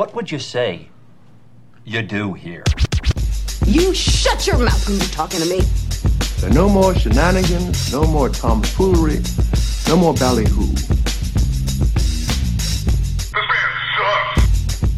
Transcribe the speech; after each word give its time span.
What 0.00 0.14
would 0.14 0.30
you 0.32 0.38
say 0.38 0.88
you 1.84 2.00
do 2.00 2.32
here? 2.32 2.64
You 3.66 3.92
shut 3.92 4.46
your 4.46 4.56
mouth 4.56 4.88
when 4.88 4.96
you're 4.96 5.06
talking 5.08 5.40
to 5.40 5.46
me. 5.46 5.60
There 6.38 6.48
are 6.48 6.54
no 6.54 6.70
more 6.70 6.94
shenanigans, 6.94 7.92
no 7.92 8.04
more 8.04 8.30
tomfoolery, 8.30 9.20
no 9.88 9.98
more 9.98 10.14
ballyhoo. 10.14 10.72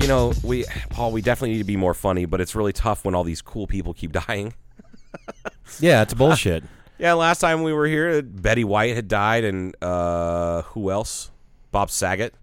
You 0.00 0.06
know, 0.06 0.32
we 0.44 0.66
Paul, 0.90 1.10
we 1.10 1.20
definitely 1.20 1.54
need 1.54 1.58
to 1.58 1.64
be 1.64 1.76
more 1.76 1.94
funny, 1.94 2.24
but 2.24 2.40
it's 2.40 2.54
really 2.54 2.72
tough 2.72 3.04
when 3.04 3.16
all 3.16 3.24
these 3.24 3.42
cool 3.42 3.66
people 3.66 3.94
keep 3.94 4.12
dying. 4.12 4.54
Yeah, 5.80 6.02
it's 6.02 6.14
bullshit. 6.14 6.62
Yeah, 6.98 7.14
last 7.14 7.40
time 7.40 7.64
we 7.64 7.72
were 7.72 7.86
here, 7.86 8.22
Betty 8.22 8.62
White 8.62 8.94
had 8.94 9.08
died, 9.08 9.42
and 9.42 9.74
uh, 9.82 10.62
who 10.62 10.92
else? 10.92 11.32
Bob 11.72 11.90
Saget, 11.90 12.34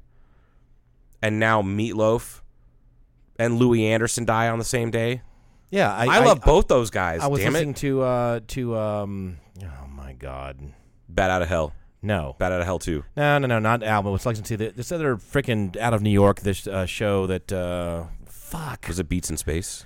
and 1.21 1.39
now 1.39 1.62
Meatloaf 1.62 2.39
and 3.40 3.58
Louie 3.58 3.86
Anderson 3.88 4.26
die 4.26 4.50
on 4.50 4.60
the 4.60 4.66
same 4.66 4.92
day. 4.92 5.21
Yeah, 5.71 5.93
I, 5.93 6.06
I, 6.06 6.25
love 6.25 6.42
both 6.42 6.68
those 6.68 6.89
guys. 6.89 7.21
I 7.21 7.28
was 7.28 7.42
damn 7.42 7.54
listening 7.54 7.71
it, 7.71 7.78
to 7.78 8.02
uh 8.02 8.39
to 8.47 8.78
um 8.78 9.38
oh 9.64 9.88
my 9.88 10.14
god 10.14 10.60
Bat 11.07 11.30
Out 11.32 11.42
of 11.44 11.47
Hell, 11.47 11.74
no 12.02 12.36
Bat 12.39 12.52
Out 12.52 12.61
of 12.61 12.66
Hell 12.66 12.80
too. 12.80 13.04
no 13.16 13.38
no 13.38 13.47
no 13.47 13.60
not 13.60 13.83
album. 13.83 14.10
I 14.10 14.14
was 14.14 14.25
listening 14.25 14.46
to 14.46 14.57
the, 14.57 14.70
this 14.70 14.92
other 14.92 15.16
freaking 15.16 15.78
out 15.78 15.94
of 15.94 16.02
New 16.02 16.10
York 16.10 16.42
this 16.42 16.68
uh, 16.68 16.86
show 16.86 17.25
that 17.28 17.52
uh 17.52 18.06
fuck 18.25 18.86
Was 18.88 19.00
it 19.00 19.10
Beats 19.10 19.30
in 19.30 19.38
Space? 19.38 19.86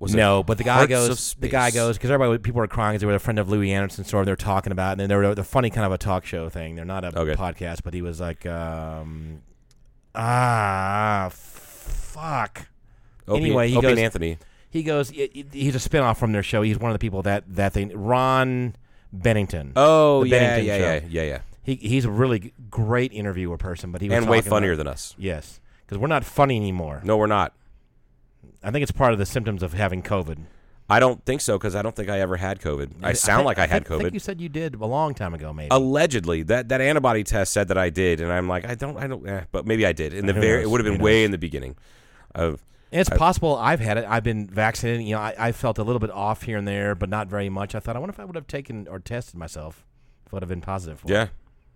Was 0.00 0.14
no, 0.14 0.42
but 0.42 0.58
the 0.58 0.64
guy 0.64 0.86
goes. 0.86 1.34
The 1.34 1.48
guy 1.48 1.70
goes 1.70 1.96
because 1.96 2.10
everybody, 2.10 2.38
people 2.38 2.58
were 2.58 2.66
crying 2.66 2.94
because 2.94 3.02
they 3.02 3.06
were 3.06 3.14
a 3.14 3.20
friend 3.20 3.38
of 3.38 3.48
Louie 3.48 3.70
Anderson, 3.70 4.04
sort 4.04 4.22
of 4.22 4.26
they're 4.26 4.34
talking 4.34 4.72
about, 4.72 4.92
and 4.92 5.00
then 5.00 5.08
they 5.08 5.14
were 5.14 5.34
the 5.34 5.44
funny 5.44 5.70
kind 5.70 5.84
of 5.84 5.92
a 5.92 5.98
talk 5.98 6.24
show 6.24 6.48
thing. 6.48 6.74
They're 6.74 6.84
not 6.86 7.04
a 7.04 7.16
Okay. 7.16 7.34
podcast, 7.34 7.82
but 7.84 7.94
he 7.94 8.00
was 8.02 8.18
like, 8.18 8.46
um, 8.46 9.42
ah, 10.14 11.28
fuck. 12.14 12.66
Opie, 13.26 13.40
Anyway, 13.44 13.68
he 13.70 13.76
Opie 13.76 13.86
goes- 13.88 13.98
Anthony. 13.98 14.38
He 14.70 14.82
goes. 14.82 15.12
i- 15.12 15.30
i- 15.34 15.44
He's 15.52 15.74
a 15.74 15.88
spinoff 15.88 16.16
from 16.16 16.32
their 16.32 16.42
show. 16.42 16.62
He's 16.62 16.78
one 16.78 16.90
of 16.90 16.94
the 16.94 16.98
people 16.98 17.22
that 17.22 17.44
that 17.54 17.74
they 17.74 17.84
Ron 17.86 18.74
Bennington. 19.12 19.72
Oh 19.76 20.22
The 20.24 20.28
yeah, 20.30 20.38
Bennington 20.38 20.66
yeah, 20.66 20.76
show. 20.78 20.82
yeah, 21.06 21.22
yeah, 21.22 21.22
yeah, 21.22 21.38
He 21.62 21.74
he's 21.76 22.04
a 22.04 22.10
really 22.10 22.52
great 22.70 23.12
interviewer 23.12 23.56
person, 23.56 23.92
but 23.92 24.00
he 24.00 24.08
was 24.08 24.18
and 24.18 24.28
way 24.28 24.40
funnier 24.40 24.72
about- 24.72 24.78
than 24.84 24.88
us. 24.88 25.14
yes, 25.18 25.60
because 25.86 25.98
we're 25.98 26.08
not 26.08 26.24
funny 26.24 26.56
anymore. 26.56 27.00
No, 27.04 27.16
we're 27.16 27.26
not. 27.28 27.52
I 28.62 28.70
think 28.70 28.82
it's 28.82 28.92
part 28.92 29.12
of 29.12 29.18
the 29.18 29.26
symptoms 29.26 29.62
of 29.62 29.74
having 29.74 30.02
COVID. 30.02 30.38
I 30.90 31.00
don't 31.00 31.24
think 31.24 31.40
so 31.40 31.56
because 31.56 31.74
I 31.74 31.80
don't 31.80 31.94
think 31.96 32.10
I 32.10 32.20
ever 32.20 32.36
had 32.36 32.60
COVID. 32.60 32.90
I 33.02 33.12
sound 33.14 33.38
think- 33.40 33.46
like 33.46 33.58
I 33.58 33.62
had 33.66 33.86
think- 33.86 33.86
I 33.86 33.96
think 33.98 34.08
COVID. 34.10 34.14
you 34.14 34.18
said 34.20 34.40
you 34.40 34.48
did 34.50 34.74
a 34.74 34.84
long 34.86 35.14
time 35.14 35.32
ago, 35.32 35.52
maybe. 35.52 35.68
Allegedly, 35.70 36.42
that 36.42 36.68
that 36.68 36.80
antibody 36.82 37.24
test 37.24 37.52
said 37.52 37.68
that 37.68 37.78
I 37.78 37.88
did, 37.90 38.20
and 38.20 38.30
I'm 38.32 38.48
like, 38.48 38.66
I 38.68 38.74
don't, 38.74 38.96
I 38.98 39.06
don't, 39.06 39.26
eh, 39.26 39.44
but 39.52 39.66
maybe 39.66 39.86
I 39.86 39.92
did. 39.92 40.12
In 40.12 40.26
the 40.26 40.32
very, 40.34 40.62
it 40.62 40.68
would 40.70 40.84
have 40.84 40.92
been 40.92 41.00
way 41.00 41.24
in 41.24 41.30
the 41.30 41.38
beginning. 41.38 41.76
Of 42.34 42.64
And 42.92 43.00
it's 43.00 43.10
I- 43.10 43.16
possible 43.16 43.56
I've 43.56 43.80
had 43.80 43.98
it. 43.98 44.04
I've 44.08 44.24
been 44.24 44.46
vaccinated. 44.46 45.02
You 45.06 45.14
know, 45.16 45.20
I, 45.20 45.34
I 45.38 45.52
felt 45.52 45.78
a 45.78 45.82
little 45.82 46.00
bit 46.00 46.10
off 46.10 46.42
here 46.42 46.58
and 46.58 46.66
there, 46.66 46.94
but 46.94 47.08
not 47.08 47.28
very 47.28 47.48
much. 47.48 47.74
I 47.74 47.80
thought, 47.80 47.96
I 47.96 47.98
wonder 47.98 48.12
if 48.12 48.20
I 48.20 48.24
would 48.24 48.36
have 48.36 48.46
taken 48.46 48.86
or 48.88 48.98
tested 48.98 49.36
myself 49.36 49.84
if 50.26 50.32
I 50.32 50.36
would 50.36 50.42
have 50.42 50.48
been 50.48 50.60
positive. 50.60 51.00
For 51.00 51.06
it. 51.08 51.10
yeah. 51.10 51.26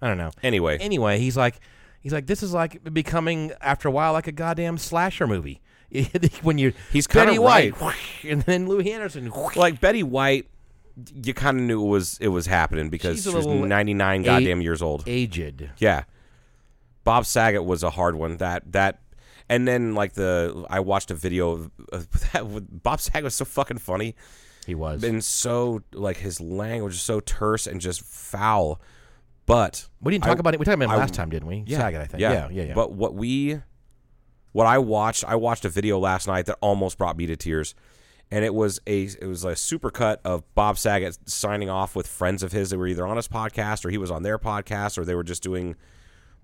I 0.01 0.09
don't 0.09 0.19
know. 0.19 0.31
Anyway, 0.43 0.79
Anyway, 0.79 1.19
he's 1.19 1.37
like, 1.37 1.59
he's 2.01 2.13
like, 2.13 2.27
this 2.27 2.43
is 2.43 2.53
like 2.55 2.93
becoming 2.95 3.53
after 3.61 3.89
a 3.89 3.91
while 3.91 4.13
like 4.13 4.27
a 4.29 4.33
goddamn 4.33 4.79
slasher 4.79 5.27
movie. 5.27 5.61
when 6.43 6.59
you 6.59 6.73
He's 6.93 7.07
Betty 7.07 7.29
kinda 7.31 7.43
White, 7.43 7.81
right. 7.81 7.97
and 8.25 8.43
then 8.43 8.69
Louie 8.69 8.93
Anderson. 8.93 9.33
like 9.57 9.81
Betty 9.81 10.03
White, 10.03 10.47
you 11.15 11.33
kind 11.35 11.59
of 11.59 11.65
knew 11.65 11.83
it 11.83 11.89
was 11.89 12.19
it 12.21 12.29
was 12.29 12.47
happening 12.47 12.91
because 12.91 13.17
She's 13.17 13.25
she 13.31 13.35
was 13.35 13.47
99 13.47 14.23
goddamn 14.23 14.61
years 14.61 14.83
old. 14.83 15.03
aged. 15.07 15.71
Yeah. 15.79 16.05
Bob 17.05 17.25
Saget 17.25 17.65
was 17.65 17.83
a 17.83 17.91
hard 17.91 18.17
one. 18.17 18.37
That 18.37 18.71
that 18.73 19.01
and 19.49 19.67
then 19.67 19.95
like 19.95 20.13
the 20.15 20.67
I 20.71 20.81
watched 20.81 21.11
a 21.11 21.15
video 21.15 21.51
of, 21.53 21.71
of 21.93 22.11
that 22.33 22.47
with 22.47 22.83
Bob 22.83 23.01
Saget 23.01 23.25
was 23.25 23.35
so 23.35 23.45
fucking 23.45 23.79
funny 23.79 24.15
He 24.67 24.75
was. 24.75 25.03
and 25.05 25.23
so 25.25 25.83
like 25.93 26.17
his 26.19 26.41
language 26.41 26.95
is 26.95 27.01
so 27.03 27.21
terse 27.21 27.67
and 27.67 27.81
just 27.81 28.03
foul. 28.03 28.81
But 29.47 29.89
we 30.03 30.13
didn't 30.13 30.25
talk 30.25 30.37
I- 30.37 30.41
about 30.41 30.55
it. 30.55 30.61
We 30.61 30.67
talked 30.67 30.75
about 30.77 30.91
it 30.93 30.97
I- 30.97 30.97
last 30.99 31.15
time, 31.15 31.31
didn't 31.31 31.49
we? 31.49 31.65
Saget, 31.69 32.01
I 32.01 32.05
think. 32.07 32.21
Yeah, 32.21 32.49
yeah, 32.51 32.65
yeah. 32.65 32.75
But 32.75 32.93
what 32.93 33.15
we 33.15 33.61
what 34.53 34.67
I 34.67 34.79
watched, 34.79 35.25
I 35.25 35.37
watched 35.37 35.65
a 35.65 35.69
video 35.69 35.99
last 35.99 36.27
night 36.27 36.47
that 36.47 36.57
almost 36.61 36.99
brought 36.99 37.17
me 37.17 37.27
to 37.27 37.37
tears. 37.37 37.75
And 38.31 38.45
it 38.45 38.53
was 38.53 38.79
a 38.87 39.05
it 39.05 39.25
was 39.27 39.45
a 39.47 39.53
supercut 39.53 40.19
of 40.23 40.45
Bob 40.55 40.77
Saget 40.77 41.17
signing 41.31 41.71
off 41.71 41.97
with 41.97 42.07
friends 42.07 42.43
of 42.43 42.53
his 42.53 42.69
that 42.69 42.79
were 42.79 42.87
either 42.87 43.07
on 43.07 43.17
his 43.17 43.27
podcast 43.27 43.87
or 43.87 43.91
he 43.91 43.97
was 43.97 44.11
on 44.11 44.23
their 44.23 44.39
podcast 44.39 44.99
or 44.99 45.07
they 45.07 45.15
were 45.15 45.25
just 45.25 45.43
doing 45.43 45.77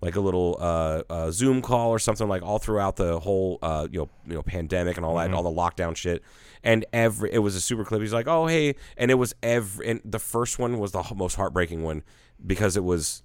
like 0.04 0.16
a 0.16 0.20
little 0.20 0.56
uh, 0.60 1.02
uh, 1.08 1.30
Zoom 1.30 1.62
call 1.62 1.90
or 1.90 1.98
something 1.98 2.28
like 2.28 2.42
all 2.42 2.58
throughout 2.58 2.96
the 2.96 3.18
whole 3.20 3.58
uh, 3.62 3.88
you 3.90 4.00
know 4.00 4.10
you 4.26 4.34
know 4.34 4.42
pandemic 4.42 4.96
and 4.96 5.04
all 5.06 5.16
that 5.16 5.32
all 5.32 5.42
the 5.42 5.50
lockdown 5.50 5.96
shit. 5.96 6.22
And 6.62 6.84
every 6.92 7.32
it 7.32 7.38
was 7.38 7.54
a 7.56 7.60
super 7.60 7.84
clip. 7.84 8.00
He's 8.00 8.12
like, 8.12 8.26
oh 8.28 8.46
hey, 8.46 8.74
and 8.96 9.10
it 9.10 9.14
was 9.14 9.34
every 9.42 9.88
and 9.88 10.00
the 10.04 10.18
first 10.18 10.58
one 10.58 10.78
was 10.78 10.92
the 10.92 11.02
most 11.16 11.34
heartbreaking 11.36 11.82
one 11.82 12.02
because 12.44 12.76
it 12.76 12.84
was 12.84 13.22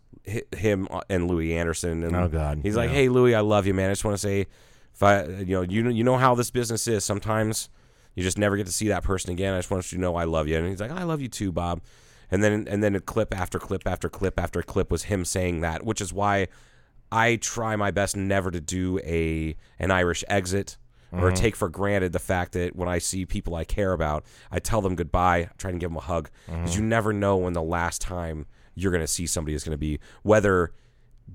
him 0.55 0.87
and 1.09 1.27
Louie 1.27 1.55
Anderson. 1.55 2.03
And 2.03 2.15
Oh, 2.15 2.27
God. 2.27 2.61
he's 2.63 2.75
like, 2.75 2.89
hey 2.91 3.09
Louie, 3.09 3.35
I 3.35 3.41
love 3.41 3.67
you, 3.67 3.73
man. 3.73 3.89
I 3.89 3.93
just 3.93 4.05
want 4.05 4.15
to 4.15 4.21
say, 4.21 4.47
if 4.93 5.03
I 5.03 5.23
you 5.25 5.55
know 5.55 5.61
you 5.61 5.83
know 5.83 5.89
you 5.89 6.03
know 6.03 6.17
how 6.17 6.33
this 6.35 6.49
business 6.51 6.87
is. 6.87 7.03
Sometimes 7.05 7.69
you 8.15 8.23
just 8.23 8.37
never 8.37 8.57
get 8.57 8.65
to 8.67 8.73
see 8.73 8.87
that 8.89 9.03
person 9.03 9.31
again. 9.31 9.53
I 9.53 9.57
just 9.59 9.69
want 9.71 9.91
you 9.91 9.97
to 9.97 10.01
know 10.01 10.15
I 10.15 10.23
love 10.25 10.47
you. 10.47 10.57
And 10.57 10.67
he's 10.67 10.81
like, 10.81 10.91
I 10.91 11.03
love 11.03 11.21
you 11.21 11.27
too, 11.29 11.51
Bob. 11.51 11.81
And 12.31 12.43
then 12.43 12.67
and 12.69 12.83
then 12.83 12.95
a 12.95 12.99
clip 12.99 13.35
after 13.37 13.57
clip 13.59 13.87
after 13.87 14.07
clip 14.09 14.39
after 14.39 14.61
clip 14.61 14.91
was 14.91 15.03
him 15.03 15.25
saying 15.25 15.61
that, 15.61 15.83
which 15.85 15.99
is 16.01 16.11
why 16.13 16.47
I 17.11 17.37
try 17.37 17.75
my 17.75 17.91
best 17.91 18.15
never 18.15 18.51
to 18.51 18.61
do 18.61 18.99
a 18.99 19.55
an 19.79 19.91
Irish 19.91 20.23
exit 20.27 20.77
or 21.11 21.19
mm-hmm. 21.19 21.33
take 21.35 21.55
for 21.55 21.69
granted 21.69 22.11
the 22.11 22.19
fact 22.19 22.51
that 22.53 22.75
when 22.75 22.87
I 22.87 22.99
see 22.99 23.25
people 23.25 23.55
I 23.55 23.63
care 23.63 23.93
about, 23.93 24.25
I 24.51 24.59
tell 24.59 24.81
them 24.81 24.95
goodbye, 24.95 25.49
try 25.57 25.71
to 25.71 25.77
give 25.77 25.89
them 25.89 25.97
a 25.97 26.01
hug 26.01 26.29
because 26.45 26.75
you 26.75 26.81
mm-hmm. 26.81 26.89
never 26.89 27.13
know 27.13 27.37
when 27.37 27.53
the 27.53 27.63
last 27.63 27.99
time 28.01 28.45
you're 28.75 28.91
going 28.91 29.03
to 29.03 29.07
see 29.07 29.25
somebody 29.25 29.55
is 29.55 29.63
going 29.63 29.73
to 29.73 29.77
be 29.77 29.99
whether 30.23 30.71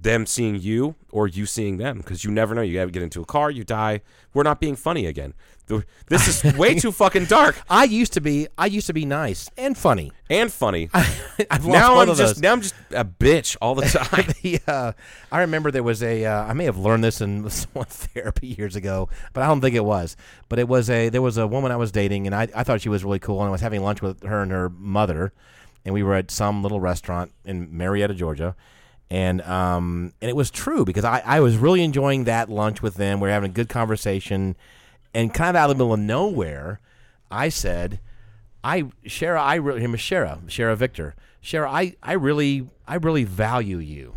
them 0.03 0.27
seeing 0.27 0.57
you 0.57 0.95
or 1.11 1.29
you 1.29 1.47
seeing 1.47 1.77
them 1.77 1.99
because 1.99 2.25
you 2.25 2.31
never 2.31 2.55
know. 2.55 2.63
You 2.63 2.87
get 2.91 3.03
into 3.03 3.21
a 3.21 3.25
car, 3.25 3.51
you 3.51 3.65
die. 3.65 4.01
We're 4.33 4.43
not 4.43 4.61
being 4.61 4.77
funny 4.77 5.07
again. 5.07 5.35
This 6.07 6.45
is 6.45 6.57
way 6.57 6.75
too 6.75 6.93
fucking 6.93 7.25
dark 7.25 7.57
I 7.71 7.85
used 7.85 8.13
to 8.13 8.21
be. 8.21 8.47
I 8.59 8.67
used 8.67 8.87
to 8.89 8.93
be 8.93 9.07
nice 9.07 9.49
and 9.57 9.77
funny. 9.77 10.13
and 10.29 10.53
funny. 10.53 10.91
I've 10.95 11.65
lost 11.65 11.69
now 11.69 11.99
I'm 12.01 12.09
just 12.09 12.19
those. 12.19 12.41
now 12.41 12.53
I'm 12.53 12.61
just 12.61 12.75
a 12.91 13.05
bitch 13.05 13.57
all 13.63 13.75
the 13.75 13.87
time. 13.87 14.27
the, 14.43 14.61
uh, 14.67 14.93
I 15.33 15.41
remember 15.41 15.71
there 15.71 15.83
was 15.83 16.03
a. 16.03 16.27
Uh, 16.27 16.45
I 16.45 16.53
may 16.53 16.65
have 16.65 16.77
learned 16.77 17.03
this 17.03 17.21
in 17.23 17.49
therapy 17.49 18.49
years 18.49 18.77
ago, 18.77 19.09
but 19.33 19.43
I 19.43 19.47
don't 19.47 19.63
think 19.63 19.75
it 19.75 19.85
was. 19.85 20.17
But 20.51 20.59
it 20.59 20.69
was 20.69 20.91
a. 20.91 21.09
There 21.09 21.23
was 21.23 21.39
a 21.39 21.47
woman 21.47 21.73
I 21.73 21.77
was 21.77 21.91
dating, 21.91 22.27
and 22.27 22.35
I, 22.35 22.49
I 22.55 22.63
thought 22.65 22.83
she 22.83 22.91
was 22.91 23.03
really 23.03 23.19
cool, 23.19 23.41
and 23.41 23.49
I 23.49 23.53
was 23.53 23.63
having 23.63 23.83
lunch 23.83 24.03
with 24.03 24.23
her 24.25 24.43
and 24.43 24.53
her 24.53 24.69
mother, 24.69 25.33
and 25.87 25.95
we 25.95 26.03
were 26.03 26.15
at 26.15 26.31
some 26.31 26.63
little 26.63 26.81
restaurant 26.81 27.33
in 27.47 27.75
Marietta, 27.77 28.15
Georgia, 28.15 28.55
and 29.11 29.41
um 29.43 30.13
and 30.21 30.29
it 30.29 30.37
was 30.37 30.51
true 30.51 30.85
because 30.85 31.05
I 31.05 31.23
I 31.25 31.41
was 31.41 31.57
really 31.57 31.83
enjoying 31.83 32.25
that 32.25 32.51
lunch 32.51 32.83
with 32.83 32.95
them. 32.95 33.21
We 33.21 33.29
are 33.29 33.33
having 33.33 33.51
a 33.51 33.55
good 33.55 33.69
conversation, 33.69 34.57
and 35.15 35.33
kind 35.33 35.51
of 35.51 35.57
out 35.57 35.71
of 35.71 35.77
the 35.77 35.85
middle 35.85 35.95
of 35.95 36.01
nowhere, 36.01 36.81
I 37.31 37.49
said. 37.49 38.01
I 38.63 38.85
Shara, 39.07 39.39
I 39.39 39.57
really 39.57 39.81
him 39.83 39.95
Shara, 39.95 40.43
Shara 40.47 40.77
Victor. 40.77 41.15
Shara, 41.43 41.69
I, 41.69 41.95
I 42.03 42.15
really 42.15 42.69
I 42.89 42.97
really 42.97 43.25
value 43.25 43.79
you. 43.79 44.15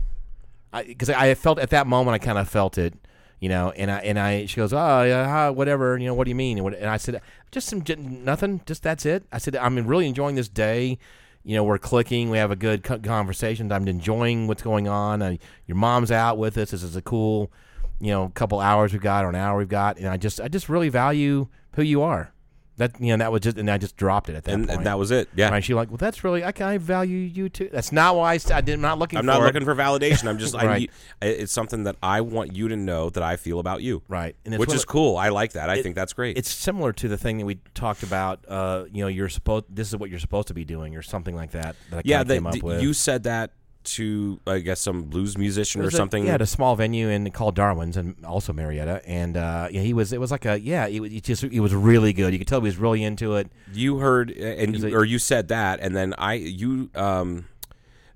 Because 0.86 1.10
I, 1.10 1.30
I 1.30 1.36
felt 1.36 1.60
at 1.60 1.70
that 1.72 1.88
moment 1.88 2.16
I 2.16 2.20
kind 2.20 2.38
of 2.38 2.48
felt 2.48 2.78
it, 2.78 2.94
you 3.40 3.50
know, 3.50 3.72
and 3.72 3.90
I 3.92 3.98
and 4.00 4.20
I 4.20 4.46
she 4.46 4.58
goes, 4.58 4.74
oh 4.74 5.04
yeah, 5.04 5.50
whatever, 5.50 5.98
you 5.98 6.06
know, 6.06 6.14
what 6.14 6.26
do 6.26 6.30
you 6.30 6.36
mean? 6.36 6.58
And, 6.58 6.64
what, 6.64 6.76
and 6.76 6.90
I 6.90 6.98
said, 6.98 7.22
just 7.52 7.68
some 7.68 7.84
nothing, 8.24 8.62
just 8.66 8.84
that's 8.84 9.06
it. 9.06 9.24
I 9.32 9.38
said, 9.38 9.56
I'm 9.56 9.86
really 9.88 10.08
enjoying 10.08 10.36
this 10.36 10.48
day. 10.50 10.98
You 11.44 11.56
know, 11.56 11.64
we're 11.64 11.78
clicking. 11.78 12.30
We 12.30 12.38
have 12.38 12.52
a 12.52 12.58
good 12.58 12.84
conversation. 12.84 13.72
I'm 13.72 13.88
enjoying 13.88 14.48
what's 14.48 14.62
going 14.62 14.88
on. 14.88 15.22
Uh, 15.22 15.38
your 15.66 15.78
mom's 15.78 16.12
out 16.12 16.38
with 16.38 16.58
us. 16.58 16.72
This 16.72 16.84
is 16.84 16.96
a 16.98 17.02
cool, 17.02 17.52
you 18.00 18.12
know, 18.12 18.24
a 18.26 18.30
couple 18.30 18.60
hours 18.60 18.94
we've 18.94 19.02
got 19.02 19.26
or 19.26 19.30
an 19.30 19.36
hour 19.36 19.58
we've 19.58 19.68
got, 19.70 19.98
and 19.98 20.08
I 20.08 20.18
just 20.18 20.40
I 20.42 20.48
just 20.48 20.70
really 20.70 20.90
value 20.90 21.48
who 21.74 21.82
you 21.84 22.02
are. 22.02 22.32
That 22.78 23.02
you 23.02 23.08
know 23.08 23.18
that 23.24 23.32
was 23.32 23.42
just 23.42 23.58
and 23.58 23.72
I 23.72 23.80
just 23.80 23.98
dropped 23.98 24.30
it 24.30 24.36
at 24.36 24.44
that 24.44 24.54
and, 24.54 24.68
point. 24.68 24.78
and 24.78 24.86
that 24.86 25.00
was 25.00 25.10
it. 25.10 25.30
Yeah. 25.36 25.50
Right? 25.50 25.64
She 25.64 25.74
like, 25.74 25.90
well, 25.90 25.98
that's 25.98 26.24
really 26.24 26.44
I, 26.44 26.54
I 26.60 26.78
value 26.78 27.18
you 27.18 27.50
too. 27.50 27.72
That's 27.74 27.92
not 27.92 28.16
why 28.16 28.34
I, 28.34 28.40
I 28.54 28.62
did. 28.62 28.76
I'm 28.76 28.82
not 28.82 29.00
looking. 29.00 29.18
I'm 29.18 29.24
for 29.24 29.26
not 29.26 29.42
it. 29.42 29.46
looking 29.46 29.66
for 29.66 29.74
validation. 29.74 30.28
I'm 30.28 30.38
just 30.38 30.54
I 30.56 30.66
Right. 30.68 30.80
need, 30.82 30.92
it's 31.20 31.52
something 31.52 31.86
that 31.86 31.96
I 32.04 32.22
want 32.22 32.56
you 32.56 32.68
to 32.68 32.76
know 32.76 33.10
that 33.10 33.24
I 33.24 33.36
feel 33.36 33.60
about 33.60 33.82
you. 33.82 34.04
Right, 34.08 34.36
and 34.46 34.54
it's 34.54 34.60
Which 34.60 34.74
is 34.76 34.82
of- 34.84 34.88
cool. 34.90 35.18
I 35.18 35.30
like 35.30 35.54
that. 35.54 35.72
I 35.72 35.78
it- 35.78 35.82
think 35.82 35.96
that's 35.96 36.14
great. 36.14 36.38
It's 36.38 36.52
similar 36.52 36.94
to 36.94 37.08
the 37.08 37.18
thing 37.18 37.40
that 37.40 37.46
we 37.46 37.56
talked 37.74 38.04
about. 38.04 38.46
Uh, 38.48 38.84
you 38.94 39.02
know, 39.02 39.08
you're 39.08 39.28
supposed. 39.30 39.66
This 39.70 39.88
is 39.88 39.96
what 39.98 40.12
you're 40.12 40.20
supposed 40.20 40.50
to 40.50 40.54
be 40.54 40.64
doing, 40.64 40.96
or 40.96 41.02
something 41.02 41.36
like 41.36 41.52
that. 41.54 41.76
That 41.90 41.98
I 41.98 42.02
yeah, 42.06 42.22
that 42.22 42.32
came 42.32 42.46
up 42.46 42.62
with. 42.62 42.80
you 42.84 42.94
said 42.94 43.24
that 43.24 43.54
to 43.88 44.40
I 44.48 44.60
guess 44.60 44.80
some 44.80 45.04
blues 45.04 45.38
musician 45.38 45.82
or 45.82 45.86
was 45.86 45.94
a- 45.94 45.98
something. 45.98 46.26
yeah, 46.28 46.34
at 46.36 46.42
a 46.42 46.46
small 46.46 46.76
venue 46.76 47.10
in 47.10 47.30
called 47.32 47.56
Darwin's 47.56 47.98
and 47.98 48.16
also 48.26 48.54
Marietta, 48.54 49.02
and 49.06 49.36
uh, 49.38 49.68
yeah, 49.72 49.82
he 49.82 49.94
was. 49.94 50.14
It 50.14 50.20
was 50.20 50.32
like 50.32 50.46
a 50.46 50.60
yeah. 50.60 50.88
It, 50.88 51.00
was- 51.00 51.12
it 51.14 51.24
just 51.24 51.44
it 51.44 51.60
was 51.60 51.74
really 51.74 52.14
good. 52.14 52.34
You 52.34 52.40
could 52.40 52.48
tell 52.48 52.62
he 52.62 52.66
was 52.66 52.78
really 52.78 53.04
into 53.04 53.36
it. 53.36 53.50
you 53.74 53.98
heard 53.98 54.32
and 54.32 54.78
you, 54.78 54.96
or 54.96 55.04
you 55.06 55.20
said 55.20 55.48
that, 55.50 55.80
and 55.82 55.96
then 55.96 56.14
I 56.18 56.34
you 56.36 56.90
um 56.96 57.46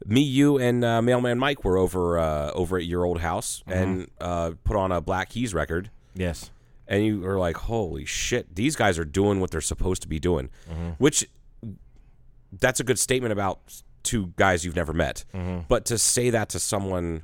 me 0.05 0.21
you 0.21 0.57
and 0.57 0.83
uh, 0.83 1.01
mailman 1.01 1.37
Mike 1.39 1.63
were 1.63 1.77
over 1.77 2.17
uh, 2.19 2.51
over 2.51 2.77
at 2.77 2.85
your 2.85 3.05
old 3.05 3.21
house 3.21 3.63
Mm-hmm. 3.67 3.71
and 3.83 4.07
uh, 4.19 4.51
put 4.63 4.75
on 4.75 4.91
a 4.91 4.99
Black 5.01 5.29
Keys 5.29 5.53
record. 5.53 5.89
Yes, 6.15 6.49
and 6.87 7.05
you 7.05 7.25
are 7.25 7.37
like, 7.39 7.55
holy 7.55 8.05
shit, 8.05 8.55
these 8.55 8.75
guys 8.75 8.97
are 8.99 9.05
doing 9.05 9.39
what 9.39 9.51
they're 9.51 9.61
supposed 9.61 10.01
to 10.01 10.07
be 10.07 10.19
doing, 10.19 10.49
Mm-hmm. 10.69 10.89
which 10.97 11.27
that's 12.59 12.79
a 12.79 12.83
good 12.83 12.99
statement 12.99 13.31
about 13.31 13.61
two 14.03 14.33
guys 14.35 14.63
you've 14.65 14.75
never 14.75 14.93
met. 14.93 15.23
Mm-hmm. 15.33 15.61
But 15.67 15.85
to 15.85 15.97
say 15.97 16.29
that 16.29 16.49
to 16.49 16.59
someone 16.59 17.23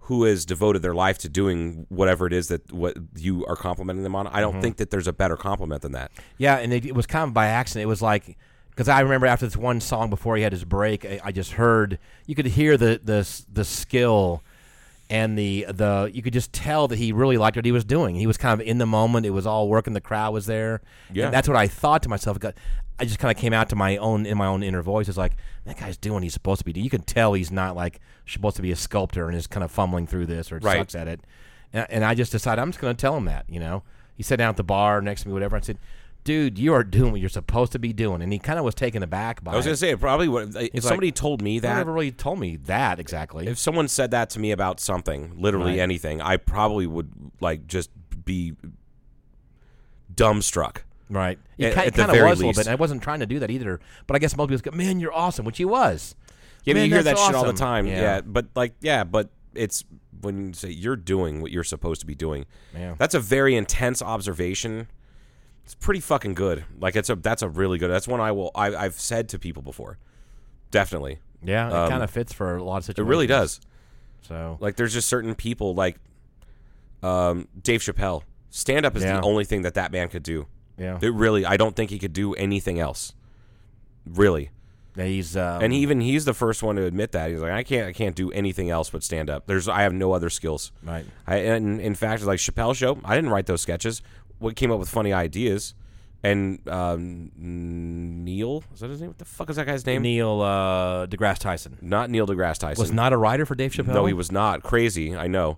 who 0.00 0.24
has 0.24 0.44
devoted 0.44 0.82
their 0.82 0.94
life 0.94 1.16
to 1.16 1.28
doing 1.30 1.86
whatever 1.88 2.26
it 2.26 2.32
is 2.34 2.48
that 2.48 2.70
what 2.70 2.94
you 3.16 3.44
are 3.46 3.56
complimenting 3.56 4.02
them 4.02 4.14
on, 4.14 4.26
I 4.26 4.30
Mm-hmm. 4.30 4.40
don't 4.40 4.60
think 4.60 4.76
that 4.76 4.90
there's 4.90 5.06
a 5.08 5.12
better 5.14 5.36
compliment 5.36 5.80
than 5.82 5.92
that. 5.92 6.10
Yeah, 6.36 6.56
and 6.58 6.72
it, 6.74 6.84
it 6.84 6.94
was 6.94 7.06
kind 7.06 7.28
of 7.28 7.32
by 7.34 7.46
accident. 7.46 7.84
It 7.84 7.86
was 7.86 8.02
like 8.02 8.36
because 8.70 8.88
I 8.88 9.00
remember 9.00 9.26
after 9.26 9.46
this 9.46 9.56
one 9.56 9.80
song 9.80 10.10
before 10.10 10.36
he 10.36 10.42
had 10.42 10.52
his 10.52 10.64
break, 10.64 11.04
I, 11.06 11.20
I 11.24 11.32
just 11.32 11.52
heard 11.52 11.98
you 12.26 12.34
could 12.34 12.46
hear 12.46 12.76
the 12.76 13.00
the 13.02 13.44
the 13.52 13.64
skill 13.64 14.42
and 15.08 15.38
the 15.38 15.66
the 15.70 16.10
you 16.12 16.22
could 16.22 16.32
just 16.32 16.52
tell 16.52 16.88
that 16.88 16.96
he 16.96 17.12
really 17.12 17.38
liked 17.38 17.56
what 17.56 17.64
he 17.64 17.72
was 17.72 17.84
doing. 17.84 18.14
He 18.14 18.26
was 18.26 18.36
kind 18.36 18.60
of 18.60 18.66
in 18.66 18.78
the 18.78 18.86
moment. 18.86 19.24
It 19.26 19.30
was 19.30 19.46
all 19.46 19.68
working. 19.68 19.92
The 19.94 20.00
crowd 20.00 20.32
was 20.34 20.46
there. 20.46 20.80
Yeah. 21.12 21.26
and 21.26 21.34
that's 21.34 21.46
what 21.48 21.56
I 21.56 21.66
thought 21.68 22.02
to 22.02 22.08
myself. 22.08 22.38
I 22.98 23.04
just 23.04 23.18
kind 23.18 23.34
of 23.36 23.40
came 23.40 23.52
out 23.52 23.68
to 23.70 23.76
my 23.76 23.96
own 23.96 24.24
in 24.26 24.38
my 24.38 24.46
own 24.46 24.62
inner 24.62 24.82
voice. 24.82 25.08
It's 25.08 25.18
like 25.18 25.36
that 25.64 25.78
guy's 25.78 25.96
doing. 25.96 26.14
what 26.14 26.22
He's 26.22 26.32
supposed 26.34 26.60
to 26.60 26.64
be. 26.64 26.72
doing. 26.72 26.84
You 26.84 26.90
can 26.90 27.02
tell 27.02 27.32
he's 27.32 27.50
not 27.50 27.74
like 27.74 28.00
supposed 28.26 28.56
to 28.56 28.62
be 28.62 28.70
a 28.72 28.76
sculptor 28.76 29.28
and 29.28 29.36
is 29.36 29.46
kind 29.46 29.64
of 29.64 29.70
fumbling 29.72 30.06
through 30.06 30.26
this 30.26 30.52
or 30.52 30.58
Right. 30.58 30.78
sucks 30.78 30.94
at 30.94 31.08
it. 31.08 31.20
And, 31.72 31.86
and 31.90 32.04
I 32.04 32.14
just 32.14 32.30
decided 32.32 32.62
I'm 32.62 32.70
just 32.70 32.80
going 32.80 32.94
to 32.94 33.00
tell 33.00 33.16
him 33.16 33.24
that. 33.24 33.46
You 33.48 33.58
know, 33.60 33.82
he 34.14 34.22
sat 34.22 34.36
down 34.38 34.50
at 34.50 34.56
the 34.56 34.62
bar 34.64 35.02
next 35.02 35.22
to 35.22 35.28
me, 35.28 35.34
whatever. 35.34 35.56
I 35.56 35.60
said, 35.60 35.78
"Dude, 36.22 36.56
you 36.56 36.72
are 36.72 36.84
doing 36.84 37.10
what 37.10 37.20
you're 37.20 37.28
supposed 37.30 37.72
to 37.72 37.80
be 37.80 37.92
doing." 37.92 38.22
And 38.22 38.32
he 38.32 38.38
kind 38.38 38.60
of 38.60 38.64
was 38.64 38.76
taken 38.76 39.02
aback 39.02 39.42
by. 39.42 39.52
I 39.52 39.56
was 39.56 39.64
gonna 39.66 39.76
say 39.76 39.96
probably 39.96 40.28
what 40.28 40.54
if 40.72 40.84
somebody 40.84 41.08
like, 41.08 41.14
told 41.16 41.42
me 41.42 41.58
that 41.58 41.76
never 41.76 41.92
really 41.92 42.12
told 42.12 42.38
me 42.38 42.54
that 42.66 43.00
exactly. 43.00 43.48
if 43.48 43.58
someone 43.58 43.88
said 43.88 44.12
that 44.12 44.30
to 44.30 44.38
me 44.38 44.52
about 44.52 44.78
something, 44.78 45.32
literally 45.36 45.72
Right. 45.72 45.80
anything, 45.80 46.20
I 46.22 46.36
probably 46.36 46.86
would 46.86 47.10
like 47.40 47.66
just 47.66 47.90
be 48.24 48.54
dumbstruck. 50.14 50.78
Right. 51.10 51.38
He 51.56 51.66
At- 51.66 51.74
ki- 51.74 51.80
at 51.80 51.94
the 51.94 52.02
kind 52.04 52.16
of 52.16 52.24
was 52.24 52.40
a 52.40 52.46
little 52.46 52.60
bit. 52.62 52.68
I 52.68 52.74
wasn't 52.76 53.02
trying 53.02 53.20
to 53.20 53.26
do 53.26 53.38
that 53.40 53.50
either. 53.50 53.80
But 54.06 54.16
I 54.16 54.18
guess 54.18 54.36
most 54.36 54.48
people 54.50 54.70
go, 54.70 54.76
"Man, 54.76 55.00
you're 55.00 55.12
awesome," 55.14 55.44
which 55.44 55.58
he 55.58 55.64
was. 55.64 56.14
Yeah, 56.64 56.72
but 56.74 56.78
Man, 56.80 56.88
you 56.88 56.94
hear 56.94 57.02
that 57.02 57.16
that's 57.16 57.26
shit 57.26 57.34
all 57.34 57.44
the 57.44 57.52
time. 57.52 57.86
Yeah. 57.86 58.00
Yeah. 58.00 58.20
but 58.22 58.46
like, 58.54 58.74
yeah, 58.80 59.04
but 59.04 59.28
it's 59.54 59.84
when 60.22 60.48
you 60.48 60.52
say 60.54 60.70
you're 60.70 60.96
doing 60.96 61.42
what 61.42 61.50
you're 61.50 61.62
supposed 61.64 62.00
to 62.00 62.06
be 62.06 62.14
doing. 62.14 62.46
Yeah. 62.74 62.94
That's 62.98 63.14
a 63.14 63.20
very 63.20 63.54
intense 63.54 64.00
observation. 64.00 64.88
It's 65.64 65.74
pretty 65.74 66.00
fucking 66.00 66.34
good. 66.34 66.64
Like 66.80 66.96
it's 66.96 67.10
a 67.10 67.16
that's 67.16 67.42
a 67.42 67.48
really 67.48 67.78
good. 67.78 67.90
That's 67.90 68.08
one 68.08 68.20
I 68.20 68.32
will 68.32 68.50
I, 68.54 68.74
I've 68.74 68.94
said 68.98 69.28
to 69.30 69.38
people 69.38 69.62
before. 69.62 69.98
Definitely, 70.70 71.18
Yeah, 71.42 71.68
it 71.68 71.72
Um, 71.72 71.88
kind 71.90 72.02
of 72.02 72.10
fits 72.10 72.32
for 72.32 72.56
a 72.56 72.64
lot 72.64 72.78
of 72.78 72.84
situations. 72.84 73.06
it 73.06 73.10
really 73.10 73.26
does. 73.26 73.60
So 74.26 74.56
Like 74.60 74.76
there's 74.76 74.92
just 74.94 75.08
certain 75.08 75.34
people 75.34 75.74
like 75.74 75.98
um, 77.02 77.48
Dave 77.62 77.80
Chappelle. 77.80 78.22
Stand 78.50 78.86
up 78.86 78.96
is 78.96 79.02
Yeah. 79.02 79.20
the 79.20 79.26
only 79.26 79.44
thing 79.44 79.62
that 79.62 79.74
that 79.74 79.92
man 79.92 80.08
could 80.08 80.22
do. 80.22 80.46
Yeah, 80.78 80.98
It 81.00 81.12
really, 81.12 81.44
I 81.46 81.56
don't 81.56 81.74
think 81.76 81.90
he 81.90 81.98
could 81.98 82.12
do 82.12 82.34
anything 82.34 82.78
else. 82.78 83.14
Really, 84.06 84.50
he's 84.96 85.36
um, 85.36 85.62
and 85.62 85.72
he, 85.72 85.78
even 85.80 86.00
he's 86.00 86.24
the 86.24 86.34
first 86.34 86.62
one 86.62 86.76
to 86.76 86.84
admit 86.84 87.12
that 87.12 87.30
he's 87.30 87.40
like, 87.40 87.52
I 87.52 87.62
can't, 87.62 87.88
I 87.88 87.92
can't 87.92 88.14
do 88.14 88.30
anything 88.32 88.68
else 88.70 88.90
but 88.90 89.02
stand 89.02 89.30
up. 89.30 89.46
There's, 89.46 89.66
I 89.68 89.82
have 89.82 89.94
no 89.94 90.12
other 90.12 90.28
skills. 90.30 90.72
right. 90.82 91.04
I, 91.26 91.36
and 91.36 91.80
in 91.80 91.94
fact, 91.94 92.22
like 92.24 92.38
Chappelle 92.38 92.74
show, 92.74 92.98
I 93.04 93.14
didn't 93.14 93.30
write 93.30 93.46
those 93.46 93.62
sketches. 93.62 94.02
What 94.38 94.56
came 94.56 94.70
up 94.70 94.78
with 94.78 94.88
funny 94.90 95.12
ideas, 95.12 95.74
and 96.22 96.66
um, 96.68 97.30
Neil 97.36 98.62
is 98.74 98.80
that 98.80 98.90
his 98.90 99.00
name? 99.00 99.08
What 99.08 99.18
the 99.18 99.24
fuck 99.24 99.48
is 99.48 99.56
that 99.56 99.66
guy's 99.66 99.86
name? 99.86 100.02
Neil 100.02 100.40
uh, 100.42 101.06
deGrasse 101.06 101.38
Tyson 101.38 101.78
Not 101.80 102.10
Neil 102.10 102.26
deGrasse 102.26 102.58
Tyson. 102.58 102.82
was 102.82 102.92
not 102.92 103.12
a 103.12 103.16
writer 103.16 103.46
for 103.46 103.54
Dave 103.54 103.72
Chappelle. 103.72 103.94
No, 103.94 104.06
he 104.06 104.12
was 104.12 104.30
not. 104.30 104.62
Crazy, 104.62 105.16
I 105.16 105.28
know. 105.28 105.56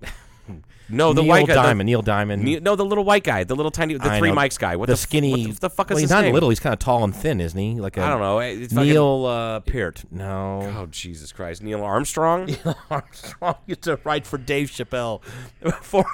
No, 0.89 1.13
the 1.13 1.23
Neil 1.23 1.29
white 1.29 1.47
guy. 1.47 1.55
the- 1.55 1.63
Diamond. 1.63 1.87
Neil 1.87 2.03
Diamond. 2.03 2.45
Ne- 2.45 2.61
no, 2.61 2.77
the 2.77 2.85
little 2.85 3.05
white 3.05 3.25
guy, 3.25 3.45
the 3.45 3.57
little 3.57 3.71
tiny, 3.73 3.95
the 3.95 4.11
I 4.11 4.19
three 4.19 4.31
know. 4.31 4.37
mics 4.37 4.59
guy. 4.59 4.77
What 4.77 4.87
the 4.87 4.93
the, 4.93 4.97
skinny? 4.97 5.47
What 5.49 5.61
the, 5.61 5.71
fuck 5.71 5.91
is 5.91 5.95
well, 5.95 5.97
his 5.97 6.03
he's 6.05 6.11
not 6.11 6.23
name? 6.23 6.35
little. 6.35 6.49
He's 6.49 6.61
kind 6.61 6.73
of 6.73 6.79
tall 6.79 7.03
and 7.03 7.15
thin, 7.15 7.41
isn't 7.41 7.59
he? 7.59 7.81
Like 7.81 7.97
a, 7.97 8.03
I 8.03 8.09
don't 8.09 8.21
know. 8.21 8.39
It's 8.39 8.73
Neil 8.73 9.27
uh, 9.27 9.61
Peart. 9.61 10.05
No. 10.11 10.61
Oh 10.77 10.87
Jesus 10.87 11.33
Christ, 11.33 11.63
Neil 11.63 11.83
Armstrong. 11.83 12.47
Neil 12.65 12.79
Armstrong 12.91 13.57
used 13.67 13.83
to 13.83 13.99
write 14.05 14.27
for 14.27 14.39
Dave 14.39 14.71
Chappelle. 14.71 15.23
For 15.83 16.05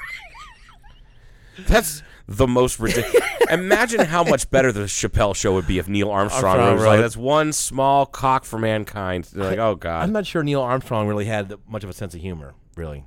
That's 1.67 2.03
the 2.27 2.47
most 2.47 2.79
ridiculous. 2.81 3.29
Imagine 3.51 4.01
how 4.07 4.25
much 4.25 4.49
better 4.51 4.73
the 4.73 4.85
Chappelle 4.85 5.37
show 5.37 5.53
would 5.55 5.67
be 5.67 5.79
if 5.79 5.87
Neil 5.89 6.11
Armstrong, 6.11 6.45
Armstrong 6.59 6.75
was 6.77 6.85
like, 6.85 7.01
"That's 7.01 7.17
one 7.17 7.53
small 7.53 8.07
cock 8.07 8.45
for 8.45 8.59
mankind." 8.59 9.25
They're 9.25 9.51
like, 9.51 9.59
"Oh 9.59 9.75
God." 9.75 10.03
I'm 10.05 10.13
not 10.13 10.27
sure 10.27 10.43
Neil 10.43 10.63
Armstrong 10.63 11.07
really 11.09 11.27
had 11.27 11.53
much 11.69 11.85
of 11.85 11.91
a 11.91 11.93
sense 11.93 12.15
of 12.15 12.21
humor. 12.23 12.55
Really. 12.75 13.05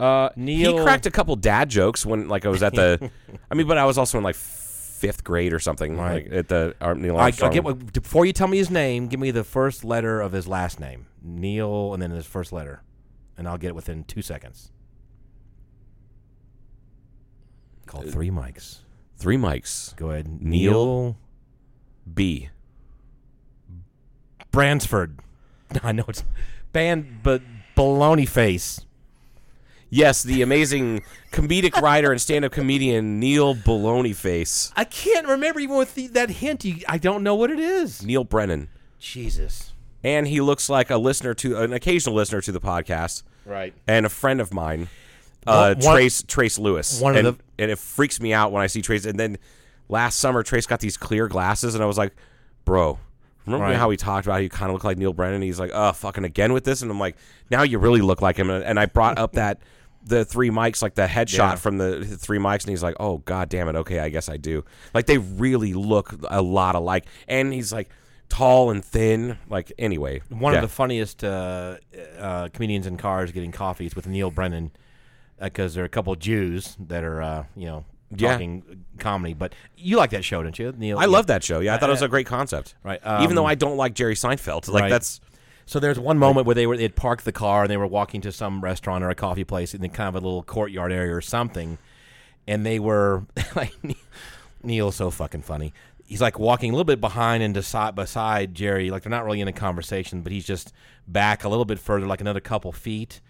Uh, 0.00 0.30
Neil- 0.36 0.78
he 0.78 0.82
cracked 0.82 1.06
a 1.06 1.10
couple 1.10 1.36
dad 1.36 1.68
jokes 1.68 2.06
when, 2.06 2.26
like, 2.28 2.46
I 2.46 2.48
was 2.48 2.62
at 2.62 2.74
the. 2.74 3.10
I 3.50 3.54
mean, 3.54 3.66
but 3.66 3.76
I 3.78 3.84
was 3.84 3.98
also 3.98 4.16
in 4.18 4.24
like 4.24 4.34
fifth 4.34 5.22
grade 5.24 5.52
or 5.52 5.58
something, 5.58 5.96
Right. 5.96 6.24
like 6.24 6.32
at 6.32 6.48
the 6.48 6.74
Ar- 6.80 6.94
Neil 6.94 7.16
I, 7.16 7.20
I 7.20 7.22
Armstrong. 7.24 7.52
get 7.52 7.64
what, 7.64 7.92
before 7.92 8.24
you 8.26 8.32
tell 8.32 8.48
me 8.48 8.56
his 8.58 8.70
name. 8.70 9.08
Give 9.08 9.20
me 9.20 9.30
the 9.30 9.44
first 9.44 9.84
letter 9.84 10.20
of 10.20 10.32
his 10.32 10.46
last 10.48 10.80
name, 10.80 11.06
Neil, 11.22 11.92
and 11.94 12.02
then 12.02 12.10
his 12.10 12.26
first 12.26 12.52
letter, 12.52 12.82
and 13.38 13.46
I'll 13.48 13.58
get 13.58 13.68
it 13.68 13.74
within 13.74 14.04
two 14.04 14.22
seconds. 14.22 14.72
Call 17.86 18.02
three 18.02 18.30
mics. 18.30 18.78
Three 19.16 19.36
mics. 19.36 19.94
Go 19.96 20.10
ahead, 20.10 20.28
Neil- 20.40 20.72
Neil 20.72 21.16
B. 22.12 22.48
Bransford. 24.50 25.18
I 25.82 25.92
know 25.92 26.04
it's 26.08 26.24
band, 26.72 27.20
but 27.22 27.42
baloney 27.76 28.28
face. 28.28 28.80
Yes, 29.92 30.22
the 30.22 30.40
amazing 30.42 31.02
comedic 31.32 31.80
writer 31.80 32.12
and 32.12 32.20
stand-up 32.20 32.52
comedian 32.52 33.18
Neil 33.18 33.54
Baloney 33.56 34.14
Face. 34.14 34.72
I 34.76 34.84
can't 34.84 35.26
remember 35.26 35.58
even 35.60 35.76
with 35.76 35.94
the, 35.96 36.06
that 36.08 36.30
hint. 36.30 36.64
You, 36.64 36.76
I 36.88 36.96
don't 36.98 37.22
know 37.24 37.34
what 37.34 37.50
it 37.50 37.58
is. 37.58 38.04
Neal 38.04 38.22
Brennan. 38.24 38.68
Jesus. 39.00 39.72
And 40.04 40.28
he 40.28 40.40
looks 40.40 40.68
like 40.68 40.90
a 40.90 40.96
listener 40.96 41.34
to 41.34 41.60
an 41.60 41.72
occasional 41.72 42.14
listener 42.14 42.40
to 42.40 42.52
the 42.52 42.60
podcast. 42.60 43.22
Right. 43.46 43.74
and 43.88 44.06
a 44.06 44.08
friend 44.10 44.40
of 44.40 44.54
mine, 44.54 44.88
uh, 45.46 45.74
One- 45.74 45.84
one- 45.84 45.94
Trace 45.96 46.22
Trace 46.22 46.58
Lewis. 46.58 47.00
one 47.00 47.16
of 47.16 47.24
and, 47.24 47.36
the- 47.36 47.42
and 47.58 47.70
it 47.70 47.78
freaks 47.78 48.20
me 48.20 48.32
out 48.32 48.52
when 48.52 48.62
I 48.62 48.68
see 48.68 48.82
Trace. 48.82 49.06
And 49.06 49.18
then 49.18 49.38
last 49.88 50.18
summer, 50.20 50.42
Trace 50.44 50.66
got 50.66 50.78
these 50.80 50.96
clear 50.96 51.26
glasses, 51.26 51.74
and 51.74 51.82
I 51.82 51.86
was 51.86 51.98
like, 51.98 52.14
"Bro, 52.64 52.98
remember 53.46 53.64
Right. 53.66 53.76
how 53.76 53.88
we 53.88 53.96
talked 53.96 54.26
about 54.26 54.34
how 54.34 54.38
you 54.40 54.50
kind 54.50 54.70
of 54.70 54.74
look 54.74 54.84
like 54.84 54.98
Neal 54.98 55.12
Brennan?" 55.14 55.42
He's 55.42 55.58
like, 55.58 55.70
"Oh, 55.74 55.90
fucking 55.92 56.24
again 56.24 56.52
with 56.52 56.64
this," 56.64 56.82
and 56.82 56.90
I'm 56.90 57.00
like, 57.00 57.16
"Now 57.50 57.62
you 57.62 57.78
really 57.78 58.02
look 58.02 58.20
like 58.22 58.36
him." 58.36 58.50
And, 58.50 58.62
and 58.62 58.78
I 58.78 58.86
brought 58.86 59.18
up 59.18 59.32
that 59.32 59.58
the 60.04 60.24
three 60.24 60.50
mics, 60.50 60.82
like 60.82 60.94
the 60.94 61.06
headshot 61.06 61.36
Yeah. 61.38 61.54
from 61.56 61.78
the 61.78 62.04
three 62.04 62.38
mics, 62.38 62.62
and 62.62 62.70
he's 62.70 62.82
like, 62.82 62.96
"Oh, 63.00 63.18
god 63.18 63.48
damn 63.48 63.68
it, 63.68 63.76
okay, 63.76 64.00
I 64.00 64.08
guess 64.08 64.28
I 64.28 64.36
do." 64.36 64.64
Like 64.94 65.06
they 65.06 65.18
really 65.18 65.72
look 65.74 66.14
a 66.30 66.42
lot 66.42 66.74
alike, 66.74 67.06
and 67.28 67.52
he's 67.52 67.72
like. 67.72 67.90
Tall 68.32 68.70
and 68.70 68.84
thin, 68.84 69.38
like 69.48 69.72
anyway. 69.76 70.20
One 70.28 70.52
yeah. 70.52 70.60
of 70.60 70.62
the 70.62 70.68
funniest 70.72 71.24
uh, 71.24 71.78
uh, 72.16 72.46
comedians 72.52 72.86
in 72.86 72.96
cars 72.96 73.32
getting 73.32 73.50
coffees 73.50 73.96
with 73.96 74.06
Neal 74.06 74.30
Brennan 74.30 74.70
because 75.42 75.74
there 75.74 75.82
are 75.82 75.86
a 75.86 75.88
couple 75.88 76.12
of 76.12 76.20
Jews 76.20 76.76
that 76.78 77.02
are, 77.02 77.20
uh, 77.20 77.44
you 77.56 77.66
know, 77.66 77.84
Yeah. 78.16 78.30
talking 78.30 78.84
comedy. 79.00 79.34
But 79.34 79.56
you 79.76 79.96
like 79.96 80.10
that 80.10 80.24
show, 80.24 80.44
don't 80.44 80.56
you, 80.56 80.72
Neil? 80.78 80.96
I 81.00 81.06
love 81.06 81.26
that 81.26 81.42
show. 81.42 81.58
Yeah, 81.58 81.74
I 81.74 81.78
thought 81.78 81.88
it 81.88 81.92
was 81.92 82.02
Uh, 82.02 82.06
a 82.06 82.08
great 82.08 82.28
concept. 82.28 82.76
right, 82.84 83.00
Even 83.20 83.34
though 83.34 83.46
um, 83.46 83.50
I 83.50 83.56
don't 83.56 83.76
like 83.76 83.94
Jerry 83.94 84.14
Seinfeld, 84.14 84.68
like 84.68 84.82
right. 84.82 84.90
that's 84.90 85.20
So 85.70 85.78
there's 85.78 86.00
one 86.00 86.18
moment 86.18 86.46
where 86.46 86.56
they 86.56 86.66
were 86.66 86.76
they'd 86.76 86.96
parked 86.96 87.24
the 87.24 87.30
car 87.30 87.62
and 87.62 87.70
they 87.70 87.76
were 87.76 87.86
walking 87.86 88.20
to 88.22 88.32
some 88.32 88.60
restaurant 88.60 89.04
or 89.04 89.08
a 89.08 89.14
coffee 89.14 89.44
place 89.44 89.72
in 89.72 89.80
the 89.80 89.88
kind 89.88 90.08
of 90.08 90.20
a 90.20 90.26
little 90.26 90.42
courtyard 90.42 90.90
area 90.90 91.14
or 91.14 91.20
something, 91.20 91.78
and 92.48 92.66
they 92.66 92.80
were 92.80 93.24
like 93.54 93.72
Neal's 94.64 94.96
so 94.96 95.12
fucking 95.12 95.42
funny. 95.42 95.72
He's 96.04 96.20
like 96.20 96.40
walking 96.40 96.72
a 96.72 96.74
little 96.74 96.82
bit 96.82 97.00
behind 97.00 97.44
and 97.44 97.54
beside, 97.54 97.94
beside 97.94 98.52
Jerry, 98.52 98.90
like 98.90 99.04
they're 99.04 99.10
not 99.10 99.24
really 99.24 99.40
in 99.40 99.46
a 99.46 99.52
conversation, 99.52 100.22
but 100.22 100.32
he's 100.32 100.44
just 100.44 100.72
back 101.06 101.44
a 101.44 101.48
little 101.48 101.64
bit 101.64 101.78
further, 101.78 102.04
like 102.04 102.20
another 102.20 102.40
couple 102.40 102.72
feet. 102.72 103.20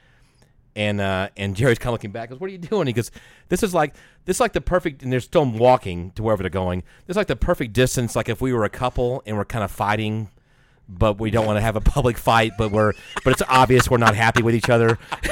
And 0.75 0.99
uh, 0.99 1.29
and 1.37 1.55
Jerry's 1.55 1.79
kind 1.79 1.89
of 1.89 1.93
looking 1.93 2.11
back. 2.11 2.31
Goes, 2.31 2.41
"What 2.41 2.49
are 2.49 2.53
you 2.53 2.59
doing?" 2.59 2.87
He 2.87 2.95
goes, 2.95 3.11
"This 3.51 3.63
is 3.63 3.75
like 3.75 3.95
this 4.25 4.39
is 4.39 4.41
like 4.41 4.55
the 4.55 4.63
perfect." 4.63 5.03
And 5.03 5.13
they're 5.13 5.21
still 5.21 5.45
walking 5.45 6.13
to 6.13 6.23
wherever 6.23 6.43
they're 6.43 6.49
going. 6.49 6.85
This 7.07 7.13
is 7.13 7.17
like 7.19 7.27
the 7.27 7.37
perfect 7.37 7.75
distance. 7.75 8.17
Like 8.17 8.31
if 8.31 8.41
we 8.41 8.55
were 8.55 8.65
a 8.65 8.71
couple 8.71 9.23
and 9.27 9.37
we're 9.37 9.45
kind 9.45 9.63
of 9.63 9.71
fighting, 9.71 10.31
but 10.91 11.19
we 11.21 11.31
don't 11.31 11.47
want 11.47 11.57
to 11.57 11.61
have 11.63 11.77
a 11.77 11.81
public 11.81 12.19
fight, 12.19 12.53
but 12.59 12.71
we're 12.71 12.93
but 13.25 13.33
it's 13.33 13.43
obvious 13.49 13.89
we're 13.91 13.97
not 13.99 14.15
happy 14.17 14.43
with 14.43 14.55
each 14.55 14.69
other. 14.69 14.99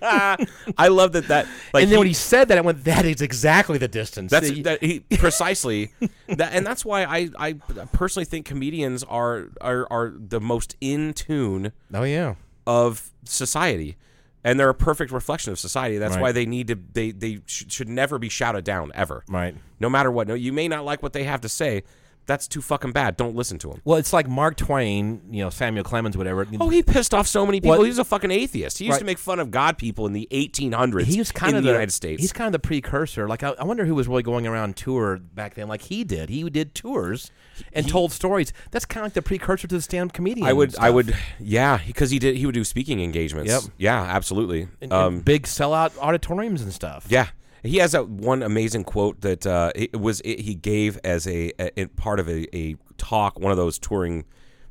I 0.00 0.88
love 0.90 1.12
that 1.12 1.28
that 1.28 1.46
like 1.72 1.82
and 1.84 1.90
then 1.90 1.96
he- 1.96 1.98
when 1.98 2.06
he 2.06 2.12
said 2.14 2.48
that, 2.48 2.58
I 2.58 2.60
went, 2.60 2.84
"That 2.84 3.04
is 3.04 3.20
exactly 3.22 3.78
the 3.78 3.88
distance." 3.88 4.30
that's 4.30 4.50
that 4.62 4.82
he 4.82 5.00
precisely 5.18 5.90
that 6.28 6.52
and 6.52 6.66
that's 6.66 6.84
why 6.84 7.04
I 7.04 7.28
I 7.38 7.52
personally 7.92 8.24
think 8.24 8.46
comedians 8.46 9.04
are 9.04 9.48
are 9.60 9.86
are 9.90 10.14
the 10.16 10.40
most 10.40 10.76
in 10.80 11.14
tune 11.14 11.72
oh 11.94 12.02
yeah, 12.04 12.34
of 12.66 13.10
society. 13.24 13.96
And 14.44 14.58
they're 14.58 14.68
a 14.68 14.74
perfect 14.74 15.10
reflection 15.10 15.52
of 15.52 15.58
society. 15.58 15.98
That's 15.98 16.14
Right. 16.14 16.22
why 16.22 16.32
they 16.32 16.46
need 16.46 16.68
to. 16.68 16.78
They 16.92 17.10
they 17.10 17.40
sh- 17.46 17.64
should 17.68 17.88
never 17.88 18.18
be 18.20 18.28
shouted 18.28 18.64
down 18.64 18.92
ever. 18.94 19.24
right. 19.28 19.54
No 19.80 19.90
matter 19.90 20.10
what. 20.12 20.28
No, 20.28 20.34
you 20.34 20.52
may 20.52 20.68
not 20.68 20.84
like 20.84 21.02
what 21.02 21.12
they 21.12 21.24
have 21.24 21.40
to 21.42 21.48
say. 21.48 21.82
That's 22.28 22.46
too 22.46 22.62
fucking 22.62 22.92
bad. 22.92 23.16
Don't 23.16 23.34
listen 23.34 23.58
to 23.58 23.72
him. 23.72 23.80
Well, 23.84 23.98
it's 23.98 24.12
like 24.12 24.28
Mark 24.28 24.56
Twain, 24.56 25.20
you 25.30 25.42
know, 25.42 25.50
Samuel 25.50 25.82
Clemens, 25.82 26.16
whatever. 26.16 26.46
Oh, 26.60 26.68
he 26.68 26.84
pissed 26.84 27.12
off 27.12 27.26
so 27.26 27.44
many 27.44 27.60
people. 27.60 27.76
What- 27.78 27.82
He 27.82 27.88
was 27.88 27.98
a 27.98 28.04
fucking 28.04 28.30
atheist. 28.30 28.78
He 28.78 28.84
used 28.84 28.94
Right. 28.94 28.98
to 29.00 29.04
make 29.06 29.18
fun 29.18 29.40
of 29.40 29.50
God 29.50 29.76
people 29.78 30.06
in 30.06 30.12
the 30.12 30.28
1800s. 30.30 31.06
he 31.06 31.18
was 31.18 31.32
kind 31.32 31.50
in 31.52 31.56
of 31.56 31.62
the, 31.64 31.68
the 31.68 31.72
United 31.72 31.90
States. 31.92 32.20
He's 32.22 32.32
kind 32.32 32.46
of 32.46 32.52
the 32.52 32.58
precursor. 32.64 33.26
Like 33.26 33.42
I, 33.42 33.54
I 33.58 33.64
wonder 33.64 33.84
who 33.84 33.94
was 33.96 34.06
really 34.06 34.22
going 34.22 34.46
around 34.46 34.76
tour 34.76 35.16
back 35.18 35.54
then, 35.54 35.66
like 35.66 35.82
he 35.82 36.04
did. 36.04 36.28
He 36.28 36.48
did 36.48 36.74
tours 36.74 37.32
and 37.72 37.88
told 37.88 38.12
stories. 38.12 38.52
That's 38.70 38.84
kind 38.84 39.02
of 39.04 39.06
like 39.06 39.14
the 39.14 39.22
precursor 39.22 39.66
to 39.66 39.74
the 39.74 39.82
stand-up 39.82 40.12
comedian. 40.14 40.46
I 40.46 40.52
would, 40.52 40.76
I 40.78 40.90
would, 40.90 41.16
yeah, 41.40 41.80
because 41.86 42.10
he 42.10 42.18
did. 42.18 42.36
He 42.36 42.46
would 42.46 42.54
do 42.54 42.62
speaking 42.62 43.00
engagements. 43.00 43.50
Yep. 43.50 43.62
Yeah, 43.78 44.00
absolutely. 44.02 44.62
And- 44.62 44.88
and 44.88 44.92
Um, 44.92 45.20
big 45.20 45.44
sellout 45.44 45.92
auditoriums 45.98 46.62
and 46.62 46.72
stuff. 46.72 47.06
yeah, 47.08 47.28
he 47.62 47.78
has 47.78 47.92
that 47.92 48.08
one 48.08 48.42
amazing 48.42 48.84
quote 48.84 49.20
that 49.22 49.46
uh, 49.46 49.72
it 49.74 49.98
was 49.98 50.20
it, 50.22 50.40
he 50.40 50.54
gave 50.54 50.98
as 51.04 51.26
a, 51.26 51.52
a, 51.58 51.80
a 51.82 51.86
part 51.86 52.20
of 52.20 52.28
a, 52.28 52.54
a 52.56 52.76
talk, 52.96 53.38
one 53.38 53.50
of 53.50 53.56
those 53.58 53.78
touring 53.78 54.24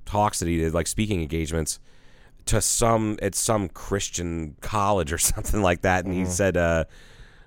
talks 0.06 0.39
that 0.39 0.48
he 0.48 0.58
did, 0.58 0.74
like 0.74 0.88
speaking 0.88 1.22
engagements 1.22 1.79
to 2.46 2.62
some 2.62 3.17
at 3.22 3.36
some 3.36 3.67
Christian 3.70 4.56
college 4.62 5.12
or 5.12 5.17
something 5.34 5.62
like 5.62 5.82
that, 5.82 6.06
and 6.06 6.13
he 6.13 6.25
said, 6.25 6.56
uh, 6.58 6.86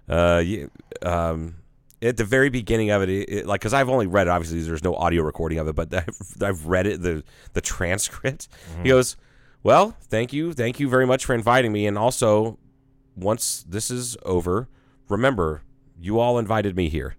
uh, 0.09 0.43
um. 1.03 1.57
At 2.03 2.17
the 2.17 2.25
very 2.25 2.49
beginning 2.49 2.89
of 2.89 3.03
it, 3.03 3.11
it, 3.11 3.29
it- 3.29 3.47
like, 3.47 3.61
because 3.61 3.75
I've 3.75 3.91
only 3.91 4.07
read 4.07 4.27
it. 4.27 4.31
Obviously, 4.31 4.63
there's 4.63 4.83
no 4.83 4.95
audio 4.95 5.23
recording 5.23 5.59
of 5.59 5.69
it, 5.69 5.75
but 5.75 5.93
I've, 5.95 6.43
I've 6.43 6.65
read 6.67 6.87
it, 6.87 7.03
the 7.03 7.23
the 7.53 7.61
transcript. 7.61 8.49
He 8.83 8.89
goes, 8.89 9.19
"Well, 9.63 9.95
thank 10.05 10.33
you, 10.33 10.55
thank 10.55 10.81
you 10.81 10.89
very 10.89 11.07
much 11.07 11.27
for 11.27 11.35
inviting 11.35 11.73
me, 11.73 11.87
and 11.87 11.99
also, 11.99 12.59
once 13.17 13.67
this 13.69 13.91
is 13.91 14.17
over, 14.25 14.67
remember, 15.11 15.63
you 16.01 16.19
all 16.19 16.39
invited 16.39 16.75
me 16.77 16.89
here." 16.89 17.17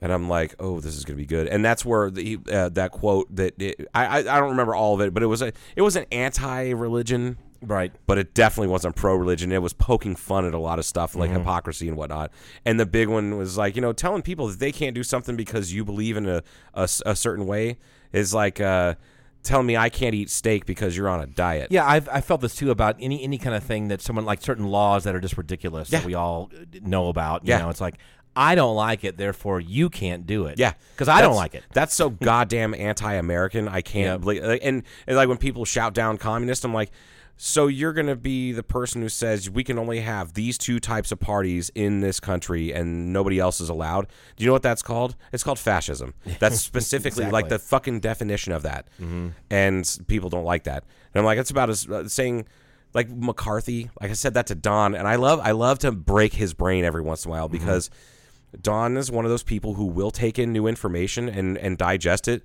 And 0.00 0.12
I'm 0.12 0.28
like, 0.28 0.56
"Oh, 0.58 0.80
this 0.80 0.96
is 0.96 1.04
gonna 1.04 1.16
be 1.18 1.26
good." 1.26 1.46
And 1.46 1.64
that's 1.64 1.84
where 1.84 2.10
the 2.10 2.38
uh, 2.50 2.70
that 2.70 2.90
quote 2.90 3.32
that 3.36 3.54
it, 3.62 3.88
I, 3.94 4.18
I 4.18 4.22
don't 4.40 4.50
remember 4.50 4.74
all 4.74 4.94
of 4.94 5.00
it, 5.00 5.14
but 5.14 5.22
it 5.22 5.26
was 5.26 5.42
a 5.42 5.52
it 5.76 5.82
was 5.82 5.94
an 5.94 6.06
anti-religion 6.10 7.38
Right. 7.64 7.92
but 8.08 8.18
it 8.18 8.34
definitely 8.34 8.72
wasn't 8.72 8.96
pro 8.96 9.14
religion. 9.14 9.52
It 9.52 9.62
was 9.62 9.72
poking 9.72 10.16
fun 10.16 10.44
at 10.44 10.52
a 10.52 10.58
lot 10.58 10.80
of 10.80 10.84
stuff 10.84 11.14
like 11.14 11.30
hypocrisy 11.30 11.86
and 11.86 11.96
whatnot. 11.96 12.32
And 12.64 12.80
the 12.80 12.86
big 12.86 13.06
one 13.06 13.36
was 13.38 13.56
like, 13.56 13.76
you 13.76 13.82
know, 13.82 13.92
telling 13.92 14.22
people 14.22 14.48
that 14.48 14.58
they 14.58 14.72
can't 14.72 14.96
do 14.96 15.04
something 15.04 15.36
because 15.36 15.72
you 15.72 15.84
believe 15.84 16.16
in 16.16 16.26
a 16.28 16.42
a 16.74 17.14
certain 17.14 17.46
way 17.46 17.78
is 18.12 18.34
like 18.34 18.60
uh, 18.60 18.96
telling 19.42 19.66
me 19.66 19.76
I 19.76 19.88
can't 19.88 20.14
eat 20.14 20.30
steak 20.30 20.66
because 20.66 20.96
you're 20.96 21.08
on 21.08 21.20
a 21.20 21.26
diet. 21.26 21.68
Yeah, 21.70 21.86
I've 21.86 22.08
I 22.08 22.20
felt 22.20 22.40
this 22.40 22.54
too 22.54 22.70
about 22.70 22.96
any 23.00 23.22
any 23.22 23.38
kind 23.38 23.54
of 23.56 23.62
thing 23.64 23.88
that 23.88 24.00
someone 24.00 24.24
like 24.24 24.40
certain 24.42 24.66
laws 24.66 25.04
that 25.04 25.14
are 25.14 25.20
just 25.20 25.36
ridiculous 25.36 25.90
that 25.90 26.04
we 26.04 26.14
all 26.14 26.50
know 26.80 27.08
about. 27.08 27.44
You 27.44 27.50
Yeah. 27.50 27.58
know, 27.58 27.70
it's 27.70 27.80
like 27.80 27.96
I 28.34 28.54
don't 28.54 28.74
like 28.76 29.04
it, 29.04 29.18
therefore 29.18 29.60
you 29.60 29.90
can't 29.90 30.26
do 30.26 30.46
it. 30.46 30.58
Yeah, 30.58 30.72
because 30.94 31.08
I 31.08 31.20
don't 31.20 31.36
like 31.36 31.54
it. 31.54 31.64
That's 31.74 31.94
so 31.94 32.08
goddamn 32.08 32.74
anti-American. 32.74 33.68
I 33.68 33.82
can't 33.82 34.06
Yeah. 34.06 34.16
believe. 34.16 34.42
And, 34.62 34.82
and 35.06 35.16
like 35.16 35.28
when 35.28 35.36
people 35.36 35.66
shout 35.66 35.92
down 35.92 36.16
communist, 36.16 36.64
I'm 36.64 36.72
like, 36.72 36.90
so 37.44 37.66
you're 37.66 37.92
gonna 37.92 38.14
be 38.14 38.52
the 38.52 38.62
person 38.62 39.02
who 39.02 39.08
says 39.08 39.50
we 39.50 39.64
can 39.64 39.76
only 39.76 39.98
have 39.98 40.34
these 40.34 40.56
two 40.56 40.78
types 40.78 41.10
of 41.10 41.18
parties 41.18 41.72
in 41.74 41.98
this 41.98 42.20
country 42.20 42.72
and 42.72 43.12
nobody 43.12 43.40
else 43.40 43.60
is 43.60 43.68
allowed? 43.68 44.06
Do 44.36 44.44
you 44.44 44.46
know 44.46 44.52
what 44.52 44.62
that's 44.62 44.80
called? 44.80 45.16
It's 45.32 45.42
called 45.42 45.58
fascism. 45.58 46.14
That's 46.38 46.60
specifically 46.60 47.28
like 47.28 47.48
the 47.48 47.58
fucking 47.58 47.98
definition 47.98 48.52
of 48.52 48.62
that. 48.62 48.86
And 49.50 49.98
people 50.06 50.30
don't 50.30 50.44
like 50.44 50.62
that. 50.64 50.84
And 51.12 51.18
I'm 51.18 51.24
like, 51.24 51.36
it's 51.36 51.50
about 51.50 51.68
as 51.68 51.88
uh, 51.88 52.08
saying. 52.08 52.46
Like 52.94 53.08
McCarthy, 53.08 53.88
like 54.02 54.10
I 54.10 54.12
said 54.12 54.34
that 54.34 54.48
to 54.48 54.54
Don, 54.54 54.94
and 54.94 55.08
I 55.08 55.16
love 55.16 55.40
I 55.40 55.52
love 55.52 55.78
to 55.78 55.90
break 55.92 56.34
his 56.34 56.52
brain 56.52 56.84
every 56.84 57.00
once 57.00 57.24
in 57.24 57.30
a 57.30 57.32
while 57.32 57.48
because 57.48 57.88
Don 58.60 58.98
is 58.98 59.10
one 59.10 59.24
of 59.24 59.30
those 59.30 59.42
people 59.42 59.72
who 59.72 59.86
will 59.86 60.10
take 60.10 60.38
in 60.38 60.52
new 60.52 60.66
information 60.66 61.26
and, 61.26 61.56
and 61.56 61.78
digest 61.78 62.28
it, 62.28 62.42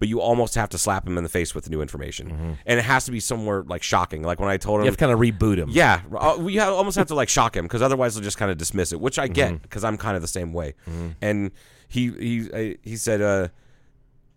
but 0.00 0.08
you 0.08 0.20
almost 0.20 0.56
have 0.56 0.68
to 0.70 0.78
slap 0.78 1.06
him 1.06 1.16
in 1.16 1.22
the 1.22 1.28
face 1.30 1.54
with 1.54 1.62
the 1.64 1.70
new 1.70 1.80
information, 1.82 2.56
and 2.66 2.78
it 2.80 2.82
has 2.82 3.04
to 3.04 3.12
be 3.12 3.20
somewhere 3.20 3.62
like 3.62 3.84
shocking. 3.84 4.22
Like 4.22 4.40
when 4.40 4.48
I 4.48 4.56
told 4.56 4.80
him, 4.80 4.86
You 4.86 4.90
have 4.90 4.96
to 4.96 5.04
kind 5.06 5.12
of 5.12 5.20
reboot 5.20 5.58
him. 5.58 5.68
yeah, 5.70 6.00
uh, 6.18 6.36
we 6.40 6.56
ha- 6.56 6.74
almost 6.74 6.96
have 6.96 7.06
to 7.06 7.14
like 7.14 7.28
shock 7.28 7.54
him 7.56 7.66
because 7.66 7.82
otherwise 7.82 8.14
they'll 8.16 8.24
just 8.24 8.38
kind 8.38 8.50
of 8.50 8.58
dismiss 8.58 8.90
it, 8.92 9.00
which 9.00 9.18
I 9.20 9.28
get 9.28 9.62
because 9.62 9.84
I'm 9.84 9.96
kind 9.96 10.16
of 10.16 10.22
the 10.22 10.28
same 10.28 10.52
way. 10.52 10.74
And 11.20 11.52
he 11.86 12.10
he 12.10 12.76
he 12.82 12.96
said 12.96 13.20
uh, 13.20 13.48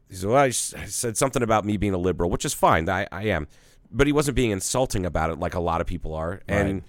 he 0.10 0.16
said 0.16 0.30
well 0.30 0.38
I, 0.38 0.50
said 0.52 1.18
something 1.18 1.42
about 1.42 1.66
me 1.66 1.78
being 1.78 1.94
a 1.94 1.98
liberal, 1.98 2.30
which 2.30 2.46
is 2.46 2.54
fine. 2.54 2.88
I, 2.90 3.08
I 3.12 3.24
am, 3.28 3.48
but 3.90 4.06
he 4.06 4.14
wasn't 4.14 4.36
being 4.36 4.52
insulting 4.52 5.06
about 5.06 5.32
it 5.32 5.40
like 5.40 5.56
a 5.56 5.60
lot 5.62 5.82
of 5.82 5.88
people 5.88 6.14
are. 6.14 6.42
And 6.48 6.84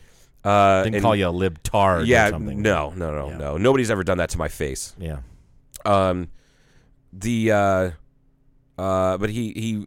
uh, 0.44 0.82
didn't 0.82 0.96
and- 0.96 1.02
call 1.02 1.16
you 1.16 1.28
a 1.28 1.32
libtard. 1.32 2.06
yeah, 2.06 2.26
or 2.26 2.30
something. 2.30 2.60
no, 2.60 2.92
no, 2.96 3.14
no, 3.14 3.36
no. 3.36 3.56
Nobody's 3.56 3.90
ever 3.90 4.02
done 4.04 4.18
that 4.18 4.30
to 4.30 4.38
my 4.38 4.48
face. 4.48 4.94
Yeah. 4.98 5.18
Um, 5.86 6.28
the 7.12 7.52
uh, 7.52 7.90
uh, 8.78 9.16
but 9.18 9.30
he 9.30 9.52
he 9.54 9.86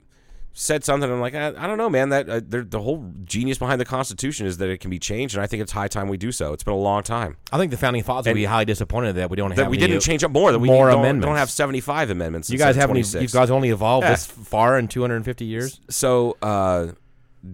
said 0.54 0.84
something. 0.84 1.08
I'm 1.12 1.20
like, 1.22 1.36
I, 1.36 1.50
I 1.50 1.68
don't 1.68 1.78
know, 1.78 1.90
man. 1.90 2.10
That 2.10 2.28
uh, 2.30 2.42
the 2.44 2.80
whole 2.82 3.12
genius 3.24 3.58
behind 3.60 3.80
the 3.80 3.86
Constitution 3.86 4.48
is 4.48 4.58
that 4.58 4.70
it 4.70 4.80
can 4.80 4.90
be 4.90 4.98
changed, 4.98 5.36
and 5.36 5.44
I 5.44 5.48
think 5.48 5.62
it's 5.62 5.72
high 5.72 5.88
time 5.88 6.08
we 6.08 6.18
do 6.18 6.32
so. 6.32 6.52
It's 6.54 6.64
been 6.64 6.74
a 6.74 6.78
long 6.78 7.04
time 7.04 7.38
I 7.52 7.58
think 7.58 7.70
the 7.72 7.78
founding 7.78 8.02
fathers 8.04 8.28
And- 8.28 8.36
be 8.36 8.46
highly 8.46 8.66
disappointed 8.66 9.14
that 9.18 9.30
we 9.30 9.36
don't 9.36 9.52
have 9.52 9.58
that 9.58 9.70
we 9.70 9.78
didn't 9.78 10.00
change 10.00 10.24
up 10.24 10.32
more. 10.32 10.52
That 10.52 10.60
we 10.60 10.68
more 10.68 10.90
don't, 10.90 11.00
amendments. 11.02 11.26
don't 11.28 11.36
have 11.38 11.52
75 11.52 12.10
amendments. 12.10 12.50
You 12.50 12.58
guys 12.58 12.76
haven't. 12.76 12.96
26. 12.96 13.22
You 13.22 13.40
guys 13.40 13.52
only 13.52 13.70
evolved 13.70 14.06
Yeah. 14.06 14.12
this 14.12 14.26
far 14.26 14.80
in 14.80 14.88
250 14.88 15.46
years. 15.46 15.80
so 15.90 16.38
uh 16.42 16.88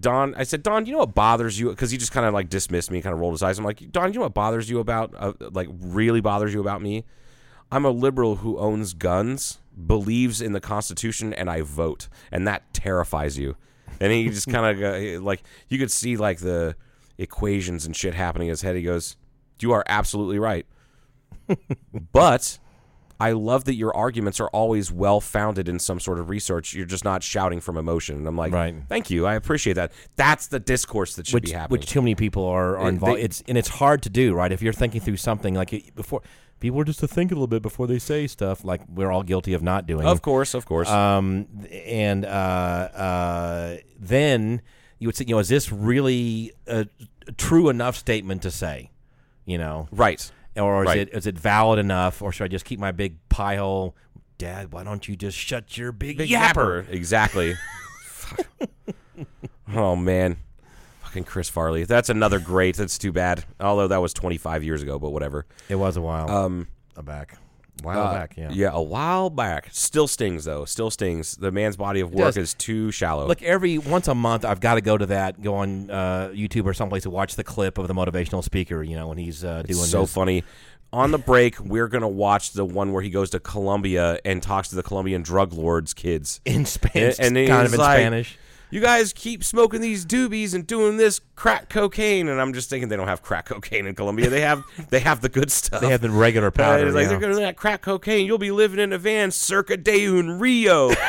Don, 0.00 0.34
I 0.34 0.42
said, 0.44 0.62
Don, 0.62 0.86
you 0.86 0.92
know 0.92 0.98
what 1.00 1.14
bothers 1.14 1.60
you? 1.60 1.68
Because 1.68 1.90
he 1.90 1.98
just 1.98 2.10
kind 2.10 2.26
of 2.26 2.32
like 2.34 2.48
dismissed 2.48 2.90
me, 2.90 3.00
kind 3.02 3.12
of 3.12 3.20
rolled 3.20 3.34
his 3.34 3.42
eyes. 3.42 3.58
I'm 3.58 3.64
like, 3.66 3.92
Don, 3.92 4.12
you 4.12 4.18
know 4.18 4.24
what 4.24 4.34
bothers 4.34 4.68
you 4.68 4.80
about, 4.80 5.14
uh, 5.16 5.34
like, 5.52 5.68
really 5.78 6.20
bothers 6.22 6.52
you 6.54 6.60
about 6.60 6.82
me? 6.82 7.04
I'm 7.70 7.84
a 7.84 7.90
liberal 7.90 8.36
who 8.36 8.58
owns 8.58 8.92
guns, 8.94 9.60
believes 9.86 10.40
in 10.40 10.52
the 10.52 10.60
Constitution, 10.60 11.32
and 11.34 11.48
I 11.50 11.62
vote, 11.62 12.08
and 12.32 12.46
that 12.46 12.72
terrifies 12.74 13.38
you. 13.38 13.56
And 14.00 14.12
he 14.12 14.28
just 14.28 14.48
kind 14.48 14.82
of 14.84 15.22
like 15.22 15.42
you 15.68 15.78
could 15.78 15.90
see 15.90 16.16
like 16.16 16.38
the 16.38 16.76
equations 17.18 17.86
and 17.86 17.94
shit 17.94 18.14
happening 18.14 18.48
in 18.48 18.52
his 18.52 18.62
head. 18.62 18.74
He 18.76 18.82
goes, 18.82 19.16
"You 19.60 19.72
are 19.72 19.84
absolutely 19.86 20.38
right, 20.38 20.66
but." 22.12 22.58
I 23.20 23.30
love 23.30 23.64
that 23.66 23.74
your 23.76 23.96
arguments 23.96 24.40
are 24.40 24.48
always 24.48 24.90
well 24.90 25.20
founded 25.20 25.68
in 25.68 25.78
some 25.78 26.00
sort 26.00 26.18
of 26.18 26.28
research. 26.28 26.74
You're 26.74 26.84
just 26.84 27.04
not 27.04 27.22
shouting 27.22 27.60
from 27.60 27.76
emotion. 27.76 28.16
And 28.16 28.26
I'm 28.26 28.36
like, 28.36 28.52
Right. 28.52 28.74
thank 28.88 29.08
you. 29.08 29.24
I 29.24 29.34
appreciate 29.34 29.74
that. 29.74 29.92
That's 30.16 30.48
the 30.48 30.58
discourse 30.58 31.14
that 31.14 31.28
should 31.28 31.34
which 31.34 31.44
be 31.44 31.52
happening. 31.52 31.78
which 31.78 31.86
too 31.88 32.02
many 32.02 32.16
people 32.16 32.44
are, 32.44 32.76
are 32.76 32.88
involved. 32.88 33.18
they- 33.18 33.22
it's 33.22 33.40
and 33.46 33.56
it's 33.56 33.68
hard 33.68 34.02
to 34.02 34.10
do, 34.10 34.34
right? 34.34 34.50
If 34.50 34.62
you're 34.62 34.72
thinking 34.72 35.00
through 35.00 35.18
something 35.18 35.54
like 35.54 35.94
before, 35.94 36.22
people 36.60 36.80
are 36.80 36.84
just 36.84 37.00
to 37.00 37.08
think 37.08 37.30
a 37.30 37.34
little 37.34 37.46
bit 37.46 37.62
before 37.62 37.86
they 37.86 37.98
say 37.98 38.26
stuff. 38.26 38.64
Like 38.64 38.80
we're 38.88 39.10
all 39.10 39.22
guilty 39.22 39.54
of 39.54 39.62
not 39.62 39.86
doing. 39.86 40.06
of 40.06 40.22
course, 40.22 40.54
of 40.54 40.64
course. 40.66 40.88
Um, 40.88 41.46
and 41.70 42.24
uh, 42.24 42.28
uh, 42.28 43.76
then 43.98 44.62
you 44.98 45.08
would 45.08 45.16
say, 45.16 45.24
you 45.26 45.34
know, 45.34 45.40
is 45.40 45.48
this 45.48 45.70
really 45.72 46.52
a 46.66 46.86
true 47.36 47.68
enough 47.68 47.96
statement 47.96 48.42
to 48.42 48.50
say? 48.50 48.90
You 49.46 49.58
know, 49.58 49.88
right. 49.92 50.30
or 50.56 50.84
is 50.84 50.86
Right. 50.88 50.98
it 50.98 51.10
is 51.12 51.26
it 51.26 51.38
valid 51.38 51.78
enough, 51.78 52.22
or 52.22 52.32
should 52.32 52.44
I 52.44 52.48
just 52.48 52.64
keep 52.64 52.80
my 52.80 52.92
big 52.92 53.16
pie 53.28 53.56
hole? 53.56 53.94
Dad, 54.38 54.72
why 54.72 54.82
don't 54.84 55.06
you 55.06 55.14
just 55.16 55.36
shut 55.36 55.76
your 55.76 55.92
big, 55.92 56.16
Big 56.18 56.30
yapper? 56.30 56.84
yapper. 56.86 56.90
Exactly. 56.90 57.54
Oh 59.74 59.96
man. 59.96 60.36
Fucking 61.14 61.24
Chris 61.24 61.48
Farley. 61.48 61.84
That's 61.84 62.08
another 62.08 62.40
great. 62.40 62.76
That's 62.76 62.98
too 62.98 63.12
bad. 63.12 63.44
Although 63.60 63.86
that 63.86 63.98
was 64.02 64.12
25 64.14 64.64
years 64.64 64.82
ago, 64.82 64.98
but 64.98 65.10
whatever. 65.10 65.46
It 65.68 65.76
was 65.76 65.96
a 65.96 66.00
while 66.02 66.28
Um 66.28 66.66
a 66.96 67.04
back. 67.04 67.36
A 67.80 67.84
while 67.86 68.00
uh, 68.02 68.12
back, 68.12 68.34
yeah. 68.36 68.50
Yeah, 68.52 68.70
a 68.72 68.82
while 68.82 69.30
back. 69.30 69.68
Still 69.70 70.08
stings 70.08 70.44
though. 70.44 70.64
Still 70.64 70.90
stings. 70.90 71.36
The 71.36 71.52
man's 71.52 71.76
body 71.76 72.00
of 72.00 72.12
work 72.12 72.36
is 72.36 72.54
too 72.54 72.90
shallow. 72.90 73.28
Look, 73.28 73.42
every 73.42 73.78
once 73.78 74.08
a 74.08 74.14
month, 74.16 74.44
I've 74.44 74.58
got 74.58 74.74
to 74.74 74.80
go 74.80 74.98
to 74.98 75.06
that, 75.06 75.40
go 75.40 75.54
on 75.56 75.88
uh, 75.88 76.30
YouTube 76.34 76.64
or 76.66 76.74
someplace 76.74 77.04
to 77.04 77.10
watch 77.10 77.36
the 77.36 77.44
clip 77.44 77.78
of 77.78 77.86
the 77.86 77.94
motivational 77.94 78.42
speaker. 78.42 78.82
You 78.82 78.96
know, 78.96 79.06
when 79.06 79.18
he's 79.18 79.44
uh, 79.44 79.62
doing 79.62 79.84
so 79.84 80.00
his- 80.00 80.12
funny. 80.12 80.42
On 80.92 81.10
the 81.12 81.18
break, 81.18 81.58
we're 81.60 81.88
gonna 81.88 82.08
watch 82.08 82.52
the 82.52 82.64
one 82.64 82.92
where 82.92 83.02
he 83.02 83.10
goes 83.10 83.30
to 83.30 83.40
Colombia 83.40 84.18
and 84.24 84.40
talks 84.40 84.68
to 84.68 84.76
the 84.76 84.82
Colombian 84.84 85.22
drug 85.22 85.52
lords' 85.52 85.92
kids. 85.94 86.40
in 86.44 86.64
Spanish, 86.66 87.18
And- 87.20 87.36
and 87.36 87.48
kind 87.48 87.66
of 87.66 87.72
in 87.74 87.78
like- 87.80 87.98
Spanish. 87.98 88.38
You 88.70 88.80
guys 88.80 89.12
keep 89.12 89.44
smoking 89.44 89.80
these 89.80 90.04
doobies 90.04 90.54
and 90.54 90.66
doing 90.66 90.96
this 90.96 91.20
crack 91.36 91.68
cocaine, 91.68 92.28
and 92.28 92.40
I'm 92.40 92.52
just 92.52 92.68
thinking 92.70 92.88
they 92.88 92.96
don't 92.96 93.08
have 93.08 93.22
crack 93.22 93.46
cocaine 93.46 93.86
in 93.86 93.94
Colombia. 93.94 94.28
They 94.28 94.40
have 94.40 94.64
they 94.90 95.00
have 95.00 95.20
the 95.20 95.28
good 95.28 95.50
stuff. 95.50 95.80
They 95.80 95.90
have 95.90 96.00
the 96.00 96.10
regular 96.10 96.50
powder. 96.50 96.90
like 96.90 97.02
yeah. 97.02 97.08
they're 97.08 97.20
gonna 97.20 97.34
that 97.36 97.56
crack 97.56 97.82
cocaine. 97.82 98.26
You'll 98.26 98.38
be 98.38 98.50
living 98.50 98.80
in 98.80 98.92
a 98.92 98.98
van 98.98 99.30
circa 99.30 99.76
de 99.76 100.06
un 100.06 100.38
Rio. 100.38 100.92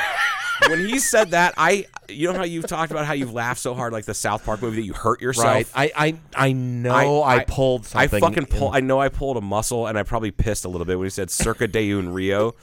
when 0.67 0.87
he 0.87 0.99
said 0.99 1.31
that, 1.31 1.53
I 1.57 1.85
you 2.07 2.31
know 2.31 2.37
how 2.37 2.43
you've 2.43 2.67
talked 2.67 2.91
about 2.91 3.05
how 3.05 3.13
you've 3.13 3.33
laughed 3.33 3.59
so 3.59 3.73
hard 3.73 3.93
like 3.93 4.05
the 4.05 4.13
South 4.13 4.45
Park 4.45 4.61
movie 4.61 4.77
that 4.77 4.85
you 4.85 4.93
hurt 4.93 5.21
yourself. 5.21 5.45
right. 5.45 5.67
I, 5.75 5.91
I 6.35 6.47
I 6.47 6.51
know 6.51 7.23
I, 7.23 7.43
pulled 7.43 7.81
I 7.95 8.07
something. 8.07 8.19
fucking 8.21 8.45
pull. 8.45 8.69
in- 8.69 8.75
I 8.75 8.79
know 8.79 8.99
I 8.99 9.09
pulled 9.09 9.37
a 9.37 9.41
muscle, 9.41 9.87
and 9.87 9.97
I 9.97 10.03
probably 10.03 10.31
pissed 10.31 10.65
a 10.65 10.69
little 10.69 10.85
bit 10.85 10.97
when 10.97 11.05
he 11.05 11.09
said 11.09 11.31
"Circa 11.31 11.67
de 11.67 11.91
un 11.91 12.09
Rio." 12.09 12.55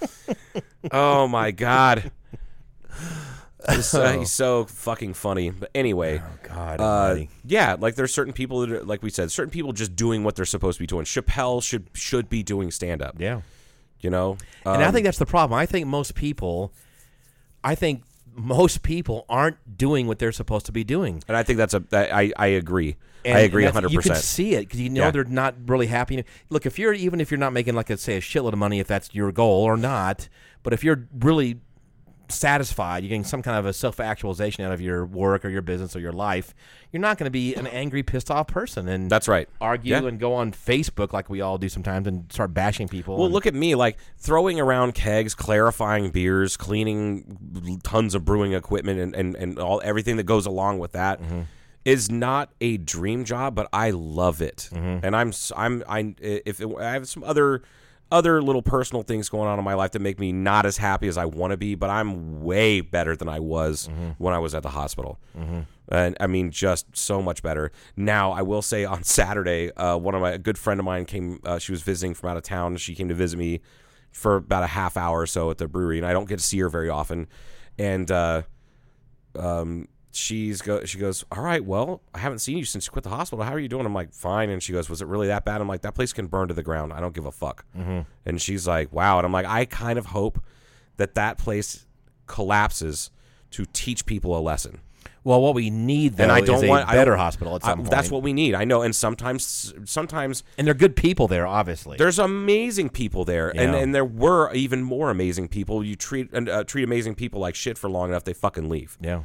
oh 0.93 1.27
my 1.29 1.51
god, 1.51 2.13
he's, 3.71 3.95
uh, 3.95 4.13
he's 4.19 4.31
so 4.31 4.65
fucking 4.65 5.15
funny. 5.15 5.51
But 5.51 5.71
anyway, 5.75 6.23
God, 6.43 6.81
uh, 6.81 7.17
yeah, 7.45 7.77
like 7.79 7.95
there's 7.95 8.13
certain 8.15 8.33
people 8.33 8.61
that, 8.61 8.71
are, 8.71 8.83
like 8.85 9.03
we 9.03 9.11
said, 9.11 9.31
certain 9.31 9.51
people 9.51 9.73
just 9.73 9.95
doing 9.97 10.25
what 10.25 10.37
they're 10.37 10.45
supposed 10.45 10.79
to 10.79 10.83
be 10.83 10.87
doing. 10.87 11.05
Chappelle 11.05 11.63
should 11.63 11.89
should 11.95 12.29
be 12.29 12.43
doing 12.43 12.71
stand 12.71 13.03
up. 13.03 13.17
yeah. 13.19 13.43
You 14.01 14.11
know, 14.11 14.37
and 14.67 14.83
I 14.83 14.87
Um, 14.87 14.93
think 14.93 15.05
that's 15.05 15.19
the 15.19 15.27
problem. 15.27 15.57
I 15.57 15.65
think 15.65 15.87
most 15.87 16.17
people, 16.17 16.73
I 17.63 17.77
think 17.77 18.03
most 18.35 18.83
people 18.83 19.25
aren't 19.29 19.77
doing 19.79 20.07
what 20.09 20.19
they're 20.19 20.33
supposed 20.33 20.67
to 20.67 20.73
be 20.73 20.83
doing. 20.83 21.23
and 21.29 21.37
I 21.37 21.43
think 21.45 21.57
that's 21.59 21.75
a 21.75 21.83
I 21.93 22.33
I 22.37 22.47
agree. 22.49 22.97
And- 23.25 23.39
I 23.39 23.41
agree 23.43 23.63
and 23.65 23.69
that's- 23.69 23.75
hundred 23.75 23.93
You 23.93 24.01
can 24.01 24.17
see 24.21 24.55
it 24.55 24.63
because 24.63 24.81
you 24.81 24.91
know 24.91 25.03
Yeah. 25.03 25.11
they're 25.13 25.25
not 25.25 25.55
really 25.67 25.87
happy. 25.87 26.25
Look, 26.51 26.67
if 26.67 26.79
you're 26.81 26.93
even 26.95 27.21
if 27.21 27.31
you're 27.31 27.39
not 27.39 27.53
making 27.53 27.75
like 27.77 27.91
a, 27.91 27.97
say 27.97 28.17
a 28.17 28.21
shitload 28.21 28.53
of 28.55 28.59
money, 28.59 28.81
if 28.81 28.89
that's 28.89 29.15
your 29.15 29.31
goal 29.31 29.63
or 29.63 29.77
not, 29.77 30.29
but 30.65 30.73
if 30.73 30.83
you're 30.83 31.07
really 31.21 31.61
satisfied, 32.33 33.03
you're 33.03 33.09
getting 33.09 33.25
some 33.25 33.43
kind 33.43 33.57
of 33.59 33.67
a 33.67 33.73
self 33.73 34.01
actualization 34.01 34.65
out 34.65 34.73
of 34.73 34.81
your 34.81 35.05
work 35.07 35.45
or 35.45 35.49
your 35.49 35.63
business 35.63 35.95
or 35.95 36.01
your 36.01 36.13
life, 36.13 36.55
you're 36.91 37.01
not 37.01 37.19
going 37.19 37.27
to 37.27 37.31
be 37.31 37.55
an 37.55 37.67
angry, 37.67 38.03
pissed 38.03 38.31
off 38.31 38.47
person 38.49 38.89
and 38.89 39.11
That's 39.11 39.29
right. 39.29 39.49
argue 39.61 39.93
Yeah. 39.95 40.05
and 40.07 40.19
go 40.19 40.35
on 40.35 40.53
Facebook 40.53 41.13
like 41.13 41.31
we 41.31 41.41
all 41.41 41.59
do 41.59 41.69
sometimes 41.69 42.07
and 42.07 42.31
start 42.33 42.53
bashing 42.55 42.89
people. 42.89 43.17
Well, 43.19 43.31
look 43.31 43.47
at 43.47 43.55
me, 43.55 43.75
like 43.75 43.97
throwing 44.19 44.59
around 44.61 44.95
kegs, 44.95 45.35
clarifying 45.35 46.11
beers, 46.11 46.57
cleaning 46.57 47.79
tons 47.83 48.15
of 48.15 48.25
brewing 48.25 48.53
equipment, 48.55 48.99
and, 49.01 49.15
and, 49.15 49.37
and 49.37 49.59
all 49.59 49.81
everything 49.85 50.17
that 50.17 50.25
goes 50.25 50.47
along 50.47 50.79
with 50.79 50.93
that 50.93 51.21
is 51.85 52.09
Mm-hmm. 52.09 52.19
not 52.21 52.51
a 52.61 52.77
dream 52.77 53.25
job, 53.25 53.55
but 53.57 53.69
I 53.73 53.91
love 53.91 54.41
it, 54.41 54.69
and 54.73 55.17
I'm 55.17 55.33
I'm 55.57 55.83
I 55.89 56.15
if 56.21 56.61
it, 56.61 56.69
I 56.79 56.93
have 56.93 57.09
some 57.09 57.25
other 57.25 57.63
other 58.13 58.43
little 58.43 58.63
personal 58.63 59.03
things 59.03 59.29
going 59.29 59.49
on 59.49 59.59
in 59.59 59.65
my 59.65 59.75
life 59.75 59.93
that 59.93 60.01
make 60.01 60.21
me 60.21 60.31
not 60.33 60.67
as 60.67 60.77
happy 60.77 61.09
as 61.09 61.17
I 61.17 61.25
want 61.25 61.51
to 61.53 61.57
be, 61.57 61.75
but 61.75 61.91
I'm 61.91 62.43
way 62.43 62.81
better 62.83 63.17
than 63.17 63.29
I 63.29 63.41
was 63.41 63.89
Mm-hmm. 63.89 64.11
when 64.19 64.35
I 64.35 64.39
was 64.39 64.55
at 64.55 64.63
the 64.63 64.69
hospital. 64.71 65.19
And 65.89 66.17
I 66.21 66.27
mean, 66.27 66.51
just 66.51 66.87
so 66.97 67.21
much 67.21 67.43
better. 67.43 67.73
Now, 67.97 68.33
I 68.33 68.43
will 68.43 68.63
say 68.63 68.85
on 68.85 69.03
Saturday, 69.19 69.73
uh, 69.73 69.97
one 69.97 70.15
of 70.15 70.21
my 70.21 70.31
a 70.33 70.39
good 70.39 70.57
friend 70.59 70.79
of 70.81 70.87
mine 70.87 71.05
came. 71.07 71.41
Uh, 71.45 71.59
she 71.59 71.73
was 71.73 71.83
visiting 71.83 72.15
from 72.15 72.31
out 72.31 72.37
of 72.37 72.43
town. 72.45 72.77
She 72.77 72.95
came 72.95 73.09
to 73.09 73.15
visit 73.15 73.37
me 73.39 73.61
for 74.13 74.37
about 74.37 74.63
a 74.63 74.69
half 74.69 74.97
hour 74.97 75.21
or 75.21 75.27
so 75.27 75.51
at 75.51 75.59
the 75.59 75.67
brewery, 75.67 75.99
and 75.99 76.07
I 76.07 76.13
don't 76.13 76.29
get 76.29 76.39
to 76.39 76.45
see 76.45 76.59
her 76.61 76.69
very 76.69 76.89
often. 76.89 77.27
And 77.79 78.11
uh, 78.11 78.43
um, 79.39 79.89
she's 80.13 80.63
go. 80.63 80.85
She 80.85 80.99
goes, 80.99 81.25
"All 81.33 81.43
right, 81.43 81.65
well, 81.65 82.03
I 82.15 82.19
haven't 82.19 82.39
seen 82.41 82.57
you 82.59 82.65
since 82.65 82.87
you 82.87 82.93
quit 82.93 83.03
the 83.03 83.11
hospital. 83.11 83.45
How 83.45 83.53
are 83.53 83.59
you 83.59 83.69
doing?" 83.69 83.85
I'm 83.87 83.95
like, 83.95 84.13
"Fine." 84.13 84.51
And 84.51 84.63
she 84.63 84.73
goes, 84.73 84.89
"Was 84.89 85.03
it 85.03 85.09
really 85.09 85.27
that 85.29 85.45
bad?" 85.45 85.61
I'm 85.61 85.69
like, 85.69 85.83
"That 85.83 85.95
place 85.95 86.13
can 86.13 86.27
burn 86.27 86.49
to 86.49 86.55
the 86.55 86.63
ground. 86.63 86.93
I 86.93 87.01
don't 87.01 87.15
give 87.15 87.27
a 87.27 87.33
fuck." 87.33 87.65
Mm-hmm. 87.77 88.01
And 88.27 88.41
she's 88.41 88.67
like, 88.69 88.93
"Wow." 88.93 89.19
And 89.19 89.27
I'm 89.27 89.33
like, 89.33 89.47
"I 89.47 89.65
kind 89.65 89.99
of 89.99 90.07
hope 90.07 90.43
that 90.99 91.15
that 91.15 91.39
place 91.39 91.87
collapses 92.27 93.11
to 93.53 93.65
teach 93.73 94.07
people 94.07 94.37
a 94.39 94.41
lesson." 94.41 94.81
well, 95.25 95.41
what 95.41 95.55
we 95.55 95.71
need 95.71 96.17
though 96.17 96.25
and 96.25 96.33
I 96.33 96.41
don't 96.41 96.57
is 96.57 96.63
a 96.65 96.67
want 96.69 96.89
I 96.89 96.95
better 96.95 97.15
hospital 97.17 97.55
at 97.55 97.65
I- 97.65 97.77
point. 97.77 97.89
That's 97.89 98.11
what 98.11 98.25
we 98.25 98.33
need. 98.33 98.57
I 98.57 98.65
know, 98.65 98.83
and 98.83 98.95
sometimes, 98.95 99.73
sometimes 99.85 100.43
and 100.59 100.67
they're 100.67 100.75
good 100.75 100.97
people 100.97 101.29
there, 101.29 101.47
obviously. 101.47 101.97
there's 101.97 102.19
amazing 102.19 102.89
people 102.91 103.25
there, 103.25 103.49
and 103.51 103.73
Yeah. 103.73 103.79
and 103.79 103.95
there 103.95 104.05
were 104.05 104.53
even 104.53 104.83
more 104.83 105.11
amazing 105.11 105.47
people. 105.47 105.85
You 105.85 105.95
treat 105.95 106.33
and 106.33 106.49
uh, 106.49 106.65
treat 106.65 106.83
amazing 106.83 107.15
people 107.15 107.41
like 107.41 107.55
shit 107.55 107.79
for 107.79 107.89
long 107.89 108.09
enough, 108.09 108.25
they 108.25 108.33
fucking 108.33 108.69
leave. 108.69 108.99
yeah. 109.01 109.23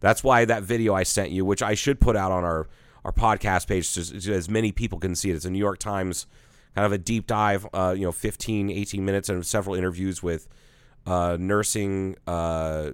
That's 0.00 0.24
why 0.24 0.44
that 0.44 0.62
video 0.62 0.94
I 0.94 1.02
sent 1.02 1.30
you, 1.30 1.44
which 1.44 1.62
I 1.62 1.74
should 1.74 2.00
put 2.00 2.16
out 2.16 2.32
on 2.32 2.44
our 2.44 2.68
our 3.04 3.12
podcast 3.12 3.66
page, 3.66 3.86
so, 3.86 4.02
so 4.02 4.32
as 4.32 4.50
many 4.50 4.72
people 4.72 4.98
can 4.98 5.14
see 5.14 5.30
it. 5.30 5.34
It's 5.36 5.46
a 5.46 5.50
New 5.50 5.58
York 5.58 5.78
Times 5.78 6.26
kind 6.74 6.86
of 6.86 6.92
a 6.92 6.98
deep 6.98 7.26
dive, 7.26 7.66
uh, 7.72 7.94
you 7.96 8.04
know, 8.04 8.12
15, 8.12 8.70
18 8.70 9.04
minutes 9.04 9.28
and 9.28 9.44
several 9.44 9.74
interviews 9.74 10.22
with 10.22 10.48
uh, 11.06 11.36
nursing 11.40 12.16
uh, 12.26 12.90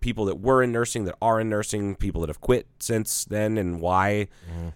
people 0.00 0.26
that 0.26 0.40
were 0.40 0.62
in 0.62 0.72
nursing, 0.72 1.04
that 1.04 1.16
are 1.20 1.40
in 1.40 1.48
nursing, 1.48 1.96
people 1.96 2.20
that 2.20 2.28
have 2.28 2.40
quit 2.40 2.66
since 2.78 3.24
then, 3.24 3.58
and 3.58 3.80
why. 3.80 4.28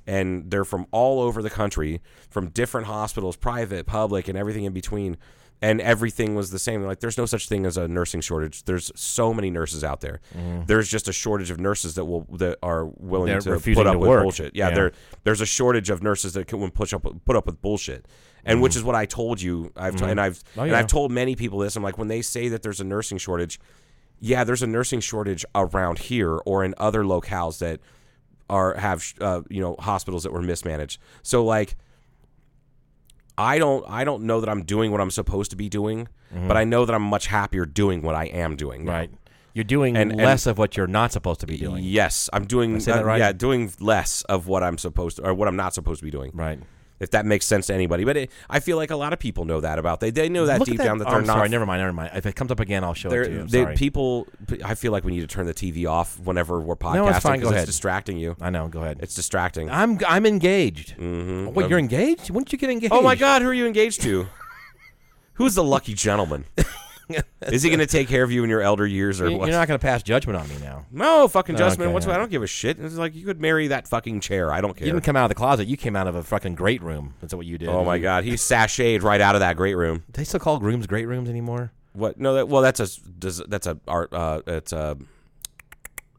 And 0.07 0.51
they're 0.51 0.65
from 0.65 0.87
all 0.91 1.21
over 1.21 1.43
the 1.43 1.51
country, 1.51 2.01
from 2.29 2.49
different 2.49 2.87
hospitals, 2.87 3.37
private, 3.37 3.87
public, 3.87 4.29
and 4.29 4.37
everything 4.37 4.65
in 4.65 4.73
between. 4.73 5.17
And 5.62 5.79
everything 5.83 6.35
was 6.35 6.50
the 6.50 6.59
same. 6.59 6.83
Like, 6.85 7.00
there's 7.00 7.19
no 7.19 7.26
such 7.26 7.47
thing 7.47 7.67
as 7.67 7.76
a 7.76 7.87
nursing 7.87 8.23
shortage. 8.23 8.64
There's 8.64 8.90
so 8.95 9.35
many 9.35 9.50
nurses 9.50 9.85
out 9.85 10.00
there. 10.00 10.21
Mm-hmm. 10.35 10.64
There's 10.64 10.88
just 10.88 11.07
a 11.07 11.12
shortage 11.12 11.50
of 11.50 11.61
nurses 11.61 11.97
that 11.97 12.07
will 12.07 12.26
that 12.38 12.57
are 12.62 12.87
willing 12.97 13.26
They're 13.26 13.59
to 13.59 13.75
put 13.75 13.87
up 13.87 13.93
to 13.93 13.99
with 13.99 14.09
work. 14.09 14.23
bullshit. 14.23 14.57
Yeah, 14.57 14.69
Yeah. 14.71 14.75
there 14.75 14.93
there's 15.25 15.43
a 15.43 15.47
shortage 15.47 15.90
of 15.90 16.02
nurses 16.02 16.33
that 16.33 16.47
can 16.47 16.71
push 16.71 16.95
up 16.95 17.05
put 17.26 17.37
up 17.37 17.45
with 17.45 17.61
bullshit, 17.61 18.09
and 18.43 18.57
mm-hmm. 18.57 18.62
which 18.62 18.75
is 18.75 18.83
what 18.83 18.95
I 18.95 19.05
told 19.05 19.43
you. 19.43 19.71
I've 19.76 19.97
t- 19.97 20.00
mm-hmm. 20.00 20.11
and 20.12 20.21
I've 20.21 20.43
Oh, 20.57 20.62
and. 20.62 20.75
I've 20.75 20.87
told 20.87 21.12
many 21.12 21.37
people 21.37 21.59
this. 21.59 21.76
I'm 21.76 21.83
like, 21.83 21.99
when 21.99 22.09
they 22.09 22.23
say 22.23 22.49
that 22.49 22.62
there's 22.62 22.81
a 22.81 22.85
nursing 22.85 23.18
shortage, 23.18 23.61
yeah, 24.18 24.44
there's 24.44 24.62
a 24.62 24.66
nursing 24.66 25.01
shortage 25.01 25.44
around 25.55 25.99
here 25.99 26.37
or 26.46 26.64
in 26.64 26.75
other 26.79 27.03
locales 27.05 27.59
that 27.59 27.81
are 28.49 28.77
have 28.79 29.05
uh, 29.20 29.42
you 29.51 29.61
know 29.61 29.77
hospitals 29.79 30.23
that 30.23 30.33
were 30.33 30.40
mismanaged. 30.42 30.99
So 31.23 31.44
like. 31.44 31.77
I 33.40 33.59
don't 33.59 33.85
I 33.88 34.05
don't 34.05 34.24
know 34.24 34.40
that 34.40 34.48
I'm 34.48 34.62
doing 34.64 34.92
what 34.92 35.00
I'm 35.00 35.11
supposed 35.11 35.50
to 35.50 35.57
be 35.57 35.68
doing, 35.68 36.09
but 36.48 36.57
I 36.57 36.64
know 36.64 36.85
that 36.85 36.94
I'm 36.94 37.03
much 37.03 37.26
happier 37.26 37.64
doing 37.66 38.03
what 38.03 38.14
I 38.14 38.26
am 38.26 38.57
doing. 38.57 38.85
now. 38.85 38.92
Right. 38.92 39.11
You're 39.53 39.64
doing 39.64 39.96
And- 39.96 40.12
and- 40.12 40.20
less 40.20 40.46
of 40.46 40.59
what 40.59 40.76
you're 40.76 40.87
not 40.87 41.11
supposed 41.11 41.40
to 41.40 41.46
be 41.46 41.57
doing. 41.57 41.83
Yes, 41.83 42.31
I'm 42.33 42.44
doing. 42.46 42.79
say 42.79 42.92
that 42.92 43.03
uh, 43.03 43.05
right? 43.05 43.18
Yeah, 43.18 43.33
doing 43.33 43.72
less 43.81 44.22
of 44.29 44.46
what 44.46 44.62
I'm 44.62 44.79
supposed 44.79 45.16
to, 45.16 45.24
or 45.26 45.35
what 45.35 45.48
I'm 45.48 45.57
not 45.57 45.74
supposed 45.74 45.98
to 46.00 46.05
be 46.05 46.11
doing. 46.12 46.31
Right. 46.35 46.61
If 47.01 47.13
that 47.13 47.25
makes 47.25 47.47
sense 47.47 47.69
to 47.69 47.75
anybody, 47.75 48.05
but 48.05 48.17
it, 48.17 48.31
I 48.51 48.61
feel 48.61 48.77
like 48.77 48.91
a 48.91 48.97
lot 48.97 49.15
of 49.15 49.19
people 49.19 49.47
know 49.47 49.61
that 49.61 49.79
about 49.79 50.01
they. 50.01 50.11
They 50.11 50.29
know 50.29 50.45
that 50.47 50.61
Look 50.61 50.69
deep 50.69 50.81
at 50.81 50.85
down 50.85 50.99
that 50.99 51.09
oh, 51.09 51.11
they're 51.13 51.21
I'm 51.21 51.27
not. 51.27 51.37
sorry. 51.37 51.49
Never 51.49 51.65
mind. 51.65 51.81
Never 51.81 51.93
mind. 51.95 52.11
If 52.15 52.27
it 52.27 52.37
comes 52.37 52.51
up 52.51 52.61
again, 52.61 52.85
I'll 52.85 52.93
show 52.93 53.11
it 53.11 53.25
to 53.25 53.33
you. 53.33 53.41
I'm 53.41 53.49
they, 53.49 53.63
sorry. 53.63 53.77
people. 53.77 54.27
I 54.63 54.75
feel 54.75 54.93
like 54.93 55.03
we 55.05 55.13
need 55.13 55.23
to 55.23 55.27
turn 55.27 55.47
the 55.47 55.55
TV 55.55 55.89
off 55.89 56.21
whenever 56.21 56.61
we're 56.61 56.77
podcasting 56.77 56.95
No, 56.95 57.09
it's 57.09 57.19
fine. 57.21 57.41
Go 57.41 57.49
ahead. 57.49 57.63
it's 57.63 57.71
distracting 57.71 58.19
you. 58.19 58.37
I 58.41 58.51
know. 58.51 58.69
Go 58.69 58.83
ahead. 58.83 58.99
It's 59.01 59.15
distracting. 59.15 59.71
I'm 59.71 59.99
I'm 60.07 60.27
engaged. 60.27 60.97
Mm-hmm. 60.99 61.55
Wait, 61.55 61.71
you're 61.71 61.79
engaged? 61.79 62.29
When 62.31 62.45
did 62.45 62.53
you 62.53 62.59
get 62.59 62.69
engaged? 62.71 62.93
oh 62.93 63.01
my 63.01 63.15
God, 63.15 63.41
who 63.43 63.49
are 63.49 63.55
you 63.55 63.67
engaged 63.67 64.03
to? 64.03 64.27
Who's 65.35 65.55
the 65.55 65.65
lucky 65.65 65.95
gentleman? 65.95 66.45
Is 67.42 67.62
he 67.62 67.70
going 67.70 67.81
to 67.81 67.87
take 67.87 68.09
care 68.09 68.23
of 68.23 68.31
you 68.33 68.42
in 68.44 68.51
your 68.51 68.61
elder 68.61 68.87
years 68.87 69.20
or 69.20 69.29
You- 69.29 69.38
what? 69.38 69.49
You're 69.49 69.59
not 69.59 69.68
going 69.68 69.79
to 69.79 69.83
pass 69.85 70.03
judgment 70.03 70.38
on 70.38 70.49
me 70.49 70.57
now. 70.61 70.87
no 70.90 71.27
fucking 71.29 71.57
judgment. 71.57 71.88
Okay, 71.88 71.92
What's 71.94 72.07
yeah. 72.07 72.14
I 72.14 72.16
don't 72.18 72.31
give 72.31 72.42
a 72.42 72.46
shit. 72.46 72.79
It's 72.79 72.94
like 72.96 73.14
you 73.14 73.25
could 73.25 73.40
marry 73.40 73.68
that 73.68 73.88
fucking 73.88 74.20
chair. 74.20 74.53
I 74.53 74.61
don't 74.61 74.77
care. 74.77 74.87
You 74.87 74.92
didn't 74.92 75.05
come 75.05 75.16
out 75.16 75.25
of 75.25 75.29
the 75.31 75.35
closet. 75.35 75.66
You 75.66 75.77
came 75.77 75.96
out 75.96 76.07
of 76.07 76.14
a 76.14 76.23
fucking 76.23 76.55
great 76.55 76.83
room. 76.83 77.14
That's 77.20 77.35
what 77.35 77.46
you 77.46 77.59
did. 77.59 77.68
Oh 77.68 77.85
my 77.85 77.99
god, 77.99 78.25
he 78.25 78.33
sashayed 78.35 79.03
right 79.03 79.20
out 79.20 79.35
of 79.35 79.40
that 79.40 79.57
great 79.57 79.75
room. 79.77 79.99
Do 80.12 80.20
they 80.20 80.25
still 80.25 80.40
call 80.40 80.59
rooms 80.61 80.87
great 80.87 81.07
rooms 81.07 81.29
anymore? 81.29 81.73
What? 81.92 82.18
No, 82.20 82.35
that 82.35 82.49
well, 82.49 82.62
that's 82.62 82.81
a 82.81 82.88
does- 83.18 83.42
that's 83.49 83.66
a 83.66 83.79
art. 83.88 84.12
Uh, 84.12 84.42
it's 84.46 84.73
a 84.73 84.96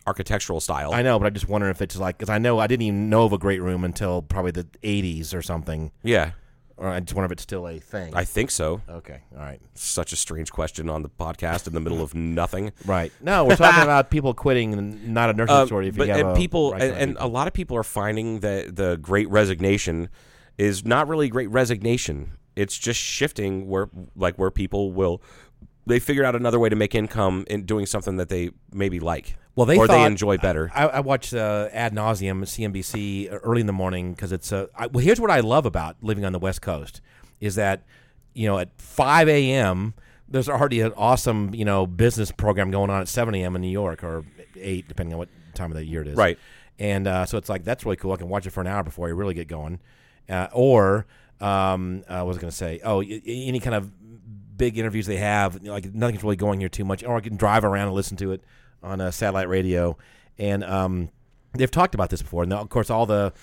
architectural 0.07 0.59
style. 0.59 0.93
I 0.93 1.01
know, 1.01 1.19
but 1.19 1.25
I 1.27 1.29
just 1.29 1.47
wonder 1.47 1.69
if 1.69 1.81
it's 1.81 1.95
like 1.97 2.17
because 2.17 2.29
I 2.29 2.37
know 2.39 2.59
I 2.59 2.67
didn't 2.67 2.83
even 2.83 3.09
know 3.09 3.23
of 3.25 3.33
a 3.33 3.37
great 3.37 3.61
room 3.61 3.83
until 3.83 4.21
probably 4.21 4.51
the 4.51 4.63
'80s 4.83 5.33
or 5.33 5.41
something. 5.41 5.91
yeah, 6.03 6.31
Or 6.81 6.89
I 6.89 6.99
just 6.99 7.13
wonder 7.13 7.27
if 7.27 7.31
it's 7.33 7.43
still 7.43 7.67
a 7.67 7.77
thing. 7.77 8.15
I 8.15 8.25
think 8.25 8.49
so. 8.49 8.81
okay. 8.89 9.21
All 9.37 9.43
right. 9.43 9.61
Such 9.75 10.13
a 10.13 10.15
strange 10.15 10.51
question 10.51 10.89
on 10.89 11.03
the 11.03 11.09
podcast 11.09 11.67
in 11.67 11.73
the 11.73 11.79
middle 11.79 12.01
of 12.01 12.15
nothing. 12.15 12.71
Right. 12.85 13.13
No, 13.21 13.45
we're 13.45 13.55
talking 13.55 13.83
about 13.83 14.09
people 14.09 14.33
quitting 14.33 14.73
and 14.73 15.09
not 15.13 15.29
a 15.29 15.33
nursing 15.33 15.55
Um, 15.55 15.67
story. 15.67 15.89
If 15.89 15.95
but 15.95 16.07
you 16.07 16.13
have 16.13 16.25
and 16.29 16.35
people 16.35 16.73
and, 16.73 16.81
and 16.81 17.17
a 17.19 17.27
lot 17.27 17.45
of 17.47 17.53
people 17.53 17.77
are 17.77 17.83
finding 17.83 18.39
that 18.39 18.75
the 18.75 18.97
Great 18.97 19.29
Resignation 19.29 20.09
is 20.57 20.83
not 20.83 21.07
really 21.07 21.29
Great 21.29 21.51
Resignation. 21.51 22.31
It's 22.55 22.77
just 22.77 22.99
shifting 22.99 23.67
where 23.67 23.89
like 24.15 24.37
where 24.37 24.49
people 24.49 24.91
will 24.91 25.21
they 25.85 25.99
figured 25.99 26.25
out 26.25 26.35
another 26.35 26.59
way 26.59 26.69
to 26.69 26.75
make 26.75 26.95
income 26.95 27.45
in 27.47 27.65
doing 27.65 27.85
something 27.85 28.17
that 28.17 28.29
they 28.29 28.49
maybe 28.73 28.99
like. 28.99 29.35
Well, 29.55 29.65
they 29.65 29.77
or 29.77 29.87
they 29.87 30.05
enjoy 30.05 30.37
better. 30.37 30.71
I, 30.73 30.87
I 30.87 30.99
watch 31.01 31.33
uh, 31.33 31.67
ad 31.73 31.93
nauseum 31.93 32.41
CNBC 32.43 33.39
early 33.43 33.61
in 33.61 33.67
the 33.67 33.73
morning 33.73 34.13
because 34.13 34.31
it's 34.31 34.51
uh, 34.51 34.67
well. 34.91 35.03
Here's 35.03 35.19
what 35.19 35.29
I 35.29 35.41
love 35.41 35.65
about 35.65 35.97
living 36.01 36.23
on 36.23 36.31
the 36.31 36.39
West 36.39 36.61
Coast 36.61 37.01
is 37.41 37.55
that 37.55 37.83
you 38.33 38.47
know 38.47 38.59
at 38.59 38.69
5 38.79 39.27
a.m. 39.27 39.93
there's 40.29 40.47
already 40.47 40.79
an 40.81 40.93
awesome 40.95 41.53
you 41.53 41.65
know 41.65 41.85
business 41.85 42.31
program 42.31 42.71
going 42.71 42.89
on 42.89 43.01
at 43.01 43.07
7 43.09 43.35
a.m. 43.35 43.55
in 43.55 43.61
New 43.61 43.67
York 43.67 44.03
or 44.03 44.23
8 44.55 44.87
depending 44.87 45.13
on 45.13 45.19
what 45.19 45.29
time 45.53 45.69
of 45.69 45.75
the 45.77 45.85
year 45.85 46.01
it 46.01 46.07
is. 46.07 46.15
Right. 46.15 46.39
And 46.79 47.05
uh, 47.05 47.25
so 47.25 47.37
it's 47.37 47.49
like 47.49 47.63
that's 47.65 47.83
really 47.85 47.97
cool. 47.97 48.13
I 48.13 48.17
can 48.17 48.29
watch 48.29 48.47
it 48.47 48.51
for 48.51 48.61
an 48.61 48.67
hour 48.67 48.83
before 48.83 49.07
I 49.07 49.11
really 49.11 49.33
get 49.33 49.47
going. 49.47 49.79
Uh, 50.29 50.47
or 50.53 51.05
um, 51.41 52.03
uh, 52.07 52.17
what 52.19 52.27
was 52.27 52.37
going 52.37 52.51
to 52.51 52.55
say? 52.55 52.79
Oh, 52.83 52.99
y- 52.99 53.21
y- 53.25 53.43
any 53.47 53.59
kind 53.59 53.75
of 53.75 53.91
big 54.57 54.77
interviews 54.77 55.07
they 55.07 55.17
have, 55.17 55.55
you 55.55 55.67
know, 55.67 55.73
like 55.73 55.93
nothing's 55.93 56.23
really 56.23 56.35
going 56.37 56.59
here 56.59 56.69
too 56.69 56.85
much. 56.85 57.03
Or 57.03 57.17
I 57.17 57.19
can 57.19 57.35
drive 57.35 57.65
around 57.65 57.87
and 57.87 57.95
listen 57.95 58.15
to 58.17 58.31
it 58.31 58.41
on 58.83 59.01
a 59.01 59.11
satellite 59.11 59.49
radio. 59.49 59.97
And 60.37 60.63
um, 60.63 61.09
they've 61.53 61.71
talked 61.71 61.95
about 61.95 62.09
this 62.09 62.21
before. 62.21 62.43
And 62.43 62.53
of 62.53 62.69
course, 62.69 62.89
all 62.89 63.05
the 63.05 63.33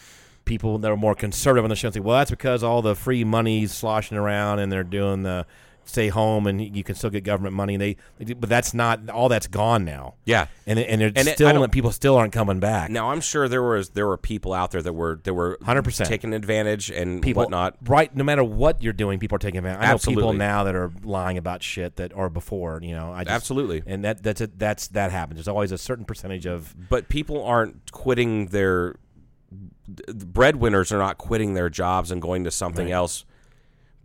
people 0.45 0.79
that 0.79 0.91
are 0.91 0.97
more 0.97 1.15
conservative 1.15 1.65
on 1.65 1.71
the 1.71 1.77
show 1.77 1.91
say, 1.91 2.01
well, 2.01 2.19
that's 2.19 2.31
because 2.31 2.63
all 2.63 2.83
the 2.83 2.97
free 2.97 3.23
money's 3.23 3.73
sloshing 3.73 4.17
around 4.17 4.59
and 4.59 4.73
they're 4.73 4.83
doing 4.83 5.23
the 5.23 5.47
stay 5.89 6.09
home 6.09 6.47
and 6.47 6.61
you 6.77 6.85
can 6.85 6.95
still 6.95 7.09
get 7.11 7.25
government 7.25 7.55
money. 7.55 7.75
And 7.75 7.83
they, 7.83 7.97
but 8.35 8.49
that's 8.49 8.75
not 8.75 9.09
all 9.09 9.29
that's 9.29 9.47
gone 9.47 9.85
now. 9.85 10.15
Yeah. 10.25 10.47
And 10.67 10.79
and 10.79 11.01
And 11.03 11.17
it- 11.17 11.35
still 11.35 11.53
don't- 11.53 11.73
people 11.73 11.91
still 11.93 12.17
aren't 12.17 12.33
coming 12.33 12.61
back. 12.61 12.91
Now 12.91 13.11
I'm 13.11 13.21
sure 13.21 13.49
there 13.49 13.63
was 13.63 13.91
there 13.91 14.07
were 14.07 14.17
people 14.19 14.53
out 14.53 14.71
there 14.71 14.83
that 14.83 14.93
were 14.93 15.21
that 15.25 15.33
were 15.35 15.59
100%. 15.63 16.07
taking 16.07 16.35
advantage 16.35 16.91
and 16.91 17.23
people 17.23 17.43
whatnot. 17.45 17.77
right 17.87 18.15
no 18.15 18.23
matter 18.23 18.45
what 18.45 18.83
you're 18.83 18.93
doing 18.93 19.19
people 19.19 19.37
are 19.37 19.39
taking 19.39 19.59
advantage 19.59 19.81
i 19.83 19.87
know 19.91 19.99
people 19.99 20.13
Absolutely. 20.31 20.37
now 20.39 20.65
that 20.65 20.75
are 20.75 20.91
lying 21.03 21.39
about 21.39 21.63
shit 21.63 21.97
that 21.97 22.13
or 22.15 22.29
before 22.29 22.81
you 22.83 22.93
know 22.93 23.13
I 23.13 23.25
just, 23.25 23.35
Absolutely. 23.35 23.83
and 23.87 24.05
that 24.05 24.23
that's 24.23 24.41
it 24.41 24.59
that's 24.59 24.89
that 24.89 25.11
happens 25.11 25.39
there's 25.39 25.49
always 25.49 25.73
a 25.73 25.79
certain 25.79 26.05
percentage 26.05 26.47
of 26.47 26.75
But 26.91 27.09
people 27.09 27.43
aren't 27.45 27.91
quitting 27.93 28.47
their 28.49 28.97
the 30.07 30.27
breadwinners 30.27 30.93
are 30.93 30.99
not 30.99 31.17
quitting 31.19 31.55
their 31.55 31.71
jobs 31.71 32.11
and 32.11 32.21
going 32.21 32.45
to 32.45 32.51
something 32.51 32.87
Right. 32.87 32.93
else 32.95 33.25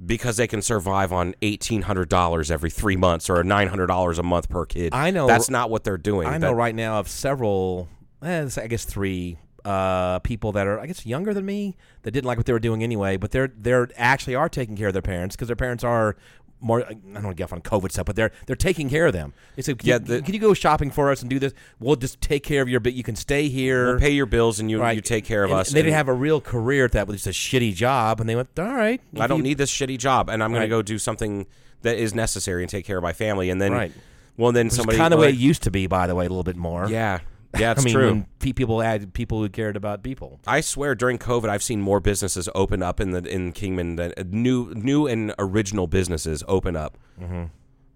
because 0.04 0.38
they 0.38 0.48
can 0.48 0.62
survive 0.62 1.12
on 1.14 1.36
eighteen 1.42 1.84
hundred 1.84 2.10
dollars 2.10 2.52
every 2.52 2.70
three 2.70 2.96
months 2.96 3.30
or 3.30 3.44
nine 3.44 3.68
hundred 3.68 3.88
dollars 3.88 4.20
a 4.20 4.24
month 4.24 4.50
per 4.50 4.66
kid. 4.66 4.94
I 4.94 5.12
know- 5.12 5.28
that's 5.28 5.50
not 5.50 5.70
what 5.70 5.84
they're 5.84 5.98
doing. 5.98 6.28
I 6.28 6.38
know 6.38 6.50
That- 6.50 6.56
right 6.56 6.76
now 6.76 7.00
of 7.00 7.08
several, 7.08 7.88
eh, 8.22 8.50
I 8.58 8.68
guess 8.68 8.86
three 8.86 9.38
uh, 9.66 10.20
people 10.20 10.52
that 10.52 10.68
are, 10.68 10.78
I 10.78 10.88
guess, 10.88 11.06
younger 11.06 11.34
than 11.34 11.46
me 11.46 11.78
that 12.02 12.12
didn't 12.12 12.26
like 12.26 12.38
what 12.38 12.46
they 12.46 12.52
were 12.52 12.60
doing 12.60 12.84
anyway, 12.84 13.16
but 13.16 13.32
they're 13.32 13.52
they're 13.58 13.88
actually 13.96 14.36
are 14.36 14.50
taking 14.50 14.76
care 14.76 14.88
of 14.88 14.94
their 14.94 15.02
parents 15.02 15.36
because 15.36 15.48
their 15.48 15.56
parents 15.56 15.84
are 15.86 16.18
more. 16.64 16.86
I 16.86 16.94
don't 16.94 17.14
want 17.24 17.28
to 17.30 17.34
get 17.36 17.44
off 17.44 17.54
on 17.54 17.62
COVID 17.62 17.92
stuff, 17.92 18.06
but 18.06 18.16
they're 18.16 18.32
they're 18.48 18.56
taking 18.56 18.90
care 18.90 19.06
of 19.06 19.14
them. 19.14 19.34
They 19.56 19.62
said, 19.62 19.78
can, 19.80 19.88
Yeah, 19.88 19.94
you, 19.96 20.00
the- 20.00 20.22
can 20.22 20.34
you 20.34 20.40
go 20.40 20.54
shopping 20.54 20.90
for 20.92 21.12
us 21.12 21.22
and 21.22 21.30
do 21.30 21.38
this? 21.40 21.54
We'll 21.80 21.96
just 21.96 22.22
take 22.22 22.44
care 22.44 22.62
of 22.62 22.70
your 22.70 22.80
bit. 22.80 22.94
You 22.94 23.04
can 23.04 23.16
stay 23.16 23.50
here. 23.50 23.88
We'll 23.92 24.00
pay 24.00 24.12
your 24.12 24.26
bills 24.26 24.60
and 24.60 24.72
you 24.72 24.80
Right. 24.80 24.96
you 24.96 25.02
take 25.02 25.26
care 25.26 25.44
of 25.44 25.52
And- 25.52 25.60
us. 25.60 25.68
and 25.68 25.76
they 25.78 25.82
didn't 25.84 25.96
have 25.96 26.08
a 26.08 26.14
real 26.14 26.42
career 26.42 26.86
at 26.86 26.94
that, 26.94 27.06
but 27.08 27.14
just 27.14 27.28
a 27.28 27.32
shitty 27.32 27.76
job, 27.76 28.20
and 28.20 28.30
they 28.30 28.36
went, 28.36 28.50
all 28.58 28.66
right. 28.74 29.02
I 29.20 29.28
don't 29.28 29.38
you- 29.38 29.44
need 29.44 29.58
this 29.58 29.72
shitty 29.72 29.98
job, 30.00 30.30
and 30.30 30.42
I'm 30.44 30.52
going 30.52 30.62
Right. 30.62 30.66
to 30.66 30.70
go 30.70 30.82
do 30.82 30.98
something 30.98 31.46
that 31.82 31.98
is 31.98 32.16
necessary 32.16 32.64
and 32.64 32.70
take 32.70 32.86
care 32.86 32.98
of 32.98 33.04
my 33.04 33.14
family. 33.14 33.50
And 33.50 33.62
then, 33.62 33.74
Right. 33.74 33.92
well, 34.38 34.52
then 34.52 34.68
Which 34.68 34.74
somebody 34.74 34.98
kind 34.98 35.14
of 35.14 35.20
the 35.20 35.26
way 35.26 35.30
it 35.30 35.36
used 35.36 35.64
to 35.64 35.72
be, 35.72 35.86
by 35.88 36.08
the 36.08 36.16
way, 36.16 36.26
a 36.26 36.30
little 36.30 36.44
bit 36.44 36.56
more. 36.56 36.88
yeah, 36.90 37.20
yeah, 37.60 37.72
it's 37.72 37.82
I 37.82 37.86
mean, 37.86 37.94
true. 37.94 38.06
when 38.08 38.26
pe- 38.40 38.54
people 38.54 38.82
had 38.82 39.14
people 39.14 39.40
who 39.40 39.50
cared 39.50 39.76
about 39.76 40.04
people. 40.04 40.40
I 40.48 40.62
swear, 40.62 40.96
during 40.96 41.18
COVID, 41.20 41.50
I've 41.50 41.64
seen 41.64 41.82
more 41.82 42.00
businesses 42.00 42.50
open 42.56 42.82
up 42.82 43.00
in 43.00 43.12
the 43.12 43.24
in 43.28 43.52
Kingman 43.52 43.96
than 43.98 44.14
uh, 44.18 44.24
new 44.28 44.74
new 44.76 45.08
and 45.08 45.34
original 45.40 45.88
businesses 45.88 46.44
open 46.48 46.76
up 46.76 46.98
Mm-hmm. 47.22 47.44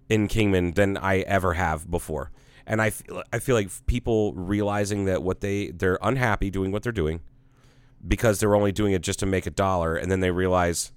in 0.09 0.27
Kingman 0.27 0.73
than 0.73 0.95
I 0.97 1.19
ever 1.21 1.53
have 1.53 1.89
before. 1.89 2.31
And 2.67 2.81
I 2.81 2.89
feel, 2.91 3.23
I 3.33 3.39
feel 3.39 3.55
like 3.55 3.69
people 3.87 4.33
realizing 4.33 5.05
that 5.05 5.23
what 5.23 5.39
they 5.41 5.71
they're 5.71 5.97
unhappy 6.01 6.49
doing 6.51 6.71
what 6.71 6.83
they're 6.83 6.91
doing 6.91 7.21
because 8.07 8.39
they're 8.39 8.55
only 8.55 8.71
doing 8.71 8.93
it 8.93 9.01
just 9.01 9.19
to 9.19 9.25
make 9.25 9.45
a 9.47 9.49
dollar, 9.49 9.95
and 9.95 10.11
then 10.11 10.19
they 10.19 10.29
realize 10.31 10.91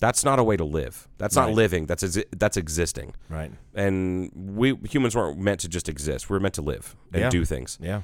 that's 0.00 0.24
not 0.24 0.38
a 0.38 0.44
way 0.44 0.56
to 0.56 0.64
live. 0.64 1.06
That's 1.18 1.36
not 1.36 1.52
living. 1.52 1.86
That's 1.86 2.02
exi- 2.02 2.24
that's 2.36 2.56
existing. 2.56 3.14
Right. 3.28 3.52
And 3.74 4.30
we 4.34 4.74
humans 4.90 5.14
weren't 5.14 5.38
meant 5.38 5.60
to 5.60 5.68
just 5.68 5.88
exist. 5.88 6.28
We're 6.30 6.40
meant 6.40 6.54
to 6.54 6.62
live 6.62 6.96
and 7.12 7.22
Yeah. 7.22 7.30
do 7.30 7.44
things. 7.44 7.78
Yeah. 7.80 8.02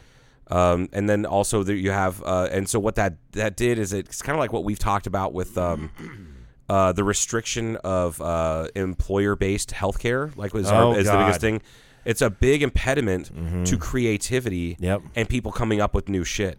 Um, 0.48 0.88
and 0.92 1.08
then 1.10 1.26
also 1.26 1.62
there 1.64 1.74
you 1.74 1.90
have, 1.90 2.22
uh, 2.22 2.48
and 2.52 2.68
so 2.68 2.78
what 2.78 2.94
that 2.94 3.14
that 3.32 3.56
did 3.56 3.78
is 3.78 3.92
it's 3.92 4.22
kind 4.22 4.36
of 4.36 4.40
like 4.40 4.52
what 4.52 4.62
we've 4.62 4.78
talked 4.78 5.06
about 5.08 5.32
with 5.32 5.58
um, 5.58 5.90
uh, 6.68 6.92
the 6.92 7.02
restriction 7.02 7.76
of 7.82 8.20
uh, 8.20 8.68
employer-based 8.76 9.70
healthcare, 9.70 10.36
like 10.36 10.54
was 10.54 10.70
Oh, 10.70 10.92
our, 10.92 10.98
is 10.98 11.06
the 11.06 11.16
biggest 11.16 11.40
thing. 11.40 11.62
It's 12.04 12.22
a 12.22 12.30
big 12.30 12.62
impediment 12.62 13.32
to 13.66 13.76
creativity 13.78 14.76
Yep. 14.78 15.02
and 15.16 15.28
people 15.28 15.50
coming 15.50 15.80
up 15.80 15.94
with 15.94 16.08
new 16.08 16.22
shit. 16.22 16.58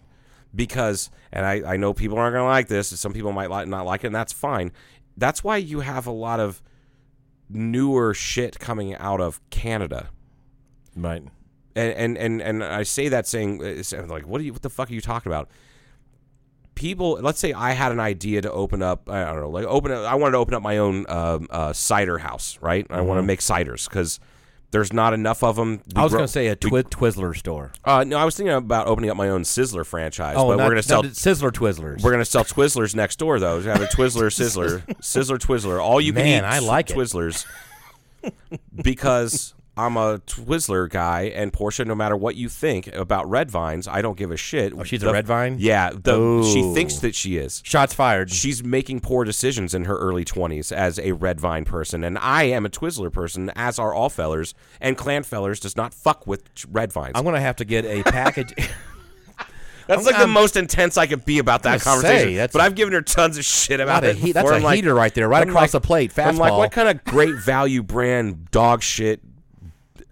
Because, 0.55 1.09
and 1.31 1.45
I, 1.45 1.73
I 1.73 1.77
know 1.77 1.93
people 1.93 2.17
aren't 2.17 2.33
going 2.33 2.43
to 2.43 2.47
like 2.49 2.67
this. 2.67 2.87
Some 2.99 3.13
people 3.13 3.31
might 3.31 3.49
like, 3.49 3.67
not 3.67 3.85
like 3.85 4.03
it, 4.03 4.07
and 4.07 4.15
that's 4.15 4.33
fine. 4.33 4.71
That's 5.17 5.43
why 5.43 5.57
you 5.57 5.79
have 5.79 6.05
a 6.07 6.11
lot 6.11 6.39
of 6.39 6.61
newer 7.49 8.13
shit 8.13 8.59
coming 8.59 8.93
out 8.95 9.19
of 9.21 9.39
Canada 9.49 10.09
Right. 10.95 11.23
and 11.75 11.93
and 11.93 12.17
and, 12.17 12.41
and 12.41 12.63
I 12.63 12.83
say 12.83 13.07
that 13.09 13.27
saying 13.27 13.59
like 14.07 14.27
what 14.27 14.41
are 14.41 14.43
you 14.43 14.53
what 14.53 14.61
the 14.61 14.69
fuck 14.69 14.89
are 14.89 14.93
you 14.93 15.01
talking 15.01 15.31
about? 15.31 15.49
People, 16.75 17.13
let's 17.21 17.39
say 17.39 17.53
I 17.53 17.71
had 17.71 17.91
an 17.91 17.99
idea 17.99 18.41
to 18.41 18.51
open 18.51 18.83
up. 18.83 19.09
I 19.09 19.25
don't 19.25 19.41
know, 19.41 19.49
like 19.49 19.65
open. 19.65 19.91
I 19.91 20.13
wanted 20.13 20.33
to 20.33 20.37
open 20.37 20.53
up 20.53 20.61
my 20.61 20.77
own 20.77 21.05
um, 21.09 21.47
uh, 21.49 21.73
cider 21.73 22.19
house, 22.19 22.59
right? 22.61 22.85
I 22.91 23.01
want 23.01 23.17
to 23.17 23.23
make 23.23 23.39
ciders 23.39 23.89
because 23.89 24.19
there's 24.71 24.91
not 24.91 25.13
enough 25.13 25.43
of 25.43 25.55
them. 25.55 25.81
I 25.95 26.03
was 26.03 26.11
going 26.11 26.25
to 26.25 26.27
say 26.27 26.47
a 26.47 26.55
twi- 26.55 26.83
Twizzler 26.83 27.35
store. 27.35 27.71
uh, 27.85 28.03
no, 28.03 28.17
I 28.17 28.25
was 28.25 28.35
thinking 28.35 28.53
about 28.53 28.87
opening 28.87 29.09
up 29.09 29.15
my 29.17 29.29
own 29.29 29.43
Sizzler 29.43 29.85
franchise, 29.85 30.35
Oh, 30.37 30.47
but 30.49 30.57
not, 30.57 30.65
we're 30.65 30.71
gonna 30.71 30.83
sell 30.83 31.03
not 31.03 31.13
Sizzler 31.13 31.51
Twizzlers. 31.51 32.01
we're 32.03 32.11
gonna 32.11 32.25
sell 32.25 32.43
Twizzlers 32.43 32.93
next 32.93 33.17
door 33.17 33.39
though. 33.39 33.59
We 33.59 33.65
have 33.65 33.81
a 33.81 33.85
Twizzler 33.87 34.27
Sizzler, 34.29 34.81
Sizzler 35.01 35.37
Twizzler. 35.37 35.81
All 35.81 36.01
you 36.01 36.11
can 36.13 36.23
Man, 36.23 36.43
eat 36.43 36.47
I 36.47 36.59
like 36.59 36.89
it. 36.89 36.95
Twizzlers 36.97 37.45
because 38.75 39.53
I'm 39.77 39.95
a 39.97 40.19
Twizzler 40.19 40.89
guy, 40.89 41.23
and 41.35 41.53
Portia. 41.53 41.85
No 41.85 41.95
matter 41.95 42.15
what 42.17 42.35
you 42.35 42.49
think 42.49 42.87
about 42.95 43.29
red 43.29 43.51
vines, 43.51 43.87
I 43.87 44.01
don't 44.01 44.17
give 44.17 44.31
a 44.31 44.37
shit. 44.37 44.73
Oh, 44.75 44.83
she's 44.83 45.03
a 45.03 45.11
red 45.13 45.27
vine? 45.27 45.57
Yeah, 45.59 45.91
the, 45.91 46.43
she 46.51 46.61
thinks 46.73 46.95
that 46.99 47.13
she 47.15 47.37
is. 47.37 47.61
Shots 47.65 47.93
fired. 47.93 48.31
She's 48.31 48.63
making 48.63 49.01
poor 49.01 49.23
decisions 49.23 49.73
in 49.73 49.85
her 49.85 49.97
early 49.97 50.25
20s 50.25 50.71
as 50.71 50.97
a 50.99 51.11
red 51.11 51.39
vine 51.39 51.65
person, 51.65 52.03
and 52.03 52.17
I 52.17 52.43
am 52.43 52.65
a 52.65 52.69
Twizzler 52.69 53.11
person, 53.13 53.51
as 53.55 53.77
are 53.79 53.93
all 53.93 54.09
fellers. 54.09 54.53
And 54.81 54.97
Clan 54.97 55.23
fellers 55.23 55.59
does 55.59 55.75
not 55.77 55.93
fuck 55.93 56.25
with 56.27 56.43
red 56.71 56.91
vines. 56.91 57.13
I'm 57.15 57.23
going 57.23 57.35
to 57.35 57.41
have 57.41 57.57
to 57.57 57.65
get 57.65 57.85
a 57.85 58.03
package. 58.11 58.53
That's 59.87 60.05
like 60.05 60.15
the 60.15 60.21
I'm- 60.21 60.31
most 60.31 60.57
intense 60.57 60.97
I 60.97 61.07
could 61.07 61.23
be 61.23 61.39
about 61.39 61.63
that 61.63 61.79
conversation. 61.79 62.35
say, 62.35 62.47
but 62.51 62.59
I've 62.61 62.75
given 62.75 62.93
her 62.93 63.01
tons 63.01 63.37
of 63.37 63.45
shit 63.45 63.79
about 63.79 64.03
it. 64.03 64.17
that's 64.33 64.49
a 64.49 64.55
I'm 64.55 64.61
like- 64.63 64.75
heater 64.75 64.93
right 64.93 65.13
there, 65.13 65.29
right 65.29 65.43
I'm 65.43 65.47
across 65.49 65.61
like- 65.61 65.71
the 65.71 65.79
plate. 65.81 66.19
I'm 66.19 66.35
like, 66.37 66.51
what 66.51 66.71
kind 66.73 66.89
of 66.89 67.03
great 67.05 67.35
value 67.35 67.83
brand 67.83 68.51
dog 68.51 68.83
shit, 68.83 69.21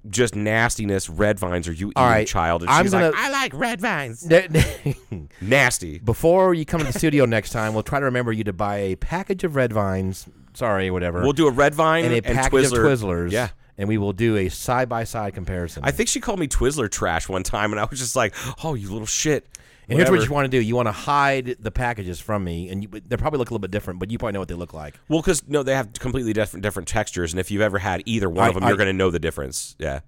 just 0.10 0.36
nastiness 0.36 1.10
red 1.10 1.39
vines 1.39 1.68
are 1.68 1.74
you 1.74 1.88
eating, 1.88 1.94
All 1.96 2.08
right, 2.08 2.28
child? 2.28 2.62
And 2.62 2.70
I'm 2.70 2.86
she's 2.86 2.91
gonna- 2.91 3.08
like, 3.12 3.15
I 3.18 3.30
like 3.32 3.54
red 3.54 3.82
vines. 3.82 4.28
Nasty 5.41 6.00
Before 6.00 6.54
you 6.54 6.65
come 6.65 6.80
to 6.82 6.86
the 6.91 6.94
studio 6.98 7.26
next 7.26 7.52
time, 7.52 7.74
we'll 7.74 7.84
try 7.84 8.00
to 8.00 8.06
remember 8.06 8.32
you 8.32 8.44
to 8.46 8.54
buy 8.54 8.78
a 8.78 8.96
package 8.96 9.44
of 9.44 9.56
red 9.56 9.74
vines. 9.74 10.28
Sorry, 10.54 10.89
whatever. 10.91 11.22
We'll 11.22 11.34
do 11.34 11.48
a 11.48 11.52
red 11.52 11.76
vine 11.76 12.06
and 12.06 12.13
a 12.13 12.18
and 12.18 12.26
package 12.26 12.68
Twizzler. 12.68 12.91
of 12.91 13.00
Twizzlers. 13.00 13.32
Yeah. 13.32 13.50
And 13.78 13.89
we 13.89 13.98
will 13.98 14.13
do 14.13 14.38
a 14.38 14.48
side 14.48 14.88
by 14.88 15.04
side 15.04 15.34
comparison. 15.34 15.84
I 15.84 15.91
think 15.91 16.08
she 16.08 16.22
called 16.22 16.39
me 16.39 16.48
Twizzler 16.48 16.89
trash 16.89 17.28
one 17.28 17.44
time, 17.44 17.74
and 17.74 17.80
I 17.80 17.84
was 17.84 18.00
just 18.00 18.15
like, 18.15 18.34
"Oh, 18.63 18.74
you 18.74 18.89
little 18.89 19.06
shit." 19.06 19.46
And 19.89 19.98
here's 19.98 20.10
what 20.10 20.24
you 20.26 20.32
want 20.34 20.45
to 20.45 20.50
do: 20.50 20.60
you 20.62 20.76
want 20.76 20.88
to 20.88 20.91
hide 20.91 21.56
the 21.60 21.71
packages 21.71 22.19
from 22.19 22.43
me, 22.43 22.69
and 22.69 22.84
you, 22.84 22.89
they 23.08 23.17
probably 23.17 23.39
look 23.39 23.50
a 23.50 23.54
little 23.54 23.60
bit 23.62 23.71
different, 23.71 24.00
but 24.00 24.10
you 24.12 24.17
probably 24.17 24.34
know 24.34 24.39
what 24.39 24.48
they 24.48 24.56
look 24.56 24.74
like. 24.74 25.00
Well, 25.10 25.21
because 25.21 25.48
no, 25.48 25.63
they 25.63 25.76
have 25.76 25.93
completely 25.93 26.34
different 26.34 26.63
different 26.63 26.88
textures, 26.88 27.34
and 27.34 27.39
if 27.39 27.52
you've 27.52 27.62
ever 27.62 27.80
had 27.80 28.04
either 28.06 28.30
one 28.30 28.45
I- 28.45 28.48
of 28.50 28.54
them, 28.56 28.63
I- 28.63 28.67
you're 28.69 28.78
going 28.78 28.88
to 28.88 28.93
know 28.93 29.10
the 29.12 29.19
difference. 29.19 29.76
Yeah. 29.80 30.00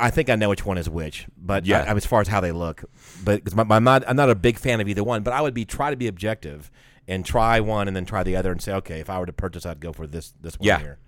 I 0.00 0.10
think 0.10 0.30
I 0.30 0.36
know 0.36 0.48
which 0.48 0.64
one 0.64 0.78
is 0.78 0.88
which, 0.88 1.26
but 1.36 1.66
Yeah. 1.66 1.80
I, 1.82 1.92
as 1.96 2.06
far 2.06 2.20
as 2.20 2.28
how 2.28 2.40
they 2.40 2.52
look, 2.52 2.84
but 3.24 3.42
because 3.42 3.58
I'm 3.58 3.82
not, 3.82 4.04
I'm 4.08 4.14
not 4.14 4.30
a 4.30 4.36
big 4.36 4.56
fan 4.56 4.80
of 4.80 4.88
either 4.88 5.02
one. 5.02 5.24
But 5.24 5.32
I 5.34 5.40
would 5.40 5.54
be 5.54 5.64
try 5.64 5.90
to 5.90 5.96
be 5.96 6.06
objective 6.06 6.70
and 7.08 7.24
try 7.24 7.58
one 7.58 7.88
and 7.88 7.96
then 7.96 8.04
try 8.04 8.22
the 8.22 8.36
other 8.36 8.52
and 8.52 8.62
say, 8.62 8.72
okay, 8.74 9.00
if 9.00 9.10
I 9.10 9.18
were 9.18 9.26
to 9.26 9.32
purchase, 9.32 9.66
I'd 9.66 9.80
go 9.80 9.92
for 9.92 10.06
this 10.06 10.34
this 10.40 10.56
one 10.56 10.66
Yeah. 10.68 10.78
here. 10.78 10.98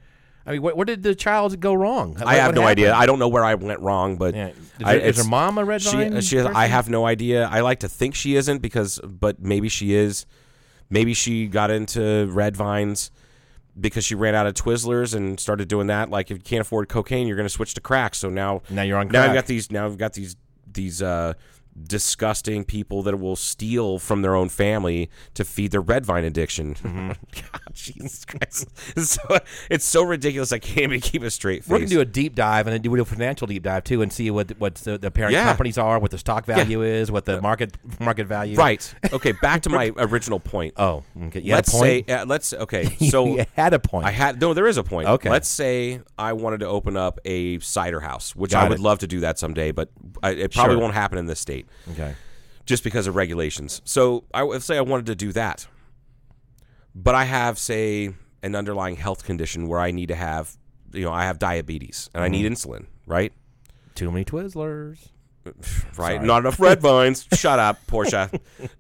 I 0.47 0.53
mean, 0.53 0.63
where, 0.63 0.75
where 0.75 0.85
did 0.87 1.03
the 1.03 1.15
child 1.15 1.61
go 1.61 1.75
wrong? 1.75 2.15
What- 2.15 2.27
I 2.27 2.35
have 2.37 2.49
what 2.49 2.55
no 2.55 2.67
idea. 2.67 2.95
I 2.95 3.07
don't 3.07 3.19
know 3.19 3.29
where 3.29 3.45
I 3.45 3.55
went 3.55 3.81
wrong, 3.81 4.17
but 4.17 4.35
Yeah. 4.35 4.49
Is, 4.49 4.55
I- 4.85 4.93
her, 4.95 4.99
is 5.01 5.17
her 5.19 5.25
mom 5.25 5.59
a 5.59 5.65
red 5.65 5.83
she, 5.83 5.91
vine? 5.97 6.21
she 6.23 6.39
I 6.41 6.67
have 6.67 6.89
no 6.89 7.07
idea. 7.07 7.47
I 7.47 7.61
like 7.61 7.81
to 7.81 7.89
think 7.89 8.15
she 8.15 8.37
isn't 8.37 8.61
because, 8.61 8.99
but 9.05 9.41
maybe 9.41 9.69
she 9.69 9.95
is. 9.95 10.27
Maybe 10.89 11.15
she 11.15 11.47
got 11.47 11.71
into 11.71 12.27
red 12.33 12.57
vines 12.57 13.11
because 13.79 14.05
she 14.05 14.15
ran 14.15 14.35
out 14.35 14.47
of 14.47 14.55
Twizzlers 14.55 15.15
and 15.15 15.39
started 15.39 15.69
doing 15.69 15.87
that. 15.87 16.11
Like 16.11 16.31
if 16.31 16.39
you 16.39 16.43
can't 16.43 16.61
afford 16.63 16.89
cocaine, 16.89 17.29
you're 17.29 17.37
going 17.37 17.47
to 17.49 17.53
switch 17.53 17.75
to 17.75 17.81
crack. 17.81 18.15
So 18.15 18.29
now, 18.29 18.63
Now 18.71 18.83
you're 18.83 18.99
on 18.99 19.09
Crack. 19.09 19.13
Now 19.13 19.29
I've 19.29 19.35
got 19.35 19.47
these. 19.47 19.71
Now 19.71 19.87
I've 19.87 19.99
got 19.99 20.15
these 20.15 20.37
these 20.73 21.01
uh, 21.03 21.35
disgusting 21.87 22.65
people 22.65 23.03
that 23.03 23.19
will 23.19 23.37
steal 23.37 23.99
from 23.99 24.23
their 24.23 24.35
own 24.35 24.49
family 24.49 25.09
to 25.35 25.45
feed 25.45 25.71
their 25.71 25.81
red 25.81 26.05
vine 26.07 26.25
addiction. 26.25 26.75
Mm-hmm. 26.91 27.09
God, 27.09 27.61
Jesus 27.75 28.25
Christ! 28.25 28.67
It's 28.97 29.11
so, 29.13 29.39
it's 29.71 29.85
so 29.85 30.03
ridiculous. 30.03 30.53
I 30.53 30.59
can't 30.59 30.81
even 30.93 31.01
keep 31.01 31.23
a 31.23 31.31
straight 31.31 31.63
face. 31.63 31.71
We're 31.71 31.79
gonna 31.79 31.89
do 31.89 32.01
a 32.01 32.05
deep 32.05 32.35
dive 32.35 32.67
and 32.67 32.75
then 32.75 32.83
do 32.83 32.95
a 33.01 33.05
financial 33.05 33.47
deep 33.47 33.63
dive 33.63 33.85
too, 33.85 34.03
and 34.03 34.13
see 34.13 34.31
what 34.31 34.51
what 34.59 34.75
the, 34.77 34.99
the 34.99 35.11
parent 35.11 35.33
Yeah. 35.35 35.45
companies 35.45 35.79
are, 35.79 35.99
what 35.99 36.11
the 36.11 36.19
stock 36.19 36.45
value 36.47 36.83
is, 36.83 37.11
what 37.13 37.25
the 37.27 37.41
market 37.41 37.77
market 38.01 38.27
value. 38.27 38.53
Is. 38.53 38.59
Right. 38.59 38.95
Okay. 39.13 39.33
Back 39.33 39.63
to 39.63 39.71
my 39.71 39.93
original 39.99 40.41
point. 40.41 40.75
Oh, 40.77 41.05
okay. 41.25 41.41
You 41.41 41.55
let's 41.55 41.69
a 41.73 41.79
point. 41.79 42.07
say. 42.09 42.15
Uh, 42.15 42.27
let's. 42.27 42.53
Okay. 42.53 42.85
So 43.11 43.37
you 43.37 43.45
had 43.57 43.73
a 43.75 43.79
point. 43.79 44.07
I 44.07 44.11
had 44.11 44.41
no. 44.41 44.53
There 44.55 44.67
is 44.67 44.77
a 44.77 44.85
point. 44.85 45.09
Okay. 45.09 45.31
Let's 45.31 45.49
say 45.49 46.01
I 46.19 46.33
wanted 46.33 46.61
to 46.61 46.67
open 46.67 46.97
up 46.97 47.21
a 47.25 47.59
cider 47.61 48.01
house, 48.01 48.35
which 48.35 48.53
Got 48.53 48.65
I 48.67 48.69
would 48.69 48.79
it. 48.79 48.83
love 48.83 48.99
to 49.01 49.07
do 49.07 49.21
that 49.21 49.39
someday, 49.39 49.71
but 49.71 49.91
I, 50.23 50.31
it 50.31 50.53
probably 50.53 50.75
Sure. 50.75 50.81
won't 50.81 50.95
happen 50.95 51.19
in 51.19 51.27
this 51.27 51.41
state 51.41 51.67
okay. 51.93 52.15
just 52.67 52.85
because 52.85 53.07
of 53.07 53.17
regulations. 53.17 53.81
So 53.85 54.25
I 54.35 54.43
would 54.43 54.63
say 54.63 54.77
I 54.79 54.83
wanted 54.83 55.07
to 55.07 55.15
do 55.15 55.33
that, 55.33 55.67
but 56.95 57.15
I 57.15 57.25
have 57.25 57.59
say 57.59 58.15
an 58.43 58.55
underlying 58.55 58.97
health 58.97 59.25
condition 59.25 59.69
where 59.69 59.81
I 59.81 59.91
need 59.91 60.09
to 60.09 60.15
have, 60.15 60.57
you 60.93 61.03
know, 61.05 61.13
I 61.13 61.25
have 61.25 61.39
diabetes 61.39 62.09
and 62.15 62.23
I 62.25 62.29
need 62.29 62.45
Mm-hmm. 62.47 62.71
insulin. 62.71 62.87
Right. 63.07 63.33
Too 63.95 64.11
many 64.11 64.25
Twizzlers. 64.25 64.99
right? 65.97 66.23
Not 66.23 66.39
enough 66.39 66.61
red 66.61 66.81
vines. 66.83 67.27
Shut 67.35 67.59
up, 67.59 67.79
Portia. 67.87 68.31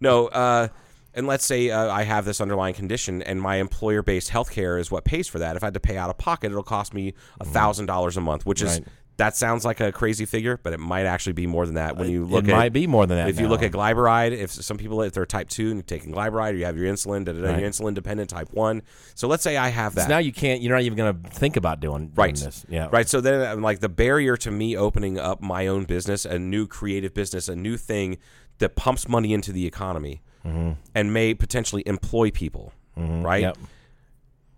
No, 0.00 0.29
uh, 0.29 0.68
and 1.14 1.26
let's 1.26 1.44
say 1.44 1.70
uh, 1.70 1.90
I 1.90 2.05
have 2.05 2.24
this 2.24 2.40
underlying 2.40 2.74
condition, 2.74 3.20
and 3.22 3.40
my 3.42 3.57
employer-based 3.57 4.29
health 4.29 4.53
care 4.53 4.79
is 4.79 4.90
what 4.90 5.05
pays 5.05 5.26
for 5.26 5.40
that. 5.40 5.57
If 5.57 5.62
I 5.64 5.66
had 5.66 5.74
to 5.74 5.81
pay 5.81 5.96
out 5.96 6.09
of 6.11 6.18
pocket, 6.18 6.53
it'll 6.53 6.62
cost 6.62 6.94
me 6.94 7.14
a 7.40 7.44
thousand 7.44 7.87
dollars 7.87 8.16
a 8.16 8.20
month, 8.20 8.46
which 8.46 8.62
is 8.62 8.79
Right. 8.79 8.88
That 9.20 9.37
sounds 9.37 9.66
like 9.66 9.80
a 9.80 9.92
crazy 9.92 10.24
figure, 10.24 10.59
but 10.62 10.72
it 10.72 10.80
might 10.80 11.04
actually 11.04 11.35
be 11.35 11.46
more 11.46 11.66
than 11.66 11.74
that 11.74 11.98
when 11.98 12.09
you 12.09 12.24
look 12.24 12.44
it 12.44 12.50
at. 12.50 12.56
might 12.56 12.72
be 12.72 12.87
more 12.87 13.06
than 13.06 13.18
that. 13.18 13.28
If 13.28 13.38
you 13.38 13.48
look 13.48 13.62
at 13.62 13.70
glyburide, 13.70 14.33
if 14.33 14.50
some 14.50 14.78
people 14.78 15.02
if 15.02 15.12
they're 15.12 15.26
type 15.26 15.50
two 15.50 15.66
and 15.66 15.74
you're 15.74 15.83
taking 15.83 16.11
glyburide, 16.11 16.54
or 16.54 16.56
you 16.56 16.64
have 16.64 16.78
your 16.78 16.90
insulin, 16.90 17.26
da, 17.26 17.33
da, 17.33 17.42
da, 17.42 17.48
Right. 17.48 17.61
you're 17.61 17.68
insulin 17.68 17.92
dependent 17.92 18.30
type 18.30 18.50
one. 18.52 18.80
So 19.14 19.28
let's 19.28 19.42
say 19.42 19.59
I 19.59 19.68
have 19.68 19.94
that. 19.96 20.04
So 20.04 20.09
now 20.09 20.18
you 20.18 20.33
can't. 20.33 20.62
You're 20.62 20.74
not 20.74 20.85
even 20.85 20.96
going 20.96 21.22
to 21.22 21.30
think 21.30 21.59
about 21.59 21.80
doing, 21.80 22.06
doing 22.06 22.12
Right. 22.16 22.35
this. 22.35 22.64
Yeah. 22.70 22.88
Right. 22.90 23.06
So 23.06 23.20
then, 23.20 23.59
uh, 23.59 23.61
like, 23.61 23.80
the 23.80 23.90
barrier 23.90 24.38
to 24.38 24.50
me 24.50 24.74
opening 24.74 25.18
up 25.18 25.42
my 25.42 25.66
own 25.66 25.85
business, 25.85 26.24
a 26.24 26.38
new 26.38 26.66
creative 26.66 27.12
business, 27.12 27.46
a 27.46 27.56
new 27.56 27.76
thing 27.76 28.16
that 28.56 28.74
pumps 28.74 29.06
money 29.06 29.35
into 29.35 29.52
the 29.52 29.66
economy 29.66 30.22
mm-hmm. 30.46 30.72
and 30.94 31.12
may 31.12 31.35
potentially 31.35 31.83
employ 31.85 32.30
people, 32.30 32.72
mm-hmm. 32.96 33.22
right? 33.22 33.42
Yep. 33.42 33.59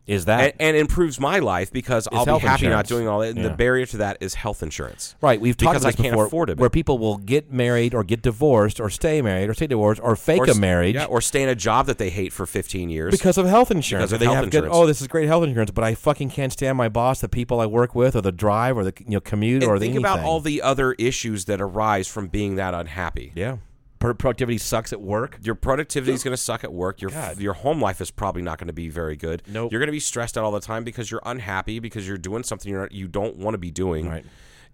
Is 0.05 0.25
that 0.25 0.41
and, 0.41 0.53
and 0.61 0.77
improves 0.77 1.21
my 1.21 1.38
life 1.38 1.73
because 1.73 2.09
I'll 2.11 2.25
be 2.25 2.33
happy 2.45 2.67
not 2.67 2.88
doing 2.88 3.07
all 3.07 3.21
that. 3.21 3.37
And 3.37 3.45
the 3.45 3.51
barrier 3.51 3.87
to 3.87 3.99
that 3.99 4.19
is 4.21 4.35
health 4.35 4.61
insurance. 4.62 5.15
Right, 5.21 5.41
we've 5.41 5.57
talked 5.57 5.75
because 5.75 5.83
about 5.85 5.93
this 5.93 6.01
I 6.01 6.03
can't 6.03 6.12
before, 6.15 6.27
afford 6.27 6.51
it. 6.51 6.59
where 6.59 6.69
people 6.71 6.99
will 6.99 7.19
get 7.19 7.53
married 7.53 7.95
or 7.95 8.03
get 8.03 8.21
divorced 8.21 8.81
or 8.81 8.91
stay 8.91 9.23
married 9.23 9.49
or 9.49 9.55
stay 9.55 9.69
divorced 9.69 10.01
or 10.03 10.17
fake 10.17 10.41
or 10.41 10.51
a 10.51 10.55
marriage 10.57 10.97
yeah, 10.97 11.05
or 11.05 11.21
stay 11.21 11.45
in 11.45 11.49
a 11.49 11.55
job 11.55 11.87
that 11.87 11.99
they 11.99 12.11
hate 12.11 12.33
for 12.33 12.47
15 12.47 12.91
years. 12.91 13.12
because 13.12 13.38
of 13.38 13.47
health 13.47 13.71
insurance. 13.71 14.11
Because 14.11 14.15
of 14.15 14.19
they 14.19 14.25
health 14.27 14.37
have 14.38 14.51
good- 14.51 14.69
oh, 14.71 14.87
this 14.87 15.01
is 15.01 15.07
great 15.07 15.29
health 15.29 15.45
insurance, 15.45 15.71
but 15.71 15.85
I 15.85 15.95
fucking 15.95 16.31
can't 16.31 16.53
stand 16.53 16.77
my 16.77 16.88
boss, 16.88 17.21
the 17.21 17.29
people 17.29 17.61
I 17.61 17.67
work 17.67 17.95
with, 17.95 18.17
or 18.17 18.21
the 18.23 18.33
drive, 18.33 18.77
or 18.77 18.83
the 18.83 18.93
you 18.99 19.12
know 19.12 19.21
commute, 19.21 19.62
And 19.62 19.71
or 19.71 19.79
the 19.79 19.87
think 19.87 19.99
about 19.99 20.19
all 20.21 20.41
the 20.41 20.62
other 20.62 20.95
issues 20.95 21.45
that 21.45 21.61
arise 21.61 22.09
from 22.09 22.27
being 22.27 22.57
that 22.57 22.75
unhappy. 22.75 23.31
yeah. 23.37 23.59
Pro- 24.03 24.15
productivity 24.15 24.59
sucks 24.59 24.93
at 24.93 25.01
work. 25.01 25.38
Your 25.43 25.55
productivity 25.55 26.12
is 26.12 26.23
going 26.25 26.33
to 26.33 26.43
suck 26.43 26.65
at 26.65 26.73
work. 26.73 27.01
Your 27.01 27.11
God. 27.11 27.38
your 27.38 27.53
home 27.55 27.81
life 27.81 28.01
is 28.01 28.11
probably 28.11 28.43
not 28.43 28.59
going 28.59 28.67
to 28.67 28.73
be 28.73 28.88
very 28.88 29.17
good. 29.17 29.43
Nope. 29.47 29.71
You're 29.71 29.79
going 29.81 29.87
to 29.88 29.93
be 29.93 30.01
stressed 30.01 30.37
out 30.37 30.45
all 30.45 30.51
the 30.53 30.61
time 30.61 30.85
because 30.85 31.11
you're 31.11 31.23
unhappy 31.25 31.79
because 31.79 32.07
you're 32.07 32.19
doing 32.19 32.43
something 32.43 32.71
you're 32.71 32.83
not, 32.83 32.93
you 32.93 33.07
don't 33.09 33.37
want 33.37 33.55
to 33.55 33.59
be 33.59 33.71
doing, 33.71 34.09
Right. 34.09 34.25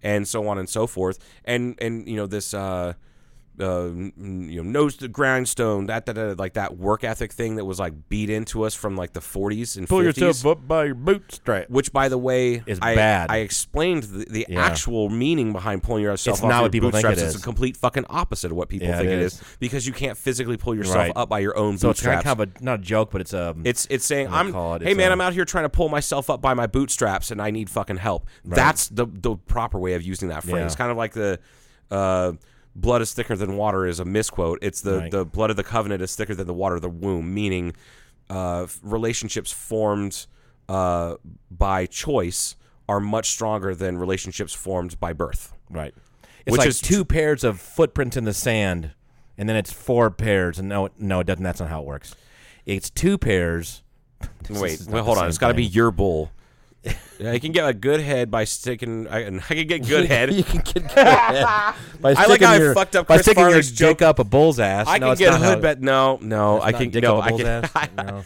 and 0.01 0.27
so 0.27 0.47
on 0.47 0.57
and 0.57 0.67
so 0.67 0.87
forth. 0.87 1.19
And 1.45 1.75
and 1.79 2.07
you 2.07 2.15
know 2.15 2.25
this. 2.27 2.53
Uh, 2.53 2.93
uh, 3.59 3.85
n- 3.87 4.47
you 4.49 4.63
know, 4.63 4.69
nose 4.69 4.95
to 4.97 5.07
grindstone, 5.07 5.87
that, 5.87 6.05
that, 6.05 6.15
that, 6.15 6.39
like 6.39 6.53
that 6.53 6.77
work 6.77 7.03
ethic 7.03 7.31
thing 7.33 7.55
that 7.55 7.65
was 7.65 7.79
like 7.79 7.93
beat 8.09 8.29
into 8.29 8.63
us 8.63 8.73
from 8.75 8.95
like 8.95 9.13
the 9.13 9.19
40s 9.19 9.77
and 9.77 9.87
50s. 9.87 10.49
up 10.49 10.67
by 10.67 10.85
your 10.85 10.95
bootstrap. 10.95 11.69
Which, 11.69 11.91
by 11.91 12.09
the 12.09 12.17
way, 12.17 12.63
Is 12.65 12.79
I, 12.81 12.95
bad. 12.95 13.29
I 13.29 13.37
explained 13.37 14.03
the, 14.03 14.25
the 14.25 14.45
Yeah. 14.49 14.63
actual 14.65 15.09
meaning 15.09 15.51
behind 15.51 15.83
pulling 15.83 16.03
yourself 16.03 16.37
It's 16.37 16.43
off 16.43 16.49
not 16.49 16.55
your 16.57 16.61
what 16.63 16.71
people 16.71 16.91
think 16.91 17.03
it 17.03 17.07
bootstraps. 17.09 17.29
is. 17.29 17.35
It's 17.35 17.43
a 17.43 17.45
complete 17.45 17.77
fucking 17.77 18.05
opposite 18.09 18.51
of 18.51 18.57
what 18.57 18.69
people 18.69 18.87
Yeah, 18.87 18.97
think 18.97 19.09
it 19.09 19.13
it 19.13 19.19
is. 19.19 19.33
is. 19.33 19.43
because 19.59 19.85
you 19.85 19.93
can't 19.93 20.17
physically 20.17 20.57
pull 20.57 20.75
yourself 20.75 20.95
Right. 20.97 21.11
up 21.15 21.29
by 21.29 21.39
your 21.39 21.57
own 21.57 21.77
So 21.77 21.89
it's 21.89 22.01
kind 22.01 22.25
of 22.25 22.39
a 22.39 22.47
not 22.61 22.79
a 22.79 22.81
joke, 22.81 23.11
but 23.11 23.21
it's 23.21 23.33
a 23.33 23.55
it's 23.63 23.87
it's 23.89 24.05
saying 24.05 24.27
I'm 24.31 24.55
it? 24.55 24.81
hey 24.83 24.91
It's 24.91 24.97
man 24.97 25.09
a- 25.09 25.13
I'm 25.13 25.21
out 25.21 25.33
here 25.33 25.45
trying 25.45 25.65
to 25.65 25.69
pull 25.69 25.89
myself 25.89 26.29
up 26.29 26.41
by 26.41 26.53
my 26.53 26.67
bootstraps 26.67 27.31
and 27.31 27.41
I 27.41 27.51
need 27.51 27.69
fucking 27.69 27.97
help. 27.97 28.27
That's 28.45 28.87
the 28.87 29.05
the 29.05 29.35
proper 29.35 29.77
way 29.79 29.93
of 29.93 30.01
using 30.03 30.29
that 30.29 30.43
phrase. 30.43 30.71
Yeah. 30.71 30.77
Kind 30.77 30.91
of 30.91 30.97
like 30.97 31.13
the 31.13 31.39
uh, 31.91 32.33
blood 32.75 33.01
is 33.01 33.13
thicker 33.13 33.35
than 33.35 33.57
water 33.57 33.85
is 33.85 33.99
a 33.99 34.05
misquote. 34.05 34.59
It's 34.61 34.81
the 34.81 34.97
Right. 34.99 35.11
the 35.11 35.25
blood 35.25 35.49
of 35.49 35.55
the 35.55 35.63
covenant 35.63 36.01
is 36.01 36.15
thicker 36.15 36.35
than 36.35 36.47
the 36.47 36.53
water 36.53 36.75
of 36.75 36.81
the 36.81 36.89
womb, 36.89 37.33
meaning 37.33 37.73
uh, 38.29 38.67
relationships 38.83 39.51
formed 39.51 40.27
uh, 40.67 41.15
by 41.49 41.85
choice 41.87 42.55
are 42.87 42.99
much 42.99 43.29
stronger 43.31 43.73
than 43.75 43.97
relationships 43.97 44.53
formed 44.53 44.99
by 44.99 45.13
birth. 45.13 45.53
right. 45.69 45.93
It's 46.45 46.53
Which 46.53 46.59
like 46.59 46.67
is 46.69 46.79
two 46.79 47.03
pairs 47.05 47.43
of 47.43 47.59
footprints 47.59 48.15
in 48.17 48.23
the 48.23 48.33
sand, 48.33 48.91
and 49.37 49.47
then 49.49 49.55
it's 49.55 49.71
four 49.73 50.09
pairs. 50.09 50.57
And 50.57 50.69
no, 50.69 50.89
no, 50.97 51.19
it 51.19 51.27
doesn't. 51.27 51.43
That's 51.43 51.59
not 51.59 51.69
how 51.69 51.81
it 51.81 51.85
works. 51.85 52.15
It's 52.65 52.89
two 52.89 53.17
pairs. 53.17 53.83
Wait, 54.49 54.81
well, 54.87 55.03
hold 55.03 55.17
on. 55.17 55.27
It's 55.27 55.37
got 55.37 55.49
to 55.49 55.53
be 55.53 55.65
your 55.65 55.91
bull. 55.91 56.31
Yeah, 57.19 57.33
I 57.33 57.39
can 57.39 57.51
get 57.51 57.67
a 57.67 57.73
good 57.73 57.99
head 57.99 58.31
by 58.31 58.45
sticking. 58.45 59.05
I, 59.09 59.25
I 59.27 59.39
can 59.41 59.67
get 59.67 59.85
good 59.85 60.05
head. 60.05 60.33
you 60.33 60.41
can 60.41 60.61
get 60.61 60.73
good 60.73 60.83
head 60.91 61.43
by 62.01 62.13
I 62.13 62.25
like 62.27 62.39
how 62.41 62.53
I 62.53 62.73
fucked 62.73 62.95
up 62.95 63.07
by 63.07 63.15
Chris 63.15 63.25
sticking 63.25 63.41
your 63.41 63.49
Farley's 63.49 63.71
dick 63.71 63.97
joke. 63.97 64.01
up 64.01 64.19
a 64.19 64.23
bull's 64.23 64.57
ass. 64.57 64.87
I 64.87 64.99
No, 64.99 65.07
can 65.07 65.11
it's 65.11 65.19
get 65.19 65.27
a 65.27 65.31
not 65.31 65.41
how- 65.41 65.49
hood 65.49 65.61
bet. 65.61 65.81
No, 65.81 66.17
no, 66.21 66.61
I 66.61 66.71
not 66.71 66.79
can. 66.79 66.89
dick 66.91 67.03
No, 67.03 67.17
up 67.17 67.25
I 67.25 67.29
bull's 67.31 67.41
can. 67.41 67.65
ass? 67.65 67.89
No. 67.97 68.23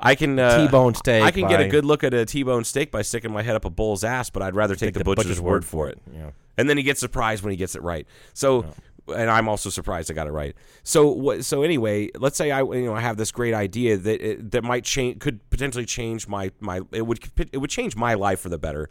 I 0.00 0.16
can 0.16 0.36
uh, 0.40 0.58
T-bone 0.66 0.96
steak 0.96 1.22
I 1.22 1.30
can 1.30 1.46
get 1.46 1.58
by- 1.58 1.62
a 1.62 1.68
good 1.68 1.84
look 1.84 2.02
at 2.02 2.12
a 2.12 2.26
T-bone 2.26 2.64
steak 2.64 2.90
by 2.90 3.02
sticking 3.02 3.30
my 3.32 3.42
head 3.42 3.54
up 3.54 3.64
a 3.64 3.70
bull's 3.70 4.02
ass, 4.02 4.28
but 4.30 4.42
I'd 4.42 4.56
rather 4.56 4.74
take, 4.74 4.94
the, 4.94 5.04
butcher's, 5.04 5.40
word 5.40 5.64
for 5.64 5.88
it. 5.88 6.00
Yeah. 6.12 6.30
And 6.58 6.68
then 6.68 6.76
he 6.76 6.82
gets 6.82 6.98
surprised 6.98 7.44
when 7.44 7.52
he 7.52 7.56
gets 7.56 7.76
it 7.76 7.82
right. 7.82 8.08
So, 8.34 8.66
and 9.08 9.30
I'm 9.30 9.48
also 9.48 9.70
surprised 9.70 10.10
I 10.10 10.14
got 10.14 10.26
it 10.26 10.32
right. 10.32 10.54
So, 10.82 11.08
what? 11.08 11.44
So 11.44 11.62
anyway, 11.62 12.10
let's 12.18 12.36
say 12.36 12.50
I, 12.50 12.62
you 12.62 12.86
know, 12.86 12.94
I 12.94 13.00
have 13.00 13.16
this 13.16 13.32
great 13.32 13.54
idea 13.54 13.96
that 13.96 14.20
it, 14.20 14.50
that 14.52 14.64
might 14.64 14.84
change, 14.84 15.20
could 15.20 15.48
potentially 15.50 15.84
change 15.84 16.28
my 16.28 16.50
my. 16.60 16.80
It 16.92 17.06
would 17.06 17.20
it 17.52 17.58
would 17.58 17.70
change 17.70 17.96
my 17.96 18.14
life 18.14 18.40
for 18.40 18.48
the 18.48 18.58
better, 18.58 18.88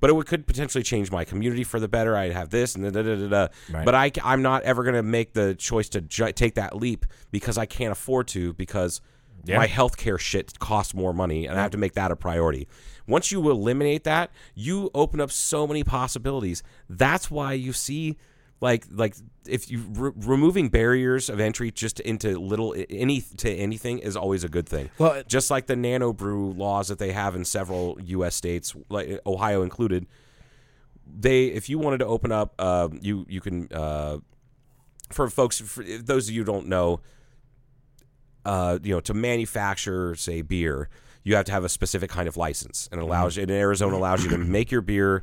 but 0.00 0.10
it 0.10 0.14
would 0.14 0.26
could 0.26 0.46
potentially 0.46 0.82
change 0.82 1.10
my 1.10 1.24
community 1.24 1.64
for 1.64 1.78
the 1.78 1.88
better. 1.88 2.16
I'd 2.16 2.32
have 2.32 2.50
this 2.50 2.74
and 2.74 2.84
da 2.84 2.90
da 2.90 3.02
da 3.02 3.16
da. 3.16 3.28
da. 3.28 3.48
Right. 3.70 3.84
But 3.84 3.94
I 3.94 4.12
I'm 4.24 4.42
not 4.42 4.62
ever 4.64 4.82
going 4.82 4.96
to 4.96 5.02
make 5.02 5.32
the 5.32 5.54
choice 5.54 5.88
to 5.90 6.00
ju- 6.00 6.32
take 6.32 6.54
that 6.54 6.76
leap 6.76 7.06
because 7.30 7.58
I 7.58 7.66
can't 7.66 7.92
afford 7.92 8.28
to 8.28 8.52
because. 8.54 9.00
Yeah. 9.44 9.58
My 9.58 9.66
healthcare 9.66 10.20
shit 10.20 10.56
costs 10.60 10.94
more 10.94 11.12
money, 11.12 11.46
and 11.46 11.58
I 11.58 11.62
have 11.62 11.72
to 11.72 11.76
make 11.76 11.94
that 11.94 12.12
a 12.12 12.16
priority. 12.16 12.68
Once 13.08 13.32
you 13.32 13.50
eliminate 13.50 14.04
that, 14.04 14.30
you 14.54 14.88
open 14.94 15.20
up 15.20 15.32
so 15.32 15.66
many 15.66 15.82
possibilities. 15.82 16.62
That's 16.88 17.28
why 17.28 17.54
you 17.54 17.72
see, 17.72 18.18
like, 18.62 18.86
like 18.90 19.14
if 19.46 19.70
you 19.70 19.80
re- 19.90 20.12
removing 20.16 20.68
barriers 20.70 21.28
of 21.28 21.40
entry 21.40 21.70
just 21.70 22.00
into 22.00 22.38
little 22.38 22.74
any 22.88 23.20
to 23.38 23.50
anything 23.52 23.98
is 23.98 24.16
always 24.16 24.44
a 24.44 24.48
good 24.48 24.66
thing. 24.68 24.88
Well, 24.98 25.12
it- 25.12 25.28
just 25.28 25.50
like 25.50 25.66
the 25.66 25.76
nano 25.76 26.12
brew 26.14 26.52
laws 26.52 26.88
that 26.88 26.98
they 26.98 27.12
have 27.12 27.34
in 27.36 27.44
several 27.44 27.98
U.S. 28.02 28.34
states, 28.36 28.74
like 28.88 29.20
Ohio 29.26 29.62
included. 29.62 30.06
They, 31.14 31.46
if 31.48 31.68
you 31.68 31.78
wanted 31.78 31.98
to 31.98 32.06
open 32.06 32.32
up, 32.32 32.54
uh, 32.58 32.88
you 33.00 33.26
you 33.28 33.40
can. 33.42 33.68
Uh, 33.70 34.18
for 35.10 35.28
folks, 35.28 35.60
for 35.60 35.82
those 35.84 36.28
of 36.28 36.34
you 36.34 36.40
who 36.42 36.46
don't 36.46 36.68
know, 36.68 37.00
uh, 38.44 38.78
you 38.82 38.94
know, 38.94 39.00
to 39.00 39.14
manufacture, 39.14 40.14
say, 40.14 40.42
beer, 40.42 40.88
you 41.24 41.34
have 41.36 41.44
to 41.46 41.52
have 41.52 41.64
a 41.64 41.68
specific 41.68 42.10
kind 42.10 42.28
of 42.28 42.36
license, 42.36 42.88
and 42.90 43.00
it 43.00 43.04
allows 43.04 43.34
Mm-hmm. 43.36 43.50
in 43.50 43.56
Arizona 43.58 43.96
allows 43.96 44.24
you 44.24 44.30
to 44.30 44.38
make 44.58 44.70
your 44.70 44.80
beer 44.80 45.22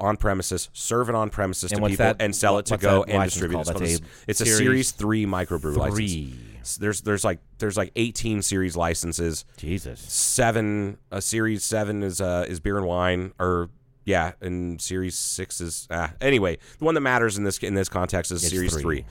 on 0.00 0.16
premises, 0.16 0.68
serve 0.72 1.08
it 1.08 1.14
on 1.14 1.30
premises 1.30 1.72
And 1.72 1.80
to 1.82 1.88
people, 1.88 2.04
that- 2.04 2.16
and 2.20 2.34
sell 2.34 2.58
it 2.58 2.66
to 2.66 2.76
go 2.76 3.04
and 3.04 3.24
distribute. 3.24 3.64
called? 3.64 3.82
It's, 3.82 4.00
a 4.00 4.04
it's 4.26 4.40
a 4.40 4.44
Series 4.44 4.58
Series 4.58 4.90
Three 4.92 5.26
microbrew 5.26 5.76
license. 5.76 5.96
Three. 5.96 6.34
S- 6.60 6.76
There's 6.76 7.00
there's 7.02 7.24
like 7.24 7.40
there's 7.58 7.76
like 7.76 7.92
18 7.96 8.42
series 8.42 8.76
licenses. 8.76 9.44
Jesus. 9.56 10.00
Seven 10.00 10.98
a 11.10 11.20
series 11.20 11.62
seven 11.64 12.02
is 12.02 12.20
uh 12.20 12.46
is 12.48 12.60
beer 12.60 12.76
and 12.78 12.86
wine 12.86 13.32
or 13.38 13.70
yeah, 14.06 14.32
and 14.40 14.80
series 14.80 15.16
six 15.16 15.60
is 15.60 15.86
ah, 15.90 16.12
anyway. 16.20 16.58
The 16.78 16.84
one 16.84 16.94
that 16.94 17.00
matters 17.02 17.38
in 17.38 17.44
this 17.44 17.58
in 17.58 17.74
this 17.74 17.88
context 17.88 18.32
is 18.32 18.42
It's 18.42 18.52
series 18.52 18.72
three. 18.72 18.82
three 18.82 19.04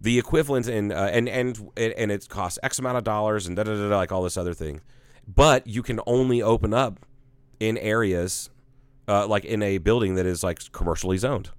the 0.00 0.18
equivalent 0.18 0.68
in 0.68 0.92
uh, 0.92 1.08
and 1.12 1.28
and 1.28 1.58
and 1.76 2.10
it 2.12 2.28
costs 2.28 2.58
X 2.62 2.78
amount 2.78 2.98
of 2.98 3.04
dollars 3.04 3.46
and 3.46 3.56
da 3.56 3.62
da 3.64 3.74
da 3.74 3.88
da, 3.88 3.96
like 3.96 4.12
all 4.12 4.22
this 4.22 4.36
other 4.36 4.52
thing, 4.54 4.80
but 5.26 5.66
you 5.66 5.82
can 5.82 6.00
only 6.06 6.42
open 6.42 6.74
up 6.74 7.00
in 7.60 7.78
areas 7.78 8.50
uh, 9.08 9.26
like 9.26 9.44
in 9.44 9.62
a 9.62 9.78
building 9.78 10.14
that 10.16 10.26
is 10.26 10.42
like 10.42 10.72
commercially 10.72 11.18
zoned. 11.18 11.50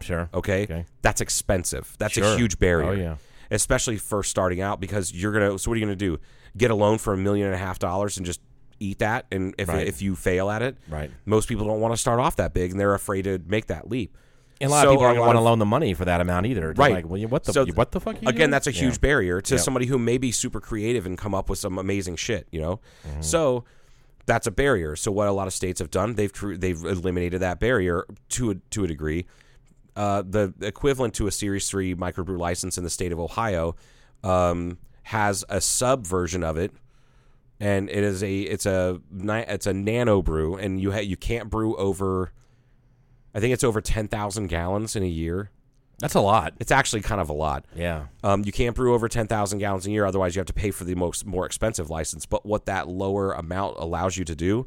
Sure. 0.00 0.28
Okay, 0.34 0.64
Okay. 0.64 0.86
that's 1.02 1.20
expensive. 1.20 1.94
That's 1.98 2.16
a 2.16 2.36
huge 2.36 2.58
barrier. 2.58 2.88
Oh, 2.88 2.92
yeah. 2.92 3.16
especially 3.50 3.98
first 3.98 4.30
starting 4.30 4.60
out 4.60 4.80
because 4.80 5.12
you're 5.12 5.32
gonna. 5.32 5.58
So 5.58 5.70
what 5.70 5.74
are 5.76 5.78
you 5.78 5.84
gonna 5.86 5.94
do? 5.96 6.18
Get 6.56 6.70
a 6.70 6.74
loan 6.74 6.98
for 6.98 7.12
a 7.12 7.16
million 7.16 7.46
and 7.46 7.54
a 7.54 7.58
half 7.58 7.78
dollars 7.78 8.16
and 8.16 8.26
just 8.26 8.40
eat 8.80 8.98
that? 8.98 9.26
And 9.30 9.54
if 9.58 9.68
Right. 9.68 9.86
if 9.86 10.02
you 10.02 10.16
fail 10.16 10.50
at 10.50 10.60
it, 10.62 10.76
Right. 10.88 11.10
Most 11.24 11.48
people 11.48 11.66
don't 11.66 11.80
want 11.80 11.92
to 11.94 11.96
start 11.98 12.18
off 12.18 12.36
that 12.36 12.52
big 12.52 12.70
and 12.72 12.80
they're 12.80 12.94
afraid 12.94 13.22
to 13.22 13.38
make 13.46 13.66
that 13.66 13.88
leap. 13.90 14.16
And 14.60 14.68
a 14.68 14.70
lot 14.72 14.82
So 14.82 14.88
of 14.88 14.92
people 14.94 15.04
a 15.04 15.06
aren't 15.08 15.16
going 15.18 15.24
to 15.24 15.26
want 15.28 15.36
to 15.36 15.40
loan 15.42 15.58
the 15.58 15.66
money 15.66 15.92
for 15.94 16.04
that 16.04 16.20
amount 16.20 16.46
either. 16.46 16.70
It's 16.70 16.78
Right. 16.78 16.92
Like, 16.94 17.08
well, 17.08 17.20
what 17.22 17.44
the 17.44 17.52
So 17.52 17.66
what 17.74 17.90
the 17.92 18.00
fuck? 18.00 18.14
Are 18.16 18.18
you 18.22 18.28
again 18.28 18.38
doing? 18.38 18.50
that's 18.50 18.66
a 18.68 18.72
Yeah. 18.72 18.80
huge 18.82 19.00
barrier 19.00 19.40
to 19.40 19.54
Yeah. 19.54 19.60
somebody 19.60 19.86
who 19.86 19.98
may 19.98 20.18
be 20.18 20.30
super 20.32 20.60
creative 20.60 21.04
and 21.06 21.16
come 21.18 21.34
up 21.34 21.48
with 21.50 21.58
some 21.58 21.78
amazing 21.78 22.16
shit 22.16 22.46
you 22.50 22.60
know 22.60 22.80
Mm-hmm. 23.08 23.22
so 23.22 23.64
that's 24.26 24.46
a 24.46 24.50
barrier. 24.50 24.96
So 24.96 25.10
what 25.10 25.28
a 25.28 25.32
lot 25.32 25.46
of 25.46 25.52
states 25.52 25.80
have 25.80 25.90
done 25.90 26.14
they've 26.14 26.32
they've 26.60 26.82
eliminated 26.84 27.40
that 27.40 27.58
barrier 27.58 28.06
to 28.30 28.52
a, 28.52 28.54
to 28.70 28.84
a 28.84 28.86
degree. 28.86 29.26
Uh, 29.94 30.22
the 30.26 30.54
equivalent 30.62 31.12
to 31.14 31.26
a 31.26 31.30
series 31.30 31.68
3 31.68 31.94
microbrew 31.96 32.38
license 32.38 32.78
in 32.78 32.84
the 32.84 32.88
state 32.88 33.12
of 33.12 33.20
ohio 33.20 33.76
um, 34.24 34.78
has 35.04 35.44
a 35.48 35.60
sub 35.60 36.06
version 36.06 36.42
of 36.42 36.56
it. 36.56 36.72
And 37.60 37.90
it 37.90 38.02
is 38.02 38.22
a 38.22 38.40
it's 38.40 38.66
a 38.66 39.00
it's 39.12 39.66
a 39.66 39.72
nano 39.72 40.22
brew 40.22 40.56
and 40.56 40.80
you 40.80 40.92
ha- 40.92 40.98
you 40.98 41.16
can't 41.16 41.48
brew 41.48 41.76
over 41.76 42.32
i 43.34 43.40
think 43.40 43.54
it's 43.54 43.62
over 43.62 43.80
10,000 43.80 44.48
gallons 44.48 44.96
in 44.96 45.04
a 45.04 45.06
year 45.06 45.50
That's 46.02 46.14
a 46.14 46.20
lot. 46.20 46.52
it's 46.60 46.70
actually 46.70 47.00
kind 47.00 47.20
of 47.20 47.30
a 47.30 47.32
lot 47.32 47.64
Yeah. 47.74 48.08
um, 48.22 48.42
you 48.44 48.52
can't 48.52 48.76
brew 48.76 48.92
over 48.92 49.08
10,000 49.08 49.58
gallons 49.58 49.86
a 49.86 49.90
year, 49.90 50.04
otherwise, 50.04 50.34
you 50.34 50.40
have 50.40 50.46
to 50.48 50.52
pay 50.52 50.70
for 50.70 50.84
the 50.84 50.94
most 50.96 51.24
more 51.24 51.46
expensive 51.46 51.88
license. 51.88 52.26
But 52.26 52.44
what 52.44 52.66
that 52.66 52.88
lower 52.88 53.32
amount 53.32 53.76
allows 53.78 54.16
you 54.18 54.24
to 54.26 54.34
do, 54.34 54.66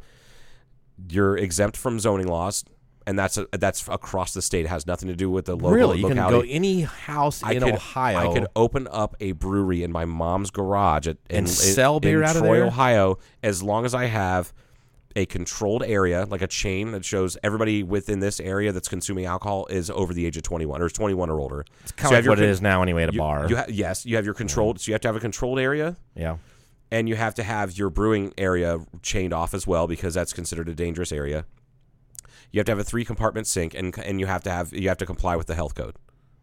you're 1.10 1.38
exempt 1.38 1.76
from 1.78 2.00
zoning 2.00 2.28
laws, 2.28 2.64
and 3.06 3.20
that's 3.20 3.38
a, 3.38 3.48
that's 3.52 3.88
across 3.88 4.34
the 4.34 4.42
state. 4.42 4.66
It 4.66 4.70
has 4.70 4.88
nothing 4.88 5.10
to 5.10 5.16
do 5.16 5.30
with 5.30 5.46
the 5.46 5.56
local 5.56 5.72
really, 5.72 6.00
you 6.00 6.08
can 6.08 6.18
go 6.18 6.42
any 6.48 6.82
house 6.82 7.44
I 7.44 7.52
in 7.52 7.64
could, 7.64 7.74
Ohio. 7.76 8.18
I 8.32 8.34
could 8.34 8.48
open 8.56 8.88
up 8.90 9.16
a 9.20 9.34
brewery 9.34 9.84
in 9.84 9.92
my 9.92 10.06
mom's 10.06 10.50
garage 10.52 11.08
at, 11.08 11.18
in, 11.30 11.40
And 11.40 11.50
sell 11.50 12.00
beer 12.00 12.24
in 12.24 12.30
out 12.30 12.36
of 12.38 12.42
Troy, 12.42 12.58
there? 12.60 12.66
Ohio, 12.68 13.20
as 13.44 13.62
long 13.62 13.86
as 13.86 13.94
I 13.94 14.06
have 14.06 14.54
a 15.16 15.26
controlled 15.26 15.84
area, 15.84 16.26
like 16.30 16.42
a 16.42 16.48
chain 16.48 16.92
that 16.92 17.06
shows 17.06 17.38
everybody 17.44 17.84
within 17.84 18.20
this 18.20 18.40
area 18.40 18.72
that's 18.72 18.88
consuming 18.90 19.26
alcohol 19.26 19.66
is 19.70 19.90
over 19.90 20.14
the 20.14 20.26
age 20.26 20.36
of 20.36 20.44
21 20.44 20.82
or 20.82 20.88
is 20.88 20.94
21 20.94 21.30
or 21.30 21.40
older. 21.40 21.66
It's 21.84 21.92
kind 21.94 22.14
of 22.16 22.26
like 22.26 22.30
what 22.30 22.40
it 22.40 22.50
is 22.50 22.62
now 22.62 22.82
anyway 22.82 23.04
at 23.04 23.10
a 23.10 23.14
you, 23.14 23.20
bar. 23.20 23.48
You 23.48 23.56
ha- 23.56 23.66
yes, 23.70 24.06
you 24.06 24.16
have 24.18 24.26
your 24.26 24.34
controlled. 24.34 24.80
So 24.82 24.90
you 24.90 24.94
have 24.94 25.02
to 25.02 25.08
have 25.08 25.16
a 25.16 25.22
controlled 25.22 25.60
area, 25.60 25.96
yeah. 26.16 26.38
and 26.92 27.08
you 27.08 27.16
have 27.16 27.34
to 27.36 27.44
have 27.44 27.78
your 27.78 27.90
brewing 27.90 28.34
area 28.38 28.80
chained 29.02 29.34
off 29.34 29.54
as 29.54 29.66
well 29.66 29.88
because 29.88 30.14
that's 30.14 30.34
considered 30.34 30.68
a 30.68 30.76
dangerous 30.76 31.12
area. 31.12 31.46
You 32.52 32.60
have 32.60 32.66
to 32.66 32.72
have 32.74 32.80
a 32.80 32.84
three 32.84 33.06
compartment 33.06 33.48
sink, 33.48 33.74
and 33.74 33.98
and 34.00 34.20
you 34.20 34.26
have 34.26 34.44
to 34.44 34.52
have 34.52 34.74
you 34.74 34.90
have 34.90 34.98
to 34.98 35.06
comply 35.06 35.36
with 35.36 35.48
the 35.48 35.56
health 35.56 35.76
code. 35.76 35.96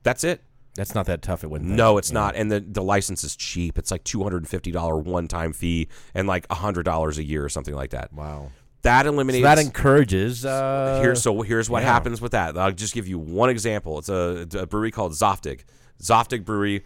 That's 0.03 0.25
it. 0.25 0.43
That's 0.75 0.95
not 0.95 1.05
that 1.07 1.21
tough. 1.21 1.45
It 1.45 1.49
wouldn't. 1.51 1.71
No, 1.71 1.99
it's 1.99 2.11
Yeah. 2.11 2.15
not, 2.21 2.37
and 2.37 2.51
the 2.51 2.61
the 2.61 2.83
license 2.83 3.25
is 3.25 3.37
cheap. 3.37 3.79
It's 3.79 3.91
like 3.91 4.05
two 4.05 4.23
hundred 4.23 4.39
and 4.39 4.49
fifty 4.49 4.71
dollar 4.71 4.97
one 4.97 5.29
time 5.29 5.53
fee 5.53 5.89
and 6.15 6.27
like 6.27 6.51
hundred 6.51 6.85
dollars 6.85 7.19
a 7.19 7.23
year 7.23 7.45
or 7.45 7.49
something 7.51 7.75
like 7.75 7.91
that. 7.91 8.13
Wow. 8.13 8.51
That 8.83 9.05
So 9.05 9.09
eliminates. 9.11 9.45
that 9.45 9.59
encourages. 9.59 10.45
Uh, 10.45 10.99
Here, 11.03 11.15
so 11.15 11.43
here's 11.43 11.71
what 11.71 11.83
yeah. 11.83 11.93
happens 11.93 12.21
with 12.21 12.33
that. 12.33 12.57
I'll 12.59 12.73
just 12.73 12.95
give 12.95 13.07
you 13.09 13.19
one 13.19 13.49
example. 13.51 13.99
It's 13.99 14.09
a, 14.09 14.47
a 14.59 14.67
brewery 14.67 14.91
called 14.91 15.13
Zaftig. 15.13 15.61
Zaftig 16.01 16.45
Brewery. 16.45 16.85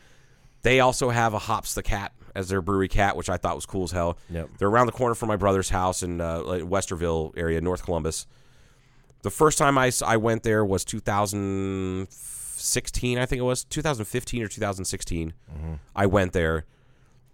They 0.63 0.81
also 0.81 1.09
have 1.11 1.33
a 1.33 1.39
Hops 1.39 1.75
the 1.75 1.83
Cat 1.83 2.13
as 2.35 2.49
their 2.49 2.61
brewery 2.61 2.89
cat, 2.89 3.17
which 3.17 3.31
I 3.31 3.37
thought 3.39 3.55
was 3.55 3.65
cool 3.65 3.85
as 3.85 3.93
hell. 3.93 4.19
Yep. 4.31 4.51
They're 4.59 4.69
around 4.69 4.87
the 4.87 4.93
corner 4.93 5.15
from 5.15 5.29
my 5.29 5.37
brother's 5.37 5.71
house 5.71 6.03
in 6.03 6.21
uh, 6.21 6.41
Westerville 6.41 7.33
area, 7.37 7.61
North 7.63 7.83
Columbus. 7.85 8.27
The 9.23 9.31
first 9.31 9.57
time 9.57 9.79
I, 9.79 9.91
I 10.05 10.19
went 10.19 10.43
there 10.43 10.63
was 10.65 10.85
2016, 10.85 13.19
I 13.19 13.25
think 13.27 13.41
it 13.41 13.45
was 13.45 13.65
2015 13.65 14.43
or 14.43 14.49
2016. 14.49 15.33
I 15.95 16.07
went 16.07 16.33
there 16.33 16.65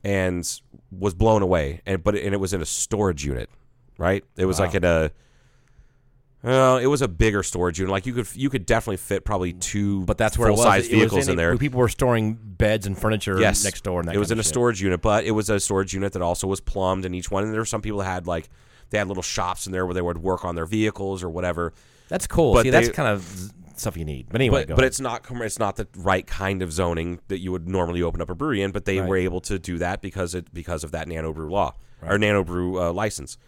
and 0.04 0.44
was 0.90 1.14
blown 1.14 1.42
away, 1.42 1.80
and 1.86 2.02
but 2.04 2.14
and 2.16 2.34
it 2.34 2.38
was 2.38 2.52
in 2.52 2.60
a 2.62 2.66
storage 2.66 3.24
unit, 3.24 3.48
right? 4.02 4.24
It 4.36 4.44
was 4.46 4.58
like 4.60 4.74
in 4.74 4.84
a 4.84 5.10
well, 6.42 6.78
it 6.78 6.86
was 6.86 7.02
a 7.02 7.08
bigger 7.08 7.44
storage 7.44 7.78
unit. 7.78 7.92
Like 7.92 8.04
you 8.04 8.12
could 8.12 8.26
you 8.34 8.50
could 8.50 8.66
definitely 8.66 8.96
fit 8.96 9.24
probably 9.24 9.52
two, 9.52 10.04
But 10.06 10.18
that's 10.18 10.36
where 10.36 10.48
it 10.48 10.52
was. 10.52 10.60
full-size 10.60 10.88
vehicles 10.88 11.28
in, 11.28 11.34
a- 11.34 11.36
there. 11.36 11.56
People 11.56 11.78
were 11.78 11.88
storing 11.88 12.34
beds 12.34 12.84
and 12.84 12.98
furniture 12.98 13.38
Yes, 13.40 13.62
next 13.62 13.84
door. 13.84 14.00
And 14.00 14.08
that 14.08 14.16
it 14.16 14.18
was 14.18 14.32
in 14.32 14.40
a 14.40 14.42
shit. 14.42 14.48
storage 14.48 14.82
unit, 14.82 15.00
but 15.00 15.24
it 15.24 15.30
was 15.30 15.48
a 15.48 15.60
storage 15.60 15.94
unit 15.94 16.12
that 16.14 16.22
also 16.22 16.48
was 16.48 16.60
plumbed 16.60 17.04
in 17.04 17.14
each 17.14 17.30
one. 17.30 17.44
And 17.44 17.52
there 17.52 17.60
were 17.60 17.64
some 17.64 17.80
people 17.80 18.00
that 18.00 18.06
had 18.06 18.26
like 18.26 18.48
they 18.90 18.98
had 18.98 19.06
little 19.06 19.22
shops 19.22 19.66
in 19.66 19.72
there 19.72 19.86
where 19.86 19.94
they 19.94 20.02
would 20.02 20.18
work 20.18 20.44
on 20.44 20.56
their 20.56 20.66
vehicles 20.66 21.22
or 21.22 21.30
whatever. 21.30 21.72
That's 22.08 22.26
cool. 22.26 22.54
But 22.54 22.64
See, 22.64 22.70
that's 22.70 22.88
kind 22.88 23.08
of 23.08 23.52
stuff 23.76 23.96
you 23.96 24.04
need. 24.04 24.26
But 24.28 24.40
anyway, 24.40 24.62
but 24.62 24.68
go 24.70 24.74
but 24.74 24.84
it's 24.84 24.98
not 25.00 25.24
it's 25.30 25.60
not 25.60 25.76
the 25.76 25.86
right 25.96 26.26
kind 26.26 26.60
of 26.62 26.72
zoning 26.72 27.20
that 27.28 27.38
you 27.38 27.52
would 27.52 27.68
normally 27.68 28.02
open 28.02 28.20
up 28.20 28.28
a 28.30 28.34
brewery 28.34 28.62
in. 28.62 28.72
But 28.72 28.84
they 28.84 28.98
Right. 28.98 29.08
were 29.08 29.16
able 29.16 29.40
to 29.42 29.60
do 29.60 29.78
that 29.78 30.02
because 30.02 30.34
it 30.34 30.52
because 30.52 30.82
of 30.82 30.90
that 30.90 31.06
nano 31.06 31.32
brew 31.32 31.50
law 31.52 31.74
or 32.04 32.18
nano 32.18 32.42
brew 32.42 32.82
uh, 32.82 32.92
license. 32.92 33.38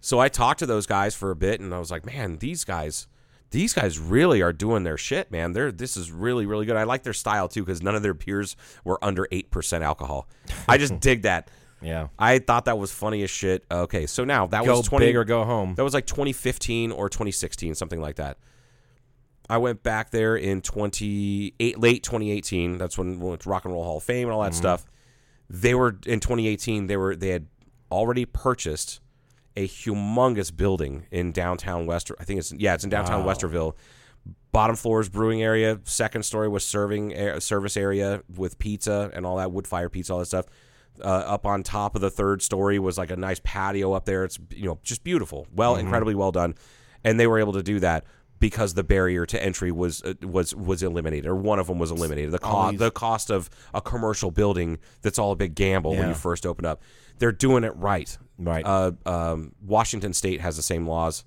So 0.00 0.18
I 0.18 0.28
talked 0.28 0.60
to 0.60 0.66
those 0.66 0.86
guys 0.86 1.14
for 1.14 1.30
a 1.30 1.36
bit, 1.36 1.60
and 1.60 1.74
I 1.74 1.78
was 1.78 1.90
like, 1.90 2.04
man, 2.04 2.38
these 2.38 2.64
guys. 2.64 3.06
These 3.52 3.74
guys 3.74 3.98
really 3.98 4.42
are 4.42 4.52
doing 4.52 4.84
their 4.84 4.96
shit, 4.96 5.32
man. 5.32 5.54
They're 5.54 5.72
this 5.72 5.96
is 5.96 6.12
really 6.12 6.46
really 6.46 6.66
good. 6.66 6.76
I 6.76 6.84
like 6.84 7.02
their 7.02 7.12
style 7.12 7.48
too 7.48 7.64
because 7.64 7.82
none 7.82 7.96
of 7.96 8.02
their 8.02 8.14
peers 8.14 8.54
were 8.84 9.04
under 9.04 9.26
eight 9.32 9.50
percent 9.50 9.82
alcohol. 9.82 10.28
I 10.68 10.78
just 10.78 11.00
dig 11.00 11.22
that. 11.22 11.50
yeah. 11.82 12.08
I 12.16 12.38
thought 12.38 12.66
that 12.66 12.78
was 12.78 12.92
funny 12.92 13.24
as 13.24 13.30
shit. 13.30 13.64
Okay, 13.68 14.06
so 14.06 14.24
now 14.24 14.46
that 14.46 14.64
Go 14.64 14.76
was 14.76 14.86
twenty 14.86 15.06
big 15.06 15.16
or 15.16 15.24
go 15.24 15.42
home. 15.44 15.74
That 15.74 15.82
was 15.82 15.94
like 15.94 16.06
2015 16.06 16.92
or 16.92 17.08
2016, 17.08 17.74
something 17.74 18.00
like 18.00 18.16
that. 18.16 18.38
I 19.50 19.58
went 19.58 19.82
back 19.82 20.10
there 20.10 20.36
in 20.36 20.62
28 20.62 21.76
late 21.80 22.04
2018. 22.04 22.78
That's 22.78 22.96
when 22.96 23.18
we 23.18 23.30
went 23.30 23.40
to 23.40 23.48
Rock 23.48 23.64
and 23.64 23.74
Roll 23.74 23.82
Hall 23.82 23.96
of 23.96 24.04
Fame 24.04 24.28
and 24.28 24.32
all 24.32 24.42
that 24.42 24.52
mm-hmm. 24.52 24.58
stuff. 24.58 24.86
They 25.48 25.74
were 25.74 25.98
in 26.06 26.20
2018. 26.20 26.86
They 26.86 26.96
were 26.96 27.16
they 27.16 27.30
had 27.30 27.48
already 27.90 28.26
purchased 28.26 29.00
a 29.56 29.66
humongous 29.66 30.54
building 30.54 31.06
in 31.10 31.32
downtown 31.32 31.86
Wester. 31.86 32.16
I 32.20 32.24
think 32.24 32.40
it's 32.40 32.52
yeah, 32.52 32.74
it's 32.74 32.84
in 32.84 32.90
downtown 32.90 33.24
Westerville. 33.24 33.74
Bottom 34.52 34.76
floor 34.76 35.00
is 35.00 35.08
brewing 35.08 35.42
area. 35.42 35.80
Second 35.84 36.24
story 36.24 36.48
was 36.48 36.64
serving 36.64 37.12
a- 37.12 37.40
service 37.40 37.76
area 37.76 38.22
with 38.36 38.58
pizza 38.58 39.10
and 39.14 39.24
all 39.24 39.36
that 39.36 39.52
wood 39.52 39.66
fire 39.66 39.88
pizza, 39.88 40.12
all 40.12 40.18
that 40.18 40.26
stuff. 40.26 40.46
Uh, 41.02 41.06
up 41.08 41.46
on 41.46 41.62
top 41.62 41.94
of 41.94 42.00
the 42.02 42.10
third 42.10 42.42
story 42.42 42.78
was 42.78 42.98
like 42.98 43.10
a 43.10 43.16
nice 43.16 43.40
patio 43.42 43.92
up 43.92 44.04
there. 44.04 44.24
It's 44.24 44.38
you 44.50 44.66
know 44.66 44.78
just 44.82 45.02
beautiful, 45.04 45.46
well, 45.54 45.76
incredibly 45.76 46.14
well 46.14 46.32
done, 46.32 46.54
and 47.04 47.18
they 47.18 47.26
were 47.26 47.38
able 47.38 47.54
to 47.54 47.62
do 47.62 47.80
that 47.80 48.04
because 48.40 48.74
the 48.74 48.82
barrier 48.82 49.24
to 49.26 49.42
entry 49.42 49.70
was 49.70 50.02
uh, 50.02 50.14
was 50.22 50.54
was 50.54 50.82
eliminated, 50.82 51.26
or 51.26 51.36
one 51.36 51.58
of 51.58 51.68
them 51.68 51.78
was 51.78 51.90
eliminated. 51.90 52.32
The 52.32 52.38
cost 52.38 52.78
the 52.78 52.90
cost 52.90 53.30
of 53.30 53.48
a 53.72 53.80
commercial 53.80 54.30
building 54.30 54.78
that's 55.02 55.18
all 55.18 55.30
a 55.30 55.36
big 55.36 55.54
gamble 55.54 55.92
when 55.92 56.08
you 56.08 56.14
first 56.14 56.44
open 56.44 56.64
up. 56.64 56.82
They're 57.18 57.32
doing 57.32 57.64
it 57.64 57.76
right. 57.76 58.16
Right. 58.40 58.64
Uh, 58.64 58.92
um, 59.06 59.52
Washington 59.64 60.12
State 60.12 60.40
has 60.40 60.56
the 60.56 60.62
same 60.62 60.86
laws 60.86 61.24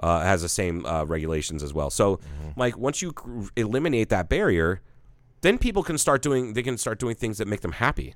uh, 0.00 0.20
has 0.20 0.42
the 0.42 0.48
same 0.48 0.84
uh, 0.84 1.04
regulations 1.04 1.62
as 1.62 1.72
well. 1.72 1.88
So, 1.90 2.20
like, 2.56 2.76
once 2.76 3.00
you 3.00 3.12
cr- 3.12 3.44
eliminate 3.56 4.10
that 4.10 4.28
barrier, 4.28 4.82
then 5.40 5.56
people 5.58 5.82
can 5.82 5.96
start 5.98 6.20
doing 6.22 6.52
they 6.52 6.62
can 6.62 6.76
start 6.76 6.98
doing 6.98 7.14
things 7.16 7.38
that 7.38 7.48
make 7.48 7.60
them 7.62 7.72
happy, 7.72 8.14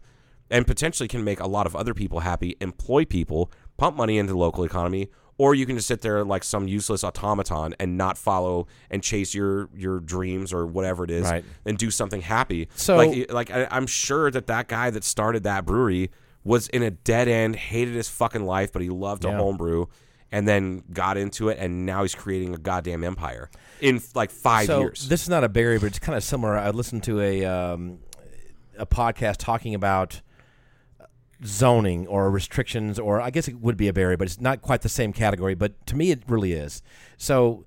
and 0.51 0.67
potentially 0.67 1.09
can 1.09 1.25
make 1.25 1.41
a 1.41 1.47
lot 1.47 1.67
of 1.67 1.75
other 1.75 1.95
people 1.95 2.21
happy, 2.21 2.57
employ 2.61 3.05
people, 3.07 3.51
pump 3.79 3.97
money 3.97 4.19
into 4.19 4.33
the 4.35 4.39
local 4.39 4.63
economy, 4.65 5.09
or 5.39 5.55
you 5.55 5.65
can 5.65 5.77
just 5.77 5.89
sit 5.89 6.03
there 6.03 6.23
like 6.23 6.45
some 6.45 6.69
useless 6.69 7.03
automaton 7.03 7.75
and 7.81 7.97
not 7.97 8.19
follow 8.19 8.67
and 8.91 9.03
chase 9.03 9.33
your 9.35 9.71
your 9.75 10.01
dreams 10.01 10.53
or 10.53 10.67
whatever 10.67 11.03
it 11.05 11.11
is, 11.11 11.25
Right. 11.31 11.45
and 11.65 11.79
do 11.79 11.91
something 11.91 12.21
happy. 12.21 12.69
So- 12.77 12.97
like, 12.99 13.33
like 13.33 13.51
I, 13.51 13.69
I'm 13.71 13.87
sure 13.87 14.31
that 14.31 14.47
that 14.49 14.69
guy 14.69 14.91
that 14.91 15.03
started 15.05 15.45
that 15.45 15.65
brewery 15.65 16.11
was 16.45 16.69
in 16.69 16.83
a 16.83 16.91
dead 16.91 17.29
end, 17.29 17.57
hated 17.57 17.95
his 17.95 18.09
fucking 18.09 18.45
life, 18.45 18.73
but 18.73 18.83
he 18.83 18.89
loved 18.89 19.23
to 19.23 19.29
Yeah. 19.29 19.37
homebrew, 19.37 19.87
and 20.33 20.47
then 20.49 20.83
got 20.93 21.17
into 21.17 21.49
it, 21.49 21.59
and 21.61 21.85
now 21.85 22.03
he's 22.03 22.15
creating 22.15 22.55
a 22.55 22.59
goddamn 22.59 23.03
empire 23.05 23.51
in 23.81 24.01
like 24.15 24.31
five 24.31 24.67
so 24.67 24.81
years. 24.81 25.09
this 25.09 25.23
is 25.23 25.29
not 25.29 25.45
a 25.45 25.49
barrier, 25.49 25.79
but 25.81 25.87
it's 25.87 25.99
kind 25.99 26.17
of 26.17 26.23
similar. 26.25 26.57
I 26.57 26.71
listened 26.71 27.03
to 27.05 27.21
a 27.21 27.45
um, 27.45 27.99
a 28.79 28.87
podcast 28.87 29.37
talking 29.39 29.75
about 29.75 30.23
zoning 31.45 32.07
or 32.07 32.31
restrictions, 32.31 32.99
or 32.99 33.21
I 33.21 33.31
guess 33.31 33.49
it 33.49 33.61
would 33.61 33.77
be 33.77 33.89
a 33.89 33.93
barrier, 33.93 34.17
but 34.17 34.27
it's 34.29 34.41
not 34.41 34.61
quite 34.63 34.83
the 34.83 34.89
same 34.89 35.13
category. 35.13 35.55
But 35.55 35.87
to 35.87 35.97
me, 35.97 36.11
it 36.11 36.23
really 36.29 36.53
is. 36.53 36.83
So 37.17 37.65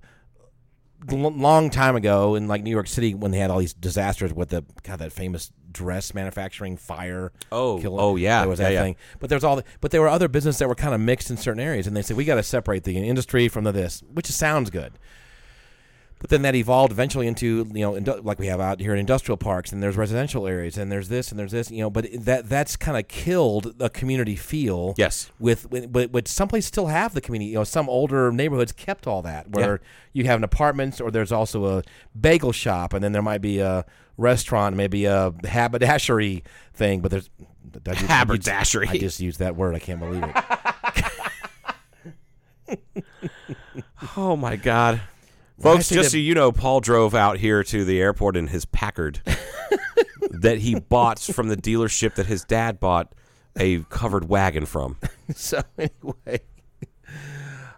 l- 1.10 1.18
long 1.32 1.70
time 1.70 1.96
ago 1.96 2.34
in 2.34 2.46
like 2.48 2.62
New 2.62 2.70
York 2.70 2.86
City 2.86 3.14
when 3.14 3.30
they 3.30 3.38
had 3.38 3.50
all 3.50 3.58
these 3.58 3.74
disasters 3.74 4.32
with 4.32 4.50
the 4.50 4.64
God 4.84 5.00
that 5.00 5.12
famous 5.12 5.50
dress 5.74 6.14
manufacturing 6.14 6.78
fire. 6.78 7.32
Oh, 7.52 7.82
oh, 7.84 8.16
yeah, 8.16 8.40
there 8.40 8.48
was 8.48 8.58
yeah, 8.58 8.68
that 8.68 8.72
yeah. 8.72 8.82
thing. 8.82 8.96
But 9.20 9.28
there's 9.28 9.44
all, 9.44 9.56
the, 9.56 9.64
but 9.82 9.90
there 9.90 10.00
were 10.00 10.08
other 10.08 10.28
businesses 10.28 10.58
that 10.60 10.68
were 10.68 10.74
kind 10.74 10.94
of 10.94 11.00
mixed 11.00 11.30
in 11.30 11.36
certain 11.36 11.60
areas, 11.60 11.86
and 11.86 11.94
they 11.94 12.02
said 12.02 12.16
we 12.16 12.24
got 12.24 12.36
to 12.36 12.42
separate 12.42 12.84
the 12.84 12.96
industry 12.96 13.48
from 13.48 13.64
the 13.64 13.72
this, 13.72 14.02
which 14.12 14.26
sounds 14.26 14.70
good. 14.70 14.94
But 16.24 16.30
then 16.30 16.40
that 16.40 16.54
evolved 16.54 16.90
eventually 16.90 17.26
into 17.26 17.70
you 17.74 17.80
know 17.80 17.92
indu- 17.92 18.24
like 18.24 18.38
we 18.38 18.46
have 18.46 18.58
out 18.58 18.80
here 18.80 18.94
in 18.94 18.98
industrial 18.98 19.36
parks, 19.36 19.72
and 19.72 19.82
there's 19.82 19.98
residential 19.98 20.46
areas, 20.46 20.78
and 20.78 20.90
there's 20.90 21.10
this 21.10 21.30
and 21.30 21.38
there's 21.38 21.52
this, 21.52 21.70
you 21.70 21.82
know. 21.82 21.90
But 21.90 22.06
that 22.18 22.48
that's 22.48 22.76
kind 22.76 22.96
of 22.96 23.08
killed 23.08 23.78
the 23.78 23.90
community 23.90 24.34
feel. 24.34 24.94
Yes. 24.96 25.30
With, 25.38 25.70
with 25.70 25.92
but 25.92 26.12
but 26.12 26.26
some 26.26 26.48
places 26.48 26.68
still 26.68 26.86
have 26.86 27.12
the 27.12 27.20
community. 27.20 27.50
You 27.50 27.56
know, 27.56 27.64
some 27.64 27.90
older 27.90 28.32
neighborhoods 28.32 28.72
kept 28.72 29.06
all 29.06 29.20
that 29.20 29.50
where 29.50 29.82
you 30.14 30.24
have 30.24 30.38
an 30.38 30.44
apartments, 30.44 30.98
or 30.98 31.10
there's 31.10 31.30
also 31.30 31.66
a 31.66 31.82
bagel 32.18 32.52
shop, 32.52 32.94
and 32.94 33.04
then 33.04 33.12
there 33.12 33.20
might 33.20 33.42
be 33.42 33.58
a 33.58 33.84
restaurant, 34.16 34.76
maybe 34.76 35.04
a 35.06 35.32
haberdashery 35.44 36.44
thing. 36.72 37.00
But 37.00 37.10
there's 37.10 37.30
I 37.86 37.94
just- 37.94 38.06
Haberdashery. 38.06 38.88
I 38.88 38.98
just 38.98 39.20
used 39.20 39.40
that 39.40 39.56
word. 39.56 39.74
I 39.74 39.78
can't 39.78 40.00
believe 40.00 40.22
it. 40.24 40.36
oh 44.16 44.36
my 44.36 44.56
god. 44.56 45.00
Folks, 45.60 45.88
just 45.88 46.04
that- 46.04 46.10
so 46.10 46.16
you 46.18 46.34
know, 46.34 46.52
Paul 46.52 46.80
drove 46.80 47.14
out 47.14 47.38
here 47.38 47.62
to 47.64 47.84
the 47.84 48.00
airport 48.00 48.36
in 48.36 48.48
his 48.48 48.64
Packard 48.64 49.20
that 50.30 50.58
he 50.58 50.78
bought 50.78 51.18
from 51.20 51.48
the 51.48 51.56
dealership 51.56 52.14
that 52.14 52.26
his 52.26 52.44
dad 52.44 52.80
bought 52.80 53.12
a 53.56 53.80
covered 53.84 54.28
wagon 54.28 54.66
from. 54.66 54.96
so 55.34 55.62
anyway. 55.78 56.40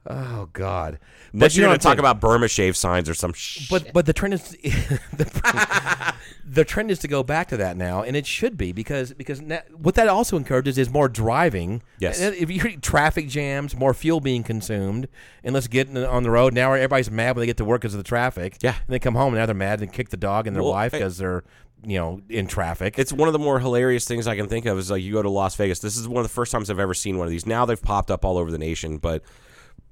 Oh 0.08 0.48
God! 0.52 0.98
But 1.40 1.54
you 1.54 1.60
you're 1.60 1.68
going 1.68 1.78
to 1.78 1.82
talk 1.82 1.98
about 1.98 2.20
Burma 2.20 2.48
shave 2.48 2.76
signs 2.76 3.08
or 3.08 3.14
some 3.14 3.32
shit. 3.32 3.68
But 3.68 3.92
but 3.92 4.06
the 4.06 4.12
trend 4.12 4.34
is 4.34 4.42
the, 5.12 6.14
the 6.44 6.64
trend 6.64 6.90
is 6.90 6.98
to 7.00 7.08
go 7.08 7.22
back 7.22 7.48
to 7.48 7.56
that 7.56 7.76
now, 7.76 8.02
and 8.02 8.16
it 8.16 8.26
should 8.26 8.56
be 8.56 8.72
because 8.72 9.12
because 9.12 9.40
na 9.40 9.58
what 9.76 9.94
that 9.96 10.08
also 10.08 10.36
encourages 10.36 10.78
is 10.78 10.90
more 10.90 11.08
driving. 11.08 11.82
Yes. 11.98 12.20
If 12.20 12.50
you 12.50 12.60
hear 12.60 12.76
traffic 12.80 13.28
jams, 13.28 13.76
more 13.76 13.94
fuel 13.94 14.20
being 14.20 14.42
consumed, 14.42 15.08
and 15.44 15.52
let's 15.54 15.66
get 15.68 15.94
on 15.96 16.22
the 16.22 16.30
road. 16.30 16.54
Now 16.54 16.72
everybody's 16.72 17.10
mad 17.10 17.36
when 17.36 17.42
they 17.42 17.46
get 17.46 17.56
to 17.58 17.64
work 17.64 17.82
because 17.82 17.94
of 17.94 17.98
the 17.98 18.04
traffic. 18.04 18.56
Yeah. 18.60 18.74
and 18.86 18.94
they 18.94 18.98
come 18.98 19.14
home 19.14 19.34
and 19.34 19.40
now 19.40 19.46
they're 19.46 19.54
mad 19.54 19.80
and 19.80 19.92
kick 19.92 20.08
the 20.10 20.16
dog 20.16 20.46
and 20.46 20.54
their 20.56 20.62
Well, 20.62 20.72
wife 20.72 20.92
because 20.92 21.18
they're 21.18 21.44
you 21.84 21.98
know 21.98 22.20
in 22.30 22.46
traffic. 22.46 22.98
it's 22.98 23.12
one 23.12 23.28
of 23.28 23.32
the 23.32 23.38
more 23.38 23.58
hilarious 23.60 24.06
things 24.06 24.26
I 24.26 24.34
can 24.36 24.48
think 24.48 24.64
of 24.66 24.78
is 24.78 24.90
like 24.90 25.02
you 25.02 25.12
go 25.12 25.22
to 25.22 25.30
Las 25.30 25.54
Vegas. 25.56 25.80
This 25.80 25.96
is 25.96 26.08
one 26.08 26.24
of 26.24 26.24
the 26.24 26.34
first 26.34 26.52
times 26.52 26.70
I've 26.70 26.78
ever 26.80 26.94
seen 26.94 27.18
one 27.18 27.26
of 27.26 27.30
these. 27.30 27.46
Now 27.46 27.66
they've 27.66 27.80
popped 27.80 28.10
up 28.10 28.24
all 28.24 28.38
over 28.38 28.50
the 28.50 28.58
nation, 28.58 28.98
but 28.98 29.22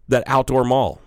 that 0.09 0.25
outdoor 0.27 0.65
mall 0.65 1.01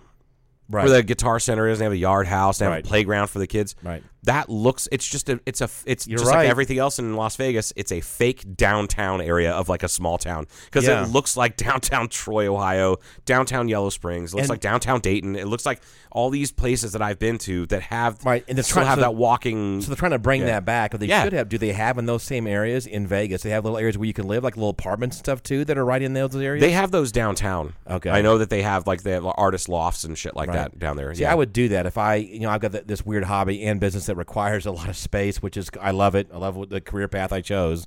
right. 0.68 0.84
where 0.84 0.92
the 0.92 1.02
guitar 1.02 1.38
center 1.40 1.68
is, 1.68 1.78
they 1.78 1.84
have 1.84 1.92
a 1.92 1.96
yard 1.96 2.26
house, 2.26 2.58
they 2.58 2.64
have 2.64 2.72
Right. 2.72 2.84
a 2.84 2.88
playground 2.88 3.28
for 3.28 3.38
the 3.38 3.46
kids. 3.46 3.74
Right. 3.82 4.02
That 4.24 4.48
looks. 4.50 4.88
It's 4.90 5.06
just 5.08 5.28
a. 5.28 5.40
It's 5.46 5.60
a. 5.60 5.68
It's 5.86 6.06
You're 6.06 6.18
just 6.18 6.30
right. 6.30 6.38
like 6.42 6.48
everything 6.48 6.78
else 6.78 6.98
in 6.98 7.14
Las 7.14 7.36
Vegas. 7.36 7.72
It's 7.76 7.92
a 7.92 8.00
fake 8.00 8.56
downtown 8.56 9.20
area 9.20 9.52
of 9.52 9.68
like 9.68 9.82
a 9.82 9.88
small 9.88 10.18
town 10.18 10.46
because 10.66 10.86
Yeah. 10.86 11.04
it 11.04 11.10
looks 11.10 11.36
like 11.36 11.56
downtown 11.56 12.08
Troy, 12.08 12.52
Ohio, 12.52 12.96
downtown 13.24 13.68
Yellow 13.68 13.90
Springs. 13.90 14.34
Looks 14.34 14.42
And- 14.44 14.50
like 14.50 14.60
downtown 14.60 15.00
Dayton. 15.00 15.36
It 15.36 15.46
looks 15.46 15.64
like 15.64 15.80
all 16.10 16.30
these 16.30 16.50
places 16.50 16.92
that 16.92 17.02
I've 17.02 17.18
been 17.18 17.38
to 17.38 17.66
that 17.66 17.82
have 17.82 18.24
Right, 18.24 18.44
and 18.48 18.56
they're 18.58 18.62
still 18.64 18.76
trying- 18.76 18.86
have 18.88 18.96
so- 18.98 19.02
that 19.02 19.14
walking. 19.14 19.80
So 19.82 19.88
they're 19.88 19.96
trying 19.96 20.10
to 20.12 20.18
bring 20.18 20.40
Yeah. 20.40 20.46
that 20.48 20.64
back. 20.64 20.94
Or 20.94 20.98
they 20.98 21.06
Yeah. 21.06 21.22
should 21.24 21.32
have. 21.32 21.48
Do 21.48 21.56
they 21.58 21.72
have 21.72 21.96
in 21.98 22.06
those 22.06 22.22
same 22.22 22.46
areas 22.46 22.86
in 22.86 23.06
Vegas? 23.06 23.42
They 23.42 23.50
have 23.50 23.64
little 23.64 23.78
areas 23.78 23.96
where 23.96 24.06
you 24.06 24.12
can 24.14 24.26
live, 24.26 24.42
like 24.42 24.56
little 24.56 24.70
apartments 24.70 25.16
and 25.16 25.24
stuff 25.24 25.42
too, 25.42 25.64
that 25.66 25.78
are 25.78 25.84
right 25.84 26.02
in 26.02 26.14
those 26.14 26.34
areas. 26.34 26.60
They 26.60 26.72
have 26.72 26.90
those 26.90 27.12
downtown. 27.12 27.74
Okay. 27.88 28.10
I 28.10 28.20
know 28.22 28.38
that 28.38 28.50
they 28.50 28.62
have 28.62 28.86
like 28.86 29.02
they 29.02 29.12
have 29.12 29.24
artist 29.26 29.68
lofts 29.68 30.02
and 30.04 30.18
shit 30.18 30.34
like 30.34 30.48
Right. 30.48 30.56
that 30.56 30.78
down 30.78 30.96
there. 30.96 31.14
See, 31.14 31.22
yeah. 31.22 31.32
I 31.32 31.34
would 31.36 31.52
do 31.52 31.68
that 31.68 31.86
if 31.86 31.96
I, 31.96 32.16
you 32.16 32.40
know, 32.40 32.50
I've 32.50 32.60
got 32.60 32.72
this 32.88 33.06
weird 33.06 33.24
hobby 33.24 33.62
and 33.64 33.78
business 33.78 34.07
that 34.08 34.16
requires 34.16 34.66
a 34.66 34.72
lot 34.72 34.88
of 34.88 34.96
space, 34.96 35.40
which 35.40 35.56
is 35.56 35.70
I 35.80 35.92
love 35.92 36.14
it. 36.14 36.28
I 36.32 36.36
love 36.36 36.68
the 36.68 36.80
career 36.80 37.08
path 37.08 37.32
I 37.32 37.40
chose. 37.40 37.86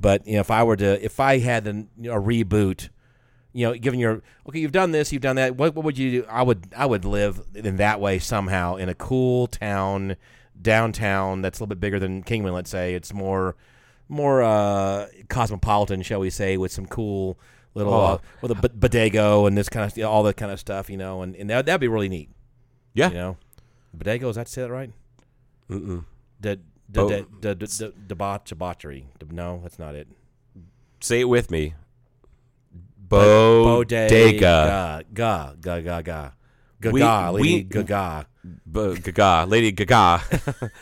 But 0.00 0.26
you 0.26 0.34
know, 0.34 0.40
if 0.40 0.50
I 0.50 0.62
were 0.64 0.76
to, 0.76 1.04
if 1.04 1.20
I 1.20 1.38
had 1.38 1.66
an, 1.66 1.88
you 1.98 2.10
know, 2.10 2.16
a 2.16 2.20
reboot, 2.20 2.88
you 3.52 3.66
know, 3.66 3.74
given 3.74 3.98
your 4.00 4.22
okay, 4.48 4.58
you've 4.58 4.72
done 4.72 4.90
this, 4.92 5.12
you've 5.12 5.22
done 5.22 5.36
that. 5.36 5.56
What, 5.56 5.74
what 5.74 5.84
would 5.84 5.96
you 5.96 6.22
do? 6.22 6.26
I 6.28 6.42
would, 6.42 6.68
I 6.76 6.84
would 6.86 7.04
live 7.04 7.40
in 7.54 7.76
that 7.76 8.00
way 8.00 8.18
somehow 8.18 8.76
in 8.76 8.88
a 8.88 8.94
cool 8.94 9.46
town 9.46 10.16
downtown 10.60 11.42
that's 11.42 11.58
a 11.58 11.62
little 11.62 11.68
bit 11.74 11.80
bigger 11.80 11.98
than 11.98 12.22
Kingman. 12.22 12.52
Let's 12.52 12.70
say 12.70 12.94
it's 12.94 13.12
more, 13.14 13.56
more 14.08 14.42
uh, 14.42 15.06
cosmopolitan, 15.28 16.02
shall 16.02 16.20
we 16.20 16.30
say, 16.30 16.56
with 16.56 16.72
some 16.72 16.86
cool 16.86 17.38
little 17.74 17.92
Oh. 17.94 18.04
uh, 18.04 18.18
with 18.42 18.50
a 18.50 18.54
b- 18.54 18.68
bodego 18.88 19.46
and 19.46 19.56
this 19.56 19.68
kind 19.68 19.90
of 19.90 20.04
all 20.04 20.22
that 20.24 20.36
kind 20.36 20.50
of 20.52 20.58
stuff, 20.60 20.88
you 20.90 20.96
know, 20.96 21.22
and, 21.22 21.34
and 21.36 21.48
that 21.50 21.66
that'd 21.66 21.80
be 21.80 21.88
really 21.88 22.08
neat. 22.08 22.30
Yeah. 22.94 23.08
You 23.08 23.14
know, 23.14 23.36
bodego 23.96 24.28
is 24.30 24.36
that 24.36 24.48
say 24.48 24.62
that 24.62 24.70
right? 24.70 24.90
Mm-mm. 25.70 26.04
De, 26.40 26.58
Bo- 26.88 27.08
de, 27.08 27.26
de, 27.40 27.54
de, 27.54 27.66
de, 27.66 27.66
de, 27.66 27.92
debauch, 28.06 28.44
debauchery. 28.44 29.06
De- 29.18 29.34
no, 29.34 29.60
that's 29.62 29.78
not 29.78 29.94
it. 29.94 30.08
Say 31.00 31.20
it 31.20 31.28
with 31.28 31.50
me. 31.50 31.74
Bodega. 33.08 34.08
Bodega. 34.08 35.04
Ga, 35.12 35.52
ga, 35.60 35.80
ga, 35.80 36.02
ga. 36.02 36.30
Gaga, 36.80 36.92
We- 37.32 37.42
lady 37.42 37.56
we- 37.56 37.62
Gaga. 37.64 38.26
B- 38.70 38.96
Gaga, 39.00 39.46
Lady 39.48 39.72
Gaga, 39.72 40.22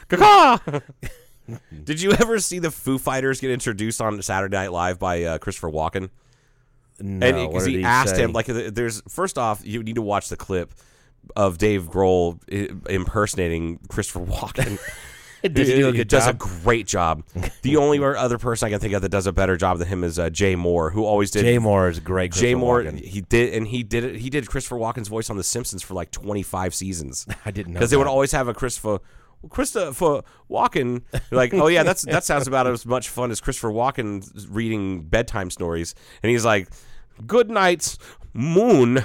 Gaga. 0.09 0.83
Did 1.85 2.01
you 2.03 2.13
ever 2.13 2.39
see 2.39 2.59
the 2.59 2.71
Foo 2.71 2.99
Fighters 2.99 3.41
get 3.41 3.51
introduced 3.51 4.01
on 4.03 4.21
Saturday 4.23 4.57
Night 4.57 4.73
Live 4.73 4.99
by 4.99 5.23
uh, 5.25 5.39
Christopher 5.39 5.71
Walken? 5.71 6.11
No, 7.01 7.27
and 7.27 7.49
because 7.49 7.65
did 7.65 7.75
he, 7.77 7.85
asked 7.85 8.17
say? 8.17 8.23
him, 8.23 8.33
like, 8.33 8.47
there's 8.47 9.03
first 9.09 9.37
off, 9.39 9.61
you 9.65 9.83
need 9.83 9.95
to 9.97 10.03
watch 10.03 10.29
the 10.29 10.37
clip 10.37 10.75
of 11.37 11.59
Dave 11.59 11.85
Grohl 11.91 12.39
impersonating 12.89 13.79
Christopher 13.89 14.21
Walken. 14.27 14.79
Did 15.43 15.59
he 15.59 15.75
do 15.75 15.89
a 15.89 15.93
good 15.93 16.09
does 16.09 16.25
job? 16.25 16.37
a 16.37 16.39
great 16.39 16.87
job. 16.87 17.23
the 17.61 17.77
only 17.77 18.03
other 18.03 18.39
person 18.39 18.67
I 18.67 18.71
can 18.71 18.81
think 18.81 18.95
of 18.95 19.03
that 19.03 19.11
does 19.11 19.27
a 19.27 19.33
better 19.33 19.59
job 19.59 19.77
than 19.79 19.89
him 19.89 20.03
is 20.03 20.19
uh, 20.19 20.31
Jay 20.31 20.57
Mohr, 20.57 20.91
who 20.91 21.05
always 21.05 21.31
did. 21.31 21.43
Jay 21.43 21.59
Mohr 21.59 21.91
is 21.91 22.01
great. 22.01 22.33
Jay 22.33 22.55
Mohr, 22.55 22.83
Walken. 22.83 22.99
he 22.99 23.21
did, 23.21 23.53
and 23.53 23.69
he 23.69 23.83
did 23.83 24.05
it. 24.05 24.17
He 24.17 24.31
did 24.31 24.47
Christopher 24.49 24.77
Walken's 24.77 25.09
voice 25.09 25.29
on 25.29 25.37
The 25.37 25.45
Simpsons 25.45 25.83
for 25.83 25.93
like 25.93 26.11
25 26.13 26.75
seasons. 26.75 27.27
I 27.45 27.51
didn't 27.51 27.75
know 27.75 27.79
because 27.79 27.91
they 27.91 27.99
would 27.99 28.07
always 28.07 28.33
have 28.33 28.49
a 28.49 28.55
Christopher. 28.55 29.01
Christopher 29.51 30.23
Walken, 30.51 31.03
like, 31.31 31.53
oh 31.53 31.67
yeah, 31.67 31.83
that's 31.83 32.03
that 32.07 32.25
sounds 32.25 32.47
about 32.49 32.67
as 32.67 32.87
much 32.87 33.11
fun 33.11 33.31
as 33.31 33.43
Christopher 33.43 33.69
Walken 33.71 34.47
reading 34.49 35.03
bedtime 35.03 35.51
stories, 35.51 35.95
and 36.23 36.31
he's 36.31 36.47
like, 36.47 36.69
"Good 37.27 37.51
night, 37.51 37.99
moon. 38.35 39.05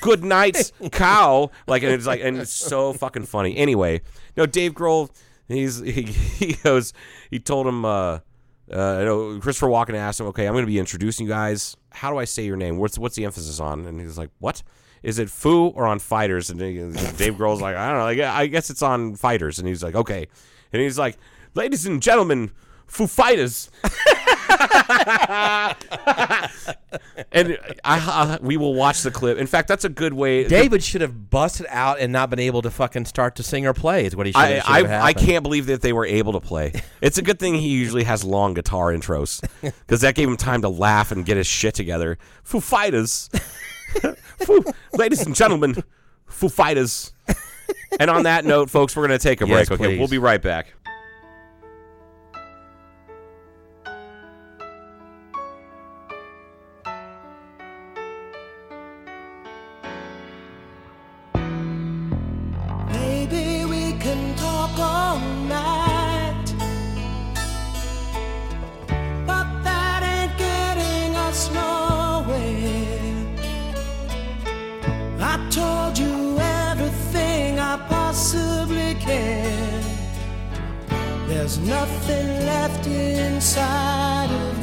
Good 0.00 0.22
night, 0.22 0.70
cow." 0.92 1.50
Like, 1.66 1.82
and 1.82 1.92
it's 1.92 2.06
like, 2.06 2.20
and 2.22 2.36
it's 2.36 2.52
so 2.52 2.92
fucking 2.92 3.24
funny. 3.24 3.56
Anyway, 3.56 4.02
no, 4.36 4.46
Dave 4.46 4.74
Grohl, 4.74 5.10
he's 5.48 5.80
he, 5.80 6.02
he 6.02 6.52
goes, 6.54 6.92
he 7.30 7.40
told 7.40 7.66
him, 7.66 7.84
uh, 7.84 8.20
uh, 8.70 8.96
you 8.98 9.04
know, 9.04 9.40
Christopher 9.40 9.68
Walken 9.68 9.94
asked 9.94 10.20
him, 10.20 10.26
"Okay, 10.26 10.46
I'm 10.46 10.52
going 10.52 10.64
to 10.64 10.70
be 10.70 10.78
introducing 10.78 11.26
you 11.26 11.32
guys. 11.32 11.76
How 11.90 12.10
do 12.10 12.18
I 12.18 12.24
say 12.24 12.44
your 12.44 12.56
name? 12.56 12.78
What's 12.78 12.98
what's 12.98 13.16
the 13.16 13.24
emphasis 13.24 13.58
on?" 13.58 13.86
And 13.86 14.00
he's 14.00 14.18
like, 14.18 14.30
what? 14.38 14.62
Is 15.02 15.18
it 15.20 15.30
Foo 15.30 15.68
or 15.68 15.86
on 15.86 16.00
Fighters? 16.00 16.50
And 16.50 16.58
Dave 16.58 17.34
Grohl's 17.34 17.60
like, 17.60 17.76
I 17.76 17.88
don't 17.90 17.98
know. 17.98 18.04
Like, 18.04 18.18
I 18.18 18.46
guess 18.48 18.70
it's 18.70 18.82
on 18.82 19.14
Fighters. 19.14 19.60
And 19.60 19.68
he's 19.68 19.80
like, 19.82 19.94
okay. 19.94 20.26
And 20.72 20.82
he's 20.82 20.98
like, 20.98 21.16
ladies 21.54 21.86
and 21.86 22.02
gentlemen, 22.02 22.50
Foo 22.86 23.06
Fighters. 23.06 23.70
and 27.32 27.58
I, 27.84 27.98
I, 28.34 28.38
we 28.40 28.56
will 28.56 28.74
watch 28.74 29.02
the 29.02 29.10
clip. 29.10 29.38
In 29.38 29.46
fact, 29.46 29.68
that's 29.68 29.84
a 29.84 29.88
good 29.88 30.12
way. 30.12 30.44
David 30.44 30.82
should 30.82 31.00
have 31.00 31.30
busted 31.30 31.66
out 31.68 31.98
and 32.00 32.12
not 32.12 32.30
been 32.30 32.38
able 32.38 32.62
to 32.62 32.70
fucking 32.70 33.04
start 33.04 33.36
to 33.36 33.42
sing 33.42 33.66
or 33.66 33.74
play. 33.74 34.06
Is 34.06 34.16
what 34.16 34.26
he 34.26 34.32
should 34.32 34.38
I, 34.40 34.48
have. 34.58 34.86
I, 34.90 35.06
I 35.06 35.12
can't 35.12 35.42
believe 35.42 35.66
that 35.66 35.82
they 35.82 35.92
were 35.92 36.06
able 36.06 36.32
to 36.32 36.40
play. 36.40 36.72
It's 37.00 37.18
a 37.18 37.22
good 37.22 37.38
thing 37.38 37.54
he 37.54 37.68
usually 37.68 38.04
has 38.04 38.24
long 38.24 38.54
guitar 38.54 38.92
intros 38.92 39.40
because 39.60 40.00
that 40.00 40.14
gave 40.14 40.28
him 40.28 40.36
time 40.36 40.62
to 40.62 40.68
laugh 40.68 41.12
and 41.12 41.24
get 41.24 41.36
his 41.36 41.46
shit 41.46 41.74
together. 41.74 42.18
Foo 42.42 42.60
Fighters, 42.60 43.28
Foo, 44.38 44.64
ladies 44.92 45.24
and 45.26 45.34
gentlemen, 45.34 45.82
Foo 46.26 46.48
Fighters. 46.48 47.12
And 47.98 48.10
on 48.10 48.24
that 48.24 48.44
note, 48.44 48.68
folks, 48.68 48.94
we're 48.94 49.06
going 49.06 49.18
to 49.18 49.22
take 49.22 49.40
a 49.40 49.46
Yes, 49.46 49.68
break. 49.68 49.80
Okay, 49.80 49.90
please. 49.90 49.98
we'll 49.98 50.08
be 50.08 50.18
right 50.18 50.42
back. 50.42 50.66
There's 81.46 81.60
nothing 81.60 82.26
left 82.44 82.88
inside 82.88 84.32
of 84.32 84.55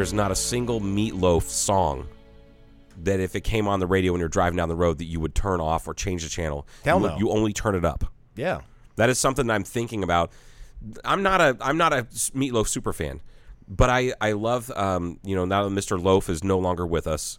There's 0.00 0.14
not 0.14 0.30
a 0.30 0.34
single 0.34 0.80
Meatloaf 0.80 1.42
song 1.42 2.08
that 3.02 3.20
if 3.20 3.36
it 3.36 3.42
came 3.42 3.68
on 3.68 3.80
the 3.80 3.86
radio 3.86 4.12
when 4.12 4.18
you're 4.20 4.30
driving 4.30 4.56
down 4.56 4.70
the 4.70 4.74
road 4.74 4.96
that 4.96 5.04
you 5.04 5.20
would 5.20 5.34
turn 5.34 5.60
off 5.60 5.86
or 5.86 5.92
change 5.92 6.22
the 6.22 6.30
channel. 6.30 6.66
Hell 6.86 7.02
you, 7.02 7.08
no. 7.08 7.18
you 7.18 7.30
only 7.30 7.52
turn 7.52 7.74
it 7.74 7.84
up. 7.84 8.10
Yeah. 8.34 8.62
That 8.96 9.10
is 9.10 9.18
something 9.18 9.46
that 9.48 9.52
I'm 9.52 9.62
thinking 9.62 10.02
about. 10.02 10.32
I'm 11.04 11.22
not 11.22 11.42
a 11.42 11.54
I'm 11.60 11.76
not 11.76 11.92
a 11.92 12.04
Meatloaf 12.04 12.66
super 12.68 12.94
fan, 12.94 13.20
but 13.68 13.90
I 13.90 14.14
I 14.22 14.32
love 14.32 14.70
um 14.70 15.18
you 15.22 15.36
know 15.36 15.44
now 15.44 15.68
that 15.68 15.78
Mr. 15.78 16.02
Loaf 16.02 16.30
is 16.30 16.42
no 16.42 16.58
longer 16.58 16.86
with 16.86 17.06
us, 17.06 17.38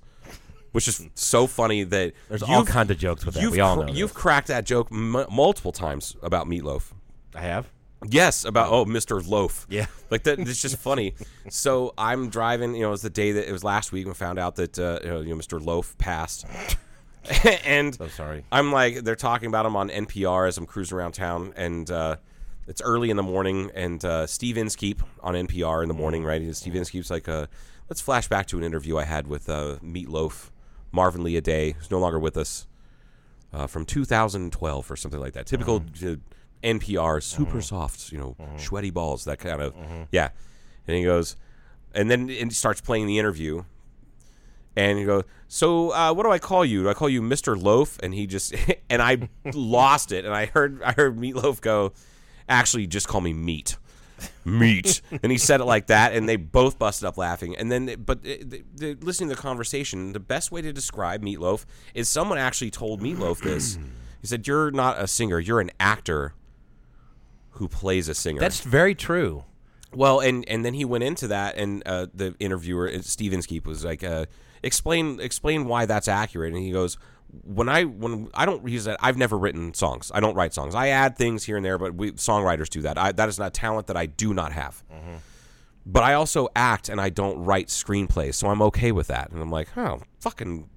which 0.72 0.88
is 0.88 1.03
so 1.16 1.47
funny 1.47 1.82
that 1.86 2.14
There's 2.30 2.43
all 2.43 2.64
kinds 2.64 2.91
of 2.91 2.99
jokes 2.99 3.26
with 3.26 3.34
that. 3.34 3.49
We 3.49 3.59
all 3.59 3.78
know 3.78 3.88
this. 3.88 3.95
you've 3.95 4.14
cracked 4.14 4.49
that 4.49 4.68
joke 4.68 4.89
m- 4.91 5.26
multiple 5.32 5.72
times 5.72 6.16
about 6.22 6.45
Meatloaf. 6.45 6.91
I 7.34 7.41
have. 7.41 7.72
Yes, 8.08 8.45
about 8.45 8.72
oh, 8.72 8.86
Mr. 8.86 9.26
Loaf. 9.26 9.68
Yeah. 9.70 9.86
like 10.10 10.24
that. 10.24 10.39
It's 10.39 10.62
just 10.62 10.78
funny. 10.78 11.14
So 11.49 11.93
I'm 11.97 12.30
driving. 12.30 12.74
You 12.74 12.82
know, 12.82 12.88
it 12.88 12.91
was 12.91 13.02
the 13.02 13.10
day 13.10 13.32
that 13.34 13.47
it 13.47 13.52
was 13.52 13.64
last 13.64 13.91
week. 13.91 14.08
We 14.08 14.14
found 14.14 14.39
out 14.39 14.56
that 14.56 14.80
uh, 14.80 14.99
you, 15.04 15.10
know, 15.10 15.22
you 15.22 15.30
know 15.30 15.36
Mr. 15.36 15.64
Loaf 15.64 15.97
passed, 15.97 16.45
and 17.66 17.93
So 17.95 18.08
sorry. 18.08 18.43
I'm 18.52 18.72
like, 18.72 19.04
they're 19.04 19.16
talking 19.16 19.47
about 19.47 19.66
him 19.66 19.76
on 19.76 19.89
NPR 19.89 20.47
as 20.47 20.58
I'm 20.58 20.66
cruising 20.66 20.97
around 20.97 21.12
town, 21.12 21.54
and 21.56 21.89
uh, 21.91 22.18
it's 22.68 22.82
early 22.82 23.10
in 23.10 23.18
the 23.18 23.24
morning, 23.24 23.72
and 23.76 24.04
uh, 24.04 24.26
Steve 24.26 24.58
Inskeep 24.58 25.04
on 25.22 25.36
NPR 25.36 25.84
in 25.84 25.88
the 25.88 25.93
morning, 25.93 26.24
right? 26.24 26.41
And 26.41 26.56
Steve 26.56 26.74
Inskeep's 26.74 27.12
like, 27.12 27.30
uh, 27.30 27.47
let's 27.89 28.02
flash 28.02 28.28
back 28.28 28.47
to 28.47 28.58
an 28.58 28.64
interview 28.64 28.97
I 28.97 29.04
had 29.04 29.28
with 29.28 29.49
uh, 29.49 29.78
Meatloaf, 29.84 30.49
Marvin 30.91 31.24
Lee 31.24 31.39
Aday, 31.39 31.76
who's 31.76 31.91
no 31.91 31.99
longer 31.99 32.20
with 32.20 32.38
us, 32.38 32.68
uh, 33.54 33.68
from 33.68 33.86
2012 33.86 34.89
or 34.89 34.95
something 34.95 35.20
like 35.20 35.34
that. 35.34 35.45
Typical 35.45 35.84
uh, 36.04 36.16
NPR, 36.64 37.18
mm-hmm. 37.18 37.20
super 37.20 37.62
soft, 37.62 38.12
you 38.12 38.18
know, 38.18 38.36
mm-hmm. 38.39 38.57
sweaty 38.57 38.89
balls, 38.89 39.26
that 39.26 39.39
kind 39.39 39.62
of, 39.62 39.76
mm-hmm. 39.76 40.03
yeah. 40.12 40.30
And 40.88 40.97
he 40.97 41.03
goes, 41.03 41.36
and 41.93 42.09
then 42.09 42.22
and 42.22 42.30
he 42.30 42.51
starts 42.51 42.82
playing 42.82 43.07
the 43.07 43.20
interview, 43.20 43.64
and 44.76 44.97
he 44.97 45.05
goes, 45.05 45.24
so 45.47 45.91
uh, 45.91 46.14
what 46.14 46.24
do 46.24 46.32
I 46.32 46.39
call 46.39 46.64
you? 46.64 46.84
Do 46.84 46.89
I 46.89 46.93
call 46.93 47.09
you 47.09 47.22
Mr. 47.22 47.62
Loaf? 47.62 47.99
And 48.01 48.14
he 48.14 48.26
just 48.26 48.55
and 48.89 49.01
I 49.01 49.30
lost 49.53 50.12
it, 50.12 50.26
and 50.26 50.34
I 50.34 50.45
heard 50.45 50.82
I 50.82 50.93
heard 50.93 51.18
Meatloaf 51.18 51.62
go, 51.62 51.93
actually, 52.47 52.88
just 52.88 53.07
call 53.07 53.22
me 53.22 53.34
Meat, 53.34 53.78
Meat. 54.45 55.01
and 55.24 55.32
he 55.32 55.38
said 55.38 55.59
it 55.59 55.66
like 55.66 55.88
that, 55.88 56.14
and 56.14 56.28
they 56.28 56.38
both 56.38 56.80
busted 56.80 57.05
up 57.05 57.18
laughing. 57.18 57.55
And 57.57 57.72
then, 57.72 57.95
but 58.05 58.24
listening 58.24 59.30
to 59.30 59.36
the 59.36 59.41
conversation, 59.41 60.14
the 60.14 60.20
best 60.20 60.51
way 60.51 60.62
to 60.62 60.72
describe 60.72 61.22
Meatloaf 61.22 61.66
is 61.93 62.07
someone 62.07 62.38
actually 62.38 62.72
told 62.72 63.01
Meatloaf 63.01 63.41
this. 63.41 63.78
He 64.22 64.28
said, 64.28 64.47
"You're 64.47 64.72
not 64.72 64.99
a 64.99 65.07
singer. 65.07 65.39
You're 65.39 65.59
an 65.59 65.72
actor." 65.80 66.34
Who 67.52 67.68
plays 67.68 68.08
a 68.08 68.16
singer? 68.16 68.39
That's 68.39 68.62
very 68.62 68.95
true. 68.95 69.45
Well, 69.93 70.20
and 70.20 70.47
and 70.47 70.64
then 70.64 70.74
he 70.74 70.86
went 70.86 71.04
into 71.04 71.28
that, 71.28 71.58
and 71.58 71.84
uh, 71.86 72.08
the 72.14 72.36
interviewer 72.39 72.91
Steve 73.02 73.34
Inskeep 73.34 73.68
was 73.68 73.84
like, 73.84 74.04
uh, 74.04 74.26
"Explain 74.64 75.20
explain 75.20 75.66
why 75.66 75.86
that's 75.86 76.08
accurate." 76.08 76.54
And 76.54 76.64
he 76.64 76.72
goes, 76.72 76.97
"When 77.43 77.68
I 77.68 77.84
when 77.84 78.30
I 78.34 78.45
don't 78.45 78.66
he 78.68 78.80
said 78.80 78.95
I've 79.02 79.18
never 79.18 79.38
written 79.38 79.74
songs. 79.74 80.10
I 80.14 80.22
don't 80.22 80.36
write 80.36 80.54
songs. 80.54 80.76
I 80.76 80.88
add 80.88 81.18
things 81.18 81.43
here 81.43 81.58
and 81.58 81.66
there, 81.66 81.78
but 81.78 81.93
we 81.93 82.14
songwriters 82.14 82.70
do 82.70 82.82
that. 82.84 82.97
I, 82.97 83.12
that 83.12 83.28
is 83.28 83.38
not 83.38 83.54
talent 83.54 83.88
that 83.88 83.97
I 83.97 84.06
do 84.06 84.34
not 84.34 84.54
have. 84.54 84.82
But 85.86 86.04
I 86.04 86.14
also 86.14 86.47
act, 86.56 86.89
and 86.89 87.02
I 87.02 87.10
don't 87.10 87.43
write 87.43 87.68
screenplays, 87.68 88.36
so 88.36 88.47
I'm 88.49 88.62
okay 88.62 88.91
with 88.91 89.08
that. 89.08 89.32
And 89.32 89.41
I'm 89.41 89.49
like, 89.49 89.76
oh, 89.76 90.02
fucking, 90.20 90.70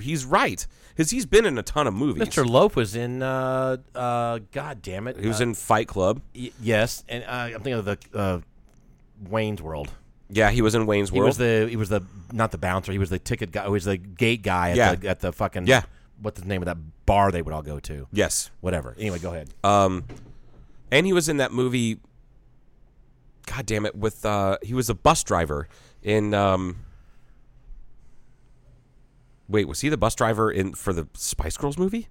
he's 0.00 0.24
right 0.24 0.66
because 0.90 1.10
he's 1.10 1.26
been 1.26 1.46
in 1.46 1.56
a 1.58 1.62
ton 1.62 1.86
of 1.86 1.94
movies. 1.94 2.28
Mr. 2.28 2.48
Loaf 2.48 2.76
was 2.76 2.94
in. 2.94 3.22
Uh, 3.22 3.76
uh, 3.94 4.40
God 4.52 4.82
damn 4.82 5.06
it. 5.08 5.18
He 5.18 5.26
was 5.28 5.40
uh, 5.40 5.44
in 5.44 5.54
Fight 5.54 5.88
Club. 5.88 6.20
y- 6.34 6.50
yes, 6.60 7.04
and 7.08 7.24
uh, 7.24 7.28
I'm 7.28 7.52
thinking 7.62 7.72
of 7.74 7.84
the 7.84 7.98
uh, 8.14 8.40
Wayne's 9.28 9.62
World. 9.62 9.90
Yeah, 10.30 10.50
he 10.50 10.62
was 10.62 10.74
in 10.74 10.86
Wayne's 10.86 11.10
He 11.10 11.18
World. 11.18 11.28
was 11.28 11.36
the 11.38 11.66
he 11.68 11.76
was 11.76 11.88
the 11.90 12.02
not 12.32 12.50
the 12.52 12.58
bouncer. 12.58 12.90
He 12.92 12.98
was 12.98 13.10
the 13.10 13.18
ticket 13.18 13.52
guy. 13.52 13.64
He 13.64 13.70
was 13.70 13.84
the 13.84 13.96
gate 13.98 14.42
guy 14.42 14.70
at 14.70 14.76
Yeah. 14.76 14.94
the 14.94 15.08
at 15.08 15.20
the 15.20 15.32
fucking 15.32 15.66
Yeah. 15.66 15.82
What's 16.20 16.40
the 16.40 16.46
name 16.46 16.62
of 16.62 16.66
that 16.66 16.78
bar 17.04 17.30
they 17.32 17.42
would 17.42 17.52
all 17.52 17.62
go 17.62 17.80
to? 17.80 18.06
yes. 18.12 18.50
Whatever. 18.60 18.94
Anyway, 18.98 19.18
go 19.18 19.30
ahead. 19.30 19.50
Um, 19.64 20.04
and 20.90 21.04
he 21.04 21.12
was 21.12 21.28
in 21.28 21.38
that 21.38 21.52
movie. 21.52 21.98
God 23.46 23.66
damn 23.66 23.84
it! 23.86 23.96
With 23.96 24.24
uh, 24.24 24.58
he 24.62 24.72
was 24.72 24.88
a 24.88 24.94
bus 24.94 25.24
driver 25.24 25.68
in. 26.02 26.32
Um, 26.32 26.76
wait, 29.48 29.68
was 29.68 29.80
he 29.80 29.88
the 29.88 29.96
bus 29.96 30.14
driver 30.14 30.50
in 30.50 30.74
for 30.74 30.92
the 30.92 31.08
Spice 31.14 31.56
Girls 31.56 31.78
movie? 31.78 32.08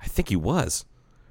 I 0.00 0.06
think 0.06 0.28
he 0.28 0.36
was, 0.36 0.84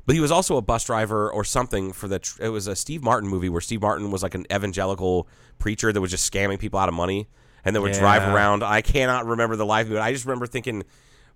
but 0.06 0.16
he 0.16 0.22
was 0.22 0.32
also 0.32 0.58
a 0.58 0.62
bus 0.62 0.86
driver 0.86 1.30
or 1.30 1.44
something 1.44 1.92
for 1.92 2.08
the. 2.08 2.20
Tr- 2.20 2.44
it 2.44 2.50
was 2.50 2.68
a 2.68 2.76
Steve 2.76 3.04
Martin 3.04 3.30
movie 3.30 3.50
where 3.50 3.62
Steve 3.62 3.82
Martin 3.82 4.12
was 4.12 4.24
like 4.24 4.34
an 4.36 4.46
evangelical 4.54 5.28
preacher 5.60 5.92
that 5.92 6.00
was 6.02 6.12
just 6.12 6.32
scamming 6.32 6.58
people 6.60 6.80
out 6.80 6.88
of 6.90 6.96
money, 6.96 7.28
and 7.66 7.76
they 7.76 7.80
would 7.80 7.94
drive 7.94 8.24
around. 8.34 8.64
I 8.64 8.82
cannot 8.82 9.26
remember 9.26 9.56
the 9.56 9.66
live, 9.66 9.90
but 9.90 9.98
I 10.00 10.14
just 10.14 10.26
remember 10.26 10.48
thinking 10.48 10.84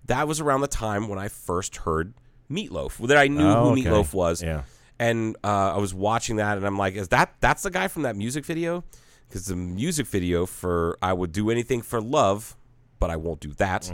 that 0.06 0.26
was 0.26 0.40
around 0.40 0.60
the 0.62 0.68
time 0.68 1.08
when 1.08 1.18
I 1.18 1.28
first 1.28 1.76
heard 1.78 2.14
Meatloaf. 2.50 3.06
That 3.08 3.18
I 3.18 3.28
knew 3.28 3.46
Oh, 3.46 3.64
who 3.64 3.72
okay. 3.72 3.82
Meatloaf 3.82 4.14
was 4.14 4.42
Yeah. 4.42 4.62
and 4.98 5.36
uh, 5.44 5.74
I 5.74 5.78
was 5.78 5.92
watching 5.92 6.36
that, 6.36 6.56
and 6.56 6.66
I'm 6.66 6.78
like, 6.78 6.94
"Is 6.94 7.08
that 7.08 7.34
that's 7.40 7.62
the 7.64 7.70
guy 7.70 7.88
from 7.88 8.02
that 8.02 8.16
music 8.16 8.44
video?" 8.46 8.82
Because 9.28 9.46
the 9.46 9.56
music 9.56 10.06
video 10.06 10.46
for 10.46 10.96
"I 11.02 11.12
Would 11.12 11.32
Do 11.32 11.50
Anything 11.50 11.82
for 11.82 12.00
Love," 12.00 12.56
but 12.98 13.10
I 13.10 13.16
won't 13.16 13.40
do 13.40 13.52
that, 13.54 13.84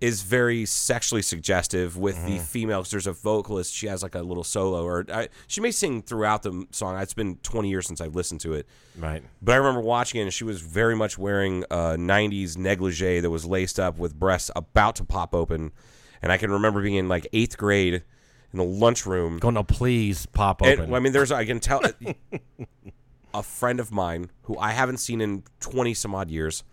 is 0.00 0.20
Mm-hmm. 0.20 0.28
very 0.28 0.66
sexually 0.66 1.22
suggestive 1.22 1.96
with 1.96 2.22
the 2.26 2.38
female. 2.38 2.80
Because 2.80 2.90
there's 2.90 3.06
a 3.06 3.12
vocalist, 3.12 3.72
she 3.74 3.86
has 3.86 4.02
like 4.02 4.14
a 4.14 4.22
little 4.22 4.44
solo, 4.44 4.84
or 4.84 5.04
I, 5.12 5.28
she 5.46 5.60
may 5.60 5.70
sing 5.70 6.02
throughout 6.02 6.42
the 6.42 6.66
song. 6.70 6.98
It's 6.98 7.14
been 7.14 7.36
20 7.36 7.68
years 7.70 7.86
since 7.86 8.00
I've 8.00 8.14
listened 8.14 8.40
to 8.42 8.52
it, 8.52 8.66
Right. 8.98 9.22
but 9.40 9.52
I 9.52 9.56
remember 9.56 9.80
watching 9.80 10.20
it, 10.20 10.24
and 10.24 10.32
she 10.34 10.44
was 10.44 10.60
very 10.60 10.94
much 10.94 11.16
wearing 11.18 11.64
a 11.70 11.96
'90s 11.96 12.56
negligee 12.58 13.20
that 13.20 13.30
was 13.30 13.44
laced 13.46 13.80
up 13.80 13.98
with 13.98 14.14
breasts 14.18 14.50
about 14.54 14.96
to 14.96 15.04
pop 15.04 15.34
open, 15.34 15.72
and 16.22 16.30
I 16.30 16.36
can 16.36 16.50
remember 16.50 16.82
being 16.82 16.96
in 16.96 17.08
like 17.08 17.26
eighth 17.32 17.56
grade 17.56 17.94
in 18.52 18.58
the 18.58 18.64
lunchroom. 18.64 19.38
Go 19.38 19.48
no, 19.50 19.62
please 19.64 20.26
pop 20.26 20.60
open. 20.62 20.80
And, 20.84 20.94
I 20.96 20.98
mean, 21.00 21.12
there's 21.12 21.32
I 21.32 21.44
can 21.46 21.58
tell 21.60 21.80
a 23.34 23.42
friend 23.42 23.80
of 23.80 23.90
mine 23.92 24.30
who 24.42 24.58
I 24.58 24.72
haven't 24.72 24.98
seen 24.98 25.20
in 25.20 25.42
twenty 25.60 25.94
some 25.94 26.14
odd 26.14 26.30
years, 26.30 26.64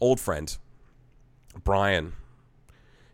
old 0.00 0.20
friend, 0.20 0.56
Brian. 1.64 2.12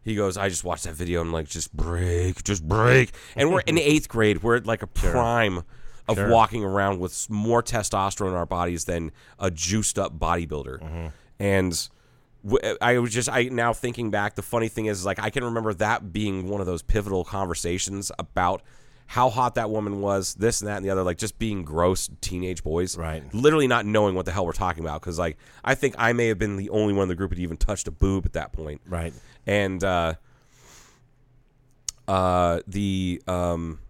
he 0.05 0.15
goes, 0.15 0.37
I 0.37 0.49
just 0.49 0.65
watched 0.65 0.85
that 0.85 0.95
video. 0.95 1.21
I'm 1.21 1.33
like, 1.33 1.49
just 1.49 1.73
break, 1.77 2.43
just 2.45 2.67
break. 2.67 3.13
And 3.37 3.53
we're 3.53 3.61
in 3.61 3.79
eighth 3.79 4.09
grade. 4.09 4.43
We're 4.43 4.57
at 4.57 4.67
like 4.67 4.83
a 4.83 4.87
prime 4.89 5.63
of 6.09 6.17
Sure. 6.17 6.29
walking 6.29 6.65
around 6.65 6.99
with 6.99 7.31
more 7.31 7.63
testosterone 7.63 8.29
in 8.31 8.35
our 8.35 8.47
bodies 8.47 8.85
than 8.87 9.13
a 9.39 9.51
juiced 9.51 9.99
up 10.01 10.19
bodybuilder. 10.19 10.81
Mm-hmm. 10.81 11.07
And 11.39 11.89
w- 12.45 12.77
I 12.81 12.99
was 12.99 13.13
just, 13.13 13.29
I 13.29 13.45
now 13.45 13.73
thinking 13.73 14.11
back, 14.11 14.35
the 14.35 14.43
funny 14.43 14.67
thing 14.69 14.87
is, 14.87 15.07
like, 15.07 15.21
I 15.21 15.31
can 15.31 15.45
remember 15.45 15.73
that 15.75 16.13
being 16.13 16.49
one 16.49 16.61
of 16.61 16.67
those 16.67 16.83
pivotal 16.83 17.25
conversations 17.25 18.11
about 18.19 18.63
how 19.13 19.29
hot 19.29 19.57
that 19.57 19.69
woman 19.69 20.01
was, 20.01 20.33
this 20.37 20.63
and 20.63 20.69
that 20.69 20.77
and 20.79 20.87
the 20.87 20.89
other, 20.89 21.03
like 21.03 21.19
just 21.19 21.39
being 21.39 21.65
gross 21.65 22.09
teenage 22.23 22.63
boys. 22.65 22.97
Right. 22.97 23.23
Literally 23.35 23.67
not 23.67 23.85
knowing 23.85 24.15
what 24.15 24.25
the 24.25 24.33
hell 24.33 24.47
we're 24.47 24.53
talking 24.53 24.83
about. 24.83 25.03
Cause, 25.03 25.19
like, 25.19 25.37
I 25.63 25.75
think 25.75 25.95
I 25.99 26.15
may 26.15 26.29
have 26.29 26.39
been 26.39 26.57
the 26.57 26.71
only 26.71 26.95
one 26.95 27.03
in 27.03 27.09
the 27.11 27.15
group 27.15 27.29
that 27.29 27.39
even 27.39 27.59
touched 27.59 27.87
a 27.87 27.91
boob 27.91 28.25
at 28.25 28.33
that 28.33 28.55
point 28.55 28.81
Right. 28.87 29.13
and 29.47 29.85
uh, 29.85 30.15
uh, 32.09 32.61
the 32.67 33.21
um, 33.29 33.81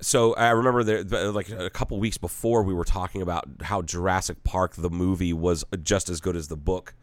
so 0.00 0.34
I 0.34 0.50
remember 0.50 0.84
there 0.84 1.02
like 1.32 1.50
a 1.50 1.68
couple 1.70 1.98
weeks 1.98 2.16
before 2.16 2.62
we 2.62 2.72
were 2.72 2.84
talking 2.84 3.22
about 3.22 3.48
how 3.62 3.82
Jurassic 3.82 4.44
Park 4.44 4.76
the 4.76 4.88
movie 4.90 5.32
was 5.32 5.64
just 5.82 6.08
as 6.08 6.20
good 6.20 6.36
as 6.36 6.46
the 6.48 6.56
book. 6.56 6.94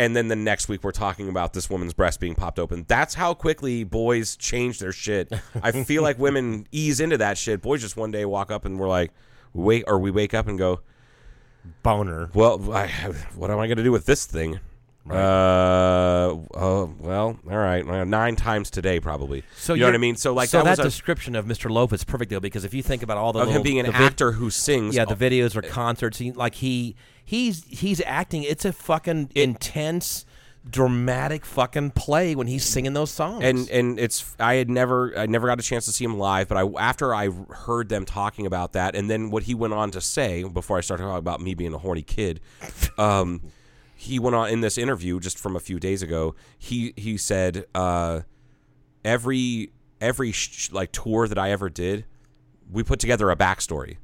And 0.00 0.16
then 0.16 0.28
the 0.28 0.36
next 0.36 0.66
week 0.66 0.82
we're 0.82 0.92
talking 0.92 1.28
about 1.28 1.52
this 1.52 1.68
woman's 1.68 1.92
breast 1.92 2.20
being 2.20 2.34
popped 2.34 2.58
open. 2.58 2.86
That's 2.88 3.12
how 3.12 3.34
quickly 3.34 3.84
boys 3.84 4.34
change 4.34 4.78
their 4.78 4.92
shit. 4.92 5.30
I 5.62 5.72
feel 5.72 6.02
like 6.02 6.18
women 6.18 6.66
ease 6.72 7.00
into 7.00 7.18
that 7.18 7.36
shit. 7.36 7.60
Boys 7.60 7.82
just 7.82 7.98
one 7.98 8.10
day 8.10 8.24
walk 8.24 8.50
up 8.50 8.64
and 8.64 8.78
we're 8.78 8.88
like, 8.88 9.12
wait, 9.52 9.84
or 9.86 9.98
we 9.98 10.10
wake 10.10 10.32
up 10.32 10.48
and 10.48 10.56
go, 10.56 10.80
Boner. 11.82 12.30
well, 12.32 12.72
I, 12.72 12.88
what 13.36 13.50
am 13.50 13.58
I 13.58 13.66
going 13.66 13.76
to 13.76 13.84
do 13.84 13.92
with 13.92 14.06
this 14.06 14.24
thing? 14.24 14.58
Uh, 15.08 16.36
oh, 16.54 16.94
well, 16.98 17.38
all 17.50 17.58
right, 17.58 17.84
nine 18.06 18.36
times 18.36 18.70
today 18.70 19.00
probably. 19.00 19.42
So 19.56 19.74
you 19.74 19.80
know 19.80 19.86
what 19.88 19.94
I 19.94 19.98
mean? 19.98 20.16
So 20.16 20.32
like 20.32 20.48
so 20.48 20.62
that, 20.62 20.70
was 20.70 20.78
a, 20.78 20.82
description 20.84 21.34
of 21.34 21.46
Mr. 21.46 21.70
Loaf 21.70 21.92
is 21.92 22.04
perfect 22.04 22.30
though 22.30 22.40
because 22.40 22.64
if 22.64 22.72
you 22.72 22.82
think 22.82 23.02
about 23.02 23.18
all 23.18 23.32
the 23.32 23.40
of 23.40 23.48
him 23.48 23.54
little- 23.54 23.64
being 23.64 23.80
an 23.80 23.86
vid- 23.86 23.94
actor 23.96 24.32
who 24.32 24.50
sings. 24.50 24.94
yeah, 24.94 25.04
the 25.04 25.16
videos 25.16 25.56
or 25.56 25.62
concerts, 25.62 26.18
he, 26.18 26.32
like 26.32 26.54
he 26.54 26.96
he's 27.30 27.64
he's 27.68 28.02
acting. 28.04 28.42
It's 28.42 28.64
a 28.64 28.72
fucking 28.72 29.30
intense, 29.36 30.26
dramatic 30.68 31.44
fucking 31.44 31.92
play 31.92 32.34
when 32.34 32.48
he's 32.48 32.64
singing 32.64 32.92
those 32.92 33.12
songs. 33.12 33.44
and 33.44 33.70
and 33.70 34.00
it's 34.00 34.34
I 34.40 34.54
had 34.54 34.68
never 34.68 35.16
I 35.16 35.26
never 35.26 35.46
got 35.46 35.60
a 35.60 35.62
chance 35.62 35.84
to 35.84 35.92
see 35.92 36.04
him 36.04 36.18
live, 36.18 36.48
but 36.48 36.58
I 36.58 36.68
after 36.80 37.14
I 37.14 37.28
heard 37.50 37.88
them 37.88 38.04
talking 38.04 38.46
about 38.46 38.72
that, 38.72 38.96
and 38.96 39.08
then 39.08 39.30
what 39.30 39.44
he 39.44 39.54
went 39.54 39.74
on 39.74 39.92
to 39.92 40.00
say 40.00 40.42
before 40.42 40.76
I 40.76 40.80
started 40.80 41.04
talking 41.04 41.18
about 41.18 41.40
me 41.40 41.54
being 41.54 41.72
a 41.72 41.78
horny 41.78 42.02
kid, 42.02 42.40
um, 42.98 43.40
he 43.94 44.18
went 44.18 44.34
on 44.34 44.50
in 44.50 44.60
this 44.60 44.76
interview 44.76 45.20
just 45.20 45.38
from 45.38 45.54
a 45.54 45.60
few 45.60 45.78
days 45.78 46.02
ago. 46.02 46.34
He 46.58 46.94
he 46.96 47.16
said 47.16 47.64
uh, 47.76 48.22
every 49.04 49.70
every 50.00 50.32
sh- 50.32 50.72
like 50.72 50.90
tour 50.90 51.28
that 51.28 51.38
I 51.38 51.52
ever 51.52 51.70
did, 51.70 52.06
we 52.68 52.82
put 52.82 52.98
together 52.98 53.30
a 53.30 53.36
backstory, 53.36 53.98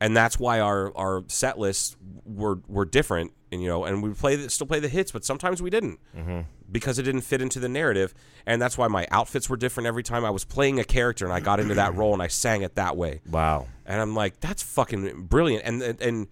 and 0.00 0.16
that's 0.16 0.38
why 0.38 0.60
our 0.60 0.96
our 0.96 1.24
set 1.28 1.58
lists 1.58 1.96
were 2.24 2.60
were 2.68 2.84
different. 2.84 3.32
And 3.50 3.62
you 3.62 3.68
know, 3.68 3.84
and 3.84 4.02
we 4.02 4.10
play 4.10 4.36
the, 4.36 4.50
still 4.50 4.66
play 4.66 4.78
the 4.78 4.88
hits, 4.88 5.10
but 5.10 5.24
sometimes 5.24 5.62
we 5.62 5.70
didn't 5.70 5.98
mm-hmm. 6.14 6.40
because 6.70 6.98
it 6.98 7.04
didn't 7.04 7.22
fit 7.22 7.40
into 7.40 7.58
the 7.58 7.68
narrative. 7.68 8.12
And 8.44 8.60
that's 8.60 8.76
why 8.76 8.88
my 8.88 9.06
outfits 9.10 9.48
were 9.48 9.56
different 9.56 9.86
every 9.86 10.02
time 10.02 10.22
I 10.22 10.30
was 10.30 10.44
playing 10.44 10.78
a 10.78 10.84
character 10.84 11.24
and 11.24 11.32
I 11.32 11.40
got 11.40 11.58
into 11.58 11.74
that 11.74 11.94
role 11.94 12.12
and 12.12 12.22
I 12.22 12.28
sang 12.28 12.60
it 12.60 12.74
that 12.74 12.96
way. 12.96 13.22
wow, 13.30 13.66
And 13.86 14.00
I'm 14.02 14.14
like, 14.14 14.40
that's 14.40 14.62
fucking 14.62 15.24
brilliant. 15.28 15.64
And 15.64 15.82
and 15.82 16.28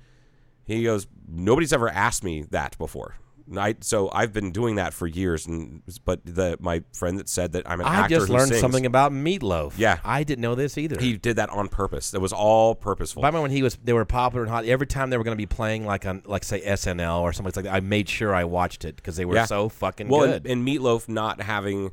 he 0.66 0.84
goes, 0.84 1.06
nobody's 1.26 1.72
ever 1.72 1.88
asked 1.88 2.22
me 2.22 2.42
that 2.50 2.76
before. 2.76 3.16
I, 3.56 3.76
so 3.80 4.10
I've 4.12 4.32
been 4.32 4.50
doing 4.50 4.74
that 4.76 4.92
for 4.92 5.06
years. 5.06 5.46
And 5.46 5.82
but 6.04 6.20
the 6.24 6.56
my 6.60 6.82
friend 6.92 7.18
that 7.18 7.28
said 7.28 7.52
that 7.52 7.68
I'm 7.68 7.80
an 7.80 7.86
actor. 7.86 7.96
I 7.96 8.00
actor 8.02 8.14
just 8.16 8.26
who 8.28 8.34
learned 8.34 8.48
sings, 8.48 8.60
something 8.60 8.86
about 8.86 9.12
Meatloaf. 9.12 9.74
Yeah. 9.76 9.98
I 10.04 10.24
didn't 10.24 10.42
know 10.42 10.54
this 10.54 10.76
either. 10.76 11.00
He 11.00 11.16
did 11.16 11.36
that 11.36 11.50
on 11.50 11.68
purpose. 11.68 12.12
It 12.12 12.20
was 12.20 12.32
all 12.32 12.74
purposeful. 12.74 13.22
But 13.22 13.26
I 13.26 13.28
remember 13.28 13.42
when 13.42 13.50
he 13.52 13.62
was, 13.62 13.76
they 13.84 13.92
were 13.92 14.04
popular 14.04 14.42
and 14.42 14.50
hot. 14.50 14.64
Every 14.64 14.86
time 14.86 15.10
they 15.10 15.16
were 15.16 15.24
going 15.24 15.36
to 15.36 15.40
be 15.40 15.46
playing, 15.46 15.84
like 15.86 16.04
on, 16.06 16.22
like 16.26 16.42
say 16.44 16.60
SNL 16.60 17.20
or 17.20 17.32
something 17.32 17.52
like 17.54 17.64
that, 17.66 17.74
I 17.74 17.80
made 17.80 18.08
sure 18.08 18.34
I 18.34 18.44
watched 18.44 18.84
it 18.84 18.96
because 18.96 19.16
they 19.16 19.24
were 19.24 19.36
Yeah. 19.36 19.44
so 19.46 19.68
fucking 19.68 20.08
well, 20.08 20.26
good. 20.26 20.46
And, 20.46 20.66
and 20.66 20.68
Meatloaf 20.68 21.08
not 21.08 21.40
having, 21.40 21.92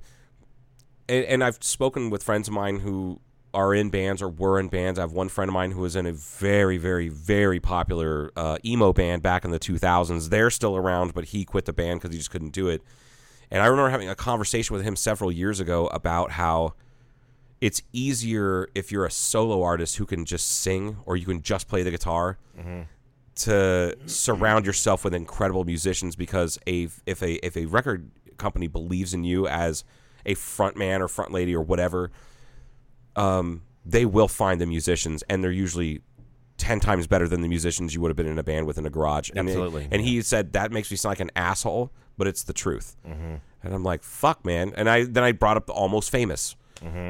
and, 1.07 1.25
and 1.25 1.43
I've 1.43 1.57
spoken 1.61 2.09
with 2.09 2.23
friends 2.23 2.47
of 2.47 2.53
mine 2.53 2.79
who 2.79 3.19
are 3.53 3.73
in 3.73 3.89
bands 3.89 4.21
or 4.21 4.29
were 4.29 4.59
in 4.59 4.67
bands. 4.67 4.97
I 4.97 5.03
have 5.03 5.11
one 5.11 5.29
friend 5.29 5.49
of 5.49 5.53
mine 5.53 5.71
who 5.71 5.81
was 5.81 5.95
in 5.95 6.05
a 6.05 6.11
very, 6.11 6.77
very, 6.77 7.09
very 7.09 7.59
popular 7.59 8.31
uh, 8.35 8.57
emo 8.65 8.93
band 8.93 9.21
back 9.21 9.45
in 9.45 9.51
the 9.51 9.59
2000s. 9.59 10.29
They're 10.29 10.49
still 10.49 10.75
around, 10.75 11.13
but 11.13 11.25
he 11.25 11.45
quit 11.45 11.65
the 11.65 11.73
band 11.73 11.99
because 11.99 12.13
he 12.13 12.17
just 12.17 12.31
couldn't 12.31 12.53
do 12.53 12.67
it. 12.67 12.81
And 13.51 13.61
I 13.61 13.67
remember 13.67 13.89
having 13.89 14.09
a 14.09 14.15
conversation 14.15 14.75
with 14.75 14.83
him 14.83 14.95
several 14.95 15.31
years 15.31 15.59
ago 15.59 15.87
about 15.87 16.31
how 16.31 16.73
it's 17.61 17.81
easier 17.93 18.67
if 18.75 18.91
you're 18.91 19.05
a 19.05 19.11
solo 19.11 19.61
artist 19.61 19.97
who 19.97 20.05
can 20.05 20.25
just 20.25 20.47
sing 20.47 20.97
or 21.05 21.15
you 21.15 21.25
can 21.25 21.41
just 21.41 21.67
play 21.67 21.83
the 21.83 21.91
guitar 21.91 22.37
to 23.35 23.97
surround 24.05 24.65
yourself 24.65 25.03
with 25.03 25.13
incredible 25.13 25.63
musicians 25.63 26.15
because 26.15 26.59
a 26.67 26.87
if 27.05 27.21
a 27.23 27.45
if 27.45 27.55
a 27.57 27.65
record 27.65 28.11
company 28.37 28.67
believes 28.67 29.13
in 29.13 29.23
you 29.23 29.47
as 29.47 29.83
a 30.25 30.33
front 30.33 30.75
man 30.77 31.01
or 31.01 31.07
front 31.07 31.31
lady 31.31 31.55
or 31.55 31.61
whatever, 31.61 32.11
um, 33.15 33.61
they 33.85 34.05
will 34.05 34.27
find 34.27 34.59
the 34.59 34.65
musicians 34.65 35.23
and 35.23 35.43
they're 35.43 35.51
usually 35.51 36.01
ten 36.57 36.79
times 36.79 37.07
better 37.07 37.27
than 37.27 37.41
the 37.41 37.47
musicians 37.47 37.93
you 37.93 38.01
would 38.01 38.09
have 38.09 38.15
been 38.15 38.27
in 38.27 38.39
a 38.39 38.43
band 38.43 38.67
with 38.67 38.77
in 38.77 38.85
a 38.85 38.89
garage. 38.89 39.29
And, 39.35 39.49
Absolutely. 39.49 39.87
and 39.91 40.01
he 40.01 40.21
said 40.21 40.53
that 40.53 40.71
makes 40.71 40.89
me 40.91 40.97
sound 40.97 41.11
like 41.11 41.19
an 41.19 41.31
asshole, 41.35 41.91
but 42.17 42.27
it's 42.27 42.43
the 42.43 42.53
truth. 42.53 42.95
Mm-hmm. 43.07 43.35
And 43.63 43.73
I'm 43.73 43.83
like, 43.83 44.03
fuck, 44.03 44.45
man. 44.45 44.73
And 44.75 44.89
I 44.89 45.03
then 45.03 45.23
I 45.23 45.31
brought 45.31 45.57
up 45.57 45.65
the 45.65 45.73
almost 45.73 46.09
famous. 46.09 46.55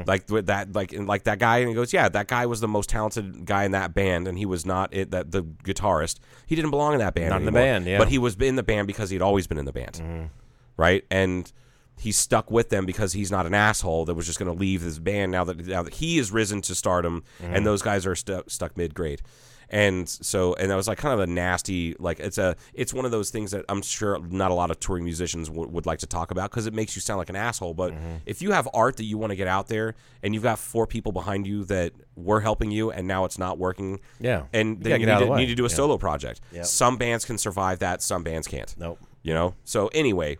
Like 0.06 0.30
with 0.30 0.46
that, 0.46 0.72
like 0.72 0.92
and 0.92 1.08
like 1.08 1.24
that 1.24 1.40
guy, 1.40 1.58
and 1.58 1.68
he 1.68 1.74
goes, 1.74 1.92
"Yeah, 1.92 2.08
that 2.08 2.28
guy 2.28 2.46
was 2.46 2.60
the 2.60 2.68
most 2.68 2.88
talented 2.88 3.44
guy 3.44 3.64
in 3.64 3.72
that 3.72 3.92
band, 3.92 4.28
and 4.28 4.38
he 4.38 4.46
was 4.46 4.64
not 4.64 4.94
it, 4.94 5.10
that 5.10 5.32
the 5.32 5.42
guitarist. 5.42 6.20
He 6.46 6.54
didn't 6.54 6.70
belong 6.70 6.92
in 6.92 7.00
that 7.00 7.14
band, 7.14 7.30
Not 7.30 7.40
in 7.40 7.46
the 7.46 7.50
band, 7.52 7.84
yeah. 7.84 7.98
But 7.98 8.08
he 8.08 8.18
was 8.18 8.36
in 8.36 8.54
the 8.54 8.62
band 8.62 8.86
because 8.86 9.10
he'd 9.10 9.22
always 9.22 9.48
been 9.48 9.58
in 9.58 9.64
the 9.64 9.72
band, 9.72 10.30
right? 10.76 11.04
And 11.10 11.50
he 11.98 12.12
stuck 12.12 12.50
with 12.50 12.68
them 12.70 12.86
because 12.86 13.12
he's 13.12 13.30
not 13.30 13.46
an 13.46 13.54
asshole 13.54 14.04
that 14.06 14.14
was 14.14 14.26
just 14.26 14.38
going 14.38 14.52
to 14.52 14.58
leave 14.58 14.82
his 14.82 14.98
band 14.98 15.32
now 15.32 15.44
that 15.44 15.66
now 15.66 15.82
that 15.82 15.94
he 15.94 16.16
has 16.18 16.32
risen 16.32 16.60
to 16.62 16.74
stardom, 16.74 17.22
and 17.40 17.54
mm-hmm. 17.54 17.64
those 17.64 17.82
guys 17.82 18.06
are 18.06 18.14
stu- 18.14 18.44
stuck 18.46 18.76
mid 18.76 18.94
grade. 18.94 19.22
And 19.70 20.08
so, 20.08 20.54
and 20.54 20.70
that 20.70 20.76
was 20.76 20.86
like 20.86 20.98
kind 20.98 21.14
of 21.14 21.20
a 21.20 21.26
nasty, 21.26 21.96
like 21.98 22.20
it's 22.20 22.38
a, 22.38 22.54
it's 22.74 22.92
one 22.92 23.06
of 23.06 23.10
those 23.10 23.30
things 23.30 23.50
that 23.52 23.64
I'm 23.68 23.82
sure 23.82 24.18
not 24.20 24.50
a 24.50 24.54
lot 24.54 24.70
of 24.70 24.78
touring 24.78 25.04
musicians 25.04 25.48
w- 25.48 25.68
would 25.68 25.86
like 25.86 26.00
to 26.00 26.06
talk 26.06 26.30
about 26.30 26.50
because 26.50 26.66
it 26.66 26.74
makes 26.74 26.94
you 26.94 27.00
sound 27.00 27.18
like 27.18 27.30
an 27.30 27.34
asshole. 27.34 27.74
But 27.74 27.92
mm-hmm. 27.92 28.16
if 28.26 28.42
you 28.42 28.52
have 28.52 28.68
art 28.74 28.98
that 28.98 29.04
you 29.04 29.16
want 29.18 29.30
to 29.30 29.36
get 29.36 29.48
out 29.48 29.68
there 29.68 29.94
and 30.22 30.34
you've 30.34 30.42
got 30.42 30.58
four 30.58 30.86
people 30.86 31.12
behind 31.12 31.46
you 31.46 31.64
that 31.64 31.92
were 32.14 32.40
helping 32.40 32.70
you 32.70 32.90
and 32.90 33.08
now 33.08 33.24
it's 33.24 33.38
not 33.38 33.58
working, 33.58 34.00
Yeah. 34.20 34.44
and 34.52 34.76
You 34.78 34.84
then 34.84 34.90
gotta 34.90 35.00
you 35.00 35.06
need 35.06 35.18
to, 35.18 35.24
the 35.32 35.36
need 35.38 35.46
to 35.46 35.54
do 35.54 35.64
a 35.64 35.68
Yeah. 35.68 35.74
solo 35.74 35.98
project. 35.98 36.40
Yep. 36.52 36.66
Some 36.66 36.96
bands 36.96 37.24
can 37.24 37.38
survive 37.38 37.78
that, 37.78 38.02
some 38.02 38.22
bands 38.22 38.46
can't. 38.46 38.72
Nope. 38.78 39.00
You 39.22 39.32
know. 39.32 39.54
So 39.64 39.88
anyway, 39.88 40.36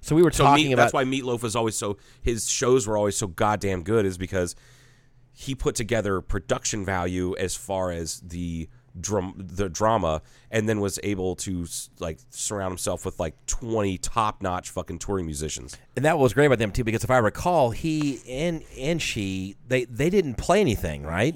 So 0.00 0.14
we 0.16 0.22
were 0.22 0.30
so 0.30 0.44
talking 0.44 0.66
Meat- 0.66 0.72
about 0.74 0.84
that's 0.84 0.92
why 0.94 1.04
Meatloaf 1.04 1.42
was 1.42 1.56
always 1.56 1.76
so 1.76 1.98
his 2.22 2.48
shows 2.48 2.86
were 2.86 2.96
always 2.96 3.16
so 3.16 3.26
goddamn 3.26 3.82
good 3.82 4.06
is 4.06 4.18
because 4.18 4.54
he 5.32 5.54
put 5.54 5.74
together 5.74 6.20
production 6.20 6.84
value 6.84 7.36
as 7.36 7.54
far 7.56 7.90
as 7.92 8.20
the 8.20 8.68
drum 9.00 9.34
the 9.38 9.68
drama 9.68 10.20
and 10.50 10.68
then 10.68 10.80
was 10.80 10.98
able 11.04 11.36
to 11.36 11.64
like 12.00 12.18
surround 12.30 12.72
himself 12.72 13.04
with 13.04 13.20
like 13.20 13.34
20 13.46 13.96
top-notch 13.98 14.70
fucking 14.70 14.98
touring 14.98 15.24
musicians. 15.26 15.76
and 15.94 16.04
that 16.04 16.18
was 16.18 16.32
great 16.32 16.46
about 16.46 16.58
them 16.58 16.72
too 16.72 16.82
because 16.82 17.04
if 17.04 17.10
I 17.10 17.18
recall, 17.18 17.70
he 17.70 18.20
and 18.28 18.64
and 18.76 19.00
she 19.00 19.56
they 19.68 19.84
they 19.84 20.10
didn't 20.10 20.34
play 20.34 20.60
anything, 20.60 21.04
right? 21.04 21.34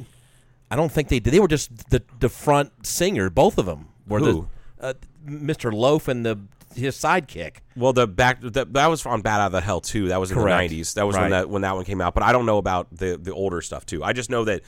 I 0.70 0.76
don't 0.76 0.90
think 0.90 1.08
they 1.08 1.20
did. 1.20 1.32
They 1.32 1.40
were 1.40 1.48
just 1.48 1.90
the 1.90 2.02
the 2.18 2.28
front 2.28 2.86
singer, 2.86 3.30
both 3.30 3.58
of 3.58 3.66
them 3.66 3.88
were 4.08 4.18
Who? 4.18 4.48
the 4.78 4.84
uh, 4.84 4.94
Mr. 5.24 5.72
Loaf 5.72 6.08
and 6.08 6.26
the 6.26 6.40
his 6.74 6.96
sidekick. 6.96 7.56
Well, 7.76 7.92
the 7.92 8.06
back 8.06 8.40
that, 8.42 8.72
that 8.74 8.86
was 8.88 9.04
on 9.06 9.22
Bat 9.22 9.40
Out 9.40 9.46
of 9.46 9.52
the 9.52 9.60
Hell 9.60 9.80
too. 9.80 10.08
That 10.08 10.20
was 10.20 10.30
in 10.30 10.36
Correct. 10.36 10.70
the 10.70 10.80
90s. 10.80 10.94
That 10.94 11.06
was 11.06 11.16
when 11.16 11.30
that 11.30 11.48
when 11.50 11.62
that 11.62 11.74
one 11.74 11.84
came 11.84 12.00
out, 12.00 12.14
but 12.14 12.22
I 12.22 12.32
don't 12.32 12.46
know 12.46 12.58
about 12.58 12.88
the 12.96 13.18
the 13.20 13.32
older 13.32 13.60
stuff 13.60 13.86
too. 13.86 14.02
I 14.04 14.12
just 14.12 14.30
know 14.30 14.44
that 14.44 14.62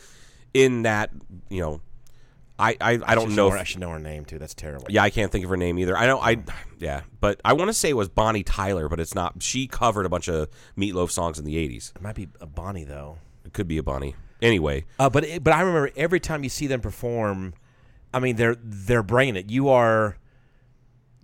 in 0.52 0.82
that, 0.82 1.10
you 1.48 1.60
know, 1.60 1.80
I 2.58 2.76
I, 2.80 3.00
I 3.04 3.14
don't 3.14 3.34
know 3.34 3.50
her- 3.50 3.56
if- 3.56 3.60
I 3.62 3.64
should 3.64 3.80
know 3.80 3.90
her 3.90 3.98
name 3.98 4.24
too. 4.24 4.38
That's 4.38 4.54
terrible. 4.54 4.86
Yeah, 4.88 5.02
I 5.02 5.10
can't 5.10 5.30
think 5.32 5.44
of 5.44 5.50
her 5.50 5.56
name 5.56 5.78
either. 5.78 5.96
I 5.96 6.06
know 6.06 6.20
I 6.20 6.38
yeah, 6.78 7.02
but 7.20 7.40
I 7.44 7.52
want 7.54 7.68
to 7.68 7.72
say 7.74 7.90
it 7.90 7.96
was 7.96 8.08
Bonnie 8.08 8.42
Tyler, 8.44 8.88
but 8.88 9.00
it's 9.00 9.14
not. 9.14 9.42
She 9.42 9.66
covered 9.66 10.06
a 10.06 10.08
bunch 10.08 10.28
of 10.28 10.48
Meatloaf 10.78 11.10
songs 11.10 11.38
in 11.38 11.44
the 11.44 11.56
80s. 11.56 11.94
it 11.96 12.02
might 12.02 12.14
be 12.14 12.28
a 12.40 12.46
Bonnie 12.46 12.84
though. 12.84 13.18
It 13.44 13.52
could 13.52 13.66
be 13.68 13.78
a 13.78 13.82
Bonnie. 13.82 14.14
Anyway, 14.42 14.84
Uh, 14.98 15.08
but 15.08 15.24
it, 15.24 15.42
but 15.44 15.52
I 15.54 15.60
remember 15.62 15.90
every 15.96 16.20
time 16.20 16.44
you 16.44 16.50
see 16.50 16.66
them 16.66 16.80
perform, 16.80 17.54
I 18.12 18.20
mean 18.20 18.36
they're 18.36 18.56
they're 18.62 19.02
bringing 19.02 19.36
it. 19.36 19.50
You 19.50 19.68
are 19.70 20.16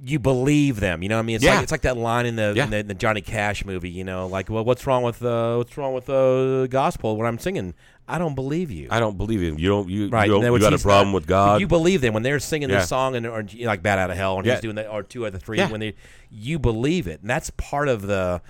you 0.03 0.18
believe 0.18 0.80
them. 0.80 1.03
You 1.03 1.09
know 1.11 1.16
what 1.16 1.20
I 1.22 1.26
mean? 1.26 1.36
It's 1.36 1.44
Yeah. 1.44 1.55
like 1.57 1.62
it's 1.64 1.72
like 1.72 1.82
that 1.82 1.96
line 1.96 2.24
in 2.26 2.36
the, 2.36 2.53
Yeah. 2.57 2.64
in 2.64 2.70
the, 2.70 2.82
the 2.82 2.94
Johnny 2.94 3.20
Cash 3.20 3.64
movie. 3.64 3.90
You 3.90 4.05
know, 4.05 4.26
like 4.26 4.48
well, 4.48 4.64
what's 4.64 4.86
wrong 4.86 5.03
with 5.03 5.22
uh, 5.22 5.57
what's 5.57 5.76
wrong 5.76 5.92
with 5.94 6.09
uh, 6.09 6.66
gospel 6.68 7.16
when 7.16 7.26
I'm 7.26 7.38
singing? 7.38 7.74
I 8.09 8.18
don't 8.18 8.34
believe 8.34 8.70
you. 8.72 8.88
I 8.90 8.98
don't 8.98 9.16
believe 9.16 9.40
you. 9.40 9.55
You 9.57 9.68
don't 9.68 9.88
you, 9.88 10.09
Right, 10.09 10.26
you, 10.26 10.32
don't, 10.40 10.42
you 10.53 10.59
got 10.59 10.72
a 10.74 10.78
problem 10.78 11.11
uh, 11.11 11.14
with 11.14 11.26
God. 11.28 11.61
You 11.61 11.68
believe 11.68 12.01
them 12.01 12.12
when 12.14 12.22
they're 12.24 12.40
singing 12.40 12.68
Yeah. 12.68 12.80
this 12.80 12.88
song 12.88 13.14
and 13.14 13.24
or 13.26 13.42
you 13.48 13.64
know, 13.64 13.68
like 13.70 13.82
"Bat 13.82 13.98
Out 14.01 14.11
of 14.11 14.16
Hell" 14.16 14.38
and 14.38 14.46
Yeah. 14.46 14.55
he's 14.55 14.62
doing 14.62 14.76
that, 14.76 14.88
or 14.88 15.03
two 15.03 15.24
out 15.24 15.28
of 15.28 15.32
the 15.34 15.38
three. 15.38 15.59
Yeah. 15.59 15.70
When 15.70 15.80
they, 15.80 15.94
you 16.30 16.59
believe 16.59 17.07
it, 17.07 17.20
and 17.20 17.30
that's 17.30 17.51
part 17.51 17.88
of 17.88 18.03
the 18.03 18.40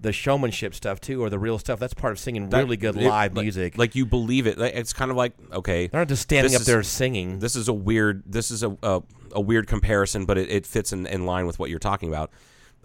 the 0.00 0.12
showmanship 0.12 0.76
stuff 0.76 1.00
too, 1.00 1.20
or 1.20 1.28
the 1.30 1.38
real 1.40 1.58
stuff. 1.58 1.80
That's 1.80 1.94
part 1.94 2.12
of 2.12 2.20
singing 2.20 2.50
That- 2.50 2.58
really 2.58 2.76
good 2.76 2.96
it- 2.96 3.02
live 3.08 3.34
like- 3.34 3.42
music. 3.42 3.76
Like 3.76 3.96
you 3.96 4.06
believe 4.06 4.46
it. 4.46 4.56
It's 4.60 4.92
kind 4.92 5.10
of 5.10 5.16
like 5.16 5.32
okay, 5.52 5.88
they're 5.88 6.02
not 6.02 6.08
just 6.08 6.22
standing 6.22 6.54
up 6.54 6.60
is- 6.60 6.66
there 6.68 6.82
singing. 6.84 7.40
This 7.40 7.56
is 7.56 7.66
a 7.66 7.72
weird. 7.72 8.22
This 8.24 8.52
is 8.52 8.62
a 8.62 8.76
a, 8.84 9.02
a 9.34 9.40
weird 9.40 9.66
comparison, 9.66 10.24
but 10.24 10.38
it, 10.38 10.50
it 10.50 10.66
fits 10.66 10.92
in, 10.92 11.06
in 11.06 11.26
line 11.26 11.46
with 11.46 11.58
what 11.58 11.70
you're 11.70 11.78
talking 11.78 12.08
about. 12.08 12.30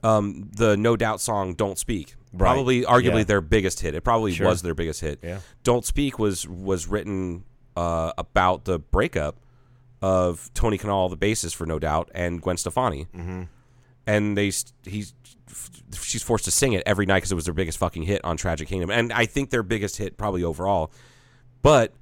Um, 0.03 0.49
the 0.53 0.75
No 0.75 0.95
Doubt 0.97 1.21
song 1.21 1.53
"Don't 1.53 1.77
Speak," 1.79 2.15
Right. 2.33 2.39
probably 2.39 2.81
arguably 2.83 3.19
Yeah. 3.19 3.23
their 3.23 3.41
biggest 3.41 3.79
hit. 3.79 3.95
It 3.95 4.01
probably 4.03 4.33
Sure. 4.33 4.47
was 4.47 4.61
their 4.61 4.73
biggest 4.75 5.01
hit. 5.01 5.19
Yeah. 5.23 5.39
"Don't 5.63 5.85
Speak" 5.85 6.19
was 6.19 6.47
was 6.47 6.87
written 6.87 7.45
uh, 7.77 8.11
about 8.17 8.65
the 8.65 8.79
breakup 8.79 9.37
of 10.01 10.51
Tony 10.53 10.77
Kanal, 10.77 11.09
the 11.09 11.17
bassist 11.17 11.55
for 11.55 11.65
No 11.65 11.79
Doubt, 11.79 12.11
and 12.13 12.41
Gwen 12.41 12.57
Stefani. 12.57 13.07
Mm-hmm. 13.15 13.43
And 14.05 14.37
they 14.37 14.51
he's 14.83 15.13
she's 16.01 16.21
forced 16.23 16.43
to 16.45 16.51
sing 16.51 16.73
it 16.73 16.83
every 16.85 17.05
night 17.05 17.19
because 17.19 17.31
it 17.31 17.35
was 17.35 17.45
their 17.45 17.53
biggest 17.53 17.77
fucking 17.77 18.03
hit 18.03 18.23
on 18.25 18.35
Tragic 18.35 18.67
Kingdom, 18.67 18.89
and 18.91 19.13
I 19.13 19.25
think 19.25 19.49
their 19.49 19.63
biggest 19.63 19.95
hit 19.97 20.17
probably 20.17 20.43
overall. 20.43 20.91
But 21.61 21.93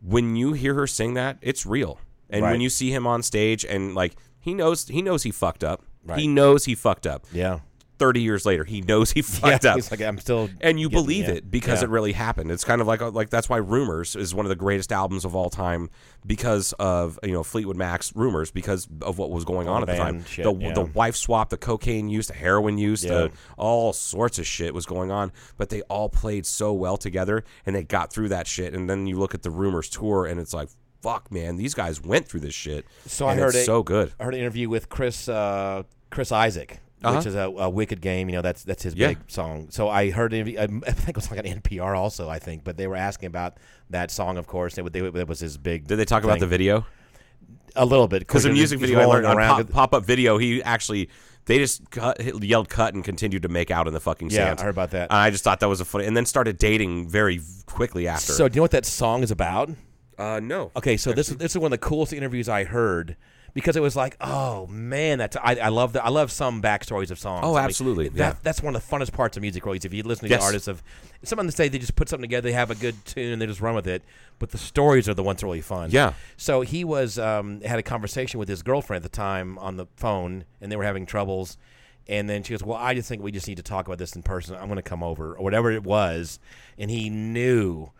when 0.00 0.36
you 0.36 0.52
hear 0.52 0.74
her 0.74 0.86
sing 0.86 1.14
that, 1.14 1.38
it's 1.42 1.66
real. 1.66 1.98
And 2.30 2.42
Right. 2.42 2.50
when 2.52 2.60
you 2.60 2.68
see 2.70 2.90
him 2.90 3.06
on 3.06 3.22
stage 3.22 3.64
and 3.64 3.94
like 3.94 4.14
he 4.40 4.54
knows 4.54 4.86
he 4.88 5.02
knows 5.02 5.22
he 5.22 5.30
fucked 5.30 5.64
up. 5.64 5.82
Right. 6.04 6.18
He 6.20 6.28
knows 6.28 6.64
he 6.64 6.74
fucked 6.74 7.06
up. 7.06 7.26
yeah, 7.32 7.58
30 7.98 8.22
years 8.22 8.46
later, 8.46 8.64
he 8.64 8.80
knows 8.80 9.10
he 9.10 9.20
fucked 9.22 9.64
yeah. 9.64 9.70
up. 9.72 9.76
He's 9.76 9.90
like, 9.90 10.00
I'm 10.00 10.18
still, 10.18 10.48
and 10.60 10.78
you 10.80 10.88
getting- 10.88 11.04
believe 11.04 11.24
yeah. 11.28 11.34
it 11.34 11.50
because 11.50 11.80
Yeah. 11.82 11.88
it 11.88 11.90
really 11.90 12.12
happened. 12.12 12.50
It's 12.52 12.64
kind 12.64 12.80
of 12.80 12.86
like 12.86 13.00
like 13.00 13.28
that's 13.28 13.48
why 13.48 13.56
Rumors 13.58 14.14
is 14.16 14.34
one 14.34 14.46
of 14.46 14.50
the 14.50 14.56
greatest 14.56 14.92
albums 14.92 15.24
of 15.24 15.34
all 15.34 15.50
time 15.50 15.90
because 16.24 16.72
of 16.78 17.18
you 17.22 17.32
know 17.32 17.42
Fleetwood 17.42 17.76
Mac's 17.76 18.14
Rumors 18.14 18.50
because 18.50 18.86
of 19.02 19.18
what 19.18 19.30
was 19.30 19.44
going 19.44 19.68
All 19.68 19.74
on 19.76 19.82
at 19.82 19.88
the 19.88 19.96
time. 19.96 20.24
shit, 20.24 20.44
the 20.44 20.52
the 20.74 20.84
wife 20.94 21.16
swap, 21.16 21.50
the 21.50 21.56
cocaine 21.58 22.08
use, 22.08 22.28
the 22.28 22.34
heroin 22.34 22.78
use, 22.78 23.02
the 23.02 23.30
all 23.58 23.92
sorts 23.92 24.38
of 24.38 24.46
shit 24.46 24.72
was 24.72 24.86
going 24.86 25.10
on, 25.10 25.32
but 25.56 25.68
they 25.68 25.82
all 25.82 26.08
played 26.08 26.46
so 26.46 26.72
well 26.72 26.96
together 26.96 27.42
and 27.66 27.74
they 27.74 27.82
got 27.84 28.12
through 28.12 28.28
that 28.28 28.46
shit. 28.46 28.74
And 28.74 28.88
then 28.88 29.06
you 29.06 29.18
look 29.18 29.34
at 29.34 29.42
the 29.42 29.50
Rumors 29.50 29.88
tour 29.90 30.24
and 30.26 30.38
it's 30.40 30.54
like. 30.54 30.68
Fuck 31.02 31.30
man, 31.30 31.56
these 31.56 31.74
guys 31.74 32.00
went 32.02 32.26
through 32.28 32.40
this 32.40 32.54
shit. 32.54 32.84
So 33.06 33.26
I 33.26 33.34
heard 33.36 33.48
it's 33.48 33.58
a- 33.58 33.64
so 33.64 33.82
good. 33.82 34.12
I 34.18 34.24
heard 34.24 34.34
an 34.34 34.40
interview 34.40 34.68
with 34.68 34.88
Chris 34.88 35.28
uh, 35.28 35.84
Chris 36.10 36.32
Isaak, 36.32 36.80
Uh-huh. 37.04 37.16
which 37.18 37.26
is 37.26 37.34
a, 37.36 37.42
a 37.42 37.68
wicked 37.70 38.00
game. 38.00 38.28
You 38.28 38.36
know, 38.36 38.42
that's 38.42 38.64
that's 38.64 38.82
his 38.82 38.94
Yeah. 38.94 39.08
big 39.08 39.18
song. 39.28 39.68
So 39.70 39.88
I 39.88 40.10
heard 40.10 40.32
an 40.32 40.40
interview, 40.40 40.58
I 40.60 40.66
think 40.90 41.10
it 41.10 41.16
was 41.16 41.30
like 41.30 41.38
an 41.44 41.60
NPR 41.60 41.96
also. 41.96 42.28
I 42.28 42.38
think, 42.40 42.64
but 42.64 42.76
they 42.76 42.86
were 42.88 42.96
asking 42.96 43.28
about 43.28 43.58
that 43.90 44.10
song. 44.10 44.38
Of 44.38 44.46
course, 44.48 44.76
it, 44.76 44.92
they, 44.92 45.00
that 45.00 45.28
was 45.28 45.38
his 45.40 45.56
big. 45.56 45.86
Did 45.86 45.96
they 45.96 46.04
talk 46.04 46.24
about 46.24 46.40
the 46.40 46.46
video? 46.46 46.84
a 47.76 47.84
little 47.84 48.08
bit 48.08 48.20
because 48.20 48.42
the 48.42 48.50
music 48.50 48.80
video 48.80 48.98
I 48.98 49.04
learned 49.04 49.26
on 49.26 49.36
around. 49.36 49.70
pop, 49.70 49.94
up 49.94 50.04
video, 50.04 50.36
he 50.38 50.60
actually 50.64 51.10
they 51.44 51.58
just 51.58 51.88
cut, 51.90 52.42
yelled 52.42 52.68
cut 52.68 52.94
and 52.94 53.04
continued 53.04 53.42
to 53.42 53.48
make 53.48 53.70
out 53.70 53.86
in 53.86 53.92
the 53.94 54.00
fucking 54.00 54.30
Yeah, 54.30 54.46
sand. 54.46 54.58
I 54.60 54.62
heard 54.64 54.70
about 54.70 54.90
that. 54.92 55.12
I 55.12 55.30
just 55.30 55.44
thought 55.44 55.60
that 55.60 55.68
was 55.68 55.80
a 55.80 55.84
funny, 55.84 56.06
and 56.06 56.16
then 56.16 56.26
started 56.26 56.58
dating 56.58 57.08
very 57.08 57.40
quickly 57.66 58.08
after. 58.08 58.32
so 58.32 58.48
do 58.48 58.54
you 58.54 58.58
know 58.58 58.62
what 58.64 58.72
that 58.72 58.84
song 58.86 59.22
is 59.22 59.30
about? 59.30 59.70
Uh, 60.18 60.40
no, 60.42 60.70
Okay, 60.76 60.96
so 60.96 61.12
this 61.12 61.28
is 61.30 61.36
this 61.36 61.52
is 61.52 61.58
one 61.58 61.72
of 61.72 61.80
the 61.80 61.86
coolest 61.86 62.12
interviews 62.12 62.48
I 62.48 62.64
heard 62.64 63.16
because 63.54 63.76
it 63.76 63.80
was 63.80 63.96
like, 63.96 64.16
oh 64.20 64.66
man, 64.66 65.18
that's 65.18 65.36
I, 65.36 65.54
I 65.56 65.68
love 65.68 65.92
the 65.94 66.04
I 66.04 66.08
love 66.10 66.30
some 66.30 66.60
backstories 66.60 67.10
of 67.10 67.18
songs. 67.18 67.42
Oh, 67.44 67.56
absolutely, 67.56 68.08
that, 68.10 68.16
yeah. 68.34 68.34
That's 68.42 68.62
one 68.62 68.76
of 68.76 68.82
the 68.88 68.96
funnest 68.96 69.12
parts 69.12 69.36
of 69.36 69.42
music, 69.42 69.64
really. 69.64 69.78
If 69.82 69.92
you 69.94 70.02
listen 70.02 70.24
to 70.28 70.30
Yes. 70.30 70.40
the 70.40 70.44
artists 70.46 70.68
of 70.68 70.82
someone 71.22 71.46
to 71.46 71.52
say 71.52 71.68
they 71.68 71.78
just 71.78 71.96
put 71.96 72.08
something 72.08 72.22
together, 72.28 72.48
they 72.48 72.52
have 72.52 72.70
a 72.70 72.74
good 72.74 73.04
tune, 73.04 73.32
and 73.32 73.40
they 73.40 73.46
just 73.46 73.60
run 73.60 73.74
with 73.74 73.86
it. 73.86 74.02
But 74.38 74.50
the 74.50 74.58
stories 74.58 75.08
are 75.08 75.14
the 75.14 75.22
ones 75.22 75.40
that 75.40 75.46
are 75.46 75.48
really 75.48 75.60
fun. 75.62 75.90
Yeah. 75.90 76.12
So 76.36 76.60
he 76.60 76.84
was 76.84 77.18
um, 77.18 77.60
had 77.62 77.78
a 77.78 77.82
conversation 77.82 78.38
with 78.38 78.48
his 78.48 78.62
girlfriend 78.62 79.04
at 79.04 79.10
the 79.10 79.16
time 79.16 79.56
on 79.58 79.76
the 79.76 79.86
phone, 79.96 80.44
and 80.60 80.70
they 80.70 80.76
were 80.76 80.84
having 80.84 81.06
troubles. 81.06 81.56
And 82.06 82.28
then 82.28 82.42
she 82.42 82.52
goes, 82.54 82.62
"Well, 82.62 82.78
I 82.78 82.94
just 82.94 83.08
think 83.08 83.22
we 83.22 83.32
just 83.32 83.48
need 83.48 83.56
to 83.58 83.62
talk 83.62 83.86
about 83.86 83.98
this 83.98 84.14
in 84.16 84.22
person. 84.22 84.54
I'm 84.56 84.66
going 84.66 84.76
to 84.76 84.82
come 84.82 85.02
over, 85.02 85.34
or 85.34 85.42
whatever 85.44 85.70
it 85.70 85.84
was." 85.84 86.38
And 86.78 86.90
he 86.90 87.10
knew 87.10 87.90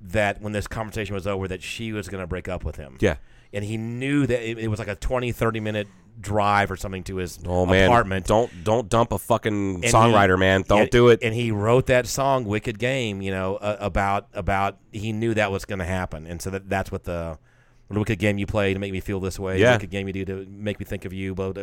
that 0.00 0.40
when 0.40 0.52
this 0.52 0.66
conversation 0.66 1.14
was 1.14 1.26
over, 1.26 1.46
that 1.48 1.62
she 1.62 1.92
was 1.92 2.08
going 2.08 2.22
to 2.22 2.26
break 2.26 2.48
up 2.48 2.64
with 2.64 2.76
him. 2.76 2.96
Yeah. 3.00 3.16
And 3.52 3.64
he 3.64 3.76
knew 3.76 4.26
that 4.26 4.48
it, 4.48 4.58
it 4.58 4.68
was 4.68 4.78
like 4.78 4.88
a 4.88 4.94
20, 4.94 5.32
30 5.32 5.60
minute 5.60 5.88
drive 6.20 6.70
or 6.70 6.76
something 6.76 7.02
to 7.04 7.16
his 7.16 7.38
oh 7.46 7.64
man, 7.64 7.86
apartment. 7.86 8.26
don't 8.26 8.50
don't 8.62 8.88
dump 8.90 9.10
a 9.10 9.18
fucking 9.18 9.76
And 9.76 9.84
songwriter, 9.84 10.34
he- 10.36 10.40
man. 10.40 10.62
Don't 10.68 10.80
yeah, 10.82 10.86
do 10.90 11.08
it. 11.08 11.20
And 11.22 11.34
he 11.34 11.50
wrote 11.50 11.86
that 11.86 12.06
song, 12.06 12.44
"Wicked 12.44 12.78
Game," 12.78 13.22
you 13.22 13.30
know, 13.30 13.56
uh, 13.56 13.76
about 13.80 14.26
about 14.34 14.76
he 14.92 15.12
knew 15.12 15.32
that 15.34 15.50
was 15.50 15.64
going 15.64 15.78
to 15.78 15.84
happen, 15.86 16.26
and 16.26 16.42
so 16.42 16.50
that 16.50 16.68
that's 16.68 16.92
what 16.92 17.04
the 17.04 17.38
what 17.90 17.96
a 17.96 17.98
wicked 17.98 18.20
game 18.20 18.38
you 18.38 18.46
play 18.46 18.72
to 18.72 18.78
make 18.78 18.92
me 18.92 19.00
feel 19.00 19.18
this 19.18 19.36
way. 19.36 19.58
Yeah. 19.58 19.72
wicked 19.72 19.90
game 19.90 20.06
you 20.06 20.12
do 20.12 20.24
to 20.26 20.46
make 20.48 20.78
me 20.78 20.84
think 20.84 21.04
of 21.04 21.12
you. 21.12 21.34
But 21.34 21.54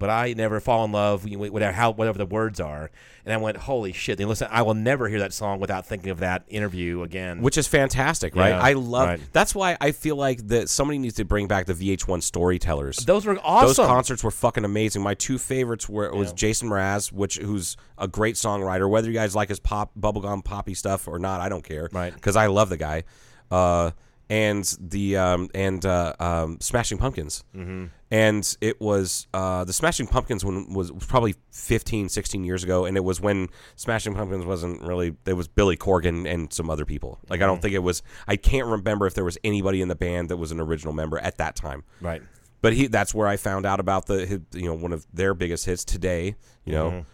but 0.00 0.10
I 0.10 0.32
never 0.32 0.58
fall 0.58 0.84
in 0.84 0.90
love. 0.90 1.24
Whatever 1.24 1.72
how 1.72 1.92
whatever 1.92 2.18
the 2.18 2.26
words 2.26 2.58
are, 2.58 2.90
and 3.24 3.32
I 3.32 3.36
went, 3.36 3.56
holy 3.58 3.92
shit! 3.92 4.18
And 4.18 4.28
listen, 4.28 4.48
I 4.50 4.62
will 4.62 4.74
never 4.74 5.08
hear 5.08 5.20
that 5.20 5.32
song 5.32 5.60
without 5.60 5.86
thinking 5.86 6.10
of 6.10 6.18
that 6.18 6.42
interview 6.48 7.02
again. 7.02 7.42
which 7.42 7.56
is 7.56 7.68
fantastic, 7.68 8.34
right? 8.34 8.48
Yeah, 8.48 8.60
I 8.60 8.72
love. 8.72 9.06
right. 9.06 9.20
That's 9.30 9.54
why 9.54 9.76
I 9.80 9.92
feel 9.92 10.16
like 10.16 10.48
that 10.48 10.68
somebody 10.68 10.98
needs 10.98 11.14
to 11.14 11.24
bring 11.24 11.46
back 11.46 11.66
the 11.66 11.74
VH1 11.74 12.24
storytellers. 12.24 12.96
those 12.96 13.24
were 13.24 13.38
awesome. 13.44 13.68
Those 13.68 13.76
concerts 13.76 14.24
were 14.24 14.32
fucking 14.32 14.64
amazing. 14.64 15.00
My 15.00 15.14
two 15.14 15.38
favorites 15.38 15.88
were 15.88 16.12
was 16.12 16.32
Jason 16.32 16.70
Mraz, 16.70 17.12
which 17.12 17.38
who's 17.38 17.76
a 17.98 18.08
great 18.08 18.34
songwriter. 18.34 18.90
Whether 18.90 19.06
you 19.06 19.14
guys 19.14 19.36
like 19.36 19.48
his 19.48 19.60
pop 19.60 19.92
bubblegum 19.96 20.44
poppy 20.44 20.74
stuff 20.74 21.06
or 21.06 21.20
not, 21.20 21.40
I 21.40 21.48
don't 21.48 21.62
care. 21.62 21.88
Right. 21.92 22.12
Because 22.12 22.34
I 22.34 22.46
love 22.46 22.68
the 22.68 22.76
guy. 22.76 23.04
Uh, 23.48 23.92
and 24.32 24.64
the 24.80 25.18
um, 25.18 25.50
and 25.54 25.84
uh, 25.84 26.14
um, 26.18 26.56
Smashing 26.58 26.96
Pumpkins. 26.96 27.44
Mm-hmm. 27.54 27.86
And 28.10 28.56
it 28.62 28.80
was 28.80 29.26
uh, 29.34 29.64
the 29.64 29.74
Smashing 29.74 30.06
Pumpkins 30.06 30.42
one 30.42 30.72
was, 30.72 30.90
was 30.90 31.04
probably 31.04 31.34
15, 31.50 32.08
16 32.08 32.42
years 32.42 32.64
ago, 32.64 32.86
and 32.86 32.96
it 32.96 33.04
was 33.04 33.20
when 33.20 33.48
Smashing 33.76 34.14
Pumpkins 34.14 34.46
wasn't 34.46 34.80
really. 34.80 35.14
It 35.26 35.34
was 35.34 35.48
Billy 35.48 35.76
Corgan 35.76 36.26
and 36.26 36.50
some 36.50 36.70
other 36.70 36.86
people. 36.86 37.18
Like 37.28 37.42
I 37.42 37.46
don't 37.46 37.60
think 37.60 37.74
it 37.74 37.80
was. 37.80 38.02
I 38.26 38.36
can't 38.36 38.66
remember 38.66 39.06
if 39.06 39.12
there 39.12 39.24
was 39.24 39.36
anybody 39.44 39.82
in 39.82 39.88
the 39.88 39.94
band 39.94 40.30
that 40.30 40.38
was 40.38 40.50
an 40.50 40.60
original 40.60 40.94
member 40.94 41.18
at 41.18 41.36
that 41.36 41.54
time. 41.54 41.84
right. 42.00 42.22
But 42.62 42.72
he 42.72 42.86
that's 42.86 43.12
where 43.12 43.28
I 43.28 43.36
found 43.36 43.66
out 43.66 43.80
about 43.80 44.06
the 44.06 44.24
his, 44.24 44.40
you 44.52 44.64
know 44.64 44.74
one 44.74 44.94
of 44.94 45.06
their 45.12 45.34
biggest 45.34 45.66
hits 45.66 45.84
today, 45.84 46.36
you 46.64 46.72
know, 46.72 47.04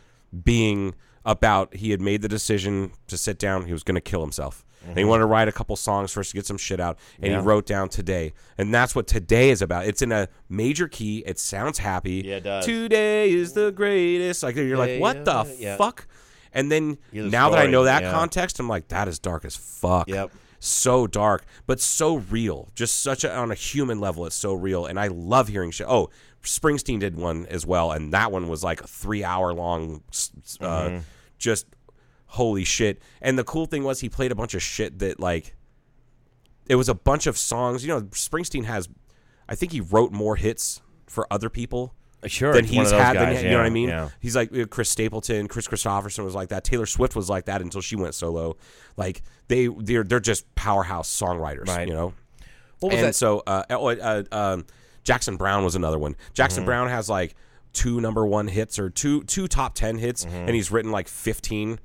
being 0.45 0.95
about 1.25 1.75
he 1.75 1.91
had 1.91 2.01
made 2.01 2.23
the 2.23 2.29
decision 2.29 2.93
to 3.09 3.17
sit 3.17 3.39
down, 3.39 3.67
he 3.67 3.73
was 3.73 3.83
going 3.83 3.97
to 3.97 4.01
kill 4.01 4.21
himself. 4.21 4.65
And 4.87 4.97
he 4.99 5.05
wanted 5.05 5.21
to 5.23 5.27
write 5.27 5.49
a 5.49 5.53
couple 5.53 5.77
songs 5.77 6.13
first 6.13 6.31
to 6.31 6.37
get 6.37 6.47
some 6.47 6.57
shit 6.57 6.81
out, 6.81 6.99
and 7.21 7.33
Yeah. 7.33 7.41
he 7.41 7.47
wrote 7.47 7.67
down 7.67 7.89
today, 7.89 8.33
and 8.57 8.73
that's 8.73 8.95
what 8.95 9.07
today 9.07 9.51
is 9.51 9.61
about. 9.61 9.87
It's 9.87 10.01
in 10.03 10.13
a 10.13 10.29
major 10.49 10.89
key. 10.89 11.23
It 11.27 11.39
sounds 11.39 11.79
happy. 11.79 12.23
Yeah, 12.25 12.37
it 12.37 12.45
does. 12.45 12.65
Today 12.65 13.31
is 13.31 13.53
the 13.53 13.71
greatest. 13.71 14.43
Like 14.43 14.57
you're 14.57 14.77
like, 14.79 14.91
Yeah, 14.93 14.99
what 15.01 15.25
the 15.25 15.45
yeah, 15.45 15.55
yeah. 15.59 15.77
fuck? 15.77 16.07
And 16.55 16.73
then 16.73 16.97
the 17.13 17.23
now 17.29 17.51
that 17.51 17.59
I 17.59 17.67
know 17.67 17.85
that 17.85 18.03
context, 18.13 18.59
I'm 18.59 18.69
like, 18.69 18.89
that 18.89 19.09
is 19.09 19.19
dark 19.19 19.45
as 19.45 19.55
fuck 19.55 20.09
Yep. 20.09 20.31
so 20.59 21.07
dark, 21.07 21.45
but 21.67 21.79
so 21.81 22.17
real. 22.17 22.69
Just 22.75 23.01
such 23.03 23.23
a, 23.25 23.35
on 23.37 23.51
a 23.51 23.55
human 23.55 24.01
level, 24.01 24.25
it's 24.25 24.35
so 24.37 24.55
real, 24.55 24.87
and 24.87 24.99
I 24.99 25.09
love 25.09 25.49
hearing 25.49 25.71
shit. 25.71 25.87
Oh, 25.89 26.09
Springsteen 26.43 27.01
did 27.01 27.17
one 27.17 27.47
as 27.51 27.67
well, 27.67 27.93
and 27.93 28.13
that 28.15 28.33
one 28.33 28.49
was 28.49 28.65
like 28.65 28.81
a 28.81 28.87
three 28.87 29.23
hour 29.25 29.53
long. 29.53 30.03
Uh, 30.61 30.65
Mm-hmm. 30.89 30.99
Just 31.37 31.67
holy 32.29 32.65
shit! 32.65 33.01
And 33.21 33.39
the 33.39 33.45
cool 33.45 33.67
thing 33.67 33.85
was 33.85 34.01
he 34.01 34.09
played 34.09 34.33
a 34.33 34.35
bunch 34.35 34.55
of 34.55 34.63
shit 34.63 34.99
that 35.01 35.19
like. 35.21 35.55
It 36.69 36.75
was 36.77 36.89
a 36.91 36.95
bunch 36.95 37.27
of 37.27 37.39
songs. 37.39 37.83
You 37.83 37.89
know, 37.95 38.03
Springsteen 38.03 38.65
has, 38.65 38.91
I 39.49 39.55
think 39.55 39.73
he 39.73 39.81
wrote 39.81 40.13
more 40.13 40.37
hits 40.37 40.83
for 41.07 41.27
other 41.33 41.49
people 41.49 41.95
Sure. 42.27 42.53
than 42.53 42.67
he's 42.67 42.79
of 42.79 42.85
those 42.91 43.01
had. 43.01 43.17
than- 43.17 43.33
guys, 43.33 43.43
you 43.43 43.49
know 43.51 43.57
what 43.57 43.65
I 43.65 43.71
mean? 43.71 43.89
Yeah. 43.89 44.11
He's 44.21 44.37
like 44.37 44.55
uh, 44.55 44.67
Chris 44.67 44.91
Stapleton, 44.91 45.49
Kris 45.49 45.67
Kristofferson 45.67 46.25
was 46.25 46.35
like 46.35 46.51
that. 46.51 46.65
Taylor 46.65 46.85
Swift 46.85 47.17
was 47.17 47.31
like 47.31 47.47
that 47.47 47.63
until 47.63 47.81
she 47.81 47.97
went 47.97 48.15
solo. 48.15 48.59
Like 48.99 49.23
they, 49.47 49.69
they're 49.69 50.05
they're 50.05 50.21
just 50.21 50.55
powerhouse 50.57 51.09
songwriters, 51.11 51.69
Right. 51.69 51.89
you 51.89 51.95
know. 51.95 52.13
What 52.81 52.93
was 52.93 52.99
and 52.99 53.09
that? 53.09 53.15
so, 53.15 53.43
uh, 53.47 53.63
oh, 53.71 53.89
uh, 53.89 54.23
um, 54.31 54.67
Jackson 55.05 55.37
Browne 55.39 55.65
was 55.65 55.75
another 55.75 55.99
one. 55.99 56.13
Mm-hmm. 56.13 56.35
Jackson 56.35 56.65
Browne 56.67 56.89
has 56.91 57.09
like 57.09 57.35
two 57.73 57.99
number 58.03 58.27
one 58.27 58.47
hits 58.49 58.79
or 58.79 58.91
two 58.91 59.23
two 59.25 59.49
top 59.49 59.75
ten 59.75 59.97
hits, 59.97 60.27
Mm-hmm. 60.27 60.35
and 60.37 60.51
he's 60.51 60.71
written 60.71 60.93
like 60.93 61.09
fifteen. 61.09 61.79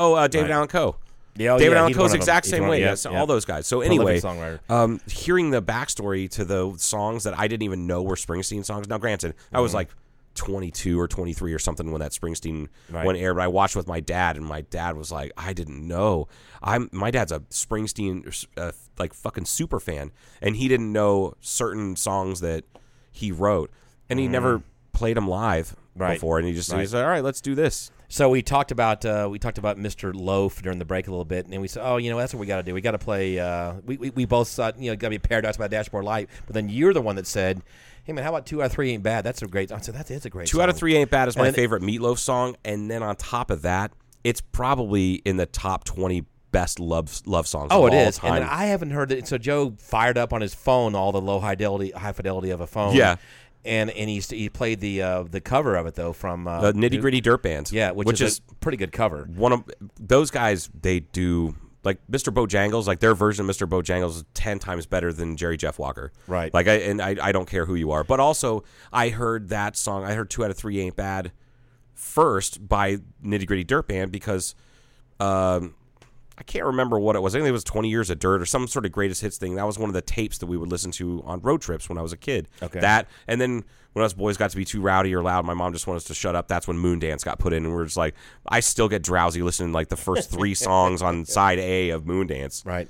Oh, 0.00 0.14
uh, 0.14 0.26
David 0.26 0.48
Right. 0.50 0.56
Allan 0.56 0.68
Coe. 0.68 0.96
Yeah, 1.36 1.52
oh, 1.54 1.58
David 1.58 1.74
yeah, 1.74 1.80
Allan 1.82 1.92
Coe's 1.92 1.98
one 1.98 2.06
of 2.06 2.10
them. 2.12 2.20
exact 2.20 2.46
same 2.46 2.62
one- 2.62 2.70
way. 2.70 2.80
yeah, 2.80 2.86
yes, 2.86 3.06
yeah. 3.08 3.18
all 3.18 3.26
those 3.26 3.44
guys. 3.44 3.66
So 3.66 3.80
anyway, 3.82 4.20
um, 4.68 5.00
hearing 5.06 5.50
the 5.50 5.62
backstory 5.62 6.28
to 6.30 6.44
the 6.44 6.74
songs 6.78 7.22
that 7.24 7.38
I 7.38 7.46
didn't 7.46 7.62
even 7.62 7.86
know 7.86 8.02
were 8.02 8.16
Springsteen 8.16 8.64
songs. 8.64 8.88
Now, 8.88 8.98
granted, 8.98 9.34
I 9.52 9.60
was 9.60 9.72
like 9.72 9.90
22 10.34 10.98
or 10.98 11.06
23 11.08 11.52
or 11.52 11.58
something 11.58 11.90
when 11.92 12.00
that 12.00 12.12
Springsteen 12.12 12.68
Right. 12.90 13.04
one 13.04 13.16
aired, 13.16 13.34
but 13.36 13.42
I 13.42 13.48
watched 13.48 13.76
with 13.76 13.86
my 13.86 14.00
dad, 14.00 14.36
and 14.36 14.44
my 14.46 14.62
dad 14.62 14.96
was 14.96 15.12
like, 15.12 15.32
"I 15.36 15.52
didn't 15.52 15.86
know." 15.86 16.28
I'm 16.62 16.88
my 16.92 17.10
dad's 17.10 17.32
a 17.32 17.40
Springsteen 17.50 18.46
uh, 18.56 18.72
like 18.98 19.12
fucking 19.14 19.44
super 19.46 19.80
fan, 19.80 20.12
and 20.42 20.56
he 20.56 20.66
didn't 20.68 20.92
know 20.92 21.34
certain 21.40 21.94
songs 21.96 22.40
that 22.40 22.64
he 23.12 23.32
wrote, 23.32 23.70
and 24.08 24.18
he 24.18 24.28
never 24.28 24.62
played 24.92 25.16
them 25.16 25.28
live 25.28 25.74
Right. 25.96 26.14
before, 26.14 26.38
and 26.38 26.46
he 26.46 26.54
just 26.54 26.70
Right. 26.72 26.80
he 26.80 26.86
said, 26.86 27.02
"All 27.04 27.10
right, 27.10 27.24
let's 27.24 27.40
do 27.40 27.54
this." 27.54 27.90
So 28.12 28.28
we 28.28 28.42
talked 28.42 28.72
about 28.72 29.04
uh, 29.04 29.28
we 29.30 29.38
talked 29.38 29.56
about 29.56 29.78
Mr. 29.78 30.12
Loaf 30.12 30.60
during 30.62 30.80
the 30.80 30.84
break 30.84 31.06
a 31.06 31.10
little 31.10 31.24
bit, 31.24 31.44
and 31.44 31.52
then 31.52 31.60
we 31.60 31.68
said, 31.68 31.82
"Oh, 31.86 31.96
you 31.96 32.10
know, 32.10 32.18
that's 32.18 32.34
what 32.34 32.40
we 32.40 32.46
got 32.46 32.56
to 32.56 32.64
do. 32.64 32.74
We 32.74 32.80
got 32.80 32.90
to 32.90 32.98
play." 32.98 33.38
Uh, 33.38 33.74
we, 33.86 33.96
we 33.98 34.10
we 34.10 34.24
both 34.24 34.48
thought, 34.48 34.80
you 34.80 34.90
know, 34.90 34.96
got 34.96 35.06
to 35.06 35.10
be 35.10 35.18
Paradise 35.20 35.56
by 35.56 35.68
Dashboard 35.68 36.04
Light. 36.04 36.28
But 36.44 36.54
then 36.54 36.68
you're 36.68 36.92
the 36.92 37.00
one 37.00 37.14
that 37.16 37.26
said, 37.28 37.62
"Hey, 38.02 38.12
man, 38.12 38.24
how 38.24 38.30
about 38.30 38.46
two 38.46 38.62
out 38.62 38.66
of 38.66 38.72
three 38.72 38.90
ain't 38.90 39.04
bad? 39.04 39.22
That's 39.22 39.42
a 39.42 39.46
great." 39.46 39.70
I 39.70 39.78
said, 39.78 39.94
"That 39.94 40.10
is 40.10 40.24
a 40.24 40.30
great." 40.30 40.48
Two 40.48 40.60
out 40.60 40.68
of 40.68 40.76
three 40.76 40.96
ain't 40.96 41.10
bad 41.10 41.28
is 41.28 41.36
my 41.36 41.44
then- 41.44 41.54
favorite 41.54 41.82
Meatloaf 41.82 42.18
song, 42.18 42.56
and 42.64 42.90
then 42.90 43.04
on 43.04 43.14
top 43.14 43.48
of 43.48 43.62
that, 43.62 43.92
it's 44.24 44.40
probably 44.40 45.14
in 45.24 45.36
the 45.36 45.46
top 45.46 45.84
twenty 45.84 46.24
best 46.50 46.80
love 46.80 47.22
love 47.26 47.46
songs. 47.46 47.68
Oh, 47.70 47.86
it 47.86 47.94
is, 47.94 48.18
time. 48.18 48.34
and 48.34 48.44
I 48.44 48.66
haven't 48.66 48.90
heard 48.90 49.12
it. 49.12 49.28
So 49.28 49.38
Joe 49.38 49.76
fired 49.78 50.18
up 50.18 50.32
on 50.32 50.40
his 50.40 50.52
phone 50.52 50.96
all 50.96 51.12
the 51.12 51.20
low 51.20 51.38
high 51.38 51.52
fidelity, 51.52 51.92
high 51.92 52.10
fidelity 52.12 52.50
of 52.50 52.60
a 52.60 52.66
phone. 52.66 52.96
Yeah. 52.96 53.16
And 53.64 53.90
and 53.90 54.08
he 54.08 54.20
he 54.20 54.48
played 54.48 54.80
the 54.80 55.02
uh, 55.02 55.22
the 55.24 55.40
cover 55.40 55.76
of 55.76 55.86
it 55.86 55.94
though 55.94 56.12
from 56.12 56.46
uh, 56.46 56.60
the 56.60 56.72
nitty 56.72 57.00
gritty 57.00 57.20
dirt 57.20 57.42
band. 57.42 57.70
Yeah, 57.72 57.90
which, 57.90 58.20
is, 58.20 58.40
a 58.50 58.54
pretty 58.56 58.76
good 58.76 58.92
cover. 58.92 59.28
one 59.34 59.52
of 59.52 59.64
those 59.98 60.30
guys. 60.30 60.70
They 60.80 61.00
do 61.00 61.54
like 61.84 61.98
Mr. 62.10 62.32
Bojangles. 62.32 62.86
Like 62.86 63.00
their 63.00 63.14
version 63.14 63.48
of 63.48 63.54
Mr. 63.54 63.68
Bojangles 63.68 64.16
is 64.16 64.24
ten 64.34 64.58
times 64.58 64.86
better 64.86 65.12
than 65.12 65.36
Jerry 65.36 65.56
Jeff 65.56 65.78
Walker. 65.78 66.12
Right. 66.26 66.52
Like 66.52 66.68
I 66.68 66.74
and 66.74 67.02
I, 67.02 67.16
I 67.20 67.32
don't 67.32 67.48
care 67.48 67.66
who 67.66 67.74
you 67.74 67.90
are, 67.90 68.04
but 68.04 68.20
also 68.20 68.64
I 68.92 69.10
heard 69.10 69.48
that 69.50 69.76
song. 69.76 70.04
I 70.04 70.14
heard 70.14 70.30
two 70.30 70.44
out 70.44 70.50
of 70.50 70.56
three 70.56 70.80
ain't 70.80 70.96
bad 70.96 71.32
first 71.94 72.66
by 72.66 72.96
Nitty 73.24 73.46
Gritty 73.46 73.64
Dirt 73.64 73.88
Band 73.88 74.12
because. 74.12 74.54
Um, 75.18 75.74
I 76.40 76.42
can't 76.42 76.64
remember 76.64 76.98
what 76.98 77.16
it 77.16 77.20
was. 77.20 77.34
I 77.34 77.38
think 77.38 77.48
it 77.48 77.52
was 77.52 77.64
20 77.64 77.90
Years 77.90 78.08
of 78.08 78.18
Dirt 78.18 78.40
or 78.40 78.46
some 78.46 78.66
sort 78.66 78.86
of 78.86 78.92
greatest 78.92 79.20
hits 79.20 79.36
thing. 79.36 79.56
That 79.56 79.66
was 79.66 79.78
one 79.78 79.90
of 79.90 79.94
the 79.94 80.00
tapes 80.00 80.38
that 80.38 80.46
we 80.46 80.56
would 80.56 80.70
listen 80.70 80.90
to 80.92 81.22
on 81.26 81.40
road 81.42 81.60
trips 81.60 81.88
when 81.90 81.98
I 81.98 82.02
was 82.02 82.14
a 82.14 82.16
kid. 82.16 82.48
Okay. 82.62 82.80
That 82.80 83.08
and 83.28 83.38
then 83.38 83.62
when 83.92 84.04
us 84.04 84.14
boys 84.14 84.38
got 84.38 84.50
to 84.50 84.56
be 84.56 84.64
too 84.64 84.80
rowdy 84.80 85.14
or 85.14 85.22
loud, 85.22 85.44
my 85.44 85.52
mom 85.52 85.74
just 85.74 85.86
wanted 85.86 85.98
us 85.98 86.04
to 86.04 86.14
shut 86.14 86.34
up. 86.34 86.48
That's 86.48 86.66
when 86.66 86.78
Moondance 86.78 87.24
got 87.24 87.38
put 87.38 87.52
in, 87.52 87.64
and 87.66 87.74
we 87.74 87.82
are 87.82 87.84
just 87.84 87.98
like, 87.98 88.14
I 88.46 88.60
still 88.60 88.88
get 88.88 89.02
drowsy 89.02 89.42
listening 89.42 89.70
to 89.70 89.74
like 89.74 89.88
the 89.88 89.96
first 89.96 90.30
three 90.30 90.54
songs 90.66 91.02
on 91.02 91.26
side 91.26 91.58
A 91.58 91.90
of 91.90 92.04
Moondance. 92.04 92.64
Right. 92.64 92.88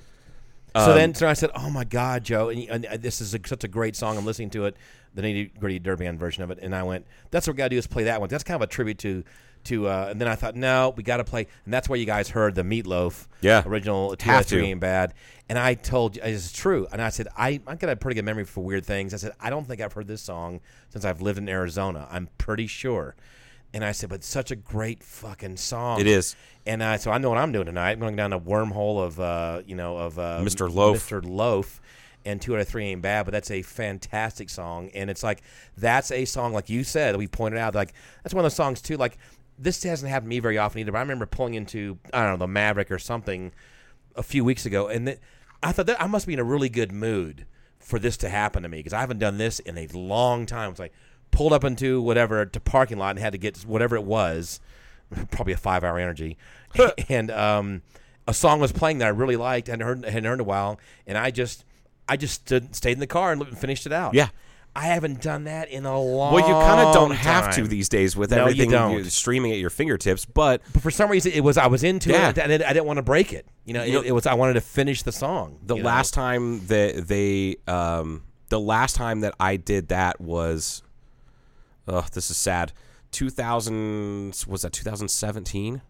Um, 0.75 0.85
So 0.85 0.95
then, 0.95 1.15
so 1.15 1.29
I 1.29 1.33
said, 1.33 1.51
"Oh 1.57 1.71
my 1.71 1.83
God, 1.85 2.23
Joe! 2.23 2.51
And, 2.51 2.85
and, 2.85 3.03
this 3.03 3.21
is 3.21 3.35
a, 3.35 3.41
such 3.45 3.65
a 3.65 3.69
great 3.69 3.97
song. 3.97 4.17
I'm 4.17 4.25
listening 4.25 4.51
to 4.51 4.67
it, 4.67 4.77
the 5.13 5.23
nitty 5.23 5.59
gritty 5.59 5.81
dirt 5.81 5.99
band 5.99 6.21
version 6.21 6.45
of 6.45 6.53
it." 6.53 6.61
And 6.63 6.73
I 6.73 6.85
went, 6.85 7.07
"That's 7.33 7.49
what 7.49 7.55
we 7.55 7.59
got 7.59 7.65
to 7.65 7.71
do 7.71 7.79
is 7.79 7.89
play 7.89 8.05
that 8.05 8.21
one. 8.21 8.29
That's 8.29 8.45
kind 8.45 8.55
of 8.55 8.63
a 8.63 8.69
tribute 8.69 8.99
to, 8.99 9.25
to." 9.65 9.89
Uh, 9.89 10.09
and 10.11 10.21
then 10.21 10.29
I 10.29 10.35
thought, 10.35 10.55
"No, 10.57 10.93
we 10.97 11.03
got 11.03 11.19
to 11.19 11.25
play." 11.25 11.47
And 11.65 11.73
that's 11.75 11.89
why 11.89 11.97
you 11.97 12.07
guys 12.07 12.29
heard 12.31 12.55
the 12.55 12.63
Meatloaf, 12.63 13.27
Yeah. 13.41 13.63
original 13.67 14.17
two 14.17 14.27
Have 14.27 14.37
out 14.37 14.41
of 14.43 14.47
three 14.49 14.61
to. 14.63 14.67
ain't 14.67 14.81
bad. 14.81 15.15
And 15.49 15.59
I 15.59 15.75
told 15.75 16.17
you 16.17 16.23
it's 16.25 16.53
true. 16.53 16.87
And 16.93 17.03
I 17.03 17.09
said, 17.09 17.27
I 17.37 17.61
I 17.67 17.75
got 17.75 17.91
a 17.91 17.97
pretty 17.97 18.15
good 18.15 18.25
memory 18.25 18.45
for 18.45 18.63
weird 18.63 18.87
things. 18.87 19.13
I 19.13 19.17
said, 19.17 19.33
I 19.41 19.51
don't 19.51 19.67
think 19.67 19.81
I've 19.81 19.93
heard 19.93 20.07
this 20.07 20.23
song 20.23 20.61
since 20.91 21.05
I've 21.05 21.21
lived 21.21 21.39
in 21.39 21.49
Arizona. 21.49 22.07
I'm 22.11 22.29
pretty 22.39 22.67
sure. 22.69 23.17
And 23.73 23.85
I 23.85 23.93
said, 23.93 24.11
but 24.11 24.25
such 24.25 24.51
a 24.51 24.57
great 24.57 25.03
fucking 25.03 25.57
song. 25.57 26.01
It 26.01 26.07
is. 26.09 26.35
And 26.67 26.83
uh, 26.83 26.99
so 26.99 27.11
I 27.13 27.19
know 27.19 27.31
what 27.31 27.39
I'm 27.39 27.53
doing 27.53 27.67
tonight. 27.67 27.93
I'm 27.93 28.01
going 28.01 28.17
down 28.17 28.33
a 28.33 28.39
wormhole 28.41 29.05
of, 29.05 29.19
uh, 29.21 29.63
you 29.67 29.75
know, 29.77 29.97
of 29.97 30.19
uh, 30.19 30.41
Mr. 30.43 30.73
Loaf. 30.73 31.09
Mr. 31.09 31.21
Loaf, 31.25 31.81
and 32.25 32.41
two 32.43 32.55
out 32.55 32.61
of 32.61 32.69
three 32.69 32.87
ain't 32.87 33.01
bad. 33.03 33.25
But 33.27 33.33
that's 33.33 33.51
a 33.51 33.63
fantastic 33.63 34.51
song, 34.51 34.91
and 34.95 35.09
it's 35.09 35.23
like 35.23 35.43
that's 35.77 36.11
a 36.13 36.25
song 36.27 36.53
like 36.53 36.69
you 36.69 36.85
said. 36.85 37.17
We 37.17 37.27
pointed 37.29 37.59
out 37.59 37.75
like 37.75 37.93
that's 38.23 38.35
one 38.35 38.41
of 38.41 38.45
those 38.45 38.57
songs 38.57 38.83
too. 38.83 38.97
Like 38.97 39.19
this 39.61 39.83
hasn't 39.83 40.11
happened 40.11 40.31
to 40.31 40.37
me 40.37 40.41
very 40.41 40.59
often 40.59 40.81
either. 40.81 40.93
But 40.93 40.99
I 40.99 41.03
remember 41.03 41.27
pulling 41.27 41.55
into 41.55 41.99
I 42.13 42.23
don't 42.23 42.39
know 42.39 42.47
the 42.47 42.53
Maverik 42.53 42.91
or 42.91 42.99
something 42.99 43.53
a 44.17 44.23
few 44.23 44.45
weeks 44.45 44.67
ago, 44.67 44.89
and 44.89 45.07
th- 45.07 45.19
I 45.63 45.73
thought 45.73 45.87
that 45.87 46.01
I 46.03 46.07
must 46.07 46.27
be 46.27 46.33
in 46.33 46.39
a 46.39 46.45
really 46.45 46.69
good 46.69 46.93
mood 46.93 47.47
for 47.79 47.99
this 47.99 48.17
to 48.19 48.29
happen 48.29 48.63
to 48.63 48.69
me 48.69 48.79
because 48.79 48.93
I 48.93 49.01
haven't 49.01 49.19
done 49.19 49.39
this 49.39 49.59
in 49.59 49.77
a 49.77 49.87
long 49.89 50.47
time. 50.47 50.71
It's 50.71 50.81
like 50.81 50.93
pulled 51.31 51.53
up 51.53 51.65
into 51.65 52.01
whatever 52.01 52.45
to 52.45 52.61
parking 52.61 52.99
lot 52.99 53.11
and 53.11 53.19
had 53.19 53.33
to 53.33 53.39
get 53.39 53.59
whatever 53.59 53.97
it 53.97 54.05
was, 54.05 54.61
probably 55.31 55.53
a 55.53 55.59
five 55.59 55.85
hour 55.85 55.99
energy, 55.99 56.39
and 57.09 57.31
um, 57.31 57.83
a 58.27 58.35
song 58.35 58.61
was 58.61 58.73
playing 58.73 58.99
that 58.99 59.07
I 59.07 59.11
really 59.11 59.37
liked 59.37 59.69
and 59.69 59.83
heard 59.83 60.05
hadn't 60.05 60.25
heard 60.25 60.35
in 60.35 60.41
a 60.41 60.45
while, 60.45 60.81
and 61.07 61.19
I 61.19 61.31
just 61.31 61.65
I 62.09 62.17
just 62.17 62.47
stood, 62.47 62.75
stayed 62.75 62.93
in 62.93 63.01
the 63.01 63.07
car 63.07 63.33
and 63.33 63.59
finished 63.59 63.87
it 63.87 63.93
out. 63.93 64.15
Yeah. 64.15 64.29
I 64.75 64.87
haven't 64.87 65.21
done 65.21 65.45
that 65.45 65.69
in 65.69 65.85
a 65.85 66.01
long. 66.01 66.33
Time. 66.33 66.41
Well, 66.43 66.49
you 66.49 66.55
kind 66.67 66.81
of 66.87 66.95
don't 66.95 67.11
have 67.11 67.55
to 67.57 67.67
these 67.67 67.89
days 67.89 68.17
with 68.17 68.31
No, 68.31 68.37
you 68.37 68.43
everything 68.43 68.71
don't. 68.71 68.93
you're 68.95 69.05
streaming 69.05 69.51
at 69.53 69.59
your 69.59 69.71
fingertips, 69.71 70.25
but 70.25 70.63
But 70.73 70.83
for 70.83 70.91
some 70.93 71.11
reason, 71.11 71.33
it 71.33 71.43
was 71.43 71.59
I 71.59 71.67
was 71.67 71.83
into 71.83 72.11
Yeah. 72.11 72.29
it, 72.31 72.39
and 72.39 72.45
I 72.45 72.47
didn't, 72.47 72.71
I 72.71 72.73
didn't 72.73 72.87
want 72.87 72.99
to 72.99 73.03
break 73.03 73.33
it. 73.33 73.47
You 73.65 73.75
know, 73.75 73.83
You 73.83 74.01
it, 74.01 74.07
it 74.07 74.13
was 74.13 74.27
I 74.27 74.35
wanted 74.35 74.55
to 74.55 74.61
finish 74.61 75.03
the 75.03 75.13
song. 75.13 75.59
the 75.67 75.75
you 75.77 75.83
know? 75.83 75.89
last 75.89 76.15
time 76.15 76.67
that 76.69 77.09
they 77.09 77.57
um 77.67 78.23
the 78.49 78.61
last 78.61 78.95
time 78.97 79.21
that 79.21 79.35
I 79.41 79.57
did 79.57 79.89
that 79.89 80.21
was 80.21 80.83
oh 81.89 82.05
this 82.13 82.31
is 82.31 82.37
sad 82.37 82.73
2000 83.13 84.45
was 84.47 84.63
that 84.63 84.73
2017 84.73 85.83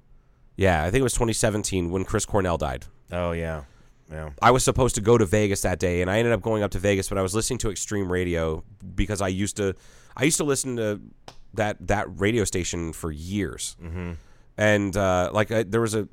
yeah 0.57 0.83
I 0.85 0.91
think 0.91 1.01
it 1.01 1.03
was 1.03 1.13
2017 1.15 1.91
when 1.91 2.05
Chris 2.05 2.25
Cornell 2.25 2.57
died 2.59 2.87
Oh 3.13 3.33
yeah, 3.33 3.63
yeah. 4.11 4.31
I 4.43 4.51
was 4.51 4.65
supposed 4.65 4.95
to 4.97 5.01
go 5.01 5.17
to 5.19 5.25
Vegas 5.25 5.63
that 5.63 5.79
day, 5.79 6.03
and 6.03 6.11
I 6.11 6.19
ended 6.19 6.33
up 6.33 6.43
going 6.43 6.63
up 6.63 6.71
to 6.73 6.79
Vegas. 6.79 7.09
But 7.09 7.19
I 7.19 7.23
was 7.23 7.35
listening 7.35 7.59
to 7.59 7.71
Extreme 7.71 8.11
Radio 8.11 8.65
because 8.95 9.21
I 9.21 9.29
used 9.29 9.57
to, 9.57 9.75
I 10.17 10.25
used 10.25 10.39
to 10.39 10.45
listen 10.45 10.77
to 10.77 11.01
that 11.55 11.77
that 11.87 12.07
radio 12.19 12.45
station 12.45 12.93
for 12.93 13.11
years, 13.13 13.77
mm-hmm. 13.83 14.13
and 14.57 14.97
uh, 14.97 15.31
like 15.33 15.51
I, 15.51 15.63
there 15.63 15.81
was 15.81 15.95
a, 15.95 16.09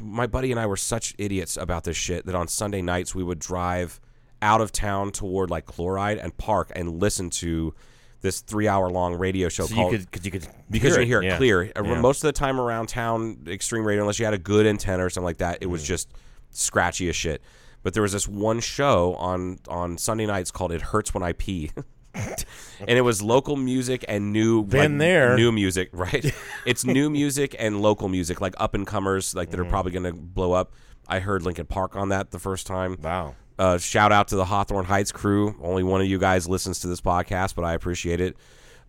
my 0.00 0.26
buddy 0.26 0.50
and 0.50 0.60
I 0.60 0.66
were 0.66 0.76
such 0.76 1.14
idiots 1.18 1.56
about 1.56 1.84
this 1.84 1.96
shit 1.96 2.26
that 2.26 2.34
on 2.34 2.48
Sunday 2.48 2.82
nights 2.82 3.14
we 3.14 3.22
would 3.22 3.38
drive 3.38 4.00
out 4.40 4.60
of 4.60 4.72
town 4.72 5.12
toward 5.12 5.50
like 5.50 5.66
Chloride 5.66 6.18
and 6.18 6.36
park 6.36 6.72
and 6.74 7.00
listen 7.00 7.30
to 7.30 7.74
this 8.22 8.40
three 8.40 8.68
hour 8.68 8.90
long 8.90 9.14
radio 9.14 9.48
show 9.48 9.66
So 9.66 9.74
you 9.74 9.80
called 9.80 9.92
could 9.92 10.10
because 10.10 10.24
you 10.24 10.30
could 10.30 10.48
because 10.70 10.96
you 10.96 11.04
hear 11.04 11.22
it 11.22 11.26
yeah. 11.26 11.36
clear. 11.36 11.64
Yeah. 11.64 12.00
Most 12.00 12.24
of 12.24 12.28
the 12.28 12.32
time 12.32 12.60
around 12.60 12.88
town, 12.88 13.44
extreme 13.46 13.84
radio, 13.84 14.02
unless 14.02 14.18
you 14.18 14.24
had 14.24 14.34
a 14.34 14.38
good 14.38 14.66
antenna 14.66 15.04
or 15.04 15.10
something 15.10 15.24
like 15.24 15.38
that, 15.38 15.58
it 15.60 15.66
Mm. 15.66 15.70
was 15.70 15.84
just 15.84 16.08
scratchy 16.52 17.08
as 17.08 17.16
shit. 17.16 17.42
But 17.82 17.94
there 17.94 18.02
was 18.02 18.12
this 18.12 18.28
one 18.28 18.60
show 18.60 19.14
on 19.14 19.58
on 19.68 19.98
Sunday 19.98 20.26
nights 20.26 20.50
called 20.50 20.70
"It 20.72 20.80
Hurts 20.82 21.12
When 21.12 21.22
I 21.24 21.32
Pee," 21.32 21.72
and 22.14 22.90
it 22.90 23.00
was 23.02 23.22
local 23.22 23.56
music 23.56 24.04
and 24.08 24.32
new 24.32 24.62
Been 24.64 24.92
like, 24.92 24.98
there. 25.00 25.36
new 25.36 25.50
music. 25.52 25.90
Right? 25.92 26.32
it's 26.66 26.84
new 26.84 27.10
music 27.10 27.56
and 27.58 27.80
local 27.82 28.08
music, 28.08 28.40
like 28.40 28.54
up 28.58 28.74
and 28.74 28.86
comers, 28.86 29.34
like 29.34 29.50
that 29.50 29.56
Mm-hmm. 29.56 29.66
are 29.66 29.70
probably 29.70 29.92
going 29.92 30.04
to 30.04 30.12
blow 30.12 30.52
up. 30.52 30.72
I 31.08 31.18
heard 31.18 31.42
Linkin 31.42 31.66
Park 31.66 31.96
on 31.96 32.10
that 32.10 32.30
the 32.30 32.38
first 32.38 32.66
time. 32.66 32.96
Wow. 33.02 33.34
Uh, 33.58 33.78
shout 33.78 34.12
out 34.12 34.28
to 34.28 34.36
the 34.36 34.44
Hawthorne 34.44 34.84
Heights 34.84 35.12
crew. 35.12 35.54
Only 35.62 35.82
one 35.82 36.00
of 36.00 36.06
you 36.06 36.18
guys 36.18 36.48
listens 36.48 36.80
to 36.80 36.86
this 36.86 37.00
podcast, 37.00 37.54
but 37.54 37.64
I 37.64 37.74
appreciate 37.74 38.20
it. 38.20 38.36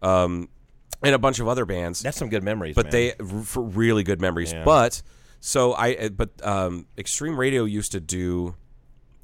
Um, 0.01 0.49
and 1.03 1.13
a 1.13 1.19
bunch 1.19 1.39
of 1.39 1.47
other 1.47 1.65
bands 1.65 2.01
That's 2.01 2.17
some 2.17 2.29
good 2.29 2.43
memories. 2.43 2.75
but 2.75 2.85
man. 2.85 2.91
they 2.91 3.11
for 3.43 3.61
really 3.63 4.03
good 4.03 4.21
memories. 4.21 4.53
Yeah. 4.53 4.63
But 4.63 5.01
so 5.45 5.73
I 5.73 5.95
uh, 5.95 6.09
but 6.09 6.29
um, 6.41 6.87
Extreme 6.97 7.37
Radio 7.37 7.65
used 7.65 7.91
to 7.91 7.99
do 7.99 8.55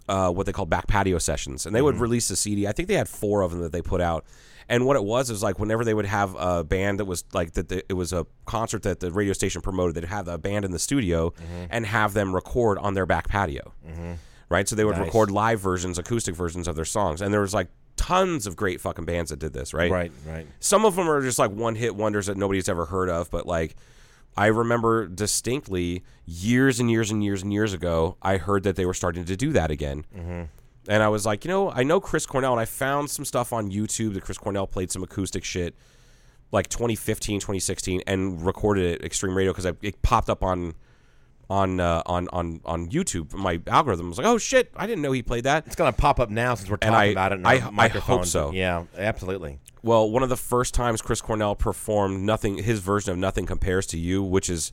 uh, 0.09 0.29
what 0.31 0.45
they 0.45 0.51
call 0.51 0.65
back 0.65 0.85
patio 0.87 1.17
sessions, 1.17 1.65
and 1.65 1.73
they 1.73 1.79
Mm-hmm. 1.79 1.85
would 1.85 1.95
release 1.97 2.29
a 2.29 2.35
CD. 2.35 2.67
I 2.67 2.73
think 2.73 2.87
they 2.89 2.95
had 2.95 3.07
four 3.07 3.41
of 3.41 3.51
them 3.51 3.61
that 3.61 3.71
they 3.71 3.81
put 3.81 4.01
out. 4.01 4.25
And 4.67 4.85
what 4.85 4.95
it 4.97 5.03
was 5.03 5.29
is 5.29 5.41
like 5.41 5.57
whenever 5.59 5.83
they 5.85 5.93
would 5.93 6.05
have 6.05 6.35
a 6.37 6.63
band 6.63 6.99
that 6.99 7.05
was 7.05 7.23
like 7.33 7.53
that, 7.53 7.69
the, 7.69 7.83
it 7.89 7.93
was 7.93 8.11
a 8.13 8.27
concert 8.45 8.83
that 8.83 8.99
the 8.99 9.11
radio 9.11 9.33
station 9.33 9.61
promoted. 9.61 9.95
They'd 9.95 10.03
have 10.09 10.27
a 10.27 10.37
band 10.37 10.65
in 10.65 10.71
the 10.71 10.77
studio 10.79 11.29
Mm-hmm. 11.29 11.65
and 11.71 11.85
have 11.85 12.13
them 12.13 12.35
record 12.35 12.77
on 12.79 12.93
their 12.95 13.05
back 13.05 13.27
patio, 13.29 13.73
right? 14.49 14.67
So 14.67 14.75
they 14.75 14.83
would 14.85 14.97
Nice. 14.97 15.05
record 15.05 15.31
live 15.31 15.59
versions, 15.61 15.97
acoustic 15.97 16.35
versions 16.35 16.67
of 16.67 16.75
their 16.75 16.85
songs, 16.85 17.21
and 17.21 17.33
there 17.33 17.41
was 17.41 17.53
like 17.53 17.69
tons 17.95 18.45
of 18.47 18.55
great 18.55 18.79
fucking 18.81 19.05
bands 19.05 19.29
that 19.31 19.39
did 19.39 19.53
this, 19.53 19.73
right? 19.73 19.91
right, 19.91 20.11
right. 20.27 20.45
Some 20.59 20.85
of 20.85 20.95
them 20.95 21.09
are 21.09 21.21
just 21.21 21.39
like 21.39 21.51
one 21.51 21.75
hit 21.75 21.95
wonders 21.95 22.25
that 22.27 22.35
nobody's 22.37 22.67
ever 22.69 22.85
heard 22.85 23.09
of, 23.09 23.29
but 23.31 23.45
like 23.47 23.75
I 24.37 24.47
remember 24.47 25.07
distinctly 25.07 26.03
years 26.25 26.79
and 26.79 26.89
years 26.89 27.11
and 27.11 27.23
years 27.23 27.43
and 27.43 27.51
years 27.51 27.73
ago, 27.73 28.17
I 28.21 28.37
heard 28.37 28.63
that 28.63 28.75
they 28.75 28.85
were 28.85 28.93
starting 28.93 29.25
to 29.25 29.35
do 29.35 29.51
that 29.53 29.71
again. 29.71 30.05
Mm-hmm. 30.15 30.43
And 30.87 31.03
I 31.03 31.09
was 31.09 31.25
like, 31.25 31.43
you 31.43 31.51
know, 31.51 31.71
I 31.71 31.83
know 31.83 31.99
Chris 31.99 32.25
Cornell, 32.25 32.53
and 32.53 32.61
I 32.61 32.65
found 32.65 33.09
some 33.09 33.25
stuff 33.25 33.51
on 33.51 33.71
YouTube 33.71 34.13
that 34.13 34.23
Chris 34.23 34.37
Cornell 34.37 34.65
played 34.65 34.91
some 34.91 35.03
acoustic 35.03 35.43
shit 35.43 35.75
like 36.51 36.67
2015, 36.69 37.39
2016, 37.41 38.01
and 38.07 38.43
recorded 38.43 38.85
it 38.85 38.99
at 38.99 39.05
Extreme 39.05 39.35
Radio 39.35 39.51
because 39.51 39.65
it 39.65 40.01
popped 40.01 40.29
up 40.29 40.43
on. 40.43 40.73
On, 41.51 41.79
uh, 41.79 42.03
on 42.05 42.27
on 42.31 42.61
on 42.63 42.89
YouTube, 42.89 43.33
my 43.33 43.59
algorithm 43.65 44.09
was 44.09 44.19
like, 44.19 44.27
"Oh 44.27 44.37
shit! 44.37 44.71
I 44.75 44.85
didn't 44.85 45.01
know 45.01 45.11
he 45.11 45.23
played 45.23 45.45
that." 45.45 45.65
It's 45.65 45.75
gonna 45.75 45.91
pop 45.91 46.19
up 46.19 46.29
now 46.29 46.53
since 46.53 46.69
we're 46.69 46.77
talking 46.77 46.93
I- 46.93 47.05
about 47.05 47.31
it. 47.31 47.39
In 47.39 47.45
I- 47.47 47.71
I 47.75 47.87
hope 47.87 48.25
so. 48.25 48.51
Yeah, 48.51 48.83
absolutely. 48.95 49.57
Well, 49.81 50.11
one 50.11 50.21
of 50.21 50.29
the 50.29 50.37
first 50.37 50.75
times 50.75 51.01
Chris 51.01 51.21
Cornell 51.21 51.55
performed 51.55 52.21
nothing, 52.21 52.57
his 52.59 52.81
version 52.81 53.11
of 53.13 53.17
"Nothing 53.17 53.47
Compares 53.47 53.87
to 53.87 53.97
You," 53.97 54.21
which 54.21 54.47
is 54.47 54.71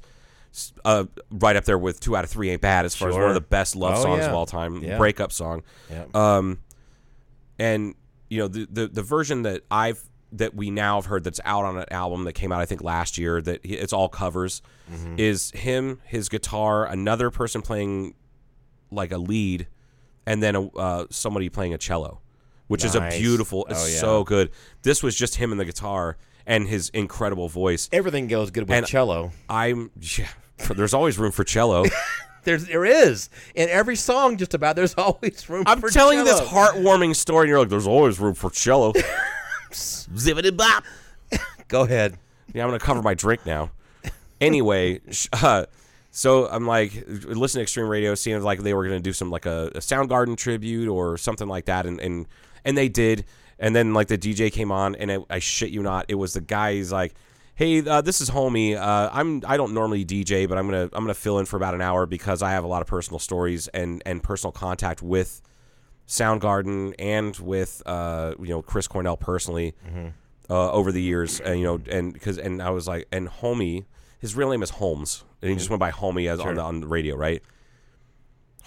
uh, 0.84 1.04
right 1.30 1.56
up 1.56 1.64
there 1.64 1.78
with 1.78 1.98
two 1.98 2.14
out 2.14 2.24
of 2.24 2.30
three 2.30 2.50
ain't 2.50 2.60
bad 2.60 2.84
as 2.84 2.94
far 2.94 3.08
as 3.08 3.14
one 3.14 3.24
of 3.24 3.34
the 3.34 3.40
best 3.40 3.74
love 3.74 3.96
Oh, 3.98 4.02
songs 4.02 4.20
yeah. 4.20 4.28
of 4.28 4.34
all 4.34 4.44
time, 4.46 4.82
Yeah. 4.82 4.98
breakup 4.98 5.32
song. 5.32 5.62
Yeah. 5.90 6.04
Um, 6.14 6.58
and 7.58 7.94
you 8.28 8.38
know 8.38 8.48
the, 8.48 8.66
the 8.70 8.86
the 8.88 9.02
version 9.02 9.42
that 9.42 9.62
I've 9.70 10.02
that 10.32 10.54
we 10.54 10.70
now 10.70 10.96
have 10.96 11.06
heard 11.06 11.24
that's 11.24 11.40
out 11.44 11.64
on 11.64 11.78
an 11.78 11.84
album 11.90 12.24
that 12.24 12.32
came 12.32 12.50
out 12.52 12.60
I 12.60 12.66
think 12.66 12.82
last 12.82 13.16
year 13.16 13.40
that 13.42 13.64
he- 13.64 13.74
it's 13.74 13.92
all 13.92 14.08
covers 14.08 14.62
Mm-hmm. 14.92 15.14
is 15.18 15.50
him, 15.50 16.00
his 16.04 16.28
guitar, 16.28 16.84
another 16.86 17.30
person 17.30 17.60
playing 17.62 18.14
like 18.92 19.10
a 19.10 19.18
lead, 19.18 19.66
and 20.26 20.40
then 20.42 20.54
a, 20.54 20.66
uh, 20.68 21.06
somebody 21.10 21.48
playing 21.48 21.74
a 21.74 21.78
cello, 21.78 22.20
which 22.68 22.84
is 22.84 22.94
a 22.94 23.08
beautiful. 23.10 23.66
It's 23.68 23.82
Oh, 23.84 23.86
yeah. 23.88 23.98
so 23.98 24.22
good. 24.24 24.50
This 24.82 25.02
was 25.02 25.16
just 25.16 25.34
him 25.36 25.50
and 25.50 25.60
the 25.60 25.64
guitar 25.64 26.16
and 26.46 26.68
his 26.68 26.88
incredible 26.90 27.48
voice. 27.48 27.88
Everything 27.90 28.28
goes 28.28 28.52
good 28.52 28.68
with 28.68 28.76
And- 28.76 28.86
cello. 28.86 29.32
I'm 29.48 29.90
yeah. 30.00 30.28
There's 30.74 30.94
always 30.94 31.18
room 31.18 31.32
for 31.32 31.42
cello. 31.44 31.84
There's 32.44 32.66
there 32.66 32.84
is 32.84 33.28
in 33.56 33.68
every 33.68 33.96
song. 33.96 34.36
Just 34.36 34.54
about 34.54 34.76
there's 34.76 34.94
always 34.98 35.48
room. 35.50 35.64
I'm 35.66 35.80
telling 35.82 36.18
you 36.20 36.24
cello. 36.24 36.38
this 36.40 36.48
heartwarming 36.48 37.16
story, 37.16 37.46
and 37.46 37.48
you're 37.48 37.58
like, 37.58 37.70
"There's 37.70 37.88
always 37.88 38.20
room 38.20 38.34
for 38.34 38.50
cello." 38.50 38.92
Zippity 39.72 40.56
bop. 40.56 40.84
Go 41.68 41.82
ahead. 41.82 42.18
Yeah, 42.54 42.62
I'm 42.62 42.68
gonna 42.68 42.78
cover 42.78 43.02
my 43.02 43.14
drink 43.14 43.44
now. 43.44 43.70
anyway, 44.40 45.00
uh, 45.32 45.66
so 46.10 46.48
I'm 46.48 46.66
like 46.66 47.04
listening 47.06 47.60
to 47.60 47.62
Extreme 47.64 47.88
Radio, 47.88 48.14
seeing 48.14 48.40
like 48.42 48.60
they 48.60 48.72
were 48.72 48.86
going 48.86 48.96
to 48.96 49.02
do 49.02 49.12
some 49.12 49.30
like 49.30 49.44
a, 49.44 49.66
a 49.74 49.80
Soundgarden 49.80 50.36
tribute 50.36 50.88
or 50.88 51.18
something 51.18 51.46
like 51.46 51.66
that, 51.66 51.84
and 51.84 52.00
and 52.00 52.26
and 52.64 52.76
they 52.76 52.88
did. 52.88 53.26
And 53.58 53.76
then 53.76 53.92
like 53.94 54.08
the 54.08 54.16
DJ 54.18 54.52
came 54.52 54.70
on, 54.72 54.94
and 54.96 55.10
it, 55.10 55.22
I 55.28 55.38
shit 55.40 55.70
you 55.70 55.82
not, 55.82 56.06
it 56.08 56.14
was 56.14 56.32
the 56.34 56.40
guy. 56.40 56.74
He's 56.74 56.92
like, 56.92 57.14
"Hey, 57.54 57.86
uh, 57.86 58.00
this 58.00 58.20
is 58.20 58.30
homie. 58.30 58.76
Uh, 58.76 59.10
I'm 59.12 59.42
I 59.46 59.56
don't 59.58 59.74
normally 59.74 60.04
DJ, 60.04 60.48
but 60.48 60.56
I'm 60.56 60.66
gonna 60.66 60.84
I'm 60.84 61.04
gonna 61.04 61.14
fill 61.14 61.38
in 61.38 61.44
for 61.46 61.56
about 61.56 61.74
an 61.74 61.82
hour 61.82 62.06
because 62.06 62.42
I 62.42 62.52
have 62.52 62.64
a 62.64 62.66
lot 62.66 62.80
of 62.80 62.88
personal 62.88 63.18
stories 63.18 63.68
and 63.68 64.02
and 64.06 64.22
personal 64.22 64.52
contact 64.52 65.02
with 65.02 65.42
Soundgarden 66.06 66.94
and 66.98 67.36
with 67.38 67.82
uh, 67.86 68.34
you 68.40 68.48
know 68.48 68.62
Chris 68.62 68.86
Cornell 68.88 69.16
personally 69.16 69.74
uh, 70.48 70.70
over 70.72 70.92
the 70.92 71.02
years, 71.02 71.40
and 71.40 71.58
you 71.58 71.64
know, 71.64 71.80
and 71.90 72.12
because 72.12 72.38
and 72.38 72.62
I 72.62 72.70
was 72.70 72.86
like, 72.86 73.06
and 73.12 73.28
homie, 73.28 73.84
his 74.20 74.34
real 74.36 74.50
name 74.50 74.62
is 74.62 74.70
Holmes, 74.70 75.24
and 75.42 75.50
he 75.50 75.56
just 75.56 75.68
went 75.70 75.80
by 75.80 75.90
homie 75.90 76.30
as 76.30 76.38
on 76.40 76.54
the 76.54 76.62
on 76.62 76.80
the 76.80 76.86
radio, 76.86 77.16
right? 77.16 77.42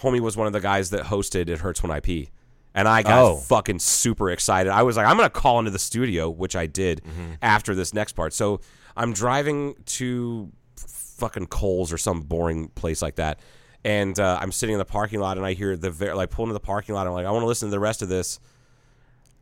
Homie 0.02 0.20
was 0.22 0.38
one 0.38 0.48
of 0.48 0.54
the 0.54 0.60
guys 0.62 0.90
that 0.92 1.06
hosted 1.06 1.50
It 1.50 1.60
Hurts 1.60 1.84
When 1.84 1.92
I 1.92 2.00
Pee. 2.00 2.30
And 2.76 2.88
I 2.88 3.02
got 3.02 3.22
Oh. 3.24 3.36
fucking 3.38 3.80
super 3.80 4.30
excited. 4.30 4.72
I 4.72 4.84
was 4.84 4.96
like, 4.96 5.08
I'm 5.08 5.18
going 5.18 5.26
to 5.28 5.30
call 5.32 5.58
into 5.60 5.72
the 5.72 5.80
studio, 5.80 6.30
which 6.30 6.56
I 6.56 6.68
did 6.68 7.02
after 7.42 7.74
this 7.76 7.94
next 7.94 8.14
part. 8.14 8.32
So 8.32 8.62
I'm 8.96 9.12
driving 9.12 9.74
to 9.98 10.52
fucking 10.78 11.48
Kohl's 11.48 11.92
or 11.92 11.98
some 11.98 12.22
boring 12.22 12.70
place 12.70 13.02
like 13.02 13.16
that. 13.16 13.40
And 13.84 14.20
uh, 14.20 14.38
I'm 14.42 14.52
sitting 14.52 14.74
in 14.74 14.80
the 14.80 14.86
parking 14.86 15.20
lot 15.20 15.38
and 15.38 15.46
I 15.46 15.54
hear 15.54 15.78
the, 15.78 15.90
ver- 15.90 16.16
like, 16.16 16.30
pull 16.30 16.46
into 16.46 16.54
the 16.54 16.60
parking 16.60 16.96
lot. 16.96 17.08
I'm 17.08 17.14
like, 17.14 17.26
I 17.26 17.32
want 17.32 17.44
to 17.44 17.48
listen 17.48 17.70
to 17.70 17.72
the 17.72 17.80
rest 17.80 18.02
of 18.02 18.10
this. 18.10 18.40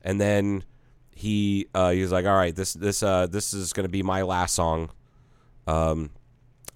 And 0.04 0.22
then 0.22 0.64
he 1.10 1.68
uh, 1.74 1.90
he 1.90 2.02
was 2.02 2.12
like, 2.12 2.26
all 2.26 2.36
right, 2.36 2.56
this, 2.56 2.74
this, 2.74 3.02
uh, 3.02 3.26
this 3.26 3.54
is 3.54 3.74
going 3.74 3.86
to 3.86 3.92
be 3.92 4.04
my 4.04 4.22
last 4.22 4.54
song. 4.54 4.92
Um, 5.66 6.12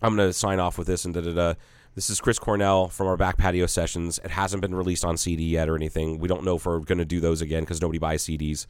I'm 0.01 0.15
going 0.15 0.27
to 0.27 0.33
sign 0.33 0.59
off 0.59 0.77
with 0.77 0.87
this 0.87 1.05
and 1.05 1.13
da 1.13 1.21
da 1.21 1.33
da. 1.33 1.53
This 1.93 2.09
is 2.09 2.21
Chris 2.21 2.39
Cornell 2.39 2.87
from 2.87 3.07
our 3.07 3.17
back 3.17 3.37
patio 3.37 3.65
sessions. 3.65 4.17
It 4.23 4.31
hasn't 4.31 4.61
been 4.61 4.73
released 4.73 5.03
on 5.03 5.17
CD 5.17 5.43
yet 5.43 5.67
or 5.67 5.75
anything. 5.75 6.19
We 6.19 6.29
don't 6.29 6.43
know 6.43 6.55
if 6.55 6.65
we're 6.65 6.79
going 6.79 6.99
to 6.99 7.05
do 7.05 7.19
those 7.19 7.41
again 7.41 7.63
because 7.63 7.81
nobody 7.81 7.99
buys 7.99 8.23
CDs. 8.23 8.65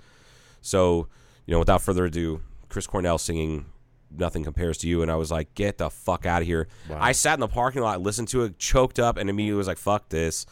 So, 0.62 1.08
you 1.46 1.52
know, 1.52 1.60
without 1.60 1.82
further 1.84 2.06
ado, 2.06 2.42
Chris 2.68 2.88
Cornell 2.88 3.20
singing 3.20 3.66
"Nothing 4.16 4.44
Compares 4.44 4.78
to 4.80 4.88
You," 4.88 5.02
and 5.02 5.12
I 5.12 5.16
was 5.16 5.32
like, 5.32 5.54
"Get 5.56 5.78
the 5.78 5.90
fuck 5.90 6.26
out 6.26 6.42
of 6.42 6.48
here!" 6.48 6.68
I 6.92 7.12
sat 7.12 7.34
in 7.36 7.40
the 7.40 7.48
parking 7.48 7.82
lot, 7.82 8.02
listened 8.02 8.28
to 8.30 8.44
it, 8.44 8.58
choked 8.60 9.00
up, 9.00 9.18
and 9.18 9.30
immediately 9.30 9.58
was 9.58 9.68
like, 9.68 9.78
"Fuck 9.78 10.10
this." 10.10 10.46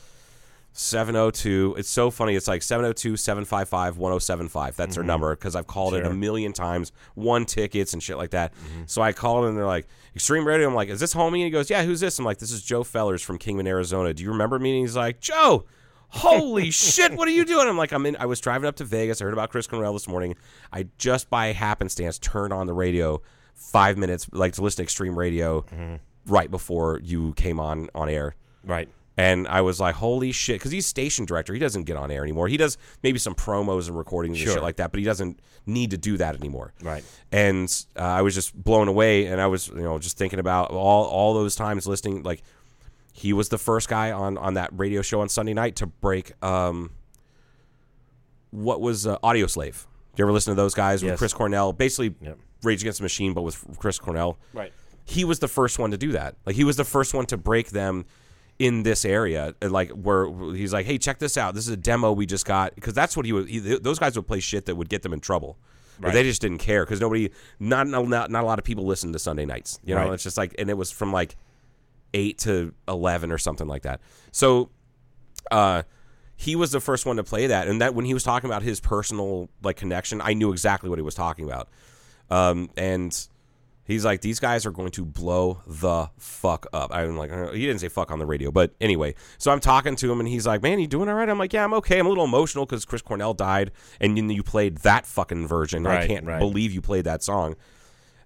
702. 0.71 1.75
It's 1.77 1.89
so 1.89 2.11
funny. 2.11 2.35
It's 2.35 2.47
like 2.47 2.61
702 2.61 3.17
755 3.17 3.97
1075. 3.97 4.75
That's 4.75 4.89
Mm-hmm. 4.91 4.95
their 4.95 5.03
number 5.05 5.35
because 5.35 5.55
I've 5.55 5.67
called 5.67 5.93
it 5.95 6.05
a 6.05 6.13
million 6.13 6.53
times, 6.53 6.91
won 7.15 7.45
tickets 7.45 7.93
and 7.93 8.01
shit 8.01 8.17
like 8.17 8.29
that. 8.31 8.53
Mm-hmm. 8.53 8.83
So 8.85 9.01
I 9.01 9.11
called 9.11 9.45
and 9.45 9.57
they're 9.57 9.65
like, 9.65 9.87
Extreme 10.15 10.45
Radio. 10.47 10.67
I'm 10.67 10.75
like, 10.75 10.89
is 10.89 10.99
this 10.99 11.13
homie? 11.13 11.35
And 11.37 11.43
he 11.45 11.49
goes, 11.49 11.69
yeah, 11.69 11.83
who's 11.83 11.99
this? 11.99 12.17
I'm 12.19 12.25
like, 12.25 12.37
this 12.37 12.51
is 12.51 12.61
Joe 12.63 12.83
Fellers 12.83 13.21
from 13.21 13.37
Kingman, 13.37 13.67
Arizona. 13.67 14.13
Do 14.13 14.23
you 14.23 14.31
remember 14.31 14.57
me? 14.59 14.71
And 14.77 14.81
he's 14.81 14.95
like, 14.95 15.19
Joe, 15.19 15.65
holy 16.09 16.71
shit, 16.71 17.13
what 17.13 17.27
are 17.27 17.31
you 17.31 17.45
doing? 17.45 17.67
I'm 17.67 17.77
like, 17.77 17.91
I'm 17.91 18.05
in, 18.05 18.15
I 18.17 18.25
was 18.25 18.39
driving 18.39 18.67
up 18.67 18.75
to 18.77 18.85
Vegas. 18.85 19.21
I 19.21 19.25
heard 19.25 19.33
about 19.33 19.49
Chris 19.49 19.67
Cornell 19.67 19.93
this 19.93 20.07
morning. 20.07 20.35
I 20.71 20.87
just 20.97 21.29
by 21.29 21.47
happenstance 21.47 22.19
turned 22.19 22.53
on 22.53 22.67
the 22.67 22.73
radio 22.73 23.21
five 23.59 23.97
minutes, 23.97 24.27
like 24.31 24.53
to 24.53 24.61
listen 24.61 24.77
to 24.77 24.83
Extreme 24.83 25.17
Radio 25.17 25.61
Mm-hmm. 25.61 25.95
right 26.33 26.49
before 26.49 26.99
you 27.03 27.33
came 27.33 27.59
on 27.59 27.89
on 27.93 28.09
air. 28.09 28.35
Right. 28.63 28.89
And 29.17 29.47
I 29.49 29.59
was 29.61 29.81
like, 29.81 29.95
holy 29.95 30.31
shit. 30.31 30.59
Because 30.59 30.71
he's 30.71 30.85
station 30.85 31.25
director. 31.25 31.53
He 31.53 31.59
doesn't 31.59 31.83
get 31.83 31.97
on 31.97 32.09
air 32.09 32.23
anymore. 32.23 32.47
He 32.47 32.55
does 32.55 32.77
maybe 33.03 33.19
some 33.19 33.35
promos 33.35 33.87
and 33.89 33.97
recordings 33.97 34.39
and 34.39 34.49
shit 34.49 34.61
like 34.63 34.77
that, 34.77 34.91
but 34.91 34.99
he 34.99 35.03
doesn't 35.05 35.41
need 35.65 35.91
to 35.91 35.97
do 35.97 36.15
that 36.17 36.35
anymore. 36.35 36.73
Right. 36.81 37.03
And 37.31 37.67
uh, 37.97 38.01
I 38.01 38.21
was 38.21 38.33
just 38.33 38.53
blown 38.55 38.87
away. 38.87 39.25
And 39.25 39.41
I 39.41 39.47
was, 39.47 39.67
you 39.67 39.81
know, 39.81 39.99
just 39.99 40.17
thinking 40.17 40.39
about 40.39 40.71
all, 40.71 41.03
all 41.05 41.33
those 41.33 41.55
times 41.57 41.85
listening. 41.85 42.23
Like, 42.23 42.43
he 43.11 43.33
was 43.33 43.49
the 43.49 43.57
first 43.57 43.89
guy 43.89 44.13
on, 44.13 44.37
on 44.37 44.53
that 44.53 44.69
radio 44.71 45.01
show 45.01 45.19
on 45.19 45.27
Sunday 45.27 45.53
night 45.53 45.75
to 45.77 45.85
break 45.87 46.31
um, 46.41 46.91
what 48.51 48.79
was 48.79 49.05
uh, 49.05 49.17
Audioslave. 49.19 49.85
You 50.17 50.23
ever 50.25 50.31
listen 50.31 50.51
to 50.51 50.55
those 50.55 50.73
guys 50.73 51.03
with 51.03 51.17
Chris 51.17 51.33
Cornell? 51.33 51.73
Basically, 51.73 52.15
Yep. 52.21 52.37
Rage 52.63 52.81
Against 52.81 52.99
the 52.99 53.03
Machine, 53.03 53.33
but 53.33 53.41
with 53.43 53.63
Chris 53.79 53.99
Cornell 53.99 54.37
Right. 54.53 54.73
he 55.05 55.23
was 55.23 55.39
the 55.39 55.47
first 55.47 55.79
one 55.79 55.91
to 55.91 55.97
do 55.97 56.11
that. 56.13 56.35
Like 56.45 56.55
he 56.55 56.63
was 56.63 56.75
the 56.77 56.83
first 56.85 57.13
one 57.13 57.25
to 57.27 57.37
break 57.37 57.69
them 57.69 58.05
in 58.59 58.83
this 58.83 59.05
area. 59.05 59.53
Like 59.61 59.89
where 59.91 60.27
he's 60.53 60.73
like, 60.73 60.85
"Hey, 60.85 60.97
check 60.97 61.19
this 61.19 61.37
out. 61.37 61.55
This 61.55 61.65
is 61.67 61.73
a 61.73 61.77
demo 61.77 62.11
we 62.11 62.25
just 62.25 62.45
got." 62.45 62.75
Because 62.75 62.93
that's 62.93 63.15
what 63.15 63.25
he 63.25 63.31
would. 63.33 63.47
He, 63.47 63.59
those 63.59 63.99
guys 63.99 64.15
would 64.17 64.27
play 64.27 64.39
shit 64.41 64.65
that 64.65 64.75
would 64.75 64.89
get 64.89 65.01
them 65.01 65.13
in 65.13 65.19
trouble. 65.21 65.57
But 66.01 66.13
they 66.13 66.23
just 66.23 66.41
didn't 66.41 66.59
care 66.59 66.85
because 66.85 67.01
nobody, 67.01 67.29
not, 67.59 67.85
not 67.87 68.07
not 68.07 68.31
a 68.43 68.45
lot 68.45 68.57
of 68.57 68.63
people 68.63 68.85
listened 68.85 69.11
to 69.13 69.19
Sunday 69.19 69.45
nights. 69.45 69.79
You 69.83 69.95
know, 69.95 70.01
Right. 70.05 70.13
it's 70.13 70.23
just 70.23 70.37
like, 70.37 70.55
and 70.57 70.69
it 70.69 70.77
was 70.77 70.91
from 70.91 71.11
like 71.11 71.35
eight 72.13 72.37
to 72.39 72.73
eleven 72.87 73.31
or 73.33 73.37
something 73.37 73.67
like 73.67 73.81
that. 73.81 73.99
So, 74.31 74.69
uh, 75.51 75.83
he 76.37 76.55
was 76.55 76.71
the 76.71 76.79
first 76.79 77.05
one 77.05 77.17
to 77.17 77.23
play 77.25 77.47
that, 77.47 77.67
and 77.67 77.81
that 77.81 77.95
when 77.95 78.05
he 78.05 78.13
was 78.13 78.23
talking 78.23 78.49
about 78.49 78.63
his 78.63 78.79
personal 78.79 79.49
like 79.61 79.75
connection, 79.75 80.21
I 80.21 80.33
knew 80.33 80.51
exactly 80.53 80.89
what 80.89 80.99
he 80.99 81.03
was 81.03 81.15
talking 81.15 81.43
about. 81.45 81.67
Um, 82.29 82.69
and 82.77 83.27
he's 83.85 84.05
like, 84.05 84.21
these 84.21 84.39
guys 84.39 84.65
are 84.65 84.71
going 84.71 84.91
to 84.91 85.03
blow 85.03 85.61
the 85.67 86.09
fuck 86.17 86.67
up. 86.71 86.93
I'm 86.93 87.17
like, 87.17 87.31
uh, 87.31 87.51
he 87.51 87.65
didn't 87.65 87.79
say 87.79 87.89
fuck 87.89 88.11
on 88.11 88.19
the 88.19 88.25
radio, 88.25 88.51
but 88.51 88.73
anyway. 88.79 89.15
So 89.37 89.51
I'm 89.51 89.59
talking 89.59 89.95
to 89.97 90.11
him, 90.11 90.19
and 90.19 90.29
he's 90.29 90.47
like, 90.47 90.61
man, 90.61 90.79
you 90.79 90.87
doing 90.87 91.09
all 91.09 91.15
right? 91.15 91.27
I'm 91.27 91.39
like, 91.39 91.53
yeah, 91.53 91.63
I'm 91.63 91.73
okay. 91.75 91.99
I'm 91.99 92.05
a 92.05 92.09
little 92.09 92.25
emotional 92.25 92.65
because 92.65 92.85
Chris 92.85 93.01
Cornell 93.01 93.33
died, 93.33 93.71
and 93.99 94.17
you, 94.17 94.25
you 94.29 94.43
played 94.43 94.77
that 94.79 95.05
fucking 95.05 95.47
version. 95.47 95.85
I 95.85 96.07
can't 96.07 96.25
right. 96.25 96.39
believe 96.39 96.71
you 96.71 96.81
played 96.81 97.05
that 97.05 97.23
song. 97.23 97.55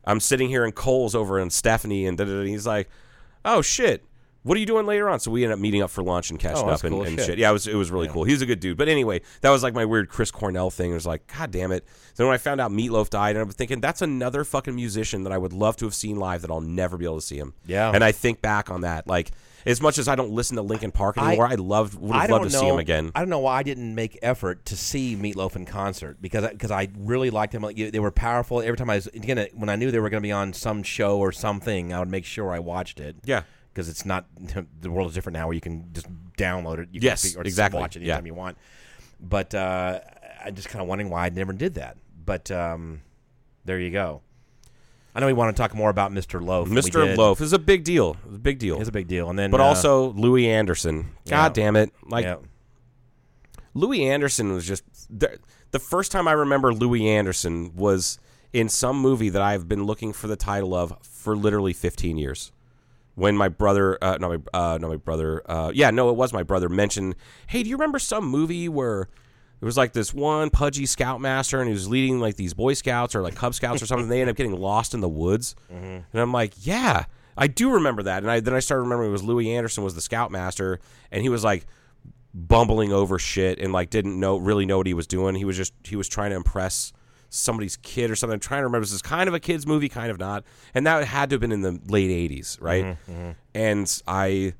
I'm 0.05 0.19
sitting 0.19 0.49
here 0.49 0.65
in 0.65 0.73
Kohl's 0.73 1.15
over 1.15 1.39
and 1.39 1.51
Stephanie, 1.51 2.05
and, 2.05 2.19
and 2.19 2.47
he's 2.47 2.67
like, 2.67 2.89
"Oh 3.45 3.61
shit, 3.61 4.03
what 4.43 4.55
are 4.55 4.59
you 4.59 4.65
doing 4.65 4.85
later 4.85 5.09
on?" 5.09 5.19
So 5.19 5.31
we 5.31 5.43
ended 5.43 5.55
up 5.57 5.59
meeting 5.59 5.81
up 5.81 5.89
for 5.89 6.03
lunch 6.03 6.29
and 6.29 6.39
catching 6.39 6.65
Oh, 6.65 6.69
up 6.69 6.83
and, 6.83 6.91
cool 6.93 7.03
and 7.03 7.17
shit. 7.17 7.25
shit. 7.25 7.39
Yeah, 7.39 7.49
it 7.49 7.53
was 7.53 7.67
it 7.67 7.75
was 7.75 7.91
really 7.91 8.07
cool. 8.07 8.23
He 8.23 8.31
was 8.33 8.41
a 8.41 8.45
good 8.45 8.59
dude. 8.59 8.77
But 8.77 8.87
anyway, 8.89 9.21
that 9.41 9.49
was 9.49 9.63
like 9.63 9.73
my 9.73 9.85
weird 9.85 10.09
Chris 10.09 10.31
Cornell 10.31 10.69
thing. 10.69 10.91
It 10.91 10.95
was 10.95 11.05
like, 11.05 11.25
God 11.37 11.51
damn 11.51 11.71
it. 11.71 11.85
Then 12.15 12.27
when 12.27 12.33
I 12.33 12.37
found 12.37 12.61
out 12.61 12.71
Meatloaf 12.71 13.09
died, 13.09 13.35
and 13.35 13.43
I'm 13.43 13.49
thinking 13.49 13.81
that's 13.81 14.01
another 14.01 14.43
fucking 14.43 14.75
musician 14.75 15.23
that 15.23 15.33
I 15.33 15.37
would 15.37 15.53
love 15.53 15.75
to 15.77 15.85
have 15.85 15.95
seen 15.95 16.17
live 16.17 16.41
that 16.43 16.51
I'll 16.51 16.61
never 16.61 16.97
be 16.97 17.05
able 17.05 17.15
to 17.15 17.21
see 17.25 17.37
him. 17.37 17.53
Yeah. 17.65 17.91
And 17.93 18.03
I 18.03 18.11
think 18.11 18.41
back 18.41 18.69
on 18.69 18.81
that, 18.81 19.07
like 19.07 19.31
as 19.65 19.81
much 19.81 19.97
as 19.97 20.07
I 20.09 20.15
don't 20.15 20.31
listen 20.31 20.57
to 20.57 20.61
Linkin 20.61 20.91
Park 20.91 21.17
anymore, 21.17 21.47
I, 21.47 21.55
loved 21.55 21.95
would 21.95 22.11
I 22.13 22.21
have 22.23 22.31
loved 22.31 22.49
to 22.49 22.53
know. 22.53 22.59
see 22.59 22.67
him 22.67 22.79
again. 22.79 23.11
I 23.15 23.19
don't 23.19 23.29
know 23.29 23.39
why 23.39 23.59
I 23.59 23.63
didn't 23.63 23.95
make 23.95 24.19
effort 24.21 24.65
to 24.65 24.75
see 24.75 25.15
Meatloaf 25.15 25.55
in 25.55 25.65
concert 25.65 26.17
because 26.21 26.49
because 26.49 26.69
I, 26.69 26.89
really 26.97 27.29
liked 27.29 27.53
them. 27.53 27.61
Like, 27.63 27.77
they 27.77 27.99
were 27.99 28.11
powerful. 28.11 28.61
Every 28.61 28.75
time 28.75 28.89
I 28.89 28.95
was 28.95 29.07
again 29.07 29.47
when 29.53 29.69
I 29.69 29.77
knew 29.77 29.89
they 29.89 29.99
were 29.99 30.09
going 30.09 30.21
to 30.21 30.27
be 30.27 30.33
on 30.33 30.51
some 30.53 30.83
show 30.83 31.17
or 31.17 31.31
something, 31.31 31.93
I 31.93 31.99
would 31.99 32.09
make 32.09 32.25
sure 32.25 32.51
I 32.51 32.59
watched 32.59 32.99
it. 32.99 33.15
Yeah. 33.23 33.43
Because 33.73 33.89
it's 33.89 34.05
not 34.05 34.25
the 34.81 34.91
world 34.91 35.09
is 35.09 35.15
different 35.15 35.33
now 35.35 35.47
where 35.47 35.55
you 35.55 35.61
can 35.61 35.89
just 35.93 36.07
download 36.37 36.79
it. 36.79 36.89
You 36.91 36.99
Yes, 37.01 37.31
can, 37.31 37.41
or 37.41 37.43
exactly. 37.43 37.79
Watch 37.79 37.95
it 37.95 38.03
Yeah. 38.03 38.13
anytime 38.13 38.27
you 38.27 38.33
want. 38.33 38.57
But 39.19 39.55
uh, 39.55 39.99
I'm 40.43 40.55
just 40.55 40.69
kind 40.69 40.81
of 40.81 40.87
wondering 40.87 41.09
why 41.09 41.25
I 41.25 41.29
never 41.29 41.53
did 41.53 41.75
that. 41.75 41.97
But 42.25 42.51
um, 42.51 43.01
there 43.65 43.79
you 43.79 43.89
go. 43.89 44.21
I 45.15 45.19
know 45.19 45.27
we 45.27 45.33
want 45.33 45.55
to 45.55 45.61
talk 45.61 45.75
more 45.75 45.89
about 45.89 46.11
Mr. 46.11 46.43
Loaf. 46.43 46.67
Mr. 46.69 47.15
Loaf 47.15 47.39
is 47.39 47.53
a 47.53 47.59
big 47.59 47.83
deal. 47.83 48.17
It's 48.25 48.35
a 48.35 48.39
big 48.39 48.57
deal. 48.57 48.79
It's 48.79 48.89
a 48.89 48.93
big 48.93 49.07
deal, 49.07 49.29
and 49.29 49.37
then 49.37 49.51
but 49.51 49.61
uh, 49.61 49.65
also 49.65 50.11
Louie 50.13 50.49
Anderson. 50.49 51.11
God 51.27 51.55
yeah. 51.55 51.63
damn 51.63 51.75
it! 51.75 51.91
Like 52.03 52.25
yeah. 52.25 52.37
Louie 53.75 54.05
Anderson 54.05 54.53
was 54.53 54.65
just 54.65 54.83
the, 55.09 55.39
the 55.71 55.79
first 55.79 56.11
time 56.11 56.27
I 56.27 56.31
remember 56.31 56.73
Louie 56.73 57.07
Anderson 57.07 57.75
was 57.75 58.17
in 58.53 58.69
some 58.69 58.97
movie 58.99 59.29
that 59.29 59.41
I've 59.41 59.67
been 59.67 59.83
looking 59.85 60.13
for 60.13 60.27
the 60.27 60.35
title 60.35 60.73
of 60.73 60.95
for 61.01 61.35
literally 61.35 61.73
15 61.73 62.17
years. 62.17 62.51
When 63.15 63.37
my 63.37 63.47
brother, 63.47 63.97
uh, 64.03 64.17
no, 64.19 64.29
my, 64.29 64.37
uh, 64.53 64.77
no, 64.81 64.89
my 64.89 64.95
brother, 64.95 65.43
uh, 65.49 65.71
yeah, 65.73 65.91
no, 65.91 66.09
it 66.09 66.15
was 66.15 66.33
my 66.33 66.41
brother 66.43 66.67
mentioned, 66.67 67.15
hey, 67.47 67.61
do 67.61 67.69
you 67.69 67.75
remember 67.75 67.99
some 67.99 68.25
movie 68.25 68.67
where 68.67 69.07
it 69.61 69.65
was 69.65 69.77
like 69.77 69.93
this 69.93 70.13
one 70.13 70.49
pudgy 70.49 70.85
scoutmaster 70.85 71.59
and 71.59 71.69
he 71.69 71.73
was 71.73 71.87
leading 71.87 72.19
like 72.19 72.35
these 72.35 72.53
Boy 72.53 72.73
Scouts 72.73 73.15
or 73.15 73.21
like 73.21 73.35
Cub 73.35 73.53
Scouts 73.53 73.81
or 73.81 73.85
something. 73.85 74.09
they 74.09 74.19
end 74.21 74.29
up 74.29 74.35
getting 74.35 74.59
lost 74.59 74.93
in 74.93 74.99
the 74.99 75.07
woods, 75.07 75.55
and 76.11 76.21
I'm 76.21 76.33
like, 76.33 76.53
yeah, 76.65 77.05
I 77.37 77.47
do 77.47 77.71
remember 77.71 78.03
that. 78.03 78.23
And 78.23 78.31
I 78.31 78.39
then 78.39 78.53
I 78.55 78.59
started 78.59 78.81
remembering 78.83 79.09
it 79.09 79.13
was 79.13 79.23
Louie 79.23 79.51
Anderson 79.55 79.83
was 79.83 79.95
the 79.95 80.01
scoutmaster, 80.01 80.79
and 81.11 81.21
he 81.21 81.29
was 81.29 81.43
like 81.43 81.65
bumbling 82.33 82.91
over 82.91 83.19
shit 83.19 83.59
and 83.59 83.71
like 83.71 83.89
didn't 83.91 84.19
know 84.19 84.37
really 84.37 84.65
know 84.65 84.77
what 84.77 84.87
he 84.87 84.93
was 84.93 85.07
doing. 85.07 85.35
He 85.35 85.45
was 85.45 85.55
just 85.55 85.73
he 85.83 85.95
was 85.95 86.07
trying 86.09 86.31
to 86.31 86.35
impress 86.35 86.91
somebody's 87.33 87.75
kid 87.77 88.11
or 88.11 88.15
something. 88.15 88.35
I'm 88.35 88.39
trying 88.39 88.61
to 88.61 88.65
remember. 88.65 88.85
This 88.85 88.93
is 88.93 89.01
kind 89.01 89.27
of 89.27 89.33
a 89.33 89.39
kids 89.39 89.65
movie, 89.65 89.89
kind 89.89 90.11
of 90.11 90.19
not, 90.19 90.43
and 90.73 90.85
that 90.85 91.03
had 91.05 91.29
to 91.29 91.33
have 91.35 91.41
been 91.41 91.51
in 91.51 91.61
the 91.61 91.79
late 91.87 92.09
'80s, 92.31 92.61
right? 92.61 92.97
And 93.55 94.01
I 94.07 94.53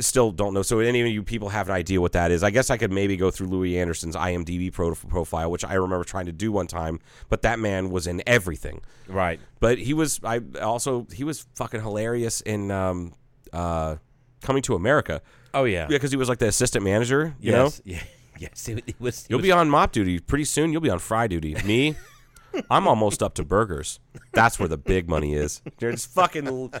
still 0.00 0.30
don't 0.30 0.54
know. 0.54 0.62
So 0.62 0.78
any 0.78 1.00
of 1.00 1.08
you 1.08 1.22
people 1.22 1.48
have 1.48 1.68
an 1.68 1.74
idea 1.74 2.00
what 2.00 2.12
that 2.12 2.30
is? 2.30 2.42
I 2.44 2.50
guess 2.50 2.70
I 2.70 2.76
could 2.76 2.92
maybe 2.92 3.16
go 3.16 3.30
through 3.30 3.48
Louie 3.48 3.78
Anderson's 3.78 4.14
IMDb 4.14 4.72
pro- 4.72 4.94
profile, 4.94 5.50
which 5.50 5.64
I 5.64 5.74
remember 5.74 6.04
trying 6.04 6.26
to 6.26 6.32
do 6.32 6.52
one 6.52 6.66
time. 6.68 7.00
But 7.28 7.42
that 7.42 7.58
man 7.58 7.90
was 7.90 8.06
in 8.06 8.22
everything. 8.26 8.82
right. 9.08 9.40
But 9.58 9.78
he 9.78 9.94
was. 9.94 10.20
I 10.22 10.40
also 10.60 11.06
he 11.12 11.24
was 11.24 11.46
fucking 11.54 11.80
hilarious 11.80 12.40
in 12.42 12.70
um, 12.70 13.14
uh, 13.52 13.96
Coming 14.40 14.62
to 14.62 14.74
America. 14.74 15.22
Oh 15.54 15.64
yeah. 15.64 15.82
Yeah, 15.82 15.86
because 15.88 16.10
he 16.10 16.16
was 16.16 16.28
like 16.28 16.38
the 16.38 16.48
assistant 16.48 16.84
manager. 16.84 17.34
You 17.40 17.52
yes. 17.52 17.80
know, 17.84 17.92
Yeah. 17.92 18.02
Yes. 18.42 18.68
It, 18.68 18.82
it 18.86 19.00
was. 19.00 19.24
it 19.24 19.30
you'll 19.30 19.38
was- 19.38 19.44
be 19.46 19.52
on 19.52 19.70
mop 19.70 19.92
duty 19.92 20.18
pretty 20.18 20.44
soon. 20.44 20.72
You'll 20.72 20.80
be 20.80 20.90
on 20.90 20.98
fry 20.98 21.26
duty. 21.26 21.54
Me, 21.64 21.96
I'm 22.70 22.86
almost 22.88 23.22
up 23.22 23.34
to 23.34 23.44
burgers. 23.44 24.00
That's 24.32 24.58
where 24.58 24.68
the 24.68 24.76
big 24.78 25.08
money 25.08 25.34
is. 25.34 25.62
They're 25.78 25.92
just 25.92 26.10
fucking 26.10 26.72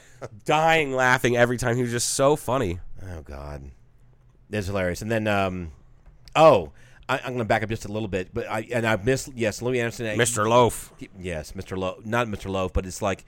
dying 0.44 0.92
laughing 0.92 1.36
every 1.36 1.56
time. 1.58 1.76
He 1.76 1.82
was 1.82 1.90
just 1.92 2.10
so 2.14 2.36
funny. 2.36 2.80
Oh 3.02 3.22
God, 3.22 3.70
that's 4.50 4.66
hilarious. 4.66 5.02
And 5.02 5.10
then, 5.10 5.26
um, 5.26 5.72
oh, 6.36 6.72
I, 7.08 7.18
I'm 7.18 7.24
going 7.34 7.38
to 7.38 7.44
back 7.44 7.62
up 7.62 7.68
just 7.68 7.84
a 7.84 7.92
little 7.92 8.08
bit, 8.08 8.30
but 8.32 8.48
I 8.50 8.66
and 8.72 8.86
I 8.86 8.96
missed 8.96 9.30
yes, 9.34 9.60
Louie 9.62 9.80
Anderson, 9.80 10.06
Mr. 10.18 10.48
Loaf. 10.48 10.92
Yes, 11.18 11.52
Mr. 11.52 11.76
Loaf, 11.76 12.04
not 12.04 12.26
Mr. 12.28 12.50
Loaf, 12.50 12.72
but 12.72 12.86
it's 12.86 13.02
like 13.02 13.24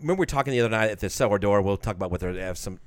remember 0.00 0.20
we 0.20 0.22
were 0.22 0.26
talking 0.26 0.52
the 0.52 0.60
other 0.60 0.68
night 0.70 0.90
at 0.90 1.00
the 1.00 1.08
cellar 1.10 1.38
door. 1.38 1.62
We'll 1.62 1.76
talk 1.76 1.96
about 1.96 2.10
whether 2.10 2.32
they 2.32 2.40
have 2.40 2.58
some 2.58 2.80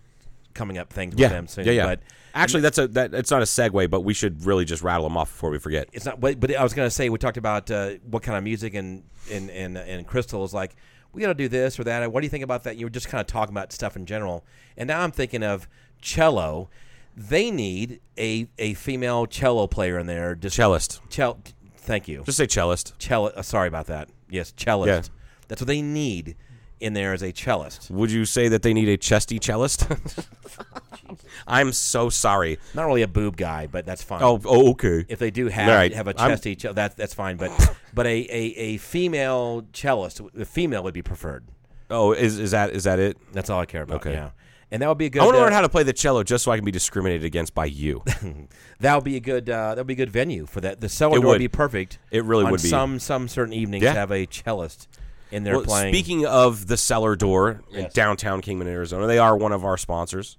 coming 0.54 0.78
up 0.78 0.92
things 0.92 1.14
Yeah, 1.18 1.28
with 1.28 1.32
them 1.34 1.48
soon. 1.48 1.66
yeah, 1.66 1.72
yeah. 1.72 1.86
But 1.86 2.00
Actually, 2.38 2.62
that's 2.62 2.78
a 2.78 2.88
that. 2.90 3.14
It's 3.14 3.32
not 3.32 3.42
a 3.42 3.46
segue, 3.46 3.90
but 3.90 4.02
we 4.02 4.14
should 4.14 4.46
really 4.46 4.66
just 4.66 4.84
rattle 4.84 5.04
them 5.04 5.18
off 5.18 5.32
before 5.32 5.50
we 5.50 5.60
forget. 5.60 5.90
it's 5.94 6.06
not. 6.06 6.20
But, 6.20 6.40
but 6.40 6.56
I 6.56 6.64
was 6.64 6.74
going 6.74 6.86
to 6.86 6.92
say 6.92 7.10
we 7.10 7.18
talked 7.18 7.38
about 7.38 7.70
uh, 7.72 7.92
what 8.10 8.24
kind 8.24 8.38
of 8.38 8.44
music 8.44 8.74
and 8.74 9.04
and 9.32 9.50
and 9.50 9.78
and 9.78 10.08
Crystal 10.08 10.44
is 10.44 10.54
like. 10.54 10.76
We 11.14 11.22
got 11.22 11.30
to 11.30 11.34
do 11.34 11.48
this 11.48 11.80
or 11.80 11.84
that. 11.86 12.12
What 12.12 12.22
do 12.22 12.26
you 12.26 12.30
think 12.30 12.44
about 12.44 12.64
that? 12.66 12.78
You 12.78 12.86
were 12.86 12.92
just 12.92 13.08
kind 13.08 13.20
of 13.22 13.26
talking 13.28 13.54
about 13.54 13.72
stuff 13.72 13.96
in 13.96 14.06
general, 14.06 14.46
and 14.76 14.88
now 14.88 15.02
I'm 15.02 15.12
thinking 15.12 15.42
of 15.42 15.68
cello. 16.00 16.70
They 17.16 17.50
need 17.50 18.02
a 18.20 18.48
a 18.60 18.76
female 18.76 19.26
cello 19.26 19.66
player 19.66 19.98
in 19.98 20.06
there. 20.06 20.36
Just 20.36 20.56
Cellist. 20.56 21.02
Cell. 21.10 21.40
Thank 21.78 22.08
you. 22.08 22.24
Just 22.24 22.38
say 22.38 22.46
cellist. 22.46 22.94
cello. 23.00 23.30
Uh, 23.30 23.42
sorry 23.42 23.68
about 23.68 23.88
that. 23.88 24.10
Yes, 24.30 24.52
cellist. 24.52 24.88
Yeah. 24.88 25.02
That's 25.48 25.62
what 25.62 25.68
they 25.68 25.82
need 25.82 26.36
in 26.80 26.94
there 26.94 27.14
as 27.14 27.24
a 27.24 27.32
cellist. 27.32 27.90
Would 27.90 28.12
you 28.12 28.26
say 28.26 28.48
that 28.48 28.62
they 28.62 28.74
need 28.74 28.90
a 28.90 28.98
chesty 28.98 29.40
cellist? 29.40 29.88
I'm 31.48 31.72
so 31.74 32.10
sorry. 32.10 32.60
Not 32.74 32.86
really 32.86 33.02
a 33.02 33.08
boob 33.08 33.38
guy, 33.38 33.68
but 33.68 33.86
that's 33.86 34.04
fine. 34.04 34.22
Oh, 34.22 34.40
oh 34.46 34.72
okay. 34.72 35.06
if 35.08 35.20
they 35.20 35.32
do 35.32 35.48
have 35.48 35.68
right. 35.68 35.94
have 35.94 36.08
a 36.08 36.14
chesty, 36.14 36.58
cell, 36.58 36.74
that's 36.74 36.96
that's 36.96 37.14
fine. 37.14 37.38
But 37.38 37.52
but 37.94 38.06
a, 38.06 38.10
a, 38.10 38.44
a 38.56 38.78
female 38.78 39.66
cellist, 39.74 40.22
a 40.38 40.46
female 40.46 40.84
would 40.84 40.94
be 40.94 41.02
preferred. 41.02 41.46
Oh, 41.90 42.12
is 42.12 42.40
is 42.40 42.52
that 42.52 42.72
is 42.72 42.84
that 42.84 43.00
it? 43.00 43.18
That's 43.32 43.50
all 43.50 43.62
I 43.62 43.66
care 43.66 43.84
about. 43.84 43.98
Okay. 43.98 44.14
Yeah, 44.14 44.32
and 44.72 44.82
that 44.82 44.90
would 44.90 44.98
be 44.98 45.06
a 45.06 45.10
good. 45.10 45.22
I 45.22 45.26
want 45.26 45.36
to 45.36 45.40
uh, 45.40 45.44
learn 45.46 45.54
how 45.54 45.62
to 45.62 45.70
play 45.70 45.84
the 45.84 45.94
cello 45.94 46.24
just 46.24 46.44
so 46.44 46.52
I 46.52 46.58
can 46.58 46.66
be 46.66 46.72
discriminated 46.72 47.24
against 47.24 47.56
by 47.56 47.66
you. 47.66 48.04
that 48.80 48.96
would 48.96 49.06
be 49.06 49.16
a 49.16 49.22
good. 49.22 49.50
Uh, 49.50 49.76
that 49.76 49.78
would 49.78 49.88
be 49.88 49.94
a 49.94 49.98
good 49.98 50.12
venue 50.12 50.46
for 50.46 50.60
that. 50.62 50.82
The 50.82 50.90
cellar 50.90 51.20
would 51.20 51.26
would. 51.26 51.40
be 51.40 51.48
perfect. 51.48 52.00
It 52.12 52.26
really 52.26 52.44
would 52.44 52.62
be. 52.62 52.68
Some 52.68 53.00
some 53.00 53.28
certain 53.28 53.54
evenings 53.54 53.84
Yeah. 53.84 53.94
have 53.94 54.12
a 54.12 54.28
cellist 54.28 54.88
in 55.32 55.44
there 55.44 55.56
Well, 55.58 55.66
playing. 55.66 55.94
speaking 55.94 56.26
of 56.26 56.68
the 56.68 56.78
cellar 56.78 57.16
door 57.16 57.62
in 57.72 57.90
downtown 57.94 58.42
Kingman, 58.42 58.68
Arizona, 58.68 59.08
they 59.08 59.20
are 59.20 59.36
one 59.38 59.52
of 59.52 59.64
our 59.66 59.78
sponsors. 59.78 60.38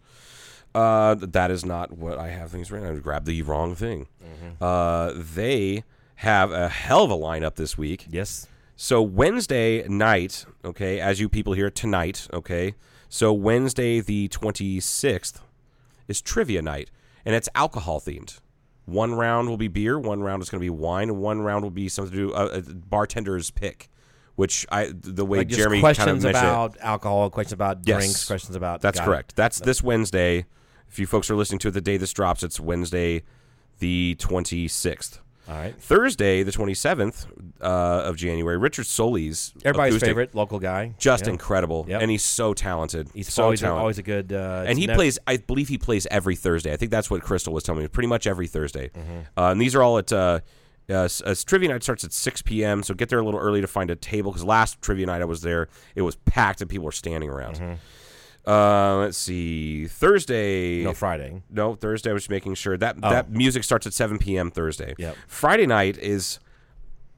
Uh, 0.74 1.14
that 1.18 1.50
is 1.50 1.64
not 1.64 1.92
what 1.96 2.18
I 2.18 2.28
have 2.28 2.50
things 2.50 2.70
written. 2.70 2.94
I 2.96 2.98
grabbed 3.00 3.26
the 3.26 3.42
wrong 3.42 3.74
thing. 3.74 4.06
Mm-hmm. 4.22 4.62
Uh, 4.62 5.12
they 5.16 5.84
have 6.16 6.52
a 6.52 6.68
hell 6.68 7.04
of 7.04 7.10
a 7.10 7.16
lineup 7.16 7.54
this 7.56 7.76
week. 7.78 8.06
yes. 8.10 8.46
So 8.80 9.02
Wednesday 9.02 9.82
night, 9.88 10.44
okay, 10.64 11.00
as 11.00 11.18
you 11.18 11.28
people 11.28 11.52
hear 11.54 11.68
tonight, 11.68 12.28
okay. 12.32 12.74
So 13.08 13.32
Wednesday 13.32 13.98
the 14.00 14.28
twenty 14.28 14.78
sixth 14.78 15.40
is 16.06 16.20
trivia 16.22 16.62
night, 16.62 16.88
and 17.24 17.34
it's 17.34 17.48
alcohol 17.56 18.00
themed. 18.00 18.38
One 18.84 19.14
round 19.14 19.48
will 19.48 19.56
be 19.56 19.66
beer, 19.66 19.98
one 19.98 20.22
round 20.22 20.42
is 20.42 20.48
going 20.48 20.60
to 20.60 20.64
be 20.64 20.70
wine, 20.70 21.08
and 21.08 21.18
one 21.18 21.40
round 21.40 21.64
will 21.64 21.72
be 21.72 21.88
something 21.88 22.12
to 22.12 22.28
do 22.28 22.32
uh, 22.32 22.50
a 22.54 22.60
bartender's 22.62 23.50
pick, 23.50 23.90
which 24.38 24.64
I 24.70 24.92
the 24.94 25.26
way 25.26 25.38
Like 25.38 25.48
Jeremy 25.48 25.82
kind 25.82 25.90
of 25.90 25.96
questions 25.96 26.22
mentioned 26.22 26.46
it- 26.46 26.48
about 26.48 26.76
alcohol, 26.80 27.28
questions 27.28 27.54
about 27.54 27.78
Yes. 27.84 27.96
drinks, 27.98 28.24
questions 28.24 28.54
about. 28.54 28.80
That's 28.80 29.00
got 29.00 29.02
it. 29.02 29.06
correct. 29.06 29.34
That's 29.34 29.58
this 29.58 29.82
Wednesday. 29.82 30.46
If 30.88 31.00
you 31.00 31.06
folks 31.08 31.28
are 31.28 31.34
listening 31.34 31.58
to 31.60 31.68
it 31.68 31.70
the 31.72 31.80
day 31.80 31.96
this 31.96 32.12
drops, 32.12 32.44
it's 32.44 32.60
Wednesday 32.60 33.24
the 33.80 34.14
twenty 34.20 34.68
sixth. 34.68 35.18
All 35.48 35.54
right. 35.54 35.74
Thursday, 35.80 36.42
the 36.42 36.52
27th 36.52 37.24
uh, 37.62 37.64
of 37.64 38.16
January, 38.16 38.58
Richard 38.58 38.84
Solis. 38.84 39.54
Everybody's 39.64 39.94
acoustic, 39.94 40.08
favorite 40.10 40.34
local 40.34 40.58
guy. 40.58 40.94
Just 40.98 41.26
incredible. 41.26 41.86
Yep. 41.88 42.02
And 42.02 42.10
he's 42.10 42.22
so 42.22 42.52
talented. 42.52 43.08
He's 43.14 43.32
so 43.32 43.44
always 43.44 43.62
a, 43.62 43.70
always 43.72 43.96
a 43.96 44.02
good. 44.02 44.30
Uh, 44.30 44.64
and 44.66 44.78
he 44.78 44.86
plays, 44.86 45.18
I 45.26 45.38
believe 45.38 45.68
he 45.68 45.78
plays 45.78 46.06
every 46.10 46.36
Thursday. 46.36 46.70
I 46.70 46.76
think 46.76 46.90
that's 46.90 47.10
what 47.10 47.22
Crystal 47.22 47.54
was 47.54 47.64
telling 47.64 47.80
me. 47.80 47.88
Pretty 47.88 48.08
much 48.08 48.26
every 48.26 48.46
Thursday. 48.46 48.90
Mm-hmm. 48.90 49.18
Uh, 49.38 49.50
and 49.52 49.58
these 49.60 49.74
are 49.74 49.82
all 49.82 49.96
at. 49.96 50.12
Uh, 50.90 50.92
uh, 50.94 51.04
s- 51.04 51.22
uh, 51.24 51.34
trivia 51.46 51.68
night 51.68 51.82
starts 51.82 52.02
at 52.04 52.12
6 52.12 52.42
p.m. 52.42 52.82
So 52.82 52.94
get 52.94 53.08
there 53.10 53.18
a 53.18 53.24
little 53.24 53.40
early 53.40 53.60
to 53.60 53.66
find 53.66 53.90
a 53.90 53.96
table 53.96 54.30
because 54.32 54.44
last 54.44 54.80
trivia 54.80 55.06
night 55.06 55.20
I 55.22 55.26
was 55.26 55.42
there, 55.42 55.68
it 55.94 56.02
was 56.02 56.16
packed 56.16 56.60
and 56.60 56.70
people 56.70 56.84
were 56.86 56.92
standing 56.92 57.28
around. 57.28 57.78
Uh, 58.46 58.96
let's 58.98 59.18
see. 59.18 59.86
Thursday. 59.86 60.78
Mm-hmm. 60.78 60.84
No 60.84 60.94
Friday. 60.94 61.42
No, 61.50 61.74
Thursday. 61.74 62.10
I 62.10 62.12
was 62.14 62.22
just 62.22 62.30
making 62.30 62.54
sure 62.54 62.76
that 62.78 62.96
Oh. 63.02 63.10
that 63.10 63.30
music 63.30 63.64
starts 63.64 63.86
at 63.86 63.92
7 63.92 64.18
p.m. 64.18 64.50
Thursday. 64.50 64.94
Yep. 64.96 65.16
Friday 65.26 65.66
night 65.66 65.98
is 65.98 66.38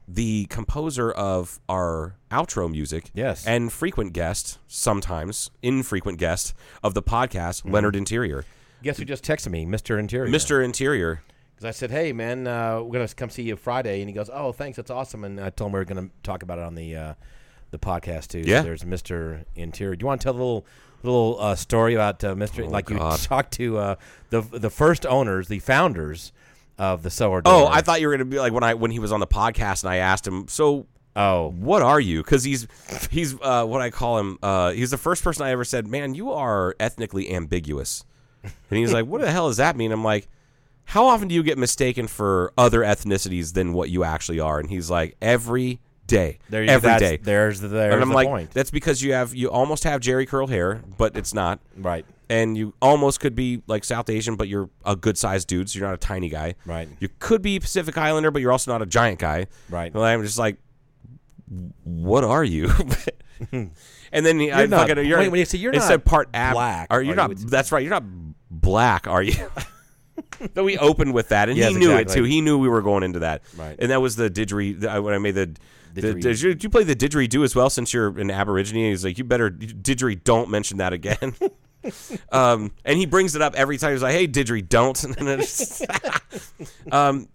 the 0.07 0.45
composer 0.49 1.09
of 1.09 1.61
our 1.69 2.15
outro 2.29 2.69
music. 2.69 3.11
Yes. 3.13 3.47
And 3.47 3.71
frequent 3.71 4.11
guest, 4.11 4.59
sometimes 4.67 5.49
infrequent 5.61 6.17
guest 6.17 6.53
of 6.83 6.93
the 6.93 7.03
podcast, 7.03 7.59
Mm-hmm. 7.61 7.71
Leonard 7.71 7.95
Interior. 7.95 8.43
Guess 8.83 8.97
who 8.97 9.05
just 9.05 9.23
texted 9.23 9.51
me, 9.51 9.63
Mister 9.65 9.97
Interior? 9.97 10.29
Mr. 10.33 10.61
Interior. 10.65 11.21
Because 11.61 11.75
I 11.75 11.77
said, 11.77 11.91
"Hey, 11.91 12.11
man, 12.11 12.47
uh, 12.47 12.81
we're 12.81 12.93
gonna 12.93 13.07
come 13.09 13.29
see 13.29 13.43
you 13.43 13.55
Friday," 13.55 14.01
and 14.01 14.09
he 14.09 14.15
goes, 14.15 14.31
"Oh, 14.33 14.51
thanks, 14.51 14.77
that's 14.77 14.89
awesome." 14.89 15.23
And 15.23 15.39
I 15.39 15.51
told 15.51 15.69
him 15.69 15.73
we 15.73 15.79
were 15.79 15.85
gonna 15.85 16.09
talk 16.23 16.41
about 16.41 16.57
it 16.57 16.63
on 16.63 16.73
the 16.73 16.95
uh, 16.95 17.13
the 17.69 17.77
podcast 17.77 18.29
too. 18.29 18.39
Yeah. 18.39 18.61
So 18.61 18.63
there's 18.63 18.83
Mister 18.83 19.45
Interior. 19.55 19.95
Do 19.95 20.03
you 20.03 20.07
want 20.07 20.21
to 20.21 20.25
tell 20.25 20.33
a 20.33 20.39
little 20.41 20.65
little 21.03 21.37
uh, 21.39 21.55
story 21.55 21.93
about 21.93 22.23
uh, 22.23 22.33
Mister? 22.35 22.65
like 22.65 22.89
you 22.89 22.97
Oh, 22.99 23.15
talked 23.21 23.51
to 23.53 23.77
uh, 23.77 23.95
the 24.31 24.41
the 24.41 24.71
first 24.71 25.05
owners, 25.05 25.49
the 25.49 25.59
founders 25.59 26.31
of 26.79 27.03
the 27.03 27.11
Cellar 27.11 27.43
Oh, 27.45 27.67
I 27.67 27.81
thought 27.81 28.01
you 28.01 28.07
were 28.07 28.13
gonna 28.13 28.25
be 28.25 28.39
like 28.39 28.53
when 28.53 28.63
I 28.63 28.73
when 28.73 28.89
he 28.89 28.97
was 28.97 29.11
on 29.11 29.19
the 29.19 29.27
podcast 29.27 29.83
and 29.83 29.91
I 29.91 29.97
asked 29.97 30.25
him, 30.25 30.47
so 30.47 30.87
Oh, 31.15 31.51
what 31.51 31.83
are 31.83 31.99
you? 31.99 32.23
Because 32.23 32.43
he's 32.43 32.67
he's 33.11 33.35
uh, 33.39 33.65
what 33.65 33.81
I 33.81 33.91
call 33.91 34.17
him. 34.17 34.39
Uh, 34.41 34.71
he's 34.71 34.89
the 34.89 34.97
first 34.97 35.23
person 35.23 35.45
I 35.45 35.51
ever 35.51 35.65
said, 35.65 35.85
"Man, 35.85 36.15
you 36.15 36.31
are 36.31 36.73
ethnically 36.79 37.31
ambiguous." 37.31 38.03
And 38.43 38.51
he's 38.79 38.93
like, 38.93 39.05
"What 39.05 39.21
the 39.21 39.29
hell 39.29 39.47
does 39.47 39.57
that 39.57 39.75
mean?" 39.75 39.91
I'm 39.91 40.03
like, 40.05 40.27
"How 40.85 41.05
often 41.07 41.27
do 41.27 41.35
you 41.35 41.43
get 41.43 41.57
mistaken 41.57 42.07
for 42.07 42.53
other 42.57 42.81
ethnicities 42.81 43.53
than 43.53 43.73
what 43.73 43.89
you 43.89 44.03
actually 44.03 44.39
are?" 44.39 44.59
And 44.59 44.69
he's 44.69 44.89
like, 44.89 45.15
"Every 45.21 45.79
day, 46.07 46.39
there 46.49 46.63
you 46.63 46.69
every 46.69 46.97
day." 46.97 47.17
There's 47.17 47.61
the 47.61 47.67
there's 47.69 47.93
and 47.93 48.01
I'm 48.03 48.09
the 48.09 48.15
like, 48.15 48.27
point. 48.27 48.51
"That's 48.51 48.71
because 48.71 49.01
you 49.01 49.13
have 49.13 49.33
you 49.33 49.49
almost 49.49 49.83
have 49.85 50.01
Jheri 50.01 50.27
curl 50.27 50.47
hair, 50.47 50.81
but 50.97 51.15
it's 51.15 51.33
not." 51.33 51.59
Right. 51.77 52.05
And 52.29 52.57
you 52.57 52.73
almost 52.81 53.19
could 53.19 53.35
be 53.35 53.61
like 53.67 53.83
South 53.83 54.09
Asian, 54.09 54.37
but 54.37 54.47
you're 54.47 54.69
a 54.85 54.95
good 54.95 55.17
sized 55.17 55.47
dude, 55.49 55.69
so 55.69 55.77
you're 55.79 55.87
not 55.87 55.95
a 55.95 55.97
tiny 55.97 56.29
guy. 56.29 56.55
Right. 56.65 56.87
You 57.01 57.09
could 57.19 57.41
be 57.41 57.59
Pacific 57.59 57.97
Islander, 57.97 58.31
but 58.31 58.41
you're 58.41 58.53
also 58.53 58.71
not 58.71 58.81
a 58.81 58.85
giant 58.85 59.19
guy. 59.19 59.47
Right. 59.69 59.93
Well, 59.93 60.05
I'm 60.05 60.23
just 60.23 60.37
like, 60.39 60.55
what 61.83 62.23
are 62.23 62.43
you? 62.43 62.69
Hmm. 62.69 63.63
and 64.13 64.25
then 64.25 64.39
he- 64.39 64.51
I 64.51 64.59
You're 64.59 64.67
not- 64.69 64.87
fucking, 64.87 65.05
you're, 65.05 65.19
wait, 65.19 65.29
when 65.29 65.39
you 65.39 65.45
say 65.45 65.57
you're 65.57 65.73
it 65.73 65.77
not 65.79 65.87
said 65.87 66.05
part 66.05 66.29
ab, 66.33 66.53
black, 66.53 66.87
Are 66.89 67.01
you 67.01 67.11
are 67.11 67.15
not? 67.15 67.31
you? 67.31 67.35
That's 67.47 67.71
right. 67.73 67.81
You're 67.83 67.89
not 67.89 68.03
black, 68.49 69.07
are 69.07 69.21
you? 69.23 69.33
But 70.53 70.63
we 70.63 70.77
opened 70.77 71.13
with 71.13 71.29
that, 71.29 71.49
and 71.49 71.57
Yes, 71.57 71.71
he 71.71 71.77
knew 71.77 71.91
exactly. 71.91 72.13
it 72.13 72.15
too. 72.15 72.23
He 72.23 72.41
knew 72.41 72.57
we 72.57 72.67
were 72.67 72.81
going 72.81 73.03
into 73.03 73.19
that. 73.19 73.43
Right. 73.55 73.75
And 73.77 73.91
that 73.91 74.01
was 74.01 74.15
the 74.15 74.29
didgeridoo. 74.29 75.03
When 75.03 75.13
I 75.13 75.17
made 75.17 75.35
the, 75.35 75.55
the 75.93 76.13
did, 76.13 76.41
you, 76.41 76.69
play 76.69 76.83
the 76.83 76.95
didgeridoo 76.95 77.43
as 77.43 77.55
well? 77.55 77.69
Since 77.69 77.93
you're 77.93 78.17
an 78.19 78.31
Aborigine, 78.31 78.89
he's 78.89 79.05
like, 79.05 79.17
you 79.17 79.23
better 79.23 79.49
didgeridoo. 79.51 80.23
Don't 80.23 80.49
mention 80.49 80.77
that 80.77 80.93
again. 80.93 81.35
um, 82.31 82.71
and 82.85 82.97
he 82.97 83.05
brings 83.05 83.35
it 83.35 83.41
up 83.41 83.55
every 83.55 83.77
time. 83.77 83.91
He's 83.93 84.03
like, 84.03 84.13
"Hey, 84.13 84.27
didgeridoo, 84.27 84.69
don't." 84.69 84.97
Um, 86.91 87.27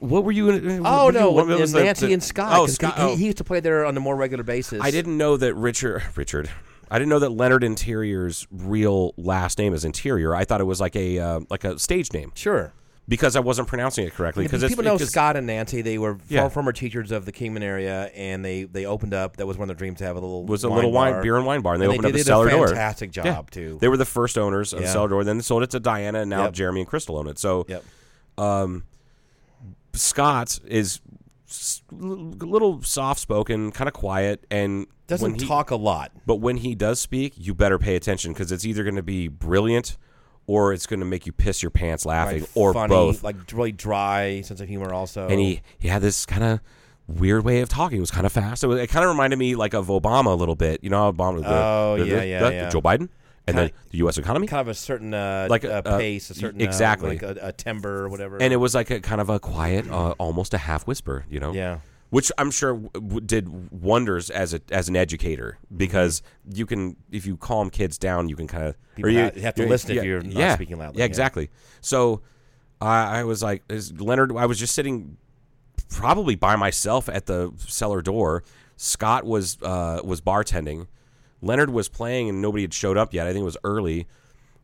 what 0.00 0.24
were 0.24 0.32
you? 0.32 0.50
in- 0.50 0.84
Oh 0.84 1.10
no, 1.10 1.30
you- 1.38 1.58
was 1.58 1.72
the- 1.72 1.84
Nancy 1.84 2.08
the- 2.08 2.12
and 2.14 2.22
Scott. 2.22 2.58
Oh, 2.58 2.66
Scott. 2.66 2.96
He, 2.96 3.02
oh. 3.02 3.16
he 3.16 3.26
used 3.26 3.38
to 3.38 3.44
play 3.44 3.60
there 3.60 3.84
on 3.84 3.96
a 3.96 4.00
more 4.00 4.16
regular 4.16 4.44
basis. 4.44 4.80
I 4.82 4.90
didn't 4.90 5.16
know 5.16 5.36
that 5.36 5.54
Richard. 5.54 6.02
Richard. 6.16 6.50
I 6.90 6.98
didn't 6.98 7.08
know 7.10 7.18
that 7.20 7.30
Leonard 7.30 7.64
Interior's 7.64 8.46
real 8.50 9.14
last 9.16 9.58
name 9.58 9.74
is 9.74 9.84
Interior. 9.84 10.34
I 10.34 10.44
thought 10.44 10.60
it 10.60 10.64
was 10.64 10.80
like 10.80 10.94
a 10.96 11.18
uh, 11.18 11.40
like 11.50 11.64
a 11.64 11.78
stage 11.78 12.12
name 12.12 12.32
Sure. 12.34 12.72
because 13.08 13.36
I 13.36 13.40
wasn't 13.40 13.68
pronouncing 13.68 14.06
it 14.06 14.14
correctly. 14.14 14.44
Because 14.44 14.64
people 14.64 14.84
know 14.84 14.96
Scott 14.98 15.36
and 15.36 15.46
Nancy. 15.46 15.82
They 15.82 15.98
were 15.98 16.18
Yeah. 16.28 16.48
former 16.48 16.72
teachers 16.72 17.10
of 17.10 17.24
the 17.26 17.32
Kingman 17.32 17.62
area, 17.62 18.04
and 18.14 18.44
they 18.44 18.64
they 18.64 18.86
opened 18.86 19.14
up. 19.14 19.36
That 19.38 19.46
was 19.46 19.56
one 19.58 19.68
of 19.70 19.76
their 19.76 19.78
dreams 19.78 19.98
to 19.98 20.04
have 20.04 20.16
a 20.16 20.20
little 20.20 20.44
was 20.44 20.62
a 20.64 20.68
wine 20.68 20.76
little 20.76 20.92
wine 20.92 21.12
bar. 21.14 21.22
beer 21.22 21.36
and 21.36 21.46
wine 21.46 21.60
bar, 21.62 21.74
and 21.74 21.82
they 21.82 21.86
And 21.86 21.92
opened 21.94 22.04
they 22.04 22.08
up 22.08 22.12
the 22.12 22.18
did 22.18 22.26
cellar 22.26 22.48
a 22.48 22.50
door. 22.50 22.66
fantastic 22.68 23.10
job 23.10 23.24
Yeah. 23.26 23.40
too. 23.50 23.78
They 23.80 23.88
were 23.88 23.96
the 23.96 24.04
first 24.04 24.38
owners 24.38 24.72
of 24.72 24.82
Yeah. 24.82 24.92
cellar 24.92 25.08
door. 25.08 25.24
Then 25.24 25.38
they 25.38 25.42
sold 25.42 25.62
it 25.62 25.70
to 25.70 25.80
Diana, 25.80 26.20
and 26.20 26.30
now 26.30 26.44
Yep. 26.44 26.52
Jeremy 26.52 26.80
and 26.82 26.88
Crystal 26.88 27.16
own 27.18 27.26
it. 27.28 27.38
So 27.38 27.66
Yep. 27.68 27.82
Scott 29.94 30.58
is 30.66 30.94
s- 30.96 31.00
a 31.00 31.23
little 31.90 32.82
soft 32.82 33.20
spoken, 33.20 33.70
kind 33.72 33.88
of 33.88 33.94
quiet, 33.94 34.46
and 34.50 34.86
Doesn't 35.06 35.40
he- 35.40 35.46
talk 35.46 35.70
a 35.70 35.76
lot. 35.76 36.12
But 36.26 36.36
when 36.36 36.58
he 36.58 36.74
does 36.74 37.00
speak, 37.00 37.34
you 37.36 37.54
better 37.54 37.78
pay 37.78 37.96
attention 37.96 38.32
because 38.32 38.52
it's 38.52 38.64
either 38.64 38.82
going 38.84 38.96
to 38.96 39.02
be 39.02 39.28
brilliant 39.28 39.96
or 40.46 40.72
it's 40.72 40.86
going 40.86 41.00
to 41.00 41.06
make 41.06 41.26
you 41.26 41.32
piss 41.32 41.62
your 41.62 41.70
pants 41.70 42.04
laughing, 42.04 42.40
Like, 42.42 42.50
or 42.54 42.72
funny, 42.74 42.88
both. 42.90 43.22
Like 43.22 43.36
really 43.52 43.72
dry 43.72 44.42
sense 44.42 44.60
of 44.60 44.68
humor. 44.68 44.92
Also, 44.92 45.26
and 45.28 45.40
he 45.40 45.62
he 45.78 45.88
had 45.88 46.02
this 46.02 46.26
kind 46.26 46.44
of 46.44 46.60
weird 47.06 47.44
way 47.44 47.60
of 47.60 47.68
talking. 47.68 47.98
It 47.98 48.00
was 48.00 48.10
kind 48.10 48.26
of 48.26 48.32
fast. 48.32 48.62
It, 48.64 48.66
was- 48.66 48.78
it 48.80 48.88
kind 48.88 49.04
of 49.04 49.10
reminded 49.10 49.38
me 49.38 49.54
like 49.54 49.74
of 49.74 49.86
Obama 49.88 50.26
a 50.26 50.34
little 50.34 50.56
bit. 50.56 50.82
You 50.82 50.90
know, 50.90 50.98
how 50.98 51.12
Obama. 51.12 51.42
The, 51.42 51.48
Oh, 51.48 51.96
the- 51.98 52.06
yeah, 52.06 52.18
the- 52.20 52.26
yeah, 52.26 52.48
yeah. 52.50 52.68
Joe 52.70 52.82
Biden 52.82 53.08
and 53.46 53.56
Kinda- 53.56 53.72
the, 53.90 53.98
U.S. 53.98 54.16
economy. 54.18 54.46
kind 54.46 54.60
of 54.62 54.68
a 54.68 54.74
certain 54.74 55.12
uh, 55.14 55.46
Like, 55.50 55.64
uh, 55.64 55.82
uh, 55.84 55.98
pace, 55.98 56.30
a 56.30 56.34
certain 56.34 56.60
exactly. 56.60 57.18
uh, 57.20 57.28
like 57.28 57.36
a, 57.36 57.48
a 57.48 57.52
timbre 57.52 58.04
or 58.04 58.08
whatever. 58.08 58.38
and 58.40 58.52
it 58.52 58.56
was 58.56 58.74
like 58.74 58.90
a 58.90 59.00
kind 59.00 59.20
of 59.20 59.28
a 59.28 59.38
quiet, 59.38 59.88
uh, 59.90 60.12
almost 60.18 60.54
a 60.54 60.58
half 60.58 60.86
whisper. 60.86 61.24
You 61.28 61.40
know. 61.40 61.52
yeah, 61.52 61.78
which 62.10 62.30
I'm 62.38 62.50
sure 62.50 62.74
w- 62.74 63.20
did 63.20 63.72
wonders 63.82 64.30
as 64.30 64.54
a 64.54 64.60
as 64.70 64.88
an 64.88 64.96
educator 64.96 65.58
because 65.76 66.22
you 66.52 66.64
can 66.64 66.96
if 67.10 67.26
you 67.26 67.36
calm 67.36 67.70
kids 67.70 67.98
down, 67.98 68.28
you 68.28 68.36
can 68.36 68.46
kind 68.46 68.64
of 68.68 68.76
People 68.96 69.10
ha- 69.12 69.30
you 69.34 69.42
have 69.42 69.54
to 69.56 69.66
listen 69.66 69.96
if 69.98 70.04
you're 70.04 70.22
not 70.22 70.54
speaking 70.54 70.78
loudly, 70.78 70.98
Yeah, 70.98 71.02
yeah. 71.04 71.06
exactly. 71.06 71.50
So 71.80 72.22
I, 72.80 73.20
I 73.20 73.24
was 73.24 73.42
like, 73.42 73.62
is 73.68 73.92
Leonard. 74.00 74.34
I 74.36 74.46
was 74.46 74.58
just 74.58 74.74
sitting 74.74 75.16
probably 75.90 76.34
by 76.34 76.56
myself 76.56 77.08
at 77.08 77.26
the 77.26 77.52
cellar 77.58 78.02
door. 78.02 78.42
Scott 78.76 79.24
was 79.24 79.58
uh, 79.62 80.00
was 80.04 80.20
bartending. 80.20 80.86
Leonard 81.44 81.70
was 81.70 81.88
playing 81.88 82.28
and 82.28 82.40
nobody 82.40 82.62
had 82.62 82.74
showed 82.74 82.96
up 82.96 83.12
yet. 83.12 83.26
I 83.26 83.32
think 83.32 83.42
it 83.42 83.46
was 83.46 83.56
early, 83.64 84.06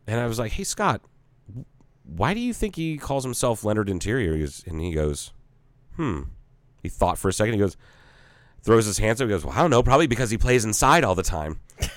and 0.06 0.20
I 0.20 0.26
was 0.26 0.38
like, 0.38 0.52
"Hey, 0.52 0.64
Scott, 0.64 1.02
why 2.04 2.34
do 2.34 2.40
you 2.40 2.52
think 2.52 2.76
he 2.76 2.96
calls 2.96 3.24
himself 3.24 3.64
Leonard 3.64 3.88
Interior?" 3.88 4.34
He 4.34 4.40
goes, 4.40 4.64
and 4.66 4.80
he 4.80 4.92
goes, 4.92 5.32
"Hmm." 5.96 6.22
He 6.82 6.88
thought 6.88 7.18
for 7.18 7.28
a 7.28 7.32
second. 7.32 7.54
He 7.54 7.60
goes, 7.60 7.76
throws 8.62 8.86
his 8.86 8.98
hands 8.98 9.20
up. 9.20 9.26
He 9.26 9.30
goes, 9.30 9.44
"Well, 9.44 9.54
I 9.54 9.60
don't 9.60 9.70
know. 9.70 9.82
Probably 9.82 10.06
because 10.06 10.30
he 10.30 10.38
plays 10.38 10.64
inside 10.64 11.04
all 11.04 11.14
the 11.14 11.22
time." 11.22 11.60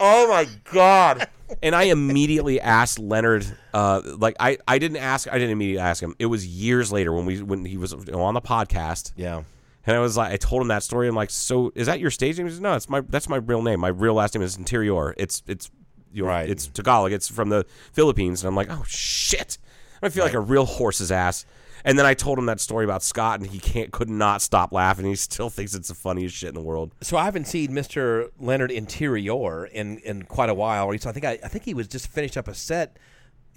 oh 0.00 0.28
my 0.28 0.46
god! 0.72 1.28
And 1.62 1.74
I 1.74 1.84
immediately 1.84 2.60
asked 2.60 2.98
Leonard, 2.98 3.46
uh, 3.72 4.02
like 4.04 4.36
I, 4.38 4.58
I 4.66 4.78
didn't 4.78 4.98
ask, 4.98 5.28
I 5.28 5.34
didn't 5.38 5.50
immediately 5.50 5.82
ask 5.82 6.02
him. 6.02 6.14
It 6.18 6.26
was 6.26 6.46
years 6.46 6.92
later 6.92 7.12
when 7.12 7.26
we 7.26 7.42
when 7.42 7.64
he 7.64 7.76
was 7.76 7.92
on 7.92 8.34
the 8.34 8.40
podcast. 8.40 9.12
Yeah. 9.16 9.42
And 9.88 9.96
I 9.96 10.00
was 10.00 10.18
like, 10.18 10.30
I 10.30 10.36
told 10.36 10.60
him 10.60 10.68
that 10.68 10.82
story. 10.82 11.08
I'm 11.08 11.14
like, 11.16 11.30
so 11.30 11.72
is 11.74 11.86
that 11.86 11.98
your 11.98 12.10
stage 12.10 12.36
name? 12.36 12.46
He 12.46 12.52
says, 12.52 12.60
no, 12.60 12.74
it's 12.74 12.90
my 12.90 13.00
that's 13.00 13.26
my 13.26 13.38
real 13.38 13.62
name. 13.62 13.80
My 13.80 13.88
real 13.88 14.12
last 14.12 14.34
name 14.34 14.42
is 14.42 14.58
Interior. 14.58 15.14
It's 15.16 15.42
it's 15.46 15.70
you 16.12 16.24
know, 16.24 16.28
Right. 16.28 16.46
it's 16.48 16.66
Tagalog. 16.66 17.10
It's 17.12 17.26
from 17.26 17.48
the 17.48 17.64
Philippines. 17.94 18.42
And 18.42 18.48
I'm 18.48 18.54
like, 18.54 18.68
oh 18.70 18.84
shit. 18.86 19.56
I 20.02 20.10
feel 20.10 20.24
like 20.24 20.34
a 20.34 20.40
real 20.40 20.66
horse's 20.66 21.10
ass. 21.10 21.46
And 21.86 21.98
then 21.98 22.04
I 22.04 22.12
told 22.12 22.38
him 22.38 22.44
that 22.46 22.60
story 22.60 22.84
about 22.84 23.02
Scott, 23.02 23.40
and 23.40 23.48
he 23.48 23.58
can't 23.58 23.90
could 23.90 24.10
not 24.10 24.42
stop 24.42 24.72
laughing. 24.72 25.06
He 25.06 25.16
still 25.16 25.48
thinks 25.48 25.74
it's 25.74 25.88
the 25.88 25.94
funniest 25.94 26.36
shit 26.36 26.50
in 26.50 26.54
the 26.54 26.60
world. 26.60 26.92
So 27.00 27.16
I 27.16 27.24
haven't 27.24 27.46
seen 27.46 27.70
Mr. 27.70 28.28
Leonard 28.38 28.70
Interior 28.70 29.64
in, 29.64 29.98
in 30.00 30.24
quite 30.24 30.50
a 30.50 30.54
while. 30.54 30.92
So 30.98 31.08
I 31.08 31.12
think 31.14 31.24
I, 31.24 31.38
I 31.42 31.48
think 31.48 31.64
he 31.64 31.72
was 31.72 31.88
just 31.88 32.08
finished 32.08 32.36
up 32.36 32.46
a 32.46 32.52
set. 32.54 32.98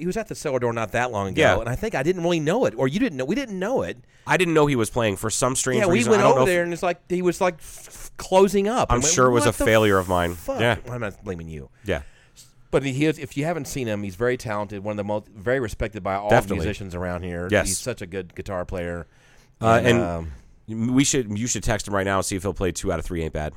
He 0.01 0.07
was 0.07 0.17
at 0.17 0.27
the 0.27 0.35
cellar 0.35 0.59
door 0.59 0.73
not 0.73 0.91
that 0.93 1.11
long 1.11 1.27
ago, 1.29 1.39
Yeah. 1.41 1.59
and 1.59 1.69
I 1.69 1.75
think 1.75 1.93
I 1.95 2.01
didn't 2.03 2.23
really 2.23 2.39
know 2.39 2.65
it, 2.65 2.73
or 2.75 2.87
you 2.87 2.99
didn't 2.99 3.17
know. 3.17 3.25
We 3.25 3.35
didn't 3.35 3.59
know 3.59 3.83
it. 3.83 3.97
I 4.25 4.35
didn't 4.37 4.53
know 4.55 4.65
he 4.65 4.75
was 4.75 4.89
playing 4.89 5.17
for 5.17 5.29
some 5.29 5.55
strange 5.55 5.81
Yeah, 5.81 5.87
we 5.87 5.93
reason. 5.99 6.09
went 6.11 6.21
I 6.21 6.23
don't 6.23 6.31
over 6.31 6.39
know 6.39 6.43
if- 6.45 6.49
there, 6.49 6.63
and 6.63 6.73
it's 6.73 6.83
like 6.83 6.99
he 7.09 7.21
was 7.21 7.39
like 7.39 7.55
f- 7.59 7.85
f- 7.87 8.11
closing 8.17 8.67
up. 8.67 8.91
I'm 8.91 8.95
I 8.95 8.99
went, 9.03 9.13
sure 9.13 9.27
it 9.27 9.31
was 9.31 9.45
"What 9.45 9.55
a 9.55 9.57
the 9.59 9.65
failure 9.65 9.97
of 9.97 10.07
mine." 10.09 10.33
Fuck? 10.35 10.59
Yeah. 10.59 10.77
Well, 10.85 10.93
I'm 10.95 11.01
not 11.01 11.23
blaming 11.23 11.47
you. 11.49 11.69
yeah. 11.85 12.01
But 12.71 12.83
he 12.83 13.05
is, 13.05 13.19
if 13.19 13.35
you 13.35 13.43
haven't 13.45 13.65
seen 13.67 13.85
him, 13.87 14.01
he's 14.01 14.15
very 14.15 14.37
talented. 14.37 14.83
One 14.83 14.93
of 14.93 14.97
the 14.97 15.03
most 15.03 15.27
very 15.27 15.59
respected 15.59 16.03
by 16.03 16.15
all 16.15 16.29
Definitely. 16.29 16.59
musicians 16.65 16.95
around 16.95 17.23
here. 17.23 17.47
Yes. 17.51 17.67
he's 17.67 17.77
such 17.77 18.01
a 18.01 18.07
good 18.07 18.33
guitar 18.33 18.63
player. 18.65 19.07
Uh, 19.59 19.81
and 19.83 19.99
um, 19.99 20.31
we 20.95 21.03
should 21.03 21.37
you 21.37 21.47
should 21.47 21.63
text 21.63 21.87
him 21.87 21.93
right 21.93 22.05
now 22.05 22.17
and 22.17 22.25
see 22.25 22.35
if 22.37 22.41
he'll 22.43 22.53
play 22.53 22.71
two 22.71 22.91
out 22.91 22.97
of 22.97 23.05
three 23.05 23.21
ain't 23.23 23.33
bad. 23.33 23.53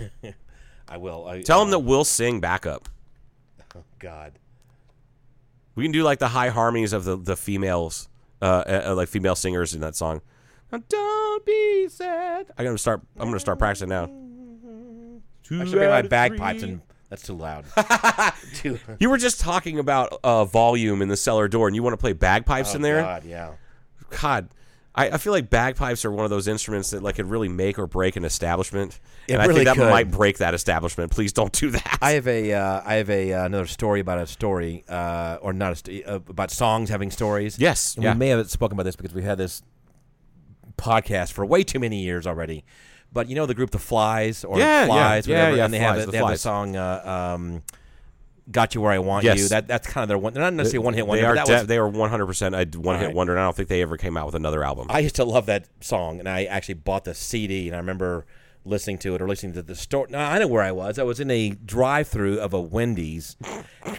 I 0.88 0.96
will 0.96 1.26
I, 1.28 1.42
Tell 1.42 1.62
him 1.62 1.70
that 1.70 1.80
we'll 1.80 2.04
sing 2.04 2.40
backup. 2.40 2.88
God. 3.98 4.32
We 5.78 5.84
can 5.84 5.92
do 5.92 6.02
like 6.02 6.18
the 6.18 6.26
high 6.26 6.48
harmonies 6.48 6.92
of 6.92 7.04
the 7.04 7.16
the 7.16 7.36
females, 7.36 8.08
uh, 8.42 8.64
uh, 8.66 8.94
like 8.96 9.08
female 9.08 9.36
singers 9.36 9.74
in 9.74 9.80
that 9.82 9.94
song. 9.94 10.22
Now, 10.72 10.82
Don't 10.88 11.46
be 11.46 11.86
sad. 11.88 12.50
I'm 12.58 12.64
gonna 12.64 12.78
start. 12.78 13.00
I'm 13.16 13.28
gonna 13.28 13.38
start 13.38 13.60
practicing 13.60 13.88
now. 13.88 14.06
I 14.06 15.64
should 15.64 15.70
bring 15.70 15.88
my 15.88 16.02
bagpipes, 16.02 16.64
and 16.64 16.80
that's 17.08 17.22
too 17.22 17.34
loud. 17.34 17.64
too. 18.54 18.80
You 18.98 19.08
were 19.08 19.18
just 19.18 19.38
talking 19.38 19.78
about 19.78 20.18
uh, 20.24 20.46
volume 20.46 21.00
in 21.00 21.06
the 21.06 21.16
cellar 21.16 21.46
door, 21.46 21.68
and 21.68 21.76
you 21.76 21.84
want 21.84 21.92
to 21.92 21.98
play 21.98 22.12
bagpipes 22.12 22.74
in 22.74 22.82
there. 22.82 22.98
Oh, 22.98 23.04
God, 23.04 23.24
yeah. 23.24 23.52
God, 24.20 24.48
I, 24.94 25.10
I 25.10 25.18
feel 25.18 25.32
like 25.32 25.48
bagpipes 25.48 26.04
are 26.04 26.10
one 26.10 26.24
of 26.24 26.30
those 26.30 26.48
instruments 26.48 26.90
that 26.90 27.02
like 27.02 27.16
could 27.16 27.30
really 27.30 27.48
make 27.48 27.78
or 27.78 27.86
break 27.86 28.16
an 28.16 28.24
establishment. 28.24 28.98
It 29.28 29.34
and 29.34 29.42
I 29.42 29.46
think 29.46 29.64
that 29.66 29.76
could. 29.76 29.90
might 29.90 30.10
break 30.10 30.38
that 30.38 30.54
establishment. 30.54 31.12
Please 31.12 31.32
don't 31.32 31.52
do 31.52 31.70
that. 31.70 31.98
I 32.02 32.12
have 32.12 32.26
a 32.26 32.52
uh, 32.52 32.82
I 32.84 32.94
have 32.94 33.10
a 33.10 33.32
uh, 33.32 33.44
another 33.44 33.66
story 33.66 34.00
about 34.00 34.18
a 34.18 34.26
story 34.26 34.84
uh, 34.88 35.38
or 35.40 35.52
not 35.52 35.72
a 35.72 35.76
st- 35.76 36.06
uh, 36.06 36.20
about 36.28 36.50
songs 36.50 36.88
having 36.90 37.10
stories. 37.10 37.58
Yes, 37.58 37.94
and 37.94 38.04
yeah. 38.04 38.12
we 38.14 38.18
may 38.18 38.28
have 38.28 38.50
spoken 38.50 38.76
about 38.76 38.84
this 38.84 38.96
because 38.96 39.14
we 39.14 39.22
had 39.22 39.38
this 39.38 39.62
podcast 40.76 41.32
for 41.32 41.44
way 41.44 41.62
too 41.62 41.78
many 41.78 42.02
years 42.02 42.26
already. 42.26 42.64
But 43.12 43.28
you 43.28 43.36
know 43.36 43.46
the 43.46 43.54
group 43.54 43.70
The 43.70 43.78
Flys 43.78 44.44
or 44.44 44.58
Yeah, 44.58 44.80
yeah, 44.80 44.86
Flys, 44.86 45.26
yeah, 45.26 45.36
whatever, 45.36 45.56
yeah, 45.56 45.64
and 45.64 45.74
they 45.74 45.78
Flys, 45.78 45.86
have 45.88 45.96
The 46.00 46.06
the, 46.06 46.12
they 46.12 46.18
have 46.18 46.26
the 46.26 46.30
Flys. 46.32 46.40
song 46.40 46.76
uh, 46.76 47.34
um, 47.36 47.62
"Got 48.50 48.74
You 48.74 48.80
Where 48.80 48.92
I 48.92 48.98
Want 48.98 49.24
Yes. 49.24 49.38
You." 49.38 49.48
That 49.48 49.66
that's 49.68 49.86
kind 49.86 50.02
of 50.02 50.08
their 50.08 50.18
one. 50.18 50.32
They're 50.32 50.42
not 50.42 50.54
necessarily 50.54 50.84
one 50.84 50.94
hit 50.94 51.06
wonder. 51.06 51.22
They 51.22 51.26
are. 51.28 51.34
that 51.34 51.46
de- 51.46 51.52
was, 51.54 51.66
they 51.66 51.76
are 51.78 51.88
100 51.88 52.26
percent 52.26 52.54
a 52.54 52.58
one 52.78 52.96
hit 52.96 53.02
Alright. 53.04 53.14
wonder. 53.14 53.32
And 53.34 53.40
I 53.40 53.44
don't 53.44 53.56
think 53.56 53.68
they 53.68 53.82
ever 53.82 53.96
came 53.96 54.16
out 54.16 54.26
with 54.26 54.34
another 54.34 54.64
album. 54.64 54.86
I 54.90 55.00
used 55.00 55.16
to 55.16 55.24
love 55.24 55.46
that 55.46 55.66
song, 55.80 56.18
and 56.18 56.28
I 56.28 56.44
actually 56.44 56.74
bought 56.74 57.04
the 57.04 57.14
CD, 57.14 57.66
and 57.68 57.74
I 57.76 57.78
remember 57.78 58.26
listening 58.64 58.98
to 58.98 59.14
it 59.14 59.22
or 59.22 59.28
listening 59.28 59.52
to 59.54 59.62
the 59.62 59.74
story. 59.74 60.08
No, 60.10 60.18
I 60.18 60.38
know 60.38 60.46
where 60.46 60.62
I 60.62 60.72
was. 60.72 60.98
I 60.98 61.02
was 61.04 61.20
in 61.20 61.30
a 61.30 61.50
drive-through 61.50 62.38
of 62.40 62.52
a 62.52 62.60
Wendy's, 62.60 63.36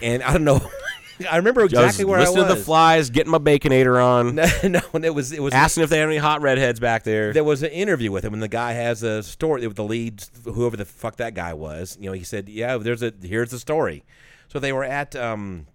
and 0.02 0.22
I 0.22 0.32
don't 0.32 0.44
know. 0.44 0.60
I 1.30 1.36
remember 1.36 1.60
I 1.60 1.64
exactly 1.64 2.06
where 2.06 2.18
I 2.18 2.22
was. 2.22 2.30
listening 2.30 2.48
to 2.48 2.54
the 2.54 2.64
Flys, 2.64 3.10
getting 3.10 3.30
my 3.30 3.36
baconator 3.38 4.02
on, 4.02 4.36
no, 4.36 4.46
no, 4.68 4.80
it 5.06 5.14
was 5.14 5.32
it 5.32 5.42
was 5.42 5.52
asking 5.52 5.82
if 5.82 5.90
they 5.90 5.98
had 5.98 6.08
any 6.08 6.16
hot 6.16 6.40
redheads 6.40 6.80
back 6.80 7.02
there. 7.02 7.34
there 7.34 7.44
was 7.44 7.62
an 7.62 7.70
interview 7.72 8.10
with 8.10 8.24
him, 8.24 8.32
and 8.32 8.42
the 8.42 8.48
guy 8.48 8.72
has 8.72 9.02
a 9.02 9.22
story 9.22 9.66
with 9.66 9.76
the 9.76 9.84
lead, 9.84 10.24
whoever 10.44 10.78
the 10.78 10.86
fuck 10.86 11.16
that 11.16 11.34
guy 11.34 11.52
was. 11.52 11.98
You 12.00 12.06
know, 12.06 12.12
he 12.14 12.24
said, 12.24 12.48
"Yeah, 12.48 12.78
there's 12.78 13.02
a 13.02 13.12
here's 13.22 13.50
the 13.50 13.58
story." 13.58 14.02
So 14.50 14.58
they 14.58 14.72
were 14.72 14.84
at 14.84 15.14
um, 15.14 15.66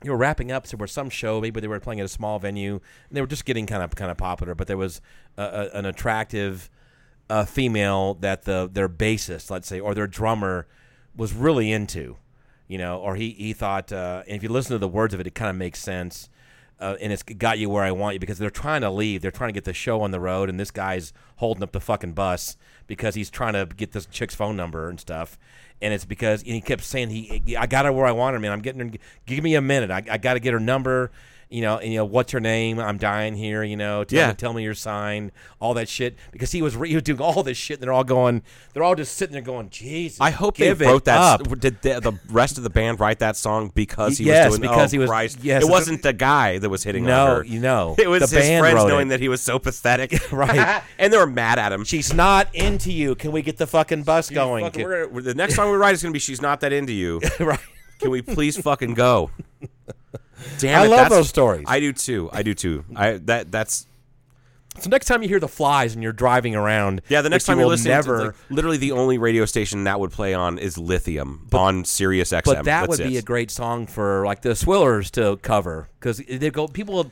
they 0.00 0.10
were 0.10 0.16
wrapping 0.16 0.50
up. 0.50 0.66
So 0.66 0.76
was 0.76 0.90
some 0.90 1.10
show, 1.10 1.40
maybe 1.40 1.60
they 1.60 1.68
were 1.68 1.78
playing 1.78 2.00
at 2.00 2.06
a 2.06 2.08
small 2.08 2.38
venue, 2.38 2.80
they 3.10 3.20
were 3.20 3.26
just 3.26 3.44
getting 3.44 3.66
kind 3.66 3.82
of 3.82 3.94
kind 3.94 4.10
of 4.10 4.16
popular. 4.16 4.54
But 4.54 4.66
there 4.66 4.76
was 4.76 5.00
a, 5.36 5.42
a, 5.42 5.78
an 5.78 5.86
attractive 5.86 6.68
uh, 7.30 7.44
female 7.44 8.14
that 8.14 8.42
the 8.42 8.68
their 8.70 8.88
bassist, 8.88 9.48
let's 9.48 9.68
say, 9.68 9.78
or 9.78 9.94
their 9.94 10.08
drummer 10.08 10.66
was 11.14 11.32
really 11.32 11.70
into, 11.70 12.16
you 12.66 12.78
know, 12.78 12.98
or 12.98 13.14
he 13.14 13.30
he 13.30 13.52
thought. 13.52 13.92
Uh, 13.92 14.24
and 14.26 14.36
if 14.36 14.42
you 14.42 14.48
listen 14.48 14.72
to 14.72 14.78
the 14.78 14.88
words 14.88 15.14
of 15.14 15.20
it, 15.20 15.26
it 15.28 15.34
kind 15.34 15.50
of 15.50 15.56
makes 15.56 15.78
sense. 15.80 16.28
Uh, 16.78 16.94
and 17.00 17.10
it's 17.10 17.22
got 17.22 17.58
you 17.58 17.70
where 17.70 17.84
I 17.84 17.90
want 17.90 18.14
you 18.14 18.20
because 18.20 18.38
they're 18.38 18.50
trying 18.50 18.82
to 18.82 18.90
leave. 18.90 19.22
They're 19.22 19.30
trying 19.30 19.48
to 19.48 19.54
get 19.54 19.64
the 19.64 19.72
show 19.72 20.02
on 20.02 20.10
the 20.10 20.20
road, 20.20 20.50
and 20.50 20.60
this 20.60 20.70
guy's 20.70 21.12
holding 21.36 21.62
up 21.62 21.72
the 21.72 21.80
fucking 21.80 22.12
bus 22.12 22.58
because 22.86 23.14
he's 23.14 23.30
trying 23.30 23.54
to 23.54 23.66
get 23.66 23.92
this 23.92 24.04
chick's 24.04 24.34
phone 24.34 24.56
number 24.56 24.90
and 24.90 25.00
stuff. 25.00 25.38
And 25.82 25.92
it's 25.92 26.04
because 26.04 26.42
and 26.42 26.52
he 26.52 26.60
kept 26.60 26.82
saying 26.82 27.10
he, 27.10 27.56
I 27.56 27.66
got 27.66 27.84
her 27.84 27.92
where 27.92 28.06
I 28.06 28.12
want 28.12 28.34
her, 28.34 28.40
man. 28.40 28.52
I'm 28.52 28.60
getting 28.60 28.88
her. 28.88 28.98
Give 29.26 29.44
me 29.44 29.54
a 29.54 29.60
minute. 29.60 29.90
I, 29.90 30.02
I 30.10 30.18
got 30.18 30.34
to 30.34 30.40
get 30.40 30.52
her 30.52 30.60
number. 30.60 31.10
You 31.48 31.62
know, 31.62 31.78
and 31.78 31.92
you 31.92 31.98
know 31.98 32.04
what's 32.04 32.32
her 32.32 32.40
name? 32.40 32.80
I'm 32.80 32.98
dying 32.98 33.36
here. 33.36 33.62
You 33.62 33.76
know, 33.76 34.02
tell 34.02 34.18
Yeah. 34.18 34.28
me, 34.30 34.34
tell 34.34 34.52
me 34.52 34.64
your 34.64 34.74
sign. 34.74 35.30
All 35.60 35.74
that 35.74 35.88
shit 35.88 36.16
because 36.32 36.50
he 36.50 36.60
was 36.60 36.74
re- 36.76 36.88
he 36.88 36.96
was 36.96 37.04
doing 37.04 37.20
all 37.20 37.44
this 37.44 37.56
shit. 37.56 37.76
and 37.76 37.84
They're 37.84 37.92
all 37.92 38.02
going. 38.02 38.42
They're 38.74 38.82
all 38.82 38.96
just 38.96 39.14
sitting 39.16 39.32
there 39.32 39.42
going, 39.42 39.70
Jesus. 39.70 40.20
I 40.20 40.30
hope 40.30 40.56
they 40.56 40.72
wrote 40.72 41.04
that. 41.04 41.20
up." 41.40 41.60
Did 41.60 41.80
the, 41.82 42.00
the 42.00 42.18
rest 42.30 42.58
of 42.58 42.64
the 42.64 42.70
band 42.70 42.98
write 42.98 43.20
that 43.20 43.36
song 43.36 43.70
because 43.74 44.18
he 44.18 44.24
Yes, 44.24 44.50
was 44.50 44.58
doing? 44.58 44.70
because 44.70 44.90
oh, 44.90 44.94
he 44.94 44.98
was- 44.98 45.08
Christ. 45.08 45.38
yes, 45.42 45.62
it 45.62 45.70
wasn't 45.70 46.02
the 46.02 46.12
guy 46.12 46.58
that 46.58 46.68
was 46.68 46.82
hitting 46.82 47.04
on 47.04 47.08
No, 47.10 47.26
her. 47.36 47.44
you 47.44 47.60
know, 47.60 47.94
it 47.98 48.08
was 48.08 48.28
the 48.28 48.36
his 48.38 48.46
band 48.48 48.62
friends 48.64 48.84
knowing 48.84 49.06
it. 49.06 49.10
that 49.10 49.20
he 49.20 49.28
was 49.28 49.40
so 49.40 49.60
pathetic, 49.60 50.20
Right. 50.32 50.82
and 50.98 51.12
they 51.12 51.16
were 51.16 51.26
mad 51.28 51.60
at 51.60 51.72
him. 51.72 51.84
She's 51.84 52.12
not 52.12 52.52
into 52.54 52.90
you. 52.92 53.14
Can 53.14 53.30
we 53.30 53.42
get 53.42 53.56
the 53.56 53.68
fucking 53.68 54.02
bus 54.02 54.30
going? 54.30 54.64
Fucking- 54.64 54.82
Can- 54.88 55.08
gonna- 55.10 55.22
the 55.22 55.34
next 55.34 55.54
song 55.54 55.70
we 55.70 55.76
write 55.76 55.94
is 55.94 56.02
going 56.02 56.10
to 56.12 56.16
be 56.16 56.18
"She's 56.18 56.42
Not 56.42 56.58
That 56.60 56.72
Into 56.72 56.92
You." 56.92 57.20
right. 57.38 57.60
Can 58.00 58.10
we 58.10 58.20
please 58.20 58.60
fucking 58.60 58.94
go? 58.94 59.30
Damn 60.58 60.82
I 60.82 60.84
it, 60.86 60.88
love 60.88 61.08
those 61.10 61.28
stories. 61.28 61.64
I 61.68 61.80
do 61.80 61.92
too. 61.92 62.30
I 62.32 62.42
do 62.42 62.54
too. 62.54 62.84
I 62.94 63.12
that 63.24 63.50
that's 63.52 63.86
So 64.78 64.90
next 64.90 65.06
time 65.06 65.22
you 65.22 65.28
hear 65.28 65.40
the 65.40 65.48
Flys 65.48 65.94
and 65.94 66.02
you're 66.02 66.12
driving 66.12 66.54
around, 66.54 67.02
yeah. 67.08 67.22
The 67.22 67.30
next 67.30 67.44
which 67.44 67.48
you 67.48 67.52
time 67.52 67.58
you're 67.60 67.66
will 67.66 67.70
listening, 67.70 67.92
never. 67.94 68.18
to, 68.18 68.24
like, 68.26 68.34
literally 68.50 68.76
the 68.76 68.92
only 68.92 69.18
radio 69.18 69.44
station 69.44 69.84
that 69.84 70.00
would 70.00 70.10
play 70.12 70.34
on 70.34 70.58
is 70.58 70.76
Lithium 70.78 71.48
on 71.52 71.84
Sirius 71.84 72.30
XM. 72.32 72.42
but 72.44 72.54
that 72.56 72.64
That's 72.64 72.88
would 72.88 73.08
be 73.08 73.16
a 73.16 73.22
great 73.22 73.50
song 73.50 73.86
for 73.86 74.24
like 74.26 74.42
the 74.42 74.50
Swillers 74.50 75.10
to 75.12 75.36
cover 75.38 75.88
because 75.98 76.18
they 76.18 76.50
go 76.50 76.68
people 76.68 76.94
would 76.96 77.10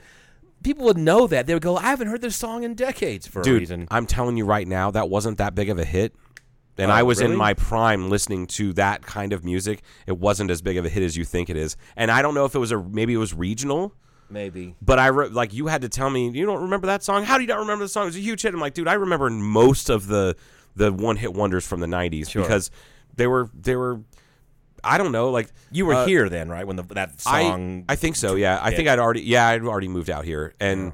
people 0.62 0.85
would 0.86 0.98
know 0.98 1.27
that 1.27 1.47
they 1.47 1.55
would 1.55 1.62
go 1.62 1.77
I 1.77 1.85
haven't 1.90 2.09
heard 2.09 2.23
this 2.23 2.36
song 2.36 2.65
in 2.65 2.74
decades 2.74 3.27
for 3.27 3.43
a 3.43 3.44
reason. 3.51 3.86
I'm 3.90 4.06
telling 4.06 4.36
you 4.36 4.44
right 4.44 4.66
now, 4.66 4.90
that 4.90 5.09
wasn't 5.09 5.39
that 5.39 5.55
big 5.55 5.69
of 5.70 5.78
a 5.78 5.85
hit. 5.85 6.15
And 6.77 6.91
Oh, 6.91 6.95
I 6.95 7.03
was 7.05 7.21
in 7.21 7.37
my 7.37 7.55
prime 7.55 8.11
listening 8.11 8.47
to 8.49 8.73
that 8.75 9.03
kind 9.03 9.33
of 9.33 9.45
music. 9.45 9.83
It 10.07 10.19
wasn't 10.19 10.51
as 10.51 10.61
big 10.61 10.77
of 10.77 10.85
a 10.85 10.89
hit 10.89 11.03
as 11.03 11.17
you 11.17 11.25
think 11.25 11.49
it 11.49 11.57
is. 11.57 11.77
And 11.97 12.11
I 12.11 12.21
don't 12.23 12.35
know 12.35 12.45
if 12.45 12.55
it 12.55 12.59
was 12.59 12.73
a 12.73 12.83
maybe 12.83 13.15
it 13.15 13.19
was 13.19 13.33
regional, 13.33 13.95
Maybe 14.31 14.75
but 14.83 14.99
I 14.99 15.09
re- 15.09 15.29
like 15.29 15.53
you 15.55 15.67
had 15.69 15.83
to 15.83 15.89
tell 15.89 16.11
me 16.11 16.31
you 16.31 16.47
don't 16.47 16.63
remember 16.63 16.87
that 16.89 17.05
song. 17.05 17.25
How 17.25 17.37
do 17.37 17.43
you 17.43 17.49
not 17.49 17.59
remember 17.61 17.85
the 17.85 17.89
song? 17.89 18.05
It 18.05 18.07
was 18.07 18.17
a 18.17 18.21
huge 18.21 18.43
hit. 18.43 18.53
I'm 18.55 18.61
like, 18.61 18.75
dude, 18.75 18.89
I 18.89 18.95
remember 18.95 19.31
most 19.31 19.89
of 19.91 20.07
the 20.09 20.35
the 20.75 20.93
one 20.93 21.17
hit 21.17 21.33
wonders 21.35 21.65
from 21.67 21.79
the 21.81 21.87
'90s 21.87 22.31
Sure. 22.31 22.43
because 22.43 22.71
they 23.15 23.27
were 23.27 23.51
they 23.55 23.77
were. 23.77 24.01
I 24.83 24.99
don't 24.99 25.13
know, 25.13 25.31
like 25.31 25.49
you 25.73 25.87
were 25.87 25.95
uh, 25.95 26.07
here 26.07 26.29
then, 26.29 26.51
right? 26.51 26.67
When 26.67 26.77
the, 26.77 26.83
that 26.83 27.19
song, 27.21 27.85
I, 27.89 27.93
I 27.93 27.97
think 27.97 28.17
so. 28.17 28.35
Yeah, 28.35 28.59
I 28.61 28.71
think 28.75 28.87
I'd 28.89 28.99
already. 28.99 29.23
Yeah, 29.23 29.47
I'd 29.49 29.63
already 29.63 29.89
moved 29.89 30.11
out 30.11 30.25
here, 30.27 30.55
and 30.61 30.93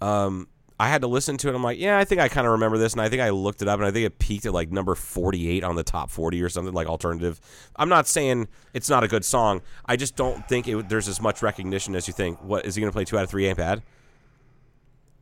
um, 0.00 0.46
I 0.78 0.88
had 0.88 1.00
to 1.00 1.06
listen 1.06 1.38
to 1.38 1.48
it. 1.48 1.54
I'm 1.54 1.62
like, 1.62 1.78
yeah, 1.78 1.98
I 1.98 2.04
think 2.04 2.20
I 2.20 2.28
kind 2.28 2.46
of 2.46 2.52
remember 2.52 2.76
this, 2.76 2.92
and 2.92 3.00
I 3.00 3.08
think 3.08 3.22
I 3.22 3.30
looked 3.30 3.62
it 3.62 3.68
up, 3.68 3.78
and 3.78 3.86
I 3.86 3.90
think 3.90 4.04
it 4.06 4.18
peaked 4.18 4.44
at 4.44 4.52
like 4.52 4.70
number 4.70 4.94
48 4.94 5.64
on 5.64 5.74
the 5.74 5.82
top 5.82 6.10
40 6.10 6.42
or 6.42 6.48
something 6.50 6.74
like 6.74 6.86
alternative. 6.86 7.40
I'm 7.76 7.88
not 7.88 8.06
saying 8.06 8.48
it's 8.74 8.90
not 8.90 9.02
a 9.02 9.08
good 9.08 9.24
song. 9.24 9.62
I 9.86 9.96
just 9.96 10.16
don't 10.16 10.46
think 10.48 10.68
it, 10.68 10.88
there's 10.88 11.08
as 11.08 11.20
much 11.20 11.40
recognition 11.40 11.94
as 11.96 12.06
you 12.06 12.12
think. 12.12 12.42
What 12.42 12.66
is 12.66 12.74
he 12.74 12.80
going 12.80 12.90
to 12.90 12.94
play? 12.94 13.04
Two 13.04 13.16
out 13.16 13.24
of 13.24 13.30
three 13.30 13.46
ain't 13.46 13.56
bad. 13.56 13.82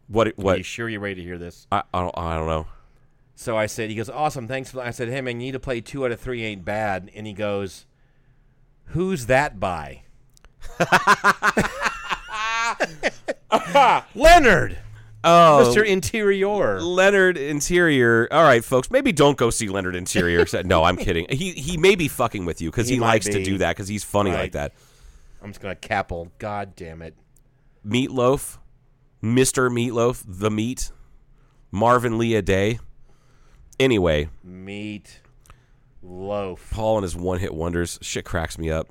What? 0.09 0.37
What? 0.37 0.55
Are 0.55 0.59
you 0.59 0.65
sure 0.65 0.89
you're 0.89 1.01
ready 1.01 1.17
to 1.17 1.23
hear 1.23 1.39
this? 1.39 1.69
I, 1.71 1.83
I 1.93 2.01
don't. 2.01 2.19
I 2.19 2.37
don't 2.37 2.49
know. 2.49 2.67
So 3.37 3.57
I 3.57 3.67
said, 3.67 3.91
he 3.91 3.97
goes, 3.97 4.09
awesome, 4.09 4.47
thanks. 4.47 4.71
For, 4.71 4.77
that. 4.77 4.87
I 4.87 4.91
said, 4.91 5.09
hey 5.09 5.21
man, 5.21 5.41
you 5.41 5.47
need 5.47 5.53
to 5.53 5.61
play 5.61 5.81
two 5.81 6.05
out 6.05 6.13
of 6.13 6.21
three 6.21 6.45
ain't 6.45 6.65
bad. 6.65 7.11
And 7.15 7.27
he 7.27 7.33
goes, 7.33 7.87
who's 8.87 9.27
that 9.27 9.59
by? 9.59 10.03
Leonard, 14.15 14.79
Oh, 15.25 15.73
Mr. 15.75 15.85
Interior. 15.85 16.81
Leonard 16.81 17.37
Interior. 17.39 18.29
All 18.31 18.43
right, 18.43 18.65
folks. 18.65 18.91
Maybe 18.91 19.11
don't 19.13 19.37
go 19.39 19.51
see 19.51 19.69
Leonard 19.69 19.97
Interior. 19.97 20.45
no, 20.65 20.85
I'm 20.85 20.97
kidding. 20.97 21.27
He 21.31 21.53
he 21.53 21.77
may 21.77 21.95
be 21.95 22.09
fucking 22.09 22.45
with 22.45 22.61
you 22.61 22.71
because 22.71 22.89
He 22.89 22.95
he, 22.97 23.01
likes 23.01 23.27
to 23.27 23.43
do 23.43 23.59
that 23.59 23.75
because 23.75 23.89
he's 23.89 24.05
funny 24.05 24.31
Right. 24.31 24.41
like 24.43 24.53
that. 24.53 24.73
I'm 25.43 25.51
just 25.51 25.61
gonna 25.61 25.75
capel. 25.75 26.31
God 26.39 26.77
damn 26.77 27.03
it. 27.03 27.15
Meatloaf, 27.87 28.59
Mister 29.21 29.69
Meatloaf, 29.71 30.23
the 30.27 30.51
Meat, 30.51 30.91
Marvin 31.71 32.19
Lee 32.19 32.31
Aday. 32.33 32.79
Anyway, 33.81 34.29
Meat 34.43 35.21
loaf. 36.03 36.71
Paul 36.71 36.99
and 36.99 37.03
his 37.03 37.17
one 37.17 37.39
hit 37.41 37.53
wonders. 37.55 37.99
Shit 38.03 38.25
cracks 38.25 38.59
me 38.59 38.71
up. 38.71 38.89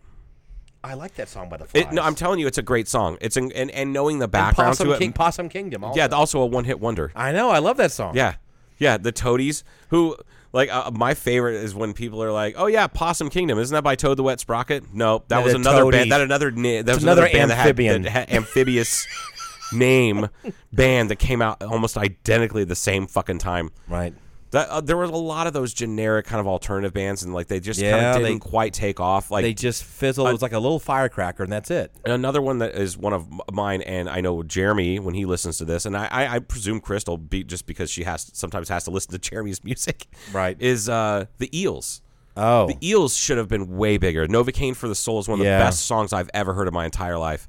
I 0.83 0.95
like 0.95 1.15
that 1.15 1.29
song 1.29 1.49
by 1.49 1.57
the 1.57 1.65
Flys. 1.65 1.85
It, 1.85 1.91
no, 1.93 2.01
I'm 2.01 2.15
telling 2.15 2.39
you, 2.39 2.47
it's 2.47 2.57
a 2.57 2.61
great 2.63 2.87
song. 2.87 3.17
It's 3.21 3.37
an, 3.37 3.51
and 3.53 3.71
and 3.71 3.93
knowing 3.93 4.19
the 4.19 4.27
background 4.27 4.71
Possum, 4.71 4.87
to 4.87 4.93
it. 4.93 4.99
King, 4.99 5.13
Possum 5.13 5.49
Kingdom. 5.49 5.83
Also. 5.83 5.97
yeah, 5.97 6.07
also 6.07 6.41
a 6.41 6.45
one 6.45 6.65
hit 6.65 6.79
wonder. 6.79 7.11
I 7.15 7.31
know. 7.31 7.49
I 7.49 7.59
love 7.59 7.77
that 7.77 7.91
song. 7.91 8.15
Yeah, 8.15 8.35
yeah. 8.77 8.97
The 8.97 9.11
Toadies, 9.13 9.63
who 9.89 10.17
like 10.51 10.69
uh, 10.69 10.91
my 10.91 11.13
favorite 11.13 11.55
is 11.55 11.73
when 11.73 11.93
people 11.93 12.21
are 12.21 12.31
like, 12.31 12.55
"Oh 12.57 12.67
yeah, 12.67 12.87
Possum 12.87 13.29
Kingdom, 13.29 13.59
isn't 13.59 13.73
that 13.73 13.83
by 13.83 13.95
Toad 13.95 14.17
the 14.17 14.23
Wet 14.23 14.39
Sprocket?" 14.39 14.93
No, 14.93 15.23
that 15.29 15.39
No, 15.39 15.43
was 15.45 15.53
another 15.53 15.81
Toadies. 15.83 16.01
band. 16.01 16.11
That 16.11 16.21
another 16.21 16.51
that 16.51 16.85
was 16.95 17.03
another 17.03 17.21
another, 17.25 17.31
band 17.31 17.51
amphibian. 17.51 18.01
that 18.03 18.09
had, 18.09 18.27
that 18.27 18.29
had 18.29 18.37
amphibious 18.37 19.07
name 19.73 20.27
band 20.73 21.09
that 21.09 21.15
came 21.17 21.41
out 21.41 21.63
almost 21.63 21.97
identically 21.97 22.63
at 22.63 22.67
the 22.67 22.75
same 22.75 23.07
fucking 23.07 23.39
time. 23.39 23.71
Right. 23.87 24.13
That 24.53 24.69
uh, 24.69 24.81
there 24.81 24.97
was 24.97 25.09
a 25.09 25.15
lot 25.15 25.47
of 25.47 25.53
those 25.53 25.73
generic 25.73 26.25
kind 26.27 26.39
of 26.39 26.47
alternative 26.47 26.93
bands, 26.93 27.23
and 27.23 27.33
like 27.33 27.47
they 27.47 27.59
just 27.59 27.79
kind 27.81 27.89
Yeah, 27.91 28.15
of 28.15 28.21
they- 28.21 28.29
didn't 28.29 28.41
quite 28.41 28.71
take 28.71 28.99
off. 28.99 29.31
Like 29.31 29.43
They 29.43 29.53
just 29.53 29.83
fizzled. 29.83 30.27
it 30.29 30.31
was 30.31 30.41
like 30.43 30.53
a 30.53 30.59
little 30.59 30.79
firecracker, 30.79 31.41
and 31.43 31.51
that's 31.51 31.71
it. 31.71 31.91
Another 32.05 32.39
one 32.41 32.59
that 32.59 32.75
is 32.75 32.95
one 32.97 33.13
of 33.13 33.27
mine, 33.51 33.81
and 33.81 34.07
I 34.07 34.21
know 34.21 34.43
Jeremy 34.43 34.99
when 34.99 35.15
he 35.15 35.25
listens 35.25 35.57
to 35.57 35.65
this, 35.65 35.85
and 35.87 35.97
I, 35.97 36.05
I, 36.11 36.35
I 36.35 36.39
presume 36.39 36.79
Crystal, 36.81 37.17
be, 37.17 37.43
just 37.43 37.65
because 37.65 37.89
she 37.89 38.03
has 38.03 38.29
sometimes 38.33 38.69
has 38.69 38.83
to 38.85 38.91
listen 38.91 39.11
to 39.11 39.17
Jeremy's 39.29 39.63
music, 39.63 40.05
Right. 40.31 40.55
Is 40.61 40.87
uh, 40.87 41.25
the 41.39 41.49
Eels. 41.59 42.01
Oh. 42.37 42.67
The 42.67 42.77
Eels 42.87 43.15
should 43.15 43.39
have 43.39 43.47
been 43.47 43.75
way 43.77 43.97
bigger. 43.97 44.27
Novocaine 44.27 44.75
for 44.75 44.87
the 44.87 44.95
Soul 44.95 45.19
is 45.19 45.27
one 45.27 45.39
of 45.39 45.45
Yeah. 45.45 45.57
the 45.59 45.65
best 45.65 45.85
songs 45.85 46.13
I've 46.13 46.29
ever 46.33 46.53
heard 46.53 46.67
in 46.67 46.73
my 46.75 46.85
entire 46.85 47.17
life. 47.17 47.47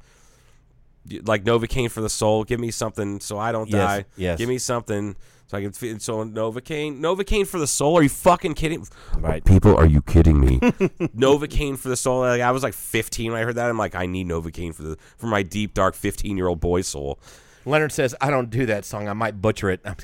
Like 1.24 1.44
Novocaine 1.44 1.90
for 1.90 2.00
the 2.00 2.08
Soul, 2.08 2.44
give 2.44 2.58
me 2.58 2.70
something 2.70 3.20
so 3.20 3.38
I 3.38 3.52
don't 3.52 3.68
Yes, 3.68 3.78
die. 3.78 4.04
yes. 4.16 4.38
Give 4.38 4.48
me 4.48 4.56
something 4.56 5.16
so 5.46 5.58
I 5.58 5.62
can 5.62 5.72
feel. 5.72 5.98
So 5.98 6.24
Novocaine, 6.24 7.00
Novocaine 7.00 7.46
for 7.46 7.58
the 7.58 7.66
Soul. 7.66 7.98
Are 7.98 8.02
you 8.02 8.08
fucking 8.08 8.54
kidding? 8.54 8.86
Right. 9.18 9.44
People, 9.44 9.76
are 9.76 9.86
you 9.86 10.02
kidding 10.02 10.40
me? 10.40 10.58
Novocaine 10.60 11.78
for 11.78 11.88
the 11.88 11.96
soul. 11.96 12.20
Like, 12.20 12.40
I 12.40 12.50
was 12.50 12.62
like 12.62 12.74
15 12.74 13.32
when 13.32 13.40
I 13.40 13.44
heard 13.44 13.56
that. 13.56 13.68
I'm 13.68 13.78
like, 13.78 13.94
I 13.94 14.06
need 14.06 14.28
Novocaine 14.28 14.74
for 14.74 14.82
the 14.82 14.96
for 15.16 15.26
my 15.26 15.42
deep 15.42 15.74
dark 15.74 15.94
15 15.94 16.36
year 16.36 16.48
old 16.48 16.60
boy 16.60 16.80
soul. 16.82 17.18
Leonard 17.66 17.92
says, 17.92 18.14
"I 18.20 18.28
don't 18.28 18.50
do 18.50 18.66
that 18.66 18.84
song. 18.84 19.08
I 19.08 19.14
might 19.14 19.40
butcher 19.40 19.70
it." 19.70 19.80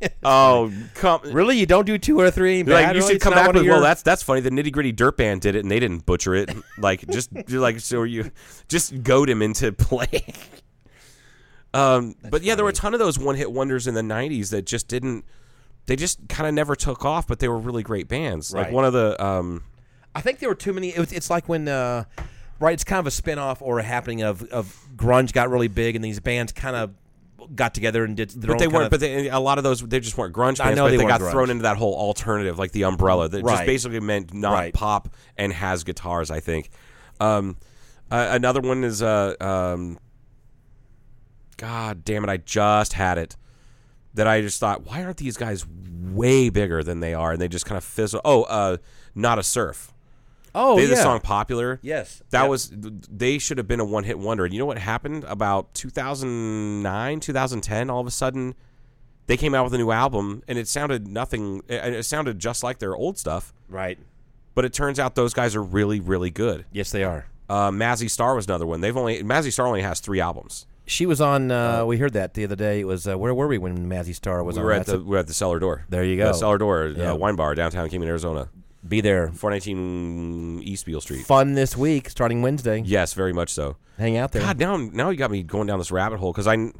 Oh, 0.24 0.72
come. 0.94 1.20
really? 1.24 1.58
You 1.58 1.66
don't 1.66 1.84
do 1.86 1.98
two 1.98 2.18
or 2.18 2.30
three? 2.30 2.62
Like 2.62 2.94
you 2.94 3.00
Really? 3.00 3.12
should 3.14 3.20
come 3.20 3.34
back 3.34 3.52
with 3.52 3.64
your- 3.64 3.74
well 3.74 3.82
that's 3.82 4.02
that's 4.02 4.22
funny 4.22 4.40
the 4.40 4.50
nitty 4.50 4.72
gritty 4.72 4.92
dirt 4.92 5.16
band 5.16 5.40
did 5.42 5.54
it 5.56 5.60
and 5.60 5.70
they 5.70 5.78
didn't 5.80 6.06
butcher 6.06 6.34
it 6.34 6.50
like 6.78 7.06
just 7.08 7.30
like 7.50 7.80
so 7.80 8.02
you 8.04 8.30
just 8.68 9.02
goad 9.02 9.28
him 9.28 9.42
into 9.42 9.72
playing 9.72 10.34
um 11.74 12.14
but 12.30 12.42
yeah 12.42 12.54
there 12.54 12.64
were 12.64 12.70
a 12.70 12.74
ton 12.74 12.92
of 12.94 13.00
those 13.00 13.18
one 13.18 13.34
hit 13.34 13.50
wonders 13.50 13.86
in 13.86 13.94
the 13.94 14.02
90s 14.02 14.50
that 14.50 14.66
just 14.66 14.88
didn't 14.88 15.24
they 15.86 15.96
just 15.96 16.18
kind 16.28 16.46
of 16.46 16.54
never 16.54 16.74
took 16.76 17.04
off 17.04 17.26
but 17.26 17.38
they 17.38 17.48
were 17.48 17.58
really 17.58 17.82
great 17.82 18.08
bands 18.08 18.52
like 18.52 18.70
one 18.70 18.84
of 18.84 18.92
the 18.92 19.22
um 19.24 19.62
I 20.14 20.20
think 20.20 20.40
there 20.40 20.48
were 20.50 20.54
too 20.54 20.74
many. 20.74 20.90
It 20.90 20.98
was, 20.98 21.10
it's 21.10 21.30
like 21.30 21.48
when, 21.48 21.66
uh, 21.68 22.04
right? 22.60 22.74
It's 22.74 22.84
kind 22.84 22.98
of 23.00 23.06
a 23.06 23.10
spin 23.10 23.38
off 23.38 23.62
or 23.62 23.78
a 23.78 23.82
happening 23.82 24.20
of 24.22 24.42
of 24.52 24.78
grunge 24.94 25.32
got 25.32 25.48
really 25.48 25.68
big, 25.68 25.96
and 25.96 26.04
these 26.04 26.20
bands 26.20 26.52
kind 26.52 26.76
of 26.76 26.90
got 27.56 27.72
together 27.72 28.04
and 28.04 28.14
did. 28.14 28.28
Their 28.28 28.48
But 28.48 28.52
own 28.52 28.58
they 28.58 28.68
weren't. 28.68 28.84
of- 28.84 28.90
But 28.90 29.00
they, 29.00 29.30
a 29.30 29.40
lot 29.40 29.56
of 29.56 29.64
those 29.64 29.80
they 29.80 30.00
just 30.00 30.18
weren't 30.18 30.34
grunge 30.34 30.58
bands. 30.58 30.60
I 30.60 30.74
know 30.74 30.84
but 30.84 30.90
they 30.90 30.96
they, 30.98 31.06
got 31.06 31.22
grunge. 31.22 31.30
thrown 31.30 31.48
into 31.48 31.62
that 31.62 31.78
whole 31.78 31.94
alternative, 31.94 32.58
like 32.58 32.72
the 32.72 32.84
umbrella 32.84 33.26
that 33.30 33.42
Right. 33.42 33.54
just 33.54 33.64
basically 33.66 34.00
meant 34.00 34.34
not 34.34 34.52
Right. 34.52 34.74
pop 34.74 35.08
and 35.38 35.50
has 35.50 35.82
guitars. 35.82 36.30
I 36.30 36.40
think. 36.40 36.68
Um, 37.18 37.56
uh, 38.10 38.28
another 38.32 38.60
one 38.60 38.84
is 38.84 39.02
uh, 39.02 39.34
um, 39.40 39.98
God 41.62 42.04
damn 42.04 42.24
it! 42.24 42.30
I 42.30 42.36
just 42.38 42.92
had 42.94 43.18
it. 43.18 43.36
That 44.14 44.26
I 44.26 44.42
just 44.42 44.60
thought, 44.60 44.84
why 44.86 45.02
aren't 45.04 45.16
these 45.16 45.38
guys 45.38 45.64
way 45.66 46.50
bigger 46.50 46.82
than 46.84 47.00
they 47.00 47.14
are? 47.14 47.32
And 47.32 47.40
they 47.40 47.48
just 47.48 47.64
kind 47.64 47.78
of 47.78 47.84
fizzle. 47.84 48.20
Oh, 48.26 48.42
uh, 48.42 48.76
not 49.14 49.38
a 49.38 49.42
surf. 49.42 49.90
oh 50.54 50.76
they 50.76 50.82
yeah, 50.82 50.88
the 50.88 50.96
song 50.96 51.20
popular. 51.20 51.78
Yes. 51.82 52.22
That 52.28 52.42
Yep. 52.42 52.50
was 52.50 52.70
they 52.74 53.38
should 53.38 53.56
have 53.56 53.66
been 53.66 53.80
a 53.80 53.86
one 53.86 54.04
hit 54.04 54.18
wonder. 54.18 54.44
And 54.44 54.52
you 54.52 54.58
know 54.60 54.66
what 54.66 54.76
happened 54.76 55.24
about 55.24 55.72
2009, 55.74 57.20
2010? 57.20 57.88
All 57.90 58.00
of 58.00 58.06
a 58.06 58.10
sudden, 58.10 58.54
they 59.28 59.36
came 59.38 59.54
out 59.54 59.64
with 59.64 59.72
a 59.72 59.78
new 59.78 59.90
album, 59.92 60.42
and 60.46 60.58
it 60.58 60.68
sounded 60.68 61.08
nothing. 61.08 61.62
It, 61.68 61.94
it 61.94 62.04
sounded 62.04 62.38
just 62.38 62.62
like 62.62 62.80
their 62.80 62.94
old 62.94 63.16
stuff. 63.18 63.52
right. 63.68 63.98
But 64.54 64.66
it 64.66 64.74
turns 64.74 64.98
out 65.00 65.14
those 65.14 65.32
guys 65.32 65.56
are 65.56 65.62
really, 65.62 65.98
really 66.00 66.28
good. 66.30 66.66
Yes, 66.70 66.90
they 66.90 67.04
are. 67.04 67.24
Uh, 67.48 67.70
Mazzy 67.70 68.10
Star 68.10 68.34
was 68.34 68.44
another 68.44 68.66
one. 68.66 68.82
They've 68.82 68.94
only 68.94 69.22
Mazzy 69.22 69.50
Star 69.50 69.66
only 69.66 69.80
has 69.80 70.00
three 70.00 70.20
albums. 70.20 70.66
She 70.84 71.06
was 71.06 71.20
on. 71.20 71.50
Uh, 71.50 71.84
we 71.86 71.96
heard 71.98 72.12
that 72.14 72.34
the 72.34 72.44
other 72.44 72.56
day. 72.56 72.80
It 72.80 72.86
was 72.86 73.06
uh, 73.06 73.16
where 73.16 73.32
were 73.34 73.46
we 73.46 73.56
when 73.58 73.86
Mazzy 73.88 74.14
Star 74.14 74.42
was 74.42 74.56
We 74.56 74.60
on? 74.60 74.66
were 74.66 74.72
at 74.72 74.78
That's 74.86 74.90
the 74.90 74.98
we 74.98 75.04
were 75.10 75.18
at 75.18 75.26
the 75.28 75.32
Cellar 75.34 75.58
Door. 75.58 75.84
There 75.88 76.04
you 76.04 76.16
The 76.16 76.24
go. 76.24 76.32
Cellar 76.32 76.58
Door 76.58 76.94
Yeah. 76.96 77.12
uh, 77.12 77.14
Wine 77.16 77.36
Bar 77.36 77.54
downtown 77.54 77.88
Kingman, 77.88 78.08
Arizona, 78.08 78.48
be 78.86 79.00
there. 79.00 79.28
419 79.28 80.62
East 80.64 80.84
Beale 80.86 81.00
Street. 81.00 81.24
Fun 81.24 81.54
this 81.54 81.76
week, 81.76 82.10
starting 82.10 82.42
Wednesday. 82.42 82.82
Yes, 82.84 83.14
very 83.14 83.32
much 83.32 83.50
so. 83.50 83.76
Hang 83.98 84.16
out 84.16 84.32
there. 84.32 84.42
God, 84.42 84.58
now 84.58 84.76
now 84.76 85.10
you 85.10 85.16
got 85.16 85.30
me 85.30 85.42
going 85.42 85.66
down 85.68 85.78
this 85.78 85.92
rabbit 85.92 86.18
hole 86.18 86.32
because 86.32 86.46
I 86.48 86.72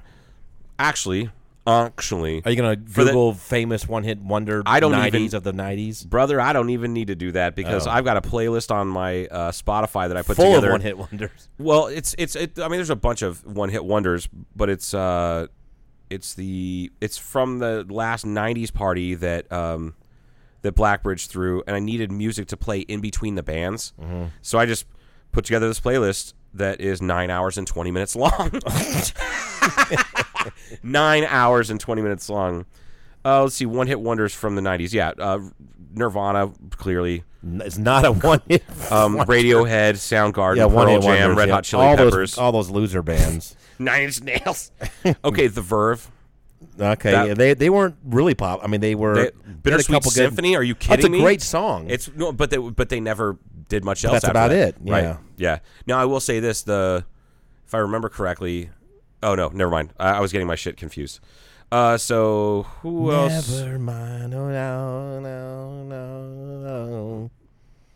actually 0.78 1.30
actually 1.66 2.42
Are 2.44 2.50
you 2.50 2.56
gonna 2.56 2.76
For 2.88 3.04
the- 3.04 3.10
Google 3.10 3.34
famous 3.34 3.86
one 3.86 4.02
hit 4.02 4.18
wonder? 4.18 4.62
I 4.66 4.80
don't 4.80 4.92
90s 4.92 5.14
even- 5.14 5.36
of 5.36 5.42
the 5.44 5.52
nineties. 5.52 6.02
brother 6.04 6.40
i 6.40 6.52
don't 6.52 6.70
even 6.70 6.92
need 6.92 7.06
to 7.06 7.14
do 7.14 7.30
that 7.32 7.54
because 7.54 7.86
Oh. 7.86 7.90
i've 7.90 8.04
got 8.04 8.16
a 8.16 8.20
playlist 8.20 8.70
on 8.74 8.88
my 8.88 9.26
uh, 9.26 9.52
spotify 9.52 10.08
that 10.08 10.16
i 10.16 10.22
put 10.22 10.36
Full 10.36 10.46
together 10.46 10.68
of 10.68 10.72
one 10.72 10.80
hit 10.80 10.98
wonders. 10.98 11.48
well 11.58 11.86
it's 11.86 12.14
it's 12.18 12.34
it, 12.34 12.58
i 12.58 12.62
mean 12.62 12.78
there's 12.78 12.90
a 12.90 12.96
bunch 12.96 13.22
of 13.22 13.44
one 13.46 13.68
hit 13.68 13.84
wonders 13.84 14.28
but 14.56 14.68
it's 14.70 14.92
uh 14.92 15.46
it's 16.10 16.34
the 16.34 16.90
it's 17.00 17.16
from 17.16 17.58
the 17.60 17.86
last 17.88 18.24
90s 18.26 18.72
party 18.72 19.14
that 19.14 19.50
um 19.52 19.94
that 20.62 20.74
blackbridge 20.74 21.26
threw 21.28 21.62
and 21.66 21.76
i 21.76 21.78
needed 21.78 22.10
music 22.10 22.48
to 22.48 22.56
play 22.56 22.80
in 22.80 23.00
between 23.00 23.34
the 23.36 23.42
bands 23.42 23.92
Mm-hmm. 24.00 24.24
so 24.42 24.58
i 24.58 24.66
just 24.66 24.84
put 25.30 25.44
together 25.44 25.68
this 25.68 25.80
playlist 25.80 26.34
that 26.54 26.80
is 26.80 27.00
nine 27.00 27.30
hours 27.30 27.56
and 27.56 27.66
20 27.66 27.90
minutes 27.92 28.14
long 28.16 28.50
nine 30.82 31.24
hours 31.24 31.70
and 31.70 31.80
20 31.80 32.02
minutes 32.02 32.28
long 32.28 32.64
uh, 33.24 33.42
let's 33.42 33.54
see 33.54 33.66
one 33.66 33.86
hit 33.86 34.00
wonders 34.00 34.34
from 34.34 34.54
the 34.56 34.62
90s 34.62 34.92
yeah 34.92 35.12
uh, 35.18 35.38
nirvana 35.94 36.52
clearly 36.70 37.22
It's 37.44 37.78
not 37.78 38.04
a 38.04 38.12
one 38.12 38.40
hit. 38.48 38.62
um, 38.92 39.16
Radiohead, 39.18 39.94
Soundgarden, 39.94 40.56
yeah, 40.56 40.64
one 40.66 40.86
Pearl 40.86 40.94
hit 40.94 41.02
Jam, 41.02 41.18
wonders. 41.20 41.36
Red 41.36 41.48
yeah. 41.48 41.54
Hot 41.54 41.64
Chili 41.64 41.82
all 41.86 41.96
Peppers, 41.96 42.12
Those, 42.34 42.38
all 42.38 42.52
those 42.52 42.70
loser 42.70 43.02
bands. 43.02 43.56
Nine 43.78 44.02
Inch 44.04 44.22
Nails. 44.22 44.70
okay, 45.24 45.48
The 45.48 45.60
Verve, 45.60 46.08
Okay, 46.78 47.10
That- 47.10 47.26
yeah, 47.28 47.34
they 47.34 47.54
they 47.54 47.68
weren't 47.68 47.96
really 48.04 48.34
pop. 48.34 48.60
I 48.62 48.68
mean, 48.68 48.80
they 48.80 48.94
were. 48.94 49.14
They- 49.16 49.20
they 49.22 49.70
had 49.70 49.80
a 49.80 49.82
Bittersweet 49.82 49.94
couple 49.96 50.10
good- 50.12 50.14
Symphony. 50.28 50.54
Are 50.56 50.62
you 50.62 50.74
kidding? 50.76 50.96
That's 50.98 51.06
a 51.06 51.10
me? 51.10 51.20
great 51.20 51.42
song. 51.42 51.90
It's 51.90 52.08
no, 52.14 52.32
but 52.32 52.50
they 52.50 52.58
but 52.58 52.88
they 52.88 53.00
never 53.00 53.36
did 53.68 53.84
much 53.84 54.04
else. 54.04 54.12
That's 54.12 54.24
after 54.24 54.30
about 54.32 54.48
that. 54.50 54.68
it, 54.68 54.76
yeah. 54.84 54.92
Right. 55.10 55.16
Yeah. 55.36 55.58
Now 55.86 55.98
I 55.98 56.04
will 56.04 56.20
say 56.20 56.38
this: 56.40 56.62
the 56.62 57.04
if 57.66 57.74
I 57.74 57.78
remember 57.78 58.08
correctly, 58.08 58.70
oh 59.22 59.34
no, 59.34 59.48
never 59.48 59.70
mind. 59.70 59.92
I, 59.98 60.12
I 60.12 60.20
was 60.20 60.32
getting 60.32 60.46
my 60.46 60.54
shit 60.56 60.76
confused. 60.76 61.20
Uh, 61.70 61.96
so 61.96 62.66
who 62.82 63.10
else? 63.12 63.50
Never 63.60 63.78
mind. 63.78 64.34
Oh, 64.34 64.50
no, 64.50 65.20
no, 65.20 65.82
no, 65.84 66.26
no. 66.62 67.30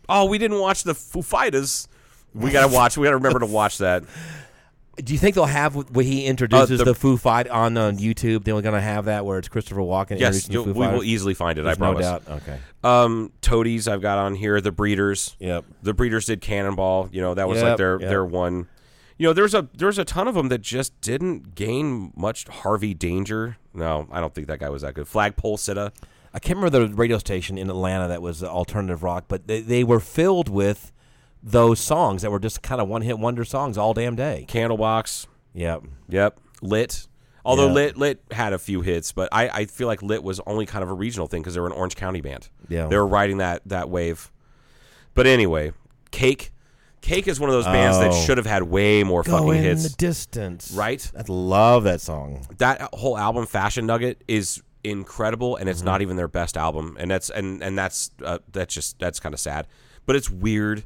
Oh, 0.09 0.25
we 0.25 0.37
didn't 0.37 0.59
watch 0.59 0.83
the 0.83 0.93
Foo 0.95 1.21
Fighters. 1.21 1.87
We 2.33 2.51
gotta 2.51 2.73
watch. 2.73 2.97
We 2.97 3.05
gotta 3.05 3.17
remember 3.17 3.39
to 3.39 3.45
watch 3.45 3.77
that. 3.79 4.03
Do 5.03 5.13
you 5.13 5.19
think 5.19 5.35
they'll 5.35 5.45
have 5.45 5.75
wh- 5.75 5.91
when 5.95 6.07
he 6.07 6.25
introduces 6.25 6.81
Uh, 6.81 6.85
the, 6.85 6.91
the- 6.93 6.95
Foo 6.99 7.17
Fight 7.17 7.47
on 7.47 7.77
uh, 7.77 7.91
YouTube? 7.91 8.43
They're 8.43 8.59
going 8.63 8.73
to 8.73 8.81
have 8.81 9.05
that 9.05 9.25
where 9.27 9.37
it's 9.37 9.47
Christopher 9.47 9.81
Walken 9.81 10.19
Yes, 10.19 10.47
introducing 10.47 10.47
the 10.47 10.53
you'll, 10.53 10.73
Foo 10.73 10.79
we 10.79 10.87
will 10.87 11.03
easily 11.03 11.35
find 11.35 11.59
it. 11.59 11.61
There's 11.61 11.77
I 11.77 11.79
promise. 11.79 12.01
no 12.03 12.11
doubt. 12.13 12.23
Okay. 12.41 12.59
Um, 12.83 13.31
Toadies, 13.41 13.87
I've 13.87 14.01
got 14.01 14.17
on 14.17 14.33
here. 14.33 14.59
The 14.59 14.71
Breeders. 14.71 15.35
Yep. 15.37 15.65
The 15.83 15.93
Breeders 15.93 16.25
did 16.25 16.41
Cannonball. 16.41 17.09
You 17.11 17.21
know 17.21 17.35
that 17.35 17.47
was 17.47 17.57
Yep, 17.59 17.67
like 17.67 17.77
their 17.77 17.99
yep. 18.01 18.09
their 18.09 18.25
one. 18.25 18.67
You 19.17 19.27
know, 19.27 19.33
there's 19.33 19.53
a 19.53 19.67
there's 19.75 19.97
a 19.97 20.05
ton 20.05 20.27
of 20.27 20.35
them 20.35 20.49
that 20.49 20.61
just 20.61 20.99
didn't 21.01 21.55
gain 21.55 22.13
much. 22.15 22.45
Harvey 22.47 22.93
Danger. 22.93 23.57
No, 23.73 24.07
I 24.11 24.19
don't 24.21 24.33
think 24.33 24.47
that 24.47 24.59
guy 24.59 24.69
was 24.69 24.81
that 24.83 24.93
good. 24.93 25.07
Flagpole 25.07 25.57
Sitta. 25.57 25.91
I 26.33 26.39
can't 26.39 26.57
remember 26.59 26.87
the 26.87 26.93
radio 26.93 27.17
station 27.17 27.57
in 27.57 27.69
Atlanta 27.69 28.07
that 28.09 28.21
was 28.21 28.43
alternative 28.43 29.01
rock, 29.01 29.25
but 29.27 29.47
they, 29.47 29.61
they 29.61 29.83
were 29.83 29.99
filled 29.99 30.49
with 30.49 30.91
those 31.41 31.79
songs 31.79 32.21
that 32.21 32.29
were 32.31 32.39
just 32.39 32.61
kind 32.61 32.79
of 32.81 32.87
one 32.87 33.01
hit 33.01 33.17
wonder 33.17 33.43
songs 33.45 33.77
all 33.77 33.93
damn 33.93 34.15
day. 34.15 34.45
Candlebox. 34.47 35.25
Yep. 35.53 35.83
Yep. 36.09 36.39
Lit. 36.61 37.07
Although 37.45 37.67
Yeah. 37.67 37.73
Lit 37.73 37.97
Lit 37.97 38.21
had 38.31 38.53
a 38.53 38.59
few 38.59 38.81
hits, 38.81 39.13
but 39.13 39.29
I, 39.31 39.47
I 39.49 39.65
feel 39.65 39.87
like 39.87 40.03
Lit 40.03 40.21
was 40.21 40.39
only 40.45 40.65
kind 40.67 40.83
of 40.83 40.89
a 40.89 40.93
regional 40.93 41.27
thing 41.27 41.41
because 41.41 41.55
they 41.55 41.59
were 41.61 41.67
an 41.67 41.73
Orange 41.73 41.95
County 41.95 42.21
band. 42.21 42.49
Yeah. 42.67 42.87
they 42.87 42.97
were 42.97 43.07
riding 43.07 43.37
that 43.37 43.61
that 43.65 43.89
wave. 43.89 44.31
But 45.15 45.25
anyway, 45.25 45.71
Cake, 46.11 46.51
Cake 47.01 47.27
is 47.27 47.39
one 47.39 47.49
of 47.49 47.53
those 47.53 47.65
bands 47.65 47.97
that 47.99 48.11
Oh. 48.11 48.23
should 48.25 48.37
have 48.37 48.45
had 48.47 48.63
way 48.63 49.03
more 49.03 49.23
Go 49.23 49.31
fucking 49.37 49.49
in 49.55 49.63
hits. 49.63 49.83
the 49.83 49.89
distance. 49.97 50.71
Right? 50.71 51.09
I 51.17 51.23
love 51.27 51.83
that 51.85 52.01
song. 52.01 52.45
that 52.57 52.81
whole 52.93 53.17
album 53.17 53.45
fashion 53.45 53.85
nugget 53.85 54.21
is 54.27 54.61
incredible 54.83 55.55
and 55.55 55.63
Mm-hmm. 55.65 55.71
it's 55.71 55.81
not 55.83 56.01
even 56.01 56.15
their 56.17 56.27
best 56.27 56.55
album 56.57 56.95
and 56.99 57.09
that's 57.11 57.29
and 57.29 57.61
and 57.61 57.77
that's 57.77 58.11
uh, 58.23 58.39
that's 58.51 58.73
just 58.73 58.97
that's 58.99 59.19
kind 59.19 59.33
of 59.33 59.39
sad 59.39 59.67
but 60.05 60.15
it's 60.15 60.29
weird 60.29 60.83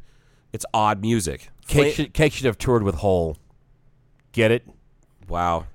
it's 0.54 0.66
odd 0.74 1.02
music 1.02 1.50
Cake 1.68 1.94
Fla- 1.96 2.06
should, 2.06 2.14
Cake 2.14 2.34
should 2.34 2.46
have 2.46 2.58
toured 2.58 2.82
with 2.84 2.96
Hole. 2.96 3.38
Get 4.32 4.50
it? 4.52 4.66
wow 5.28 5.66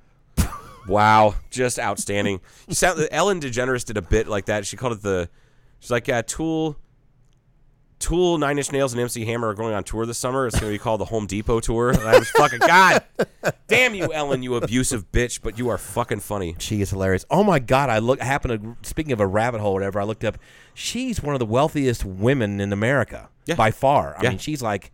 wow 0.88 1.34
just 1.50 1.78
outstanding 1.78 2.40
you 2.68 2.74
sound 2.74 3.06
ellen 3.10 3.40
degeneres 3.40 3.84
did 3.84 3.96
a 3.96 4.02
bit 4.02 4.26
like 4.28 4.46
that 4.46 4.66
she 4.66 4.76
called 4.76 4.92
it 4.94 5.02
the 5.02 5.28
she's 5.80 5.90
like 5.90 6.06
yeah 6.08 6.22
tool 6.22 6.76
Tool, 7.98 8.38
Nine 8.38 8.58
Inch 8.58 8.70
Nails, 8.72 8.92
and 8.92 9.00
MC 9.00 9.24
Hammer 9.24 9.48
are 9.48 9.54
going 9.54 9.74
on 9.74 9.82
tour 9.82 10.04
this 10.06 10.18
summer. 10.18 10.46
It's 10.46 10.58
going 10.60 10.70
to 10.70 10.74
be 10.74 10.82
called 10.82 11.00
the 11.00 11.06
Home 11.06 11.26
Depot 11.26 11.60
tour. 11.60 11.90
And 11.90 12.00
I 12.02 12.18
was 12.18 12.28
fucking 12.30 12.58
God, 12.66 13.02
damn 13.68 13.94
you, 13.94 14.12
Ellen, 14.12 14.42
you 14.42 14.54
abusive 14.56 15.10
bitch! 15.12 15.40
But 15.42 15.58
you 15.58 15.68
are 15.70 15.78
fucking 15.78 16.20
funny. 16.20 16.56
She 16.58 16.80
is 16.82 16.90
hilarious. 16.90 17.24
Oh 17.30 17.42
my 17.42 17.58
god! 17.58 17.88
I 17.90 17.98
look. 17.98 18.20
I 18.20 18.24
happened 18.24 18.76
to 18.82 18.88
speaking 18.88 19.12
of 19.12 19.20
a 19.20 19.26
rabbit 19.26 19.60
hole, 19.60 19.72
or 19.72 19.74
whatever. 19.74 20.00
I 20.00 20.04
looked 20.04 20.24
up. 20.24 20.36
She's 20.74 21.22
one 21.22 21.34
of 21.34 21.38
the 21.38 21.46
wealthiest 21.46 22.04
women 22.04 22.60
in 22.60 22.72
America 22.72 23.28
Yeah. 23.46 23.54
by 23.54 23.70
far. 23.70 24.14
I 24.18 24.24
Yeah. 24.24 24.28
mean, 24.30 24.38
she's 24.38 24.60
like 24.62 24.92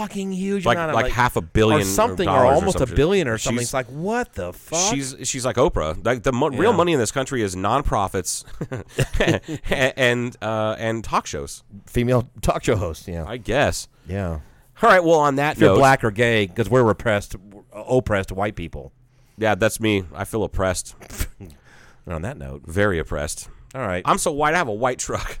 fucking 0.00 0.32
huge. 0.32 0.64
Like- 0.66 0.76
amount 0.76 0.90
of, 0.90 0.94
like 0.96 1.12
half 1.12 1.36
a 1.36 1.40
billion 1.40 1.80
or 1.80 1.84
something, 1.84 2.28
or, 2.28 2.32
dollars 2.32 2.50
or 2.50 2.54
almost 2.54 2.76
a 2.76 2.78
something. 2.80 2.96
billion 2.96 3.28
or 3.28 3.38
something. 3.38 3.58
She's- 3.58 3.68
it's 3.68 3.74
like 3.74 3.86
what 3.86 4.32
the 4.34 4.52
fuck? 4.52 4.94
She's 4.94 5.14
she's 5.24 5.44
like 5.44 5.56
Oprah. 5.56 6.04
Like 6.04 6.22
the 6.22 6.32
mo- 6.32 6.48
real 6.50 6.72
money 6.72 6.92
in 6.92 6.98
this 6.98 7.10
country 7.10 7.42
is 7.42 7.54
nonprofits 7.56 8.44
and 9.96 10.36
uh, 10.42 10.76
and 10.78 11.02
talk 11.04 11.26
shows. 11.26 11.62
female 11.86 12.28
talk 12.42 12.64
show 12.64 12.76
host. 12.76 13.08
Yeah, 13.08 13.24
I 13.26 13.36
guess. 13.36 13.88
yeah. 14.06 14.40
All 14.82 14.88
right. 14.88 15.02
Well, 15.02 15.18
on 15.18 15.36
that 15.36 15.56
If 15.56 15.60
you're 15.60 15.70
note, 15.70 15.78
black 15.78 16.04
or 16.04 16.10
gay, 16.12 16.46
because 16.46 16.70
we're 16.70 16.84
repressed, 16.84 17.34
oppressed 17.72 18.30
white 18.30 18.54
people. 18.54 18.92
yeah, 19.36 19.54
that's 19.56 19.80
me. 19.80 20.04
I 20.14 20.24
feel 20.24 20.44
oppressed, 20.44 20.94
And 21.40 21.54
on 22.14 22.22
that 22.22 22.36
note, 22.38 22.62
very 22.64 22.98
oppressed. 23.00 23.48
all 23.74 23.80
right. 23.86 24.02
I'm 24.04 24.18
so 24.18 24.30
white. 24.30 24.54
I 24.54 24.58
have 24.58 24.68
a 24.68 24.72
white 24.72 25.00
truck. 25.00 25.40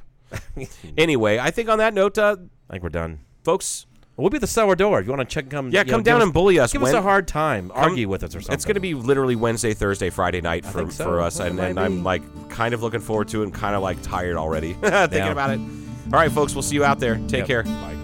anyway, 0.96 1.38
I 1.38 1.50
think 1.52 1.68
on 1.68 1.78
that 1.78 1.94
note, 1.94 2.18
uh, 2.18 2.36
I 2.68 2.72
think 2.72 2.82
we're 2.82 2.88
done. 2.90 3.20
folks, 3.44 3.86
We'll 4.18 4.30
be 4.30 4.38
the 4.38 4.46
cellar 4.48 4.74
door. 4.74 4.98
If 5.00 5.06
you 5.06 5.12
want 5.14 5.28
to 5.28 5.32
check, 5.32 5.48
come. 5.48 5.70
Yeah, 5.70 5.80
you 5.80 5.84
know, 5.86 5.92
come 5.92 6.02
down 6.02 6.22
and 6.22 6.32
bully 6.32 6.58
us 6.58 6.72
Give 6.72 6.82
when- 6.82 6.94
us 6.94 6.98
a 6.98 7.02
hard 7.02 7.28
time. 7.28 7.70
come- 7.70 7.78
Argue 7.84 8.08
with 8.08 8.24
us 8.24 8.34
or 8.34 8.40
something. 8.40 8.52
It's 8.54 8.64
going 8.64 8.74
to 8.74 8.80
be 8.80 8.94
literally 8.94 9.36
Wednesday, 9.36 9.74
Thursday, 9.74 10.10
Friday 10.10 10.40
night 10.40 10.64
for, 10.66 10.90
so. 10.90 11.04
for 11.04 11.20
us, 11.20 11.38
Well, 11.38 11.48
and, 11.48 11.60
and. 11.60 11.78
I'm 11.80 12.02
like 12.02 12.22
kind 12.50 12.74
of 12.74 12.82
looking 12.82 13.00
forward 13.00 13.28
to 13.28 13.42
it 13.42 13.44
and 13.44 13.54
kind 13.54 13.76
of 13.76 13.82
like 13.82 14.02
tired 14.02 14.36
already 14.36 14.72
thinking 14.80 14.90
Yeah. 15.12 15.30
about 15.30 15.50
it. 15.50 15.60
All 15.60 16.18
right, 16.18 16.32
folks, 16.32 16.54
we'll 16.54 16.62
see 16.62 16.74
you 16.74 16.84
out 16.84 16.98
there. 16.98 17.14
Take 17.28 17.46
Yep. 17.46 17.46
care. 17.46 17.62
Bye. 17.62 17.97